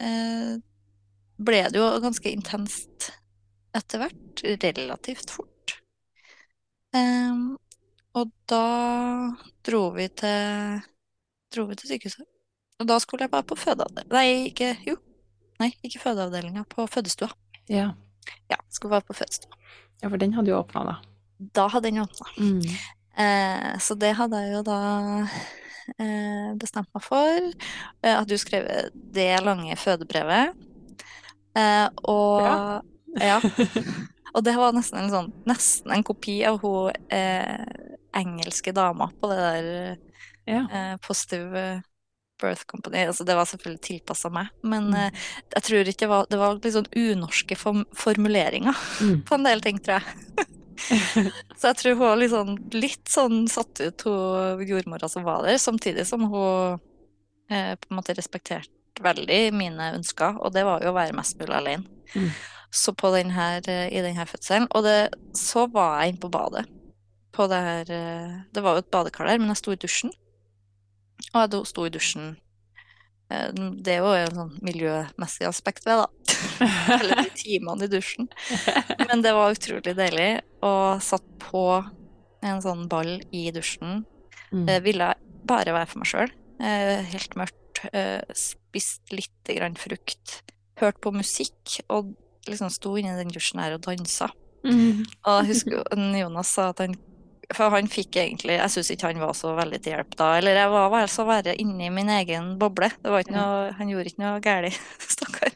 eh, 0.02 0.56
ble 1.38 1.62
det 1.70 1.78
jo 1.78 1.92
ganske 2.02 2.32
intenst 2.34 3.12
etter 3.78 4.02
hvert, 4.02 4.44
relativt 4.64 5.34
fort. 5.36 5.78
Eh, 6.98 7.44
og 8.18 8.32
da 8.50 8.64
dro 9.68 9.84
vi 9.94 10.08
til 10.18 10.82
dro 11.54 11.68
vi 11.70 11.78
til 11.78 11.94
sykehuset. 11.94 12.26
Og 12.82 12.90
da 12.90 12.98
skulle 13.02 13.26
jeg 13.26 13.34
bare 13.34 13.46
på 13.48 13.58
fødeavdelinga 13.58 14.14
Nei, 14.14 14.50
ikke 14.52 14.76
Jo. 14.86 14.98
Nei, 15.58 15.72
ikke 15.82 16.02
fødeavdelinga, 16.04 16.66
på 16.70 16.86
fødestua. 16.90 17.32
ja. 17.70 17.94
Ja, 18.52 18.58
skulle 18.70 18.92
være 18.92 19.08
på 19.08 19.14
fødestua. 19.16 19.56
Ja, 20.02 20.10
for 20.10 20.18
den 20.22 20.34
hadde 20.38 20.52
jo 20.54 20.60
åpna, 20.62 20.84
da. 20.88 20.96
Da 21.58 21.68
hadde 21.74 21.90
den 21.92 22.02
åpna. 22.04 22.28
Mm. 22.38 22.62
Eh, 23.18 23.78
så 23.82 23.96
det 23.98 24.14
hadde 24.18 24.42
jeg 24.44 24.54
jo 24.54 24.62
da 24.68 24.78
eh, 25.98 26.52
bestemt 26.60 26.90
meg 26.94 27.04
for. 27.06 27.48
Eh, 28.04 28.14
at 28.14 28.28
du 28.30 28.36
skrev 28.38 28.68
det 28.94 29.30
lange 29.46 29.76
fødebrevet. 29.80 30.54
Eh, 31.58 31.88
og 32.06 32.42
Bra. 32.44 32.82
ja. 33.24 33.40
Og 34.38 34.44
det 34.46 34.54
var 34.60 34.76
nesten 34.76 35.00
en 35.00 35.10
sånn 35.10 35.30
Nesten 35.50 35.90
en 35.96 36.04
kopi 36.06 36.36
av 36.46 36.60
hun 36.62 36.92
eh, 37.10 37.64
engelske 38.14 38.70
dama 38.76 39.08
på 39.18 39.30
det 39.32 39.38
der 39.40 39.70
Ja. 40.46 40.60
eh, 40.70 40.92
Positive 41.02 41.64
Birth 42.42 42.66
Company. 42.70 43.06
Altså, 43.08 43.26
det 43.26 43.36
var 43.36 43.46
selvfølgelig 43.50 43.82
tilpassa 43.82 44.30
meg, 44.34 44.48
men 44.64 44.90
Mm. 44.92 44.96
eh, 44.96 45.12
jeg 45.56 45.64
tror 45.64 45.88
ikke 45.92 46.00
det 46.06 46.10
var 46.10 46.26
Det 46.30 46.38
var 46.40 46.54
litt 46.56 46.74
sånn 46.74 46.92
unorske 46.96 47.58
form 47.58 47.86
formuleringer 47.96 48.76
Mm. 49.02 49.24
på 49.26 49.36
en 49.36 49.44
del 49.44 49.62
ting, 49.62 49.80
tror 49.80 50.00
jeg. 50.02 50.48
Så 51.58 51.72
jeg 51.72 51.78
tror 51.78 51.96
hun 51.96 52.04
var 52.06 52.18
litt 52.22 52.32
sånn, 52.32 52.58
litt 52.74 53.06
sånn 53.10 53.48
satt 53.50 53.80
ut, 53.82 54.02
hun 54.06 54.62
jordmora 54.68 55.10
som 55.10 55.24
var 55.26 55.44
der, 55.44 55.58
samtidig 55.58 56.06
som 56.06 56.22
hun 56.30 56.80
eh, 57.50 57.74
på 57.76 57.90
en 57.90 57.98
måte 57.98 58.14
respekterte 58.18 58.70
veldig 59.02 59.54
mine 59.54 59.92
ønsker, 59.98 60.38
og 60.42 60.54
det 60.54 60.64
var 60.66 60.82
jo 60.82 60.90
å 60.92 60.96
være 60.98 61.14
mest 61.18 61.38
mulig 61.40 61.54
alene. 61.56 61.86
Mm. 62.16 62.30
Så 62.72 62.94
på 62.98 63.10
den 63.14 63.30
her, 63.32 63.62
i 63.68 64.02
den 64.02 64.16
her 64.16 64.26
fødselen 64.26 64.68
Og 64.76 64.84
det, 64.84 65.14
så 65.34 65.68
var 65.72 66.02
jeg 66.02 66.14
inne 66.14 66.20
på 66.20 66.30
badet. 66.32 66.66
På 67.32 67.48
det 67.48 67.60
her 67.64 67.92
eh, 67.96 68.34
Det 68.54 68.62
var 68.64 68.74
jo 68.76 68.82
et 68.84 68.92
badekar 68.92 69.28
der, 69.28 69.38
men 69.40 69.48
jeg 69.54 69.58
sto 69.62 69.72
i 69.72 69.76
dusjen. 69.80 70.12
Og 71.34 71.44
jeg 71.44 71.68
sto 71.70 71.86
i 71.86 71.94
dusjen 71.94 72.28
eh, 73.34 73.50
Det 73.54 73.98
er 73.98 74.04
jo 74.04 74.14
en 74.16 74.40
sånn 74.40 74.56
miljømessig 74.66 75.48
aspekt 75.50 75.88
ved, 75.88 76.04
da. 76.04 76.08
Eller 77.00 77.24
de 77.26 77.34
timene 77.38 77.88
i 77.88 77.92
dusjen. 77.92 78.30
Men 79.08 79.24
det 79.26 79.34
var 79.36 79.56
utrolig 79.56 79.96
deilig. 79.98 80.30
Og 80.66 81.04
satt 81.04 81.26
på 81.44 81.64
en 82.46 82.62
sånn 82.64 82.86
ball 82.92 83.18
i 83.36 83.48
dusjen. 83.56 84.04
Mm. 84.52 84.68
Eh, 84.68 84.82
ville 84.86 85.12
bare 85.48 85.76
være 85.76 85.92
for 85.92 86.04
meg 86.04 86.12
sjøl. 86.12 86.36
Eh, 86.64 87.04
helt 87.14 87.40
mørkt. 87.40 87.84
Spist 88.34 89.14
lite 89.14 89.54
grann 89.54 89.78
frukt. 89.78 90.42
Hørt 90.82 91.02
på 91.04 91.14
musikk. 91.14 91.80
Og 91.94 92.16
liksom 92.48 92.72
sto 92.74 92.96
inni 92.98 93.16
den 93.18 93.34
dusjen 93.34 93.62
her 93.62 93.76
og 93.76 93.84
dansa. 93.86 94.32
Mm. 94.66 95.04
Og 95.06 95.36
jeg 95.42 95.48
husker 95.52 96.00
Jonas 96.18 96.52
sa 96.56 96.72
at 96.72 96.82
han 96.84 96.98
For 97.56 97.72
han 97.72 97.88
fikk 97.88 98.18
egentlig 98.20 98.58
Jeg 98.58 98.72
syns 98.74 98.90
ikke 98.92 99.08
han 99.08 99.22
var 99.24 99.36
så 99.38 99.54
veldig 99.56 99.80
til 99.80 99.94
hjelp 99.96 100.18
da. 100.20 100.34
Eller 100.40 100.58
jeg 100.60 100.72
var 100.74 100.90
vel 100.92 101.08
så 101.12 101.24
verre 101.28 101.54
inni 101.62 101.88
min 101.94 102.12
egen 102.12 102.56
boble. 102.60 102.90
Det 103.04 103.14
var 103.14 103.24
ikke 103.24 103.38
noe, 103.38 103.70
han 103.78 103.92
gjorde 103.94 104.12
ikke 104.12 104.24
noe 104.26 104.42
galt, 104.44 104.82
stakkar. 105.16 105.54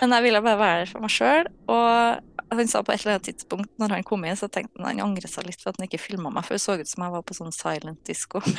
Men 0.00 0.14
jeg 0.14 0.26
ville 0.28 0.44
bare 0.44 0.60
være 0.60 0.84
der 0.84 0.92
for 0.92 1.04
meg 1.04 1.14
sjøl. 1.14 1.50
Og 1.74 2.54
han 2.54 2.70
sa 2.70 2.84
på 2.86 2.94
et 2.94 3.02
eller 3.02 3.16
annet 3.16 3.28
tidspunkt 3.32 3.70
når 3.82 3.96
han 3.96 4.06
kom 4.06 4.22
inn, 4.28 4.38
så 4.38 4.46
tenkte 4.52 4.78
han 4.78 4.86
han 4.92 5.08
angret 5.08 5.32
seg 5.32 5.48
litt 5.48 5.60
for 5.62 5.72
at 5.72 5.80
han 5.80 5.88
ikke 5.88 6.02
filma 6.04 6.30
meg, 6.30 6.46
for 6.46 6.54
det 6.54 6.62
så 6.62 6.78
ut 6.78 6.90
som 6.90 7.02
jeg 7.06 7.14
var 7.16 7.26
på 7.26 7.38
sånn 7.40 7.54
silent 7.56 8.02
disco. 8.06 8.38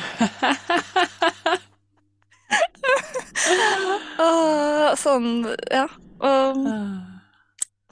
Og 4.26 4.98
sånn, 5.00 5.30
ja. 5.72 5.86
Og 6.24 6.64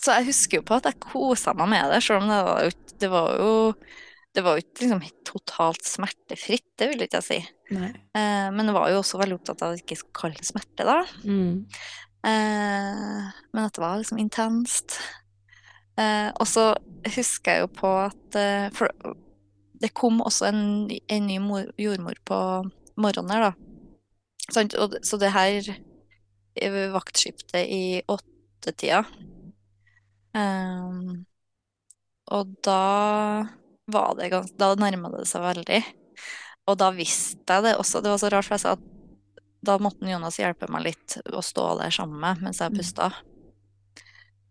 så 0.04 0.18
jeg 0.18 0.28
husker 0.28 0.60
jo 0.60 0.66
på 0.68 0.76
at 0.76 0.88
jeg 0.90 1.00
kosa 1.00 1.54
meg 1.56 1.70
med 1.72 1.92
det, 1.92 2.00
selv 2.04 2.24
om 2.24 2.28
det 2.28 2.40
var 2.44 2.64
jo 2.66 2.70
det 3.00 3.08
var 3.10 3.30
jo 3.40 3.52
det 4.34 4.42
var 4.42 4.56
jo 4.56 4.64
ikke 4.64 4.82
liksom 4.82 5.02
totalt 5.26 5.84
smertefritt, 5.86 6.66
det 6.78 6.88
vil 6.90 7.04
ikke 7.06 7.20
jeg 7.20 7.26
si. 7.28 7.40
Eh, 7.70 8.48
men 8.54 8.66
jeg 8.66 8.76
var 8.76 8.90
jo 8.90 9.00
også 9.00 9.20
veldig 9.20 9.38
opptatt 9.38 9.62
av 9.62 9.72
at 9.72 9.78
jeg 9.78 9.84
ikke 9.84 10.00
skulle 10.00 10.20
kalle 10.20 10.40
det 10.40 10.48
smerte, 10.48 10.86
da. 10.88 10.98
Mm. 11.22 11.60
Eh, 12.26 13.28
men 13.54 13.62
at 13.62 13.76
det 13.76 13.84
var 13.84 14.00
liksom 14.00 14.18
intenst. 14.22 14.98
Eh, 16.00 16.30
og 16.34 16.48
så 16.50 16.72
husker 17.14 17.54
jeg 17.54 17.62
jo 17.62 17.68
på 17.70 17.90
at 18.02 18.36
eh, 18.40 18.66
For 18.74 18.90
det 19.78 19.92
kom 19.94 20.18
også 20.24 20.48
en, 20.48 20.62
en 20.90 21.26
ny 21.28 21.36
mor, 21.38 21.68
jordmor 21.78 22.18
på 22.26 22.38
morgenen 22.98 23.30
her, 23.30 23.44
da. 23.46 23.52
Så, 24.50 24.64
Og, 24.82 24.96
så 25.06 25.18
det 25.20 25.30
her 25.34 25.70
i 26.54 26.70
vaktskiftet 26.94 27.70
i 27.70 27.84
åttetida 28.10 29.04
eh, 30.34 30.98
Og 32.34 32.56
da 32.66 32.80
var 33.86 34.14
det 34.18 34.30
ganske 34.32 34.56
Da 34.58 34.74
nærma 34.80 35.10
det 35.12 35.26
seg 35.28 35.42
veldig. 35.44 35.82
Og 36.70 36.78
da 36.80 36.90
visste 36.96 37.56
jeg 37.56 37.66
det 37.66 37.74
også. 37.76 38.00
Det 38.02 38.12
var 38.12 38.20
så 38.22 38.30
rart, 38.32 38.46
for 38.48 38.56
jeg 38.56 38.64
sa 38.64 38.72
at 38.78 38.84
da 39.64 39.78
måtte 39.80 40.08
Jonas 40.08 40.38
hjelpe 40.40 40.68
meg 40.72 40.84
litt 40.84 41.18
å 41.32 41.40
stå 41.44 41.78
der 41.80 41.92
sammen 41.92 42.20
med 42.20 42.42
mens 42.44 42.60
jeg 42.60 42.72
Mm. 42.72 42.78
pusta. 42.78 43.10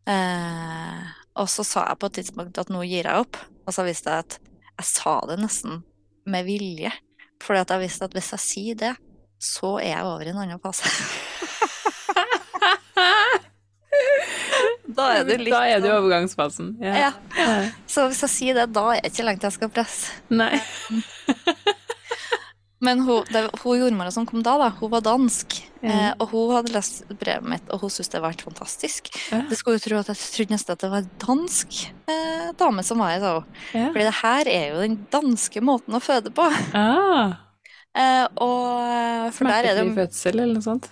Eh, 0.10 1.02
og 1.40 1.48
så 1.50 1.64
sa 1.66 1.88
jeg 1.88 2.00
på 2.00 2.10
et 2.10 2.18
tidspunkt 2.20 2.58
at 2.62 2.70
nå 2.70 2.82
gir 2.86 3.08
jeg 3.08 3.22
opp. 3.24 3.38
Og 3.66 3.74
så 3.74 3.86
visste 3.88 4.10
jeg 4.12 4.26
at 4.26 4.40
jeg 4.80 4.90
sa 4.90 5.20
det 5.30 5.40
nesten 5.40 5.84
med 6.26 6.46
vilje. 6.46 6.92
Fordi 7.44 7.60
at 7.64 7.74
jeg 7.76 7.84
visste 7.88 8.06
at 8.06 8.14
hvis 8.14 8.32
jeg 8.36 8.40
sier 8.40 8.76
det, 8.76 8.96
så 9.42 9.78
er 9.82 9.96
jeg 9.98 10.06
over 10.06 10.26
i 10.26 10.30
en 10.34 10.42
annen 10.44 10.62
fase. 10.64 10.84
da 14.98 15.10
er 15.18 15.28
det 15.28 15.40
litt 15.42 15.54
Da 15.54 15.64
er 15.70 15.84
det 15.84 15.90
i 15.92 15.96
overgangsfasen. 15.96 16.74
Ja. 16.84 17.14
ja. 17.38 17.54
Så 17.90 18.08
hvis 18.12 18.24
jeg 18.26 18.34
sier 18.34 18.60
det, 18.62 18.68
da 18.76 18.90
er 18.96 19.04
det 19.04 19.14
ikke 19.14 19.28
lenge 19.28 19.44
til 19.44 19.52
jeg 19.52 19.58
skal 19.60 19.74
presse. 19.74 20.14
Nei. 20.34 20.54
Men 22.84 23.00
hun, 23.00 23.24
det, 23.32 23.46
hun 23.62 23.78
jordmora 23.80 24.12
som 24.12 24.26
kom 24.28 24.42
da, 24.44 24.58
da, 24.60 24.68
hun 24.82 24.92
var 24.92 25.04
dansk. 25.06 25.56
Mm. 25.80 25.88
Eh, 25.88 26.10
og 26.18 26.34
hun 26.34 26.50
hadde 26.58 26.74
lest 26.76 27.06
brevet 27.16 27.48
mitt, 27.48 27.70
og 27.72 27.86
hun 27.86 27.94
syntes 27.94 28.12
det 28.12 28.20
var 28.24 28.34
helt 28.34 28.44
fantastisk. 28.44 29.08
Ja. 29.32 29.40
Det 29.48 29.56
skulle 29.60 29.80
jo 29.80 29.86
tro 29.86 30.02
at 30.02 30.12
Jeg 30.12 30.20
trodde 30.20 30.56
nesten 30.56 30.76
at 30.76 30.84
det 30.84 30.90
var 30.92 31.06
en 31.06 31.14
dansk 31.24 31.80
eh, 32.12 32.50
dame 32.60 32.84
som 32.84 33.00
var 33.00 33.14
her, 33.14 33.24
sa. 33.24 33.64
Ja. 33.72 33.88
Fordi 33.88 34.10
det 34.10 34.18
her 34.20 34.52
er 34.52 34.66
jo 34.74 34.84
den 34.84 35.00
danske 35.16 35.64
måten 35.64 35.96
å 35.96 36.04
føde 36.04 36.34
på. 36.36 36.50
Ah, 36.76 37.40
Eh, 37.94 38.24
og 38.42 39.28
for 39.38 39.46
der 39.46 39.68
er 39.70 39.76
det 39.78 39.84
fødsel 39.94 40.40
eller 40.40 40.58
noe 40.58 40.66
sånt. 40.66 40.88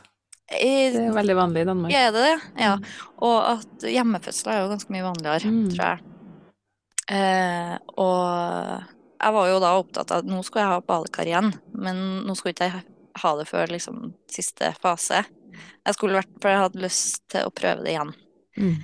Det 0.52 1.02
er 1.08 1.14
veldig 1.16 1.36
vanlig 1.38 1.62
i 1.64 1.68
Danmark. 1.70 1.94
Er 1.96 2.12
det 2.16 2.24
det? 2.28 2.38
Ja. 2.60 2.74
Og 3.24 3.38
at 3.56 3.86
hjemmefødsler 3.88 4.54
er 4.54 4.64
jo 4.66 4.72
ganske 4.74 4.92
mye 4.94 5.06
vanligere, 5.08 5.52
Mm. 5.52 5.70
tror 5.72 5.86
jeg. 5.88 6.00
Eh, 7.12 7.78
og 7.98 8.84
jeg 9.22 9.34
var 9.36 9.48
jo 9.52 9.60
da 9.64 9.72
opptatt 9.80 10.12
av 10.12 10.22
at 10.24 10.30
nå 10.30 10.40
skulle 10.44 10.64
jeg 10.66 10.74
ha 10.74 10.82
badekar 10.82 11.28
igjen, 11.30 11.52
men 11.76 12.02
nå 12.28 12.36
skulle 12.38 12.54
ikke 12.56 12.70
jeg 12.72 12.84
ha 13.22 13.34
det 13.38 13.48
før 13.50 13.68
liksom 13.74 14.14
siste 14.32 14.72
fase. 14.82 15.24
Jeg 15.86 15.98
skulle 15.98 16.20
vært, 16.22 16.32
for 16.42 16.50
jeg 16.54 16.62
hadde 16.64 16.84
lyst 16.86 17.22
til 17.32 17.48
å 17.48 17.52
prøve 17.54 17.84
det 17.84 17.96
igjen. 17.96 18.14
Mm. 18.58 18.76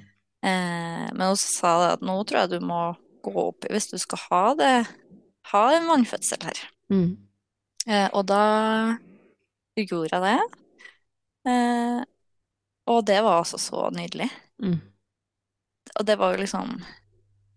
Eh, 0.44 1.06
men 1.14 1.28
hun 1.32 1.40
sa 1.40 1.76
det 1.84 1.94
at 1.98 2.02
nå 2.06 2.18
tror 2.28 2.44
jeg 2.44 2.50
du 2.58 2.66
må 2.68 2.82
gå 3.24 3.34
opp 3.50 3.66
hvis 3.72 3.90
du 3.92 3.98
skal 4.02 4.20
ha 4.30 4.44
det, 4.60 4.74
ha 5.54 5.64
en 5.76 5.88
vannfødsel 5.88 6.44
her. 6.44 6.60
Mm. 6.92 7.18
Eh, 7.88 8.10
og 8.14 8.26
da 8.28 8.98
gjorde 9.78 10.12
jeg 10.12 10.22
det. 10.26 10.40
Eh, 11.48 12.02
og 12.88 13.04
det 13.08 13.20
var 13.24 13.42
altså 13.42 13.60
så 13.62 13.88
nydelig. 13.96 14.30
Mm. 14.64 14.80
Og 16.00 16.06
det 16.08 16.18
var 16.20 16.34
jo 16.36 16.42
liksom 16.44 16.74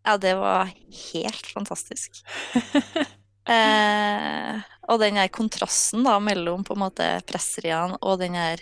Ja, 0.06 0.16
det 0.16 0.34
var 0.40 0.70
helt 1.12 1.46
fantastisk. 1.54 2.22
Eh, 3.50 4.58
og 4.92 5.00
den 5.00 5.16
der 5.18 5.30
kontrasten 5.32 6.04
da 6.06 6.18
mellom 6.22 6.60
på 6.62 6.76
en 6.76 6.82
måte 6.84 7.06
presseriene 7.26 7.96
og 8.04 8.20
den 8.20 8.36
der 8.36 8.60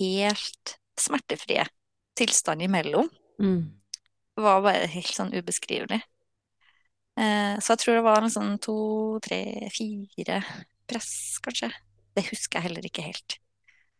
helt 0.00 0.72
smertefrie 0.98 1.66
tilstanden 2.18 2.64
imellom 2.66 3.10
Mm. 3.38 3.68
var 4.40 4.62
bare 4.64 4.88
helt 4.88 5.12
sånn 5.14 5.30
ubeskrivelig. 5.36 6.00
Eh, 7.20 7.54
så 7.60 7.74
jeg 7.76 7.82
tror 7.84 7.98
det 8.00 8.04
var 8.08 8.24
en 8.24 8.32
sånn 8.32 8.56
to, 8.58 9.20
tre, 9.22 9.68
fire 9.70 10.40
press, 10.88 11.38
kanskje. 11.44 11.70
Det 12.16 12.24
husker 12.32 12.58
jeg 12.58 12.66
heller 12.70 12.88
ikke 12.88 13.04
helt. 13.06 13.38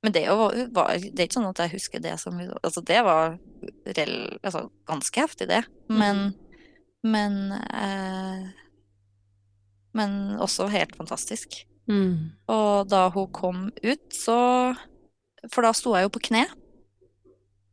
Men 0.06 0.14
det, 0.14 0.22
var, 0.30 0.54
det 0.54 1.18
er 1.18 1.26
ikke 1.26 1.34
sånn 1.40 1.48
at 1.48 1.60
jeg 1.64 1.72
husker 1.72 2.02
det 2.02 2.12
som 2.22 2.36
Altså, 2.38 2.82
det 2.86 3.00
var 3.02 3.32
rel, 3.96 4.12
altså, 4.38 4.68
ganske 4.86 5.24
heftig, 5.24 5.48
det. 5.50 5.64
Men, 5.90 6.28
men 7.02 7.56
eh, 7.58 8.44
Men 9.96 10.36
også 10.38 10.68
helt 10.70 10.94
fantastisk. 10.94 11.64
Mm. 11.90 12.36
Og 12.54 12.86
da 12.90 13.08
hun 13.14 13.26
kom 13.34 13.66
ut, 13.82 14.06
så 14.14 14.38
For 15.50 15.66
da 15.66 15.74
sto 15.74 15.96
jeg 15.96 16.06
jo 16.06 16.14
på 16.14 16.22
kne 16.30 16.44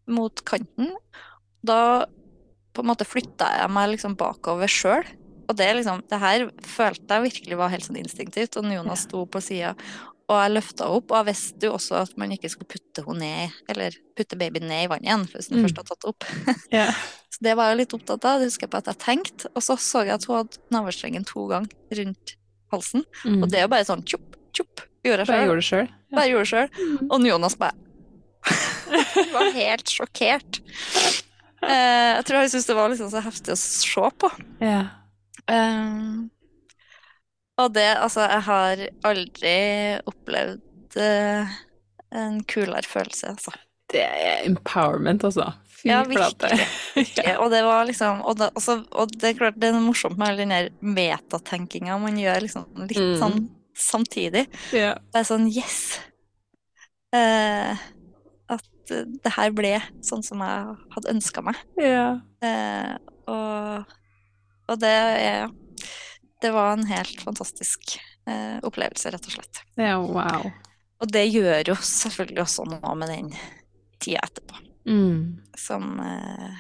mot 0.10 0.42
kanten. 0.46 0.90
Da 1.62 2.08
på 2.74 2.82
en 2.82 2.90
måte 2.90 3.06
flytta 3.06 3.52
jeg 3.60 3.72
meg 3.72 3.92
liksom 3.94 4.18
bakover 4.18 4.72
sjøl. 4.72 5.06
Og 5.46 5.58
det, 5.60 5.70
liksom, 5.78 6.02
det 6.10 6.20
her 6.20 6.48
følte 6.66 7.18
jeg 7.18 7.26
virkelig 7.28 7.60
var 7.60 7.72
helt 7.74 7.86
sånn 7.86 8.02
instinktivt. 8.02 8.58
Og 8.58 8.68
Jonas 8.74 9.06
sto 9.06 9.24
på 9.30 9.42
sida, 9.44 9.74
og 10.30 10.38
jeg 10.40 10.54
løfta 10.54 10.88
opp. 10.88 11.12
Og 11.12 11.18
jeg 11.20 11.28
visste 11.32 11.68
jo 11.68 11.74
også 11.76 11.98
at 12.04 12.14
man 12.18 12.32
ikke 12.36 12.50
skulle 12.52 12.72
putte 12.72 13.04
henne 13.06 13.20
ned, 13.26 13.58
eller 13.74 13.98
putte 14.18 14.38
babyen 14.40 14.68
ned 14.70 14.86
i 14.86 14.90
vannet 14.92 15.10
igjen, 15.10 15.26
hvis 15.34 15.50
den 15.52 15.60
Mm. 15.60 15.66
først 15.68 15.82
har 15.82 15.90
tatt 15.92 16.08
opp. 16.12 16.28
yeah. 16.74 16.94
Så 17.34 17.44
det 17.44 17.56
var 17.58 17.72
jeg 17.72 17.82
litt 17.84 17.94
opptatt 17.98 18.26
av. 18.30 18.40
Det 18.40 18.48
husker 18.52 18.68
jeg 18.68 18.74
på 18.74 18.82
at 18.84 18.90
jeg 18.92 19.02
tenkte. 19.04 19.52
Og 19.56 19.66
så 19.66 19.76
så 19.82 20.04
jeg 20.06 20.16
at 20.16 20.26
hun 20.30 20.38
hadde 20.44 20.62
navlestrengen 20.72 21.26
to 21.28 21.48
ganger 21.50 22.00
rundt 22.00 22.36
halsen. 22.74 23.04
Mm. 23.26 23.42
Og 23.44 23.50
det 23.52 23.60
er 23.60 23.66
jo 23.68 23.72
bare 23.74 23.88
sånn 23.90 24.04
tjopp, 24.08 24.38
tjopp. 24.56 24.86
Gjorde 25.04 25.26
jeg 25.26 25.28
sjøl. 25.68 25.88
Bare 26.14 26.30
gjorde 26.30 26.44
det 26.46 26.52
sjøl. 26.54 26.70
Mm. 26.78 27.10
Og 27.12 27.26
Jonas 27.28 27.58
bare 27.60 27.76
var 29.36 29.50
helt 29.56 29.92
sjokkert. 29.92 30.62
Uh, 31.64 32.20
jeg 32.20 32.26
tror 32.28 32.42
jeg 32.44 32.52
syntes 32.54 32.68
det 32.68 32.76
var 32.76 32.92
liksom 32.92 33.10
så 33.12 33.22
heftig 33.24 33.54
å 33.56 33.60
se 33.60 34.08
på. 34.20 34.30
Ja. 34.64 34.82
Um, 35.48 36.30
og 37.62 37.74
det, 37.76 37.88
altså, 38.02 38.22
jeg 38.30 38.42
har 38.48 38.82
aldri 39.10 39.56
opplevd 40.10 40.98
uh, 40.98 41.54
en 42.14 42.40
kulere 42.50 42.86
følelse, 42.88 43.34
altså. 43.36 43.54
Det 43.94 44.02
er 44.02 44.46
empowerment, 44.48 45.24
altså. 45.28 45.52
Fy 45.70 45.90
Ja, 45.92 46.00
flate. 46.08 46.50
Og 47.44 47.50
det 47.52 47.60
var 47.66 47.84
liksom 47.86 48.22
Og 48.24 48.38
det, 48.40 48.48
altså, 48.56 48.78
og 48.96 49.12
det 49.20 49.28
er 49.34 49.36
klart 49.38 49.58
det 49.60 49.68
er 49.74 49.80
morsomt 49.84 50.16
med 50.18 50.30
all 50.30 50.38
den 50.40 50.54
der 50.54 50.70
metatenkinga 50.80 51.98
man 52.00 52.16
gjør 52.18 52.40
liksom 52.46 52.66
litt 52.88 52.98
Mm. 53.02 53.18
sånn 53.20 53.38
samtidig. 53.76 54.46
Yeah. 54.72 54.96
Det 55.12 55.20
er 55.22 55.28
sånn 55.28 55.50
yes! 55.52 56.00
Uh, 57.14 57.74
at 58.54 58.64
det 58.94 59.34
her 59.36 59.52
ble 59.54 59.76
sånn 60.06 60.24
som 60.26 60.42
jeg 60.46 60.78
hadde 60.96 61.12
ønska 61.14 61.44
meg. 61.46 61.60
ja. 61.82 62.20
Uh, 62.44 62.96
og, 63.32 63.94
og 64.70 64.80
det 64.82 64.90
er 64.92 65.46
Det 66.44 66.52
var 66.52 66.74
en 66.76 66.86
helt 66.90 67.22
fantastisk 67.24 67.96
eh, 68.28 68.58
opplevelse, 68.68 69.12
rett 69.16 69.28
og 69.30 69.36
slett. 69.38 69.62
Ja, 69.80 69.96
wow. 70.04 70.50
Og 71.04 71.12
det 71.12 71.24
gjør 71.32 71.72
jo 71.72 71.76
selvfølgelig 71.80 72.44
også 72.44 72.66
noe 72.68 72.94
med 73.00 73.12
den 73.14 73.32
tida 74.04 74.26
etterpå, 74.28 74.60
Mm. 74.84 75.40
som 75.56 75.94
eh, 76.04 76.58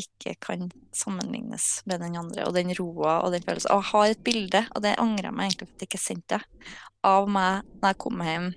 ikke 0.00 0.32
kan 0.40 0.70
sammenlignes 0.96 1.82
med 1.84 2.00
den 2.00 2.16
andre. 2.16 2.46
Og 2.48 2.54
den 2.56 2.72
roa 2.78 3.18
og 3.26 3.34
den 3.34 3.44
følelsen. 3.44 3.70
Og 3.74 3.82
jeg 3.82 3.90
har 3.92 4.06
et 4.14 4.22
bilde, 4.24 4.62
og 4.74 4.82
det 4.86 4.94
angrer 5.02 5.28
jeg 5.28 5.36
meg 5.36 5.50
egentlig 5.50 5.68
for 5.68 5.74
at 5.76 5.84
jeg 5.84 5.90
ikke 5.90 6.00
sendte 6.06 6.38
det, 6.38 6.72
av 7.04 7.28
meg 7.28 7.68
når 7.82 7.92
jeg 7.92 7.98
kom 8.06 8.24
hjem 8.24 8.48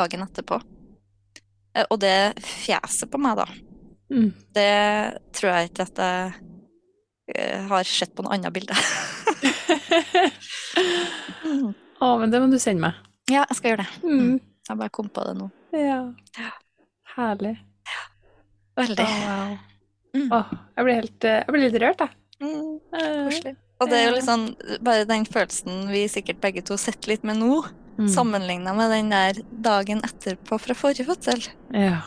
dagen 0.00 0.24
etterpå. 0.24 0.60
Eh, 1.76 1.84
og 1.90 2.00
det 2.00 2.16
fjeset 2.40 3.10
på 3.12 3.20
meg, 3.20 3.36
da, 3.44 3.48
Mm. 4.08 4.30
det 4.56 5.20
tror 5.36 5.50
jeg 5.52 5.68
ikke 5.68 5.84
at 5.84 5.98
jeg 6.00 6.32
eh, 7.36 7.66
har 7.68 7.84
sett 7.84 8.14
på 8.16 8.24
noe 8.24 8.32
annet 8.38 8.54
bilde. 8.56 8.72
Mm. 11.48 11.70
Å, 11.98 12.08
men 12.20 12.30
det 12.30 12.38
må 12.42 12.48
du 12.52 12.58
sende 12.62 12.82
meg. 12.84 12.98
Ja, 13.30 13.42
jeg 13.48 13.56
skal 13.58 13.72
gjøre 13.72 13.84
det. 13.86 14.02
Mm. 14.04 14.34
Jeg 14.68 14.80
bare 14.80 14.92
kom 14.94 15.08
på 15.12 15.24
det 15.26 15.34
nå. 15.38 15.48
Ja. 15.74 16.00
Ja. 16.38 16.50
Herlig. 17.16 17.54
Å, 17.88 18.82
Veldig. 18.82 19.06
wow. 19.08 19.56
Mm. 20.16 20.28
Åh, 20.32 20.52
jeg 20.76 20.86
blir 20.86 20.96
helt 21.02 21.26
eh, 21.28 21.40
Jeg 21.42 21.54
blir 21.54 21.64
litt 21.66 21.80
rørt, 21.82 22.04
jeg. 22.04 22.14
Mm, 22.38 22.76
Eh, 22.94 23.16
koselig. 23.26 23.56
Og 23.78 23.90
det 23.90 23.98
er 23.98 24.08
jo 24.10 24.22
sånn, 24.26 24.44
bare 24.82 25.06
den 25.06 25.26
følelsen 25.28 25.84
vi 25.92 26.04
sikkert 26.10 26.40
begge 26.42 26.62
to 26.66 26.78
sitter 26.80 27.12
litt 27.12 27.26
med 27.26 27.38
nå, 27.38 27.60
mm. 27.98 28.08
sammenligna 28.10 28.72
med 28.74 28.90
den 28.94 29.12
der 29.14 29.38
dagen 29.66 30.02
etterpå 30.06 30.58
fra 30.62 30.74
forrige 30.78 31.06
fødsel. 31.06 31.44
Ja. 31.74 32.00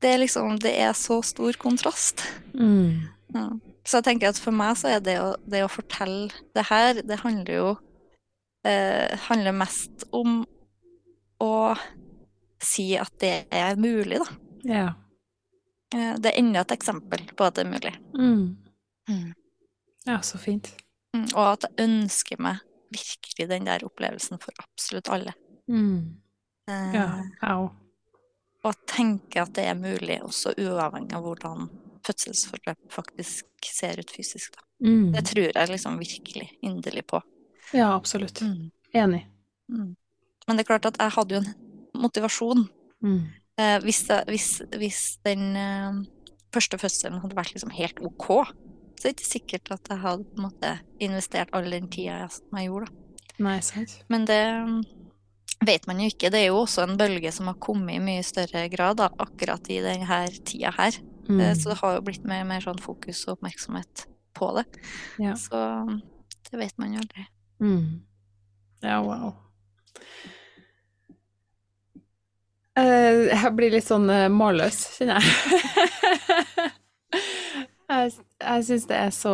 Det 0.00 0.14
er 0.14 0.22
liksom, 0.22 0.56
det 0.62 0.72
er 0.80 0.94
så 0.96 1.18
stor 1.26 1.58
kontrast. 1.60 2.24
Mm. 2.54 3.08
Ja. 3.36 3.48
Så 3.86 3.98
jeg 4.00 4.04
tenker 4.10 4.28
at 4.30 4.38
for 4.40 4.54
meg 4.54 4.76
så 4.78 4.90
er 4.96 5.00
det 5.04 5.16
å, 5.22 5.30
det 5.48 5.62
å 5.64 5.70
fortelle 5.72 6.28
det 6.56 6.66
her, 6.68 7.00
det 7.06 7.20
handler 7.22 7.54
jo 7.56 7.68
eh, 8.68 9.14
handler 9.28 9.56
mest 9.56 10.04
om 10.12 10.42
å 11.40 11.52
si 12.60 12.90
at 13.00 13.12
det 13.22 13.46
er 13.56 13.78
mulig, 13.80 14.20
da. 14.20 14.36
Ja. 14.68 14.88
Eh, 15.94 16.12
det 16.20 16.32
er 16.34 16.38
enda 16.42 16.60
et 16.66 16.74
eksempel 16.76 17.24
på 17.36 17.46
at 17.46 17.56
det 17.56 17.64
er 17.64 17.70
mulig. 17.72 17.94
Mm. 18.18 19.32
Ja, 20.06 20.20
så 20.22 20.38
fint. 20.38 20.68
Mm, 21.16 21.24
Og 21.34 21.44
at 21.56 21.64
jeg 21.66 21.88
ønsker 21.88 22.38
meg 22.44 22.60
virkelig 22.92 23.48
den 23.50 23.66
der 23.66 23.82
opplevelsen 23.86 24.38
for 24.42 24.54
absolutt 24.60 25.08
alle. 25.10 25.32
Mm. 25.70 26.20
Eh, 26.68 26.94
Ja. 26.94 27.08
Au. 27.48 27.70
Og 28.60 28.74
at 28.74 28.80
tenke 28.92 29.40
at 29.40 29.54
det 29.56 29.64
er 29.70 29.74
mulig, 29.78 30.18
også 30.20 30.52
uavhengig 30.60 31.16
av 31.16 31.24
hvordan 31.24 31.70
fødselsforløpet 32.06 32.92
faktisk 32.92 33.70
ser 33.74 34.00
ut 34.00 34.12
fysisk. 34.14 34.54
Da. 34.56 34.64
Mm. 34.86 35.10
Det 35.14 35.24
tror 35.28 35.50
jeg 35.50 35.72
liksom 35.72 35.98
virkelig 36.00 36.48
inderlig 36.62 37.04
på. 37.06 37.20
Ja, 37.76 37.92
absolutt. 37.94 38.42
Enig. 38.92 39.26
Mm. 39.70 39.94
Men 40.46 40.56
det 40.56 40.64
er 40.64 40.70
klart 40.72 40.88
at 40.88 40.98
jeg 40.98 41.14
hadde 41.14 41.36
jo 41.36 41.42
en 41.42 41.52
motivasjon. 42.02 42.64
Mm. 43.04 43.20
Eh, 43.60 43.76
hvis, 43.84 44.02
det, 44.08 44.22
hvis, 44.32 44.48
hvis 44.80 45.02
den 45.26 45.44
eh, 45.58 46.00
første 46.54 46.78
fødselen 46.80 47.20
hadde 47.22 47.38
vært 47.38 47.54
liksom 47.54 47.72
helt 47.76 48.00
OK, 48.02 48.30
så 48.96 49.08
er 49.08 49.12
det 49.12 49.18
ikke 49.18 49.28
sikkert 49.28 49.70
at 49.76 49.92
jeg 49.92 50.02
hadde 50.02 50.26
på 50.28 50.40
en 50.40 50.46
måte 50.48 50.72
investert 51.00 51.52
all 51.56 51.68
den 51.72 51.88
tida 51.92 52.24
jeg, 52.24 52.40
jeg 52.56 52.70
gjorde. 52.70 52.90
Da. 52.90 53.28
Nei, 53.46 53.60
sant. 53.64 53.94
Men 54.12 54.26
det 54.28 54.40
mm, 54.66 54.80
vet 55.68 55.86
man 55.88 56.02
jo 56.02 56.10
ikke. 56.10 56.32
Det 56.32 56.42
er 56.42 56.50
jo 56.50 56.60
også 56.64 56.84
en 56.84 56.98
bølge 57.00 57.32
som 57.32 57.48
har 57.48 57.60
kommet 57.62 57.96
i 57.96 58.02
mye 58.04 58.24
større 58.26 58.66
grad 58.72 59.00
da, 59.00 59.08
akkurat 59.22 59.70
i 59.72 59.80
denne 59.84 60.20
tida 60.48 60.74
her. 60.76 60.98
Mm. 61.30 61.40
Eh, 61.44 61.54
Så 61.54 61.70
det 61.72 61.78
har 61.80 61.94
jo 61.98 62.04
blitt 62.06 62.24
mer, 62.26 62.44
mer 62.48 62.60
sånn 62.64 62.80
fokus 62.82 63.22
og 63.28 63.36
oppmerksomhet 63.38 64.06
på 64.34 64.50
det. 64.58 64.64
Ja. 65.22 65.34
Så 65.38 65.60
det 66.50 66.58
vet 66.58 66.76
man 66.78 66.94
jo 66.96 67.02
aldri. 67.04 67.26
Mm. 67.62 68.00
Ja, 68.82 68.98
wow. 69.04 69.34
Eh, 72.78 73.28
Jeg 73.30 73.52
blir 73.56 73.72
litt 73.74 73.86
sånn 73.88 74.08
eh, 74.12 74.28
målløs, 74.32 74.84
kjenner 74.98 75.20
jeg. 75.20 76.70
Jeg, 77.90 78.12
jeg 78.38 78.64
syns 78.68 78.84
det 78.86 78.94
er 79.02 79.08
så 79.10 79.30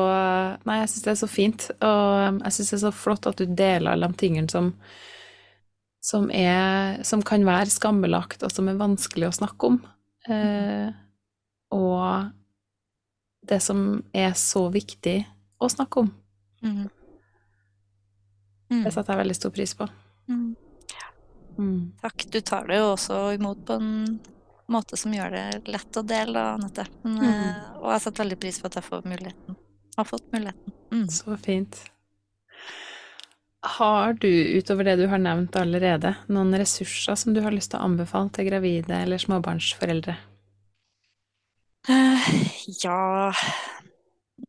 Nei, 0.64 0.78
jeg 0.78 0.88
syns 0.88 1.02
det 1.04 1.10
er 1.12 1.18
så 1.20 1.26
fint, 1.28 1.64
og 1.84 2.38
jeg 2.40 2.54
syns 2.56 2.70
det 2.70 2.76
er 2.78 2.80
så 2.86 2.92
flott 2.96 3.26
at 3.28 3.36
du 3.36 3.50
deler 3.52 3.90
alle 3.92 4.08
de 4.08 4.16
tingene 4.22 4.48
som 4.48 4.70
som, 6.06 6.30
er, 6.32 7.02
som 7.04 7.20
kan 7.26 7.44
være 7.44 7.68
skambelagt, 7.68 8.40
og 8.46 8.52
som 8.54 8.68
er 8.70 8.78
vanskelig 8.80 9.26
å 9.28 9.34
snakke 9.42 9.68
om. 9.68 9.76
Eh, 10.30 10.88
og 11.74 12.30
det 13.46 13.60
som 13.62 14.02
er 14.14 14.32
så 14.38 14.66
viktig 14.74 15.24
å 15.62 15.68
snakke 15.70 16.02
om. 16.04 16.12
Mm. 16.62 16.88
Mm. 18.70 18.82
Det 18.84 18.92
setter 18.92 19.12
jeg 19.14 19.22
veldig 19.22 19.36
stor 19.38 19.50
pris 19.54 19.74
på. 19.78 19.86
Mm. 20.28 20.56
Mm. 21.58 21.92
Takk. 22.02 22.26
Du 22.34 22.40
tar 22.40 22.66
det 22.68 22.80
jo 22.80 22.88
også 22.96 23.20
imot 23.36 23.62
på 23.68 23.76
en 23.78 24.18
måte 24.68 24.98
som 24.98 25.12
gjør 25.14 25.30
det 25.36 25.68
lett 25.70 25.96
å 25.96 26.02
dele, 26.04 26.32
da, 26.34 26.54
Anette. 26.58 26.86
Men, 27.04 27.14
Mhm. 27.16 27.24
eh, 27.24 27.76
Og 27.80 27.92
jeg 27.92 28.00
setter 28.02 28.24
veldig 28.24 28.40
pris 28.40 28.58
på 28.58 28.66
at 28.66 28.74
jeg 28.74 28.84
får 28.84 29.02
muligheten. 29.04 29.56
Har 29.96 30.04
fått 30.04 30.32
muligheten. 30.32 30.72
Mm. 30.90 31.06
Så 31.08 31.36
fint. 31.38 31.78
Har 33.62 34.12
du, 34.14 34.28
utover 34.58 34.84
det 34.84 34.96
du 34.98 35.06
har 35.08 35.18
nevnt 35.18 35.52
allerede, 35.58 36.16
noen 36.28 36.52
ressurser 36.58 37.16
som 37.16 37.32
du 37.34 37.40
har 37.42 37.50
lyst 37.50 37.70
til 37.70 37.80
å 37.80 37.84
anbefale 37.84 38.30
til 38.32 38.44
gravide 38.50 38.90
eller 38.90 39.18
småbarnsforeldre? 39.18 40.16
Eh, 41.88 42.28
ja 42.82 43.32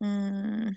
mm. 0.00 0.74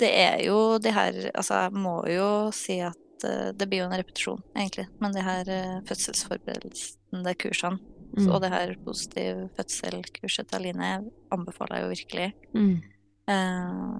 Det 0.00 0.08
er 0.10 0.38
jo 0.46 0.78
det 0.80 0.94
her 0.96 1.18
Altså, 1.34 1.66
jeg 1.66 1.72
må 1.76 1.98
jo 2.08 2.28
si 2.56 2.78
at 2.82 3.26
eh, 3.28 3.50
det 3.52 3.68
blir 3.68 3.84
jo 3.84 3.88
en 3.90 3.98
repetisjon, 3.98 4.40
egentlig. 4.56 4.88
Men 5.00 5.12
det 5.14 5.26
her 5.26 5.50
uh, 5.50 5.82
fødselsforberedende 5.88 7.34
kursene 7.38 7.78
Mm. 8.14 8.28
og 8.30 8.42
det 8.44 8.50
her 8.52 8.74
positiv 8.84 9.48
fødsel-kurset 9.56 10.46
til 10.46 10.60
Aline 10.60 10.90
anbefaler 11.34 11.80
jeg 11.80 11.84
jo 11.84 11.94
virkelig. 11.94 12.28
Mm. 12.54 12.76
Eh, 13.32 13.96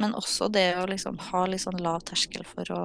men 0.00 0.16
også 0.18 0.48
det 0.50 0.72
å 0.80 0.86
liksom 0.90 1.20
ha 1.30 1.44
litt 1.46 1.62
sånn 1.62 1.78
lav 1.84 2.02
terskel 2.08 2.46
for 2.48 2.72
å 2.74 2.82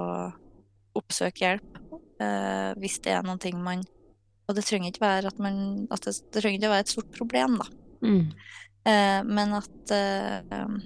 oppsøke 0.96 1.42
hjelp 1.42 1.80
eh, 2.22 2.70
hvis 2.78 3.00
det 3.04 3.16
er 3.16 3.26
noen 3.26 3.42
ting 3.42 3.58
man 3.62 3.82
Og 4.46 4.54
det 4.54 4.64
trenger 4.66 4.92
ikke 4.92 5.02
være 5.02 5.30
at 5.32 5.40
man 5.42 5.86
det, 5.90 6.12
det 6.32 6.42
trenger 6.42 6.60
ikke 6.60 6.70
være 6.70 6.86
et 6.86 6.92
stort 6.94 7.10
problem, 7.16 7.58
da. 7.62 7.66
Mm. 8.06 8.26
Eh, 8.86 9.20
men 9.26 9.56
at 9.56 9.94
eh, 9.94 10.76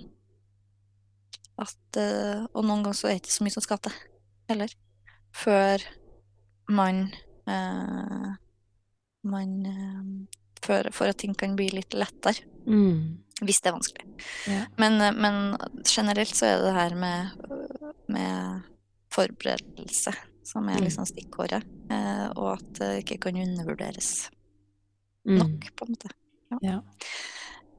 at 1.60 1.98
eh, 2.00 2.44
Og 2.54 2.64
noen 2.64 2.84
ganger 2.84 2.96
så 2.96 3.10
er 3.10 3.18
det 3.18 3.24
ikke 3.24 3.36
så 3.36 3.46
mye 3.46 3.56
som 3.56 3.64
skal 3.66 3.82
til 3.84 3.96
heller. 4.50 4.76
Før 5.36 5.84
man 6.70 7.08
eh, 7.50 8.30
Man 9.30 9.50
eh, 9.68 10.38
for, 10.60 10.88
for, 10.92 11.08
at 11.08 11.20
ting 11.20 11.34
kan 11.36 11.56
bli 11.56 11.70
litt 11.72 11.94
lettere. 11.96 12.44
Mm. 12.68 13.20
Hvis 13.40 13.62
det 13.64 13.70
er 13.70 13.76
vanskelig. 13.76 14.06
Ja. 14.48 14.64
Men, 14.76 15.00
men, 15.16 15.36
generelt 15.88 16.36
så 16.36 16.50
er 16.50 16.58
det 16.58 16.66
det 16.66 16.74
her 16.76 16.96
med, 17.00 17.30
med 18.12 18.66
forberedelse 19.12 20.12
som 20.46 20.68
er 20.68 20.80
mm. 20.80 20.84
liksom 20.86 21.06
stikkordet. 21.08 21.62
Eh, 21.92 22.26
og 22.36 22.56
at 22.56 22.72
det 22.80 22.90
ikke 23.02 23.20
kan 23.26 23.40
undervurderes 23.42 24.30
mm. 25.28 25.38
nok, 25.38 25.70
på 25.76 25.86
en 25.86 25.94
måte. 25.96 26.12
Ja. 26.50 26.58
ja. 26.66 26.78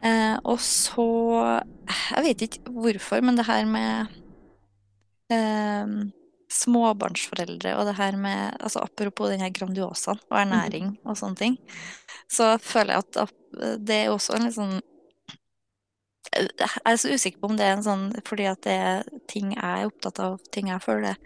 Eh, 0.01 0.37
og 0.49 0.57
så 0.63 1.03
Jeg 2.15 2.23
vet 2.25 2.41
ikke 2.47 2.71
hvorfor, 2.73 3.21
men 3.21 3.37
det 3.37 3.45
her 3.45 3.67
med 3.69 4.13
eh, 5.33 5.97
småbarnsforeldre 6.51 7.75
og 7.77 7.85
det 7.87 7.97
her 7.99 8.17
med 8.19 8.57
altså 8.59 8.81
Apropos 8.83 9.29
den 9.29 9.43
her 9.43 9.53
Grandiosaen 9.53 10.19
og 10.29 10.39
ernæring 10.39 10.95
mm. 10.95 11.03
og 11.05 11.19
sånne 11.19 11.39
ting, 11.39 11.59
så 12.31 12.55
føler 12.57 12.97
jeg 12.97 13.05
at 13.21 13.37
det 13.79 13.97
er 13.97 14.09
også 14.11 14.37
en 14.37 14.47
litt 14.47 14.57
sånn 14.57 14.79
jeg 16.31 16.69
er 16.87 16.95
så 16.99 17.11
usikker 17.11 17.41
på 17.41 17.49
om 17.51 17.57
det 17.59 17.65
er 17.65 17.73
en 17.75 17.83
sånn 17.83 18.03
fordi 18.27 18.45
at 18.47 18.61
det 18.63 18.75
er 18.79 19.09
ting 19.31 19.51
jeg 19.51 19.63
er 19.63 19.89
opptatt 19.89 20.21
av, 20.23 20.37
ting 20.53 20.69
jeg 20.71 20.83
føler. 20.83 21.17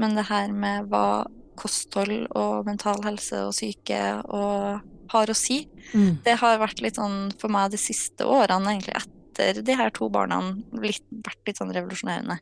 Men 0.00 0.16
det 0.18 0.26
her 0.30 0.52
med 0.52 0.90
hva 0.90 1.24
kosthold 1.58 2.26
og 2.34 2.66
mental 2.66 3.02
helse 3.04 3.44
og 3.46 3.54
syke 3.54 4.00
og 4.24 4.82
har 5.12 5.30
å 5.30 5.36
si, 5.36 5.64
mm. 5.92 6.24
det 6.24 6.38
har 6.40 6.62
vært 6.62 6.82
litt 6.82 6.98
sånn 6.98 7.28
for 7.38 7.52
meg 7.52 7.74
de 7.74 7.80
siste 7.80 8.26
årene, 8.26 8.74
egentlig 8.74 8.96
etter 8.98 9.60
de 9.66 9.76
her 9.78 9.92
to 9.94 10.08
barna, 10.12 10.40
litt, 10.82 11.04
vært 11.24 11.50
litt 11.50 11.60
sånn 11.60 11.72
revolusjonerende. 11.74 12.38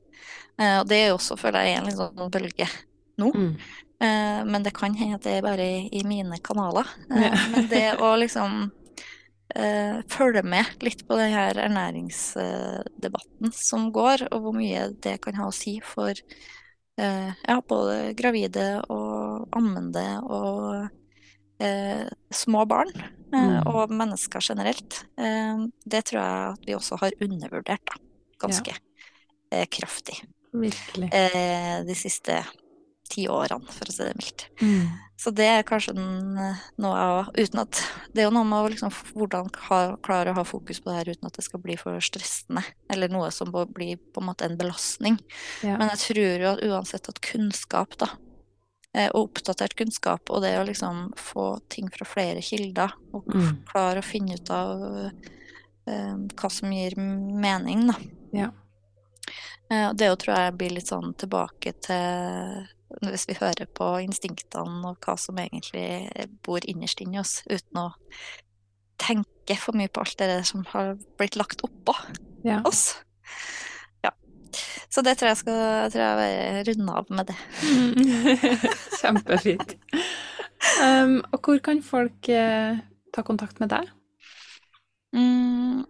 Eh, 0.60 0.78
og 0.80 0.88
det 0.88 1.00
er 1.00 1.10
jo 1.10 1.18
også, 1.18 1.38
føler 1.40 1.66
jeg, 1.66 1.80
en 1.80 1.90
litt 1.90 1.98
sånn 1.98 2.32
bølge 2.32 2.68
nå. 3.20 3.32
Mm. 3.32 3.50
Eh, 4.02 4.44
men 4.48 4.64
det 4.64 4.74
kan 4.76 4.94
hende 4.98 5.18
at 5.18 5.26
det 5.26 5.38
er 5.38 5.44
bare 5.44 5.66
i, 5.66 5.82
i 5.94 6.04
mine 6.08 6.38
kanaler. 6.44 6.88
Eh, 7.10 7.26
ja. 7.26 7.34
men 7.52 7.68
det 7.70 7.84
å 8.02 8.14
liksom 8.20 8.64
eh, 9.54 10.00
følge 10.10 10.42
med 10.46 10.84
litt 10.84 11.04
på 11.08 11.18
den 11.20 11.32
her 11.34 11.58
ernæringsdebatten 11.66 13.54
som 13.56 13.90
går, 13.94 14.28
og 14.32 14.46
hvor 14.46 14.56
mye 14.56 14.88
det 15.04 15.18
kan 15.24 15.38
ha 15.40 15.48
å 15.50 15.54
si 15.56 15.78
for 15.84 16.16
ja, 17.00 17.54
både 17.68 18.12
gravide 18.18 18.66
og 18.92 19.46
ammende 19.56 20.04
og 20.28 20.90
eh, 21.62 22.06
små 22.30 22.64
barn 22.68 22.90
eh, 22.96 23.38
mm. 23.38 23.58
og 23.70 23.92
mennesker 23.94 24.44
generelt. 24.44 25.02
Eh, 25.18 25.66
det 25.84 26.04
tror 26.08 26.20
jeg 26.20 26.52
at 26.52 26.68
vi 26.68 26.76
også 26.76 26.98
har 27.02 27.16
undervurdert 27.22 27.84
da, 27.88 28.00
ganske 28.42 28.74
ja. 28.74 28.82
Eh, 29.52 29.66
kraftig. 29.68 30.22
Virkelig. 30.52 31.08
de 31.88 31.94
siste 31.96 32.34
ti 33.12 33.28
årene, 33.30 33.68
for 33.70 33.88
å 33.88 33.94
si 33.94 34.06
det 34.06 34.16
mildt. 34.18 34.46
Mm. 34.62 34.88
Så 35.22 35.30
det 35.36 35.46
er 35.46 35.66
kanskje 35.68 35.92
noe 35.94 36.92
av 36.98 37.28
Uten 37.36 37.60
at 37.62 37.78
Det 38.10 38.24
er 38.24 38.26
jo 38.26 38.32
noe 38.34 38.48
med 38.48 38.72
liksom, 38.72 38.90
hvordan 39.14 39.52
klare 39.54 40.32
å 40.32 40.38
ha 40.40 40.42
fokus 40.46 40.80
på 40.82 40.90
det 40.90 40.96
her 40.96 41.12
uten 41.12 41.28
at 41.28 41.36
det 41.38 41.44
skal 41.46 41.62
bli 41.62 41.76
for 41.78 42.02
stressende, 42.02 42.64
eller 42.90 43.12
noe 43.12 43.30
som 43.34 43.52
blir 43.52 44.00
på 44.00 44.22
en 44.22 44.28
måte 44.32 44.48
en 44.48 44.58
belastning. 44.58 45.20
Ja. 45.62 45.76
Men 45.76 45.92
jeg 45.92 46.02
tror 46.08 46.44
jo 46.46 46.52
at 46.56 46.66
uansett 46.66 47.12
at 47.12 47.22
kunnskap, 47.22 47.94
da, 48.02 48.10
Eh, 48.92 49.08
og 49.08 49.30
oppdatert 49.30 49.72
kunnskap, 49.76 50.28
og 50.28 50.42
det 50.44 50.52
å 50.60 50.64
liksom 50.68 51.06
få 51.16 51.46
ting 51.72 51.88
fra 51.92 52.04
flere 52.04 52.42
kilder, 52.44 52.92
og 53.16 53.28
mm. 53.32 53.62
klare 53.70 54.02
å 54.02 54.04
finne 54.04 54.36
ut 54.36 54.52
av 54.52 54.82
eh, 55.88 56.18
hva 56.36 56.50
som 56.52 56.74
gir 56.76 56.98
mening, 56.98 57.86
da. 57.88 57.96
Ja. 58.36 58.50
Uh, 59.72 59.94
det 59.96 60.10
tror 60.20 60.36
jeg 60.36 60.56
blir 60.60 60.74
litt 60.74 60.90
sånn 60.90 61.14
tilbake 61.16 61.72
til 61.80 62.66
hvis 63.04 63.26
vi 63.30 63.38
hører 63.38 63.68
på 63.74 63.88
instinktene 64.04 64.92
og 64.92 65.04
hva 65.04 65.16
som 65.20 65.38
egentlig 65.40 65.84
bor 66.44 66.64
innerst 66.68 67.00
inni 67.04 67.20
oss, 67.22 67.40
uten 67.50 67.80
å 67.80 67.88
tenke 69.02 69.56
for 69.58 69.76
mye 69.78 69.90
på 69.90 70.04
alt 70.04 70.18
det 70.20 70.42
som 70.48 70.66
har 70.70 70.94
blitt 71.18 71.38
lagt 71.40 71.64
oppå 71.66 71.96
ja. 72.46 72.60
oss. 72.68 72.92
Så 74.92 75.00
det 75.00 75.16
tror 75.16 75.30
jeg 75.30 75.40
skal 75.40 75.92
tror 75.92 76.20
jeg 76.20 76.64
runde 76.68 76.96
av 77.00 77.12
med 77.16 77.30
det. 77.30 77.36
Kjempefint. 79.00 79.76
Um, 80.82 81.18
og 81.32 81.40
hvor 81.40 81.62
kan 81.64 81.80
folk 81.82 82.28
eh, 82.28 82.82
ta 83.14 83.24
kontakt 83.24 83.60
med 83.62 83.72
deg? 83.72 83.88
Mm, 85.16 85.82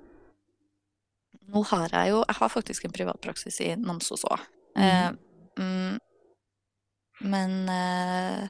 nå 1.52 1.62
har 1.68 1.92
jeg 1.92 2.10
jo 2.10 2.22
Jeg 2.26 2.36
har 2.38 2.50
faktisk 2.50 2.86
en 2.86 2.94
privatpraksis 2.94 3.60
i 3.66 3.74
Namsos 3.78 4.24
òg. 4.30 4.46
Mm. 4.76 4.82
Eh, 4.86 5.10
mm, 5.58 5.98
men 7.22 7.56
eh, 7.68 8.44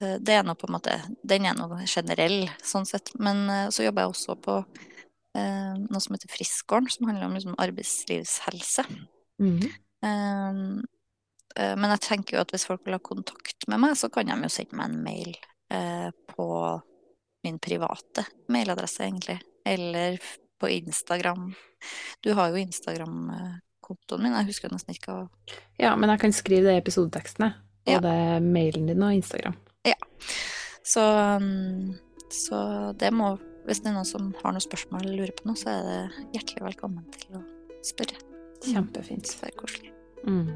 det 0.00 0.36
er 0.36 0.46
nå 0.46 0.54
på 0.56 0.68
en 0.68 0.76
måte 0.78 0.94
Den 1.22 1.48
er 1.48 1.56
nå 1.58 1.68
generell, 1.84 2.48
sånn 2.64 2.88
sett. 2.88 3.12
Men 3.20 3.44
eh, 3.52 3.68
så 3.74 3.84
jobber 3.84 4.06
jeg 4.06 4.14
også 4.14 4.36
på 4.44 4.56
eh, 4.60 5.74
noe 5.80 6.02
som 6.02 6.16
heter 6.16 6.32
Friskgården, 6.32 6.90
som 6.92 7.10
handler 7.10 7.28
om 7.28 7.36
liksom, 7.36 7.58
arbeidslivshelse. 7.60 8.86
Mm. 9.40 9.62
Um, 10.00 10.80
uh, 11.58 11.74
men 11.76 11.90
jeg 11.92 12.04
tenker 12.06 12.36
jo 12.36 12.42
at 12.44 12.52
hvis 12.54 12.64
folk 12.68 12.86
vil 12.86 12.96
ha 12.96 13.02
kontakt 13.04 13.66
med 13.68 13.82
meg, 13.82 13.96
så 14.00 14.08
kan 14.12 14.28
de 14.28 14.36
jo 14.36 14.52
sende 14.52 14.78
meg 14.78 14.90
en 14.90 15.02
mail 15.04 15.34
på 16.32 16.46
min 17.46 17.60
private 17.62 18.24
mailadresse, 18.50 19.04
egentlig. 19.06 19.36
Eller 19.62 20.16
på 20.58 20.68
Instagram. 20.68 21.52
Du 22.24 22.32
har 22.34 22.50
jo 22.50 22.58
Instagram-kontoen 22.58 24.24
min, 24.24 24.34
jeg 24.34 24.50
husker 24.50 24.72
nesten 24.72 24.96
ikke 24.96 25.14
hva 25.14 25.52
Ja, 25.78 25.94
men 25.94 26.10
jeg 26.10 26.24
kan 26.24 26.34
skrive 26.34 26.68
det 26.68 26.74
i 26.74 26.82
episodetekstene. 26.82 27.52
Både 27.88 28.14
ja. 28.14 28.40
mailen 28.44 28.88
din 28.90 29.04
og 29.04 29.14
Instagram. 29.16 29.56
Ja. 29.88 29.96
Så, 30.84 31.04
um, 31.40 31.94
så 32.30 32.58
det 32.98 33.12
må 33.14 33.36
Hvis 33.68 33.82
det 33.84 33.90
er 33.90 33.94
noen 33.98 34.08
som 34.08 34.30
har 34.40 34.54
noen 34.56 34.64
spørsmål 34.64 35.04
eller 35.04 35.18
lurer 35.20 35.34
på 35.36 35.46
noe, 35.46 35.58
så 35.58 35.68
er 35.70 35.82
det 35.86 36.26
hjertelig 36.34 36.62
velkommen 36.64 37.04
til 37.12 37.36
å 37.38 37.42
spørre. 37.86 38.16
Kjempefint. 38.64 39.28
Svært 39.28 39.58
koselig. 39.60 39.92
Mm. 40.24 40.48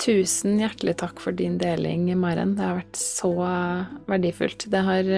Tusen 0.00 0.60
hjertelig 0.60 0.98
takk 1.00 1.24
for 1.24 1.36
din 1.36 1.56
deling, 1.60 2.04
Maren. 2.20 2.52
Det 2.58 2.66
har 2.68 2.78
vært 2.82 3.00
så 3.00 3.32
verdifullt. 4.12 4.68
Det 4.70 4.84
har, 4.86 5.10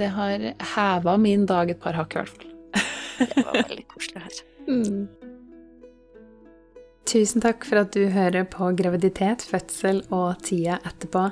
det 0.00 0.10
har 0.16 0.48
heva 0.74 1.16
min 1.20 1.46
dag 1.48 1.70
et 1.76 1.80
par 1.84 2.00
hakk, 2.00 2.16
i 2.16 2.22
hvert 2.22 2.34
fall. 2.34 2.50
det 3.20 3.46
var 3.46 3.62
veldig 3.62 3.88
koselig 3.94 4.26
høre. 4.26 4.44
Mm. 4.66 5.04
Tusen 7.06 7.42
takk 7.42 7.62
for 7.68 7.84
at 7.84 7.94
du 7.94 8.08
hører 8.10 8.48
på 8.50 8.72
graviditet, 8.74 9.44
fødsel 9.46 10.00
og 10.10 10.40
tida 10.42 10.80
etterpå. 10.88 11.28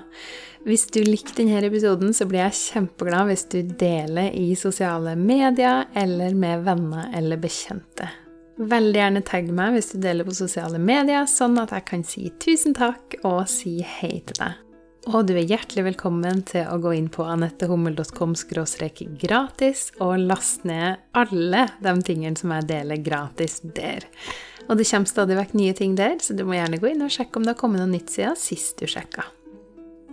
Hvis 0.65 0.87
du 0.95 1.01
likte 1.03 1.35
denne 1.41 1.59
episoden, 1.67 2.15
så 2.15 2.29
blir 2.31 2.45
jeg 2.45 2.61
kjempeglad 2.61 3.33
hvis 3.33 3.43
du 3.51 3.59
deler 3.83 4.31
i 4.39 4.55
sosiale 4.57 5.17
medier 5.19 5.89
eller 5.99 6.37
med 6.39 6.63
venner 6.69 7.11
eller 7.19 7.43
bekjente. 7.43 8.07
Veldig 8.55 9.01
gjerne 9.01 9.25
tagg 9.27 9.51
meg 9.51 9.75
hvis 9.75 9.91
du 9.93 9.99
deler 10.05 10.27
på 10.29 10.37
sosiale 10.39 10.79
medier, 10.79 11.27
sånn 11.27 11.59
at 11.59 11.75
jeg 11.75 11.89
kan 11.91 12.07
si 12.07 12.29
tusen 12.39 12.77
takk 12.79 13.19
og 13.27 13.43
si 13.51 13.81
hei 13.83 14.21
til 14.23 14.39
deg. 14.39 14.61
Og 15.11 15.27
du 15.29 15.35
er 15.35 15.45
hjertelig 15.45 15.83
velkommen 15.91 16.47
til 16.49 16.65
å 16.71 16.79
gå 16.81 16.95
inn 16.97 17.11
på 17.13 17.27
anettehummel.com 17.29 18.33
gratis 19.21 19.91
og 19.99 20.23
laste 20.23 20.71
ned 20.71 21.03
alle 21.13 21.67
de 21.83 21.95
tingene 22.07 22.41
som 22.41 22.55
jeg 22.55 22.71
deler 22.71 23.03
gratis 23.05 23.59
der. 23.77 24.07
Og 24.69 24.79
det 24.81 24.87
kommer 24.89 25.11
stadig 25.11 25.37
vekk 25.39 25.57
nye 25.59 25.77
ting 25.77 25.97
der, 25.99 26.19
så 26.25 26.37
du 26.37 26.45
må 26.47 26.57
gjerne 26.57 26.81
gå 26.81 26.91
inn 26.91 27.05
og 27.05 27.13
sjekke 27.13 27.39
om 27.39 27.45
det 27.45 27.55
har 27.55 27.61
kommet 27.61 27.83
noe 27.83 27.91
nytt 27.91 28.13
siden 28.13 28.39
sist 28.41 28.79
du 28.81 28.89
sjekka. 28.89 29.27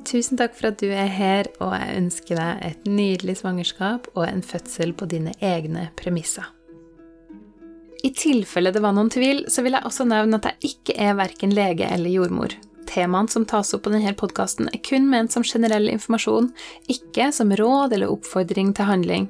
Tusen 0.07 0.39
takk 0.39 0.55
for 0.57 0.71
at 0.71 0.81
du 0.81 0.89
er 0.89 1.11
her, 1.13 1.47
og 1.61 1.75
jeg 1.77 1.99
ønsker 1.99 2.39
deg 2.39 2.63
et 2.71 2.89
nydelig 2.89 3.37
svangerskap 3.41 4.09
og 4.15 4.25
en 4.25 4.41
fødsel 4.43 4.95
på 4.97 5.07
dine 5.11 5.35
egne 5.45 5.89
premisser. 5.99 6.47
I 8.01 8.09
tilfelle 8.17 8.71
det 8.73 8.81
var 8.81 8.95
noen 8.97 9.11
tvil, 9.13 9.45
så 9.51 9.61
vil 9.61 9.77
jeg 9.77 9.85
også 9.85 10.07
nevne 10.09 10.39
at 10.39 10.47
jeg 10.49 10.73
ikke 10.73 10.95
er 10.97 11.19
verken 11.19 11.53
lege 11.53 11.85
eller 11.85 12.09
jordmor. 12.09 12.55
Temaene 12.89 13.29
som 13.31 13.45
tas 13.47 13.75
opp 13.77 13.85
på 13.85 13.93
denne 13.93 14.15
podkasten, 14.17 14.71
er 14.73 14.81
kun 14.83 15.05
ment 15.11 15.31
som 15.31 15.45
generell 15.45 15.85
informasjon, 15.91 16.49
ikke 16.91 17.29
som 17.35 17.53
råd 17.55 17.93
eller 17.95 18.11
oppfordring 18.11 18.73
til 18.75 18.89
handling. 18.89 19.29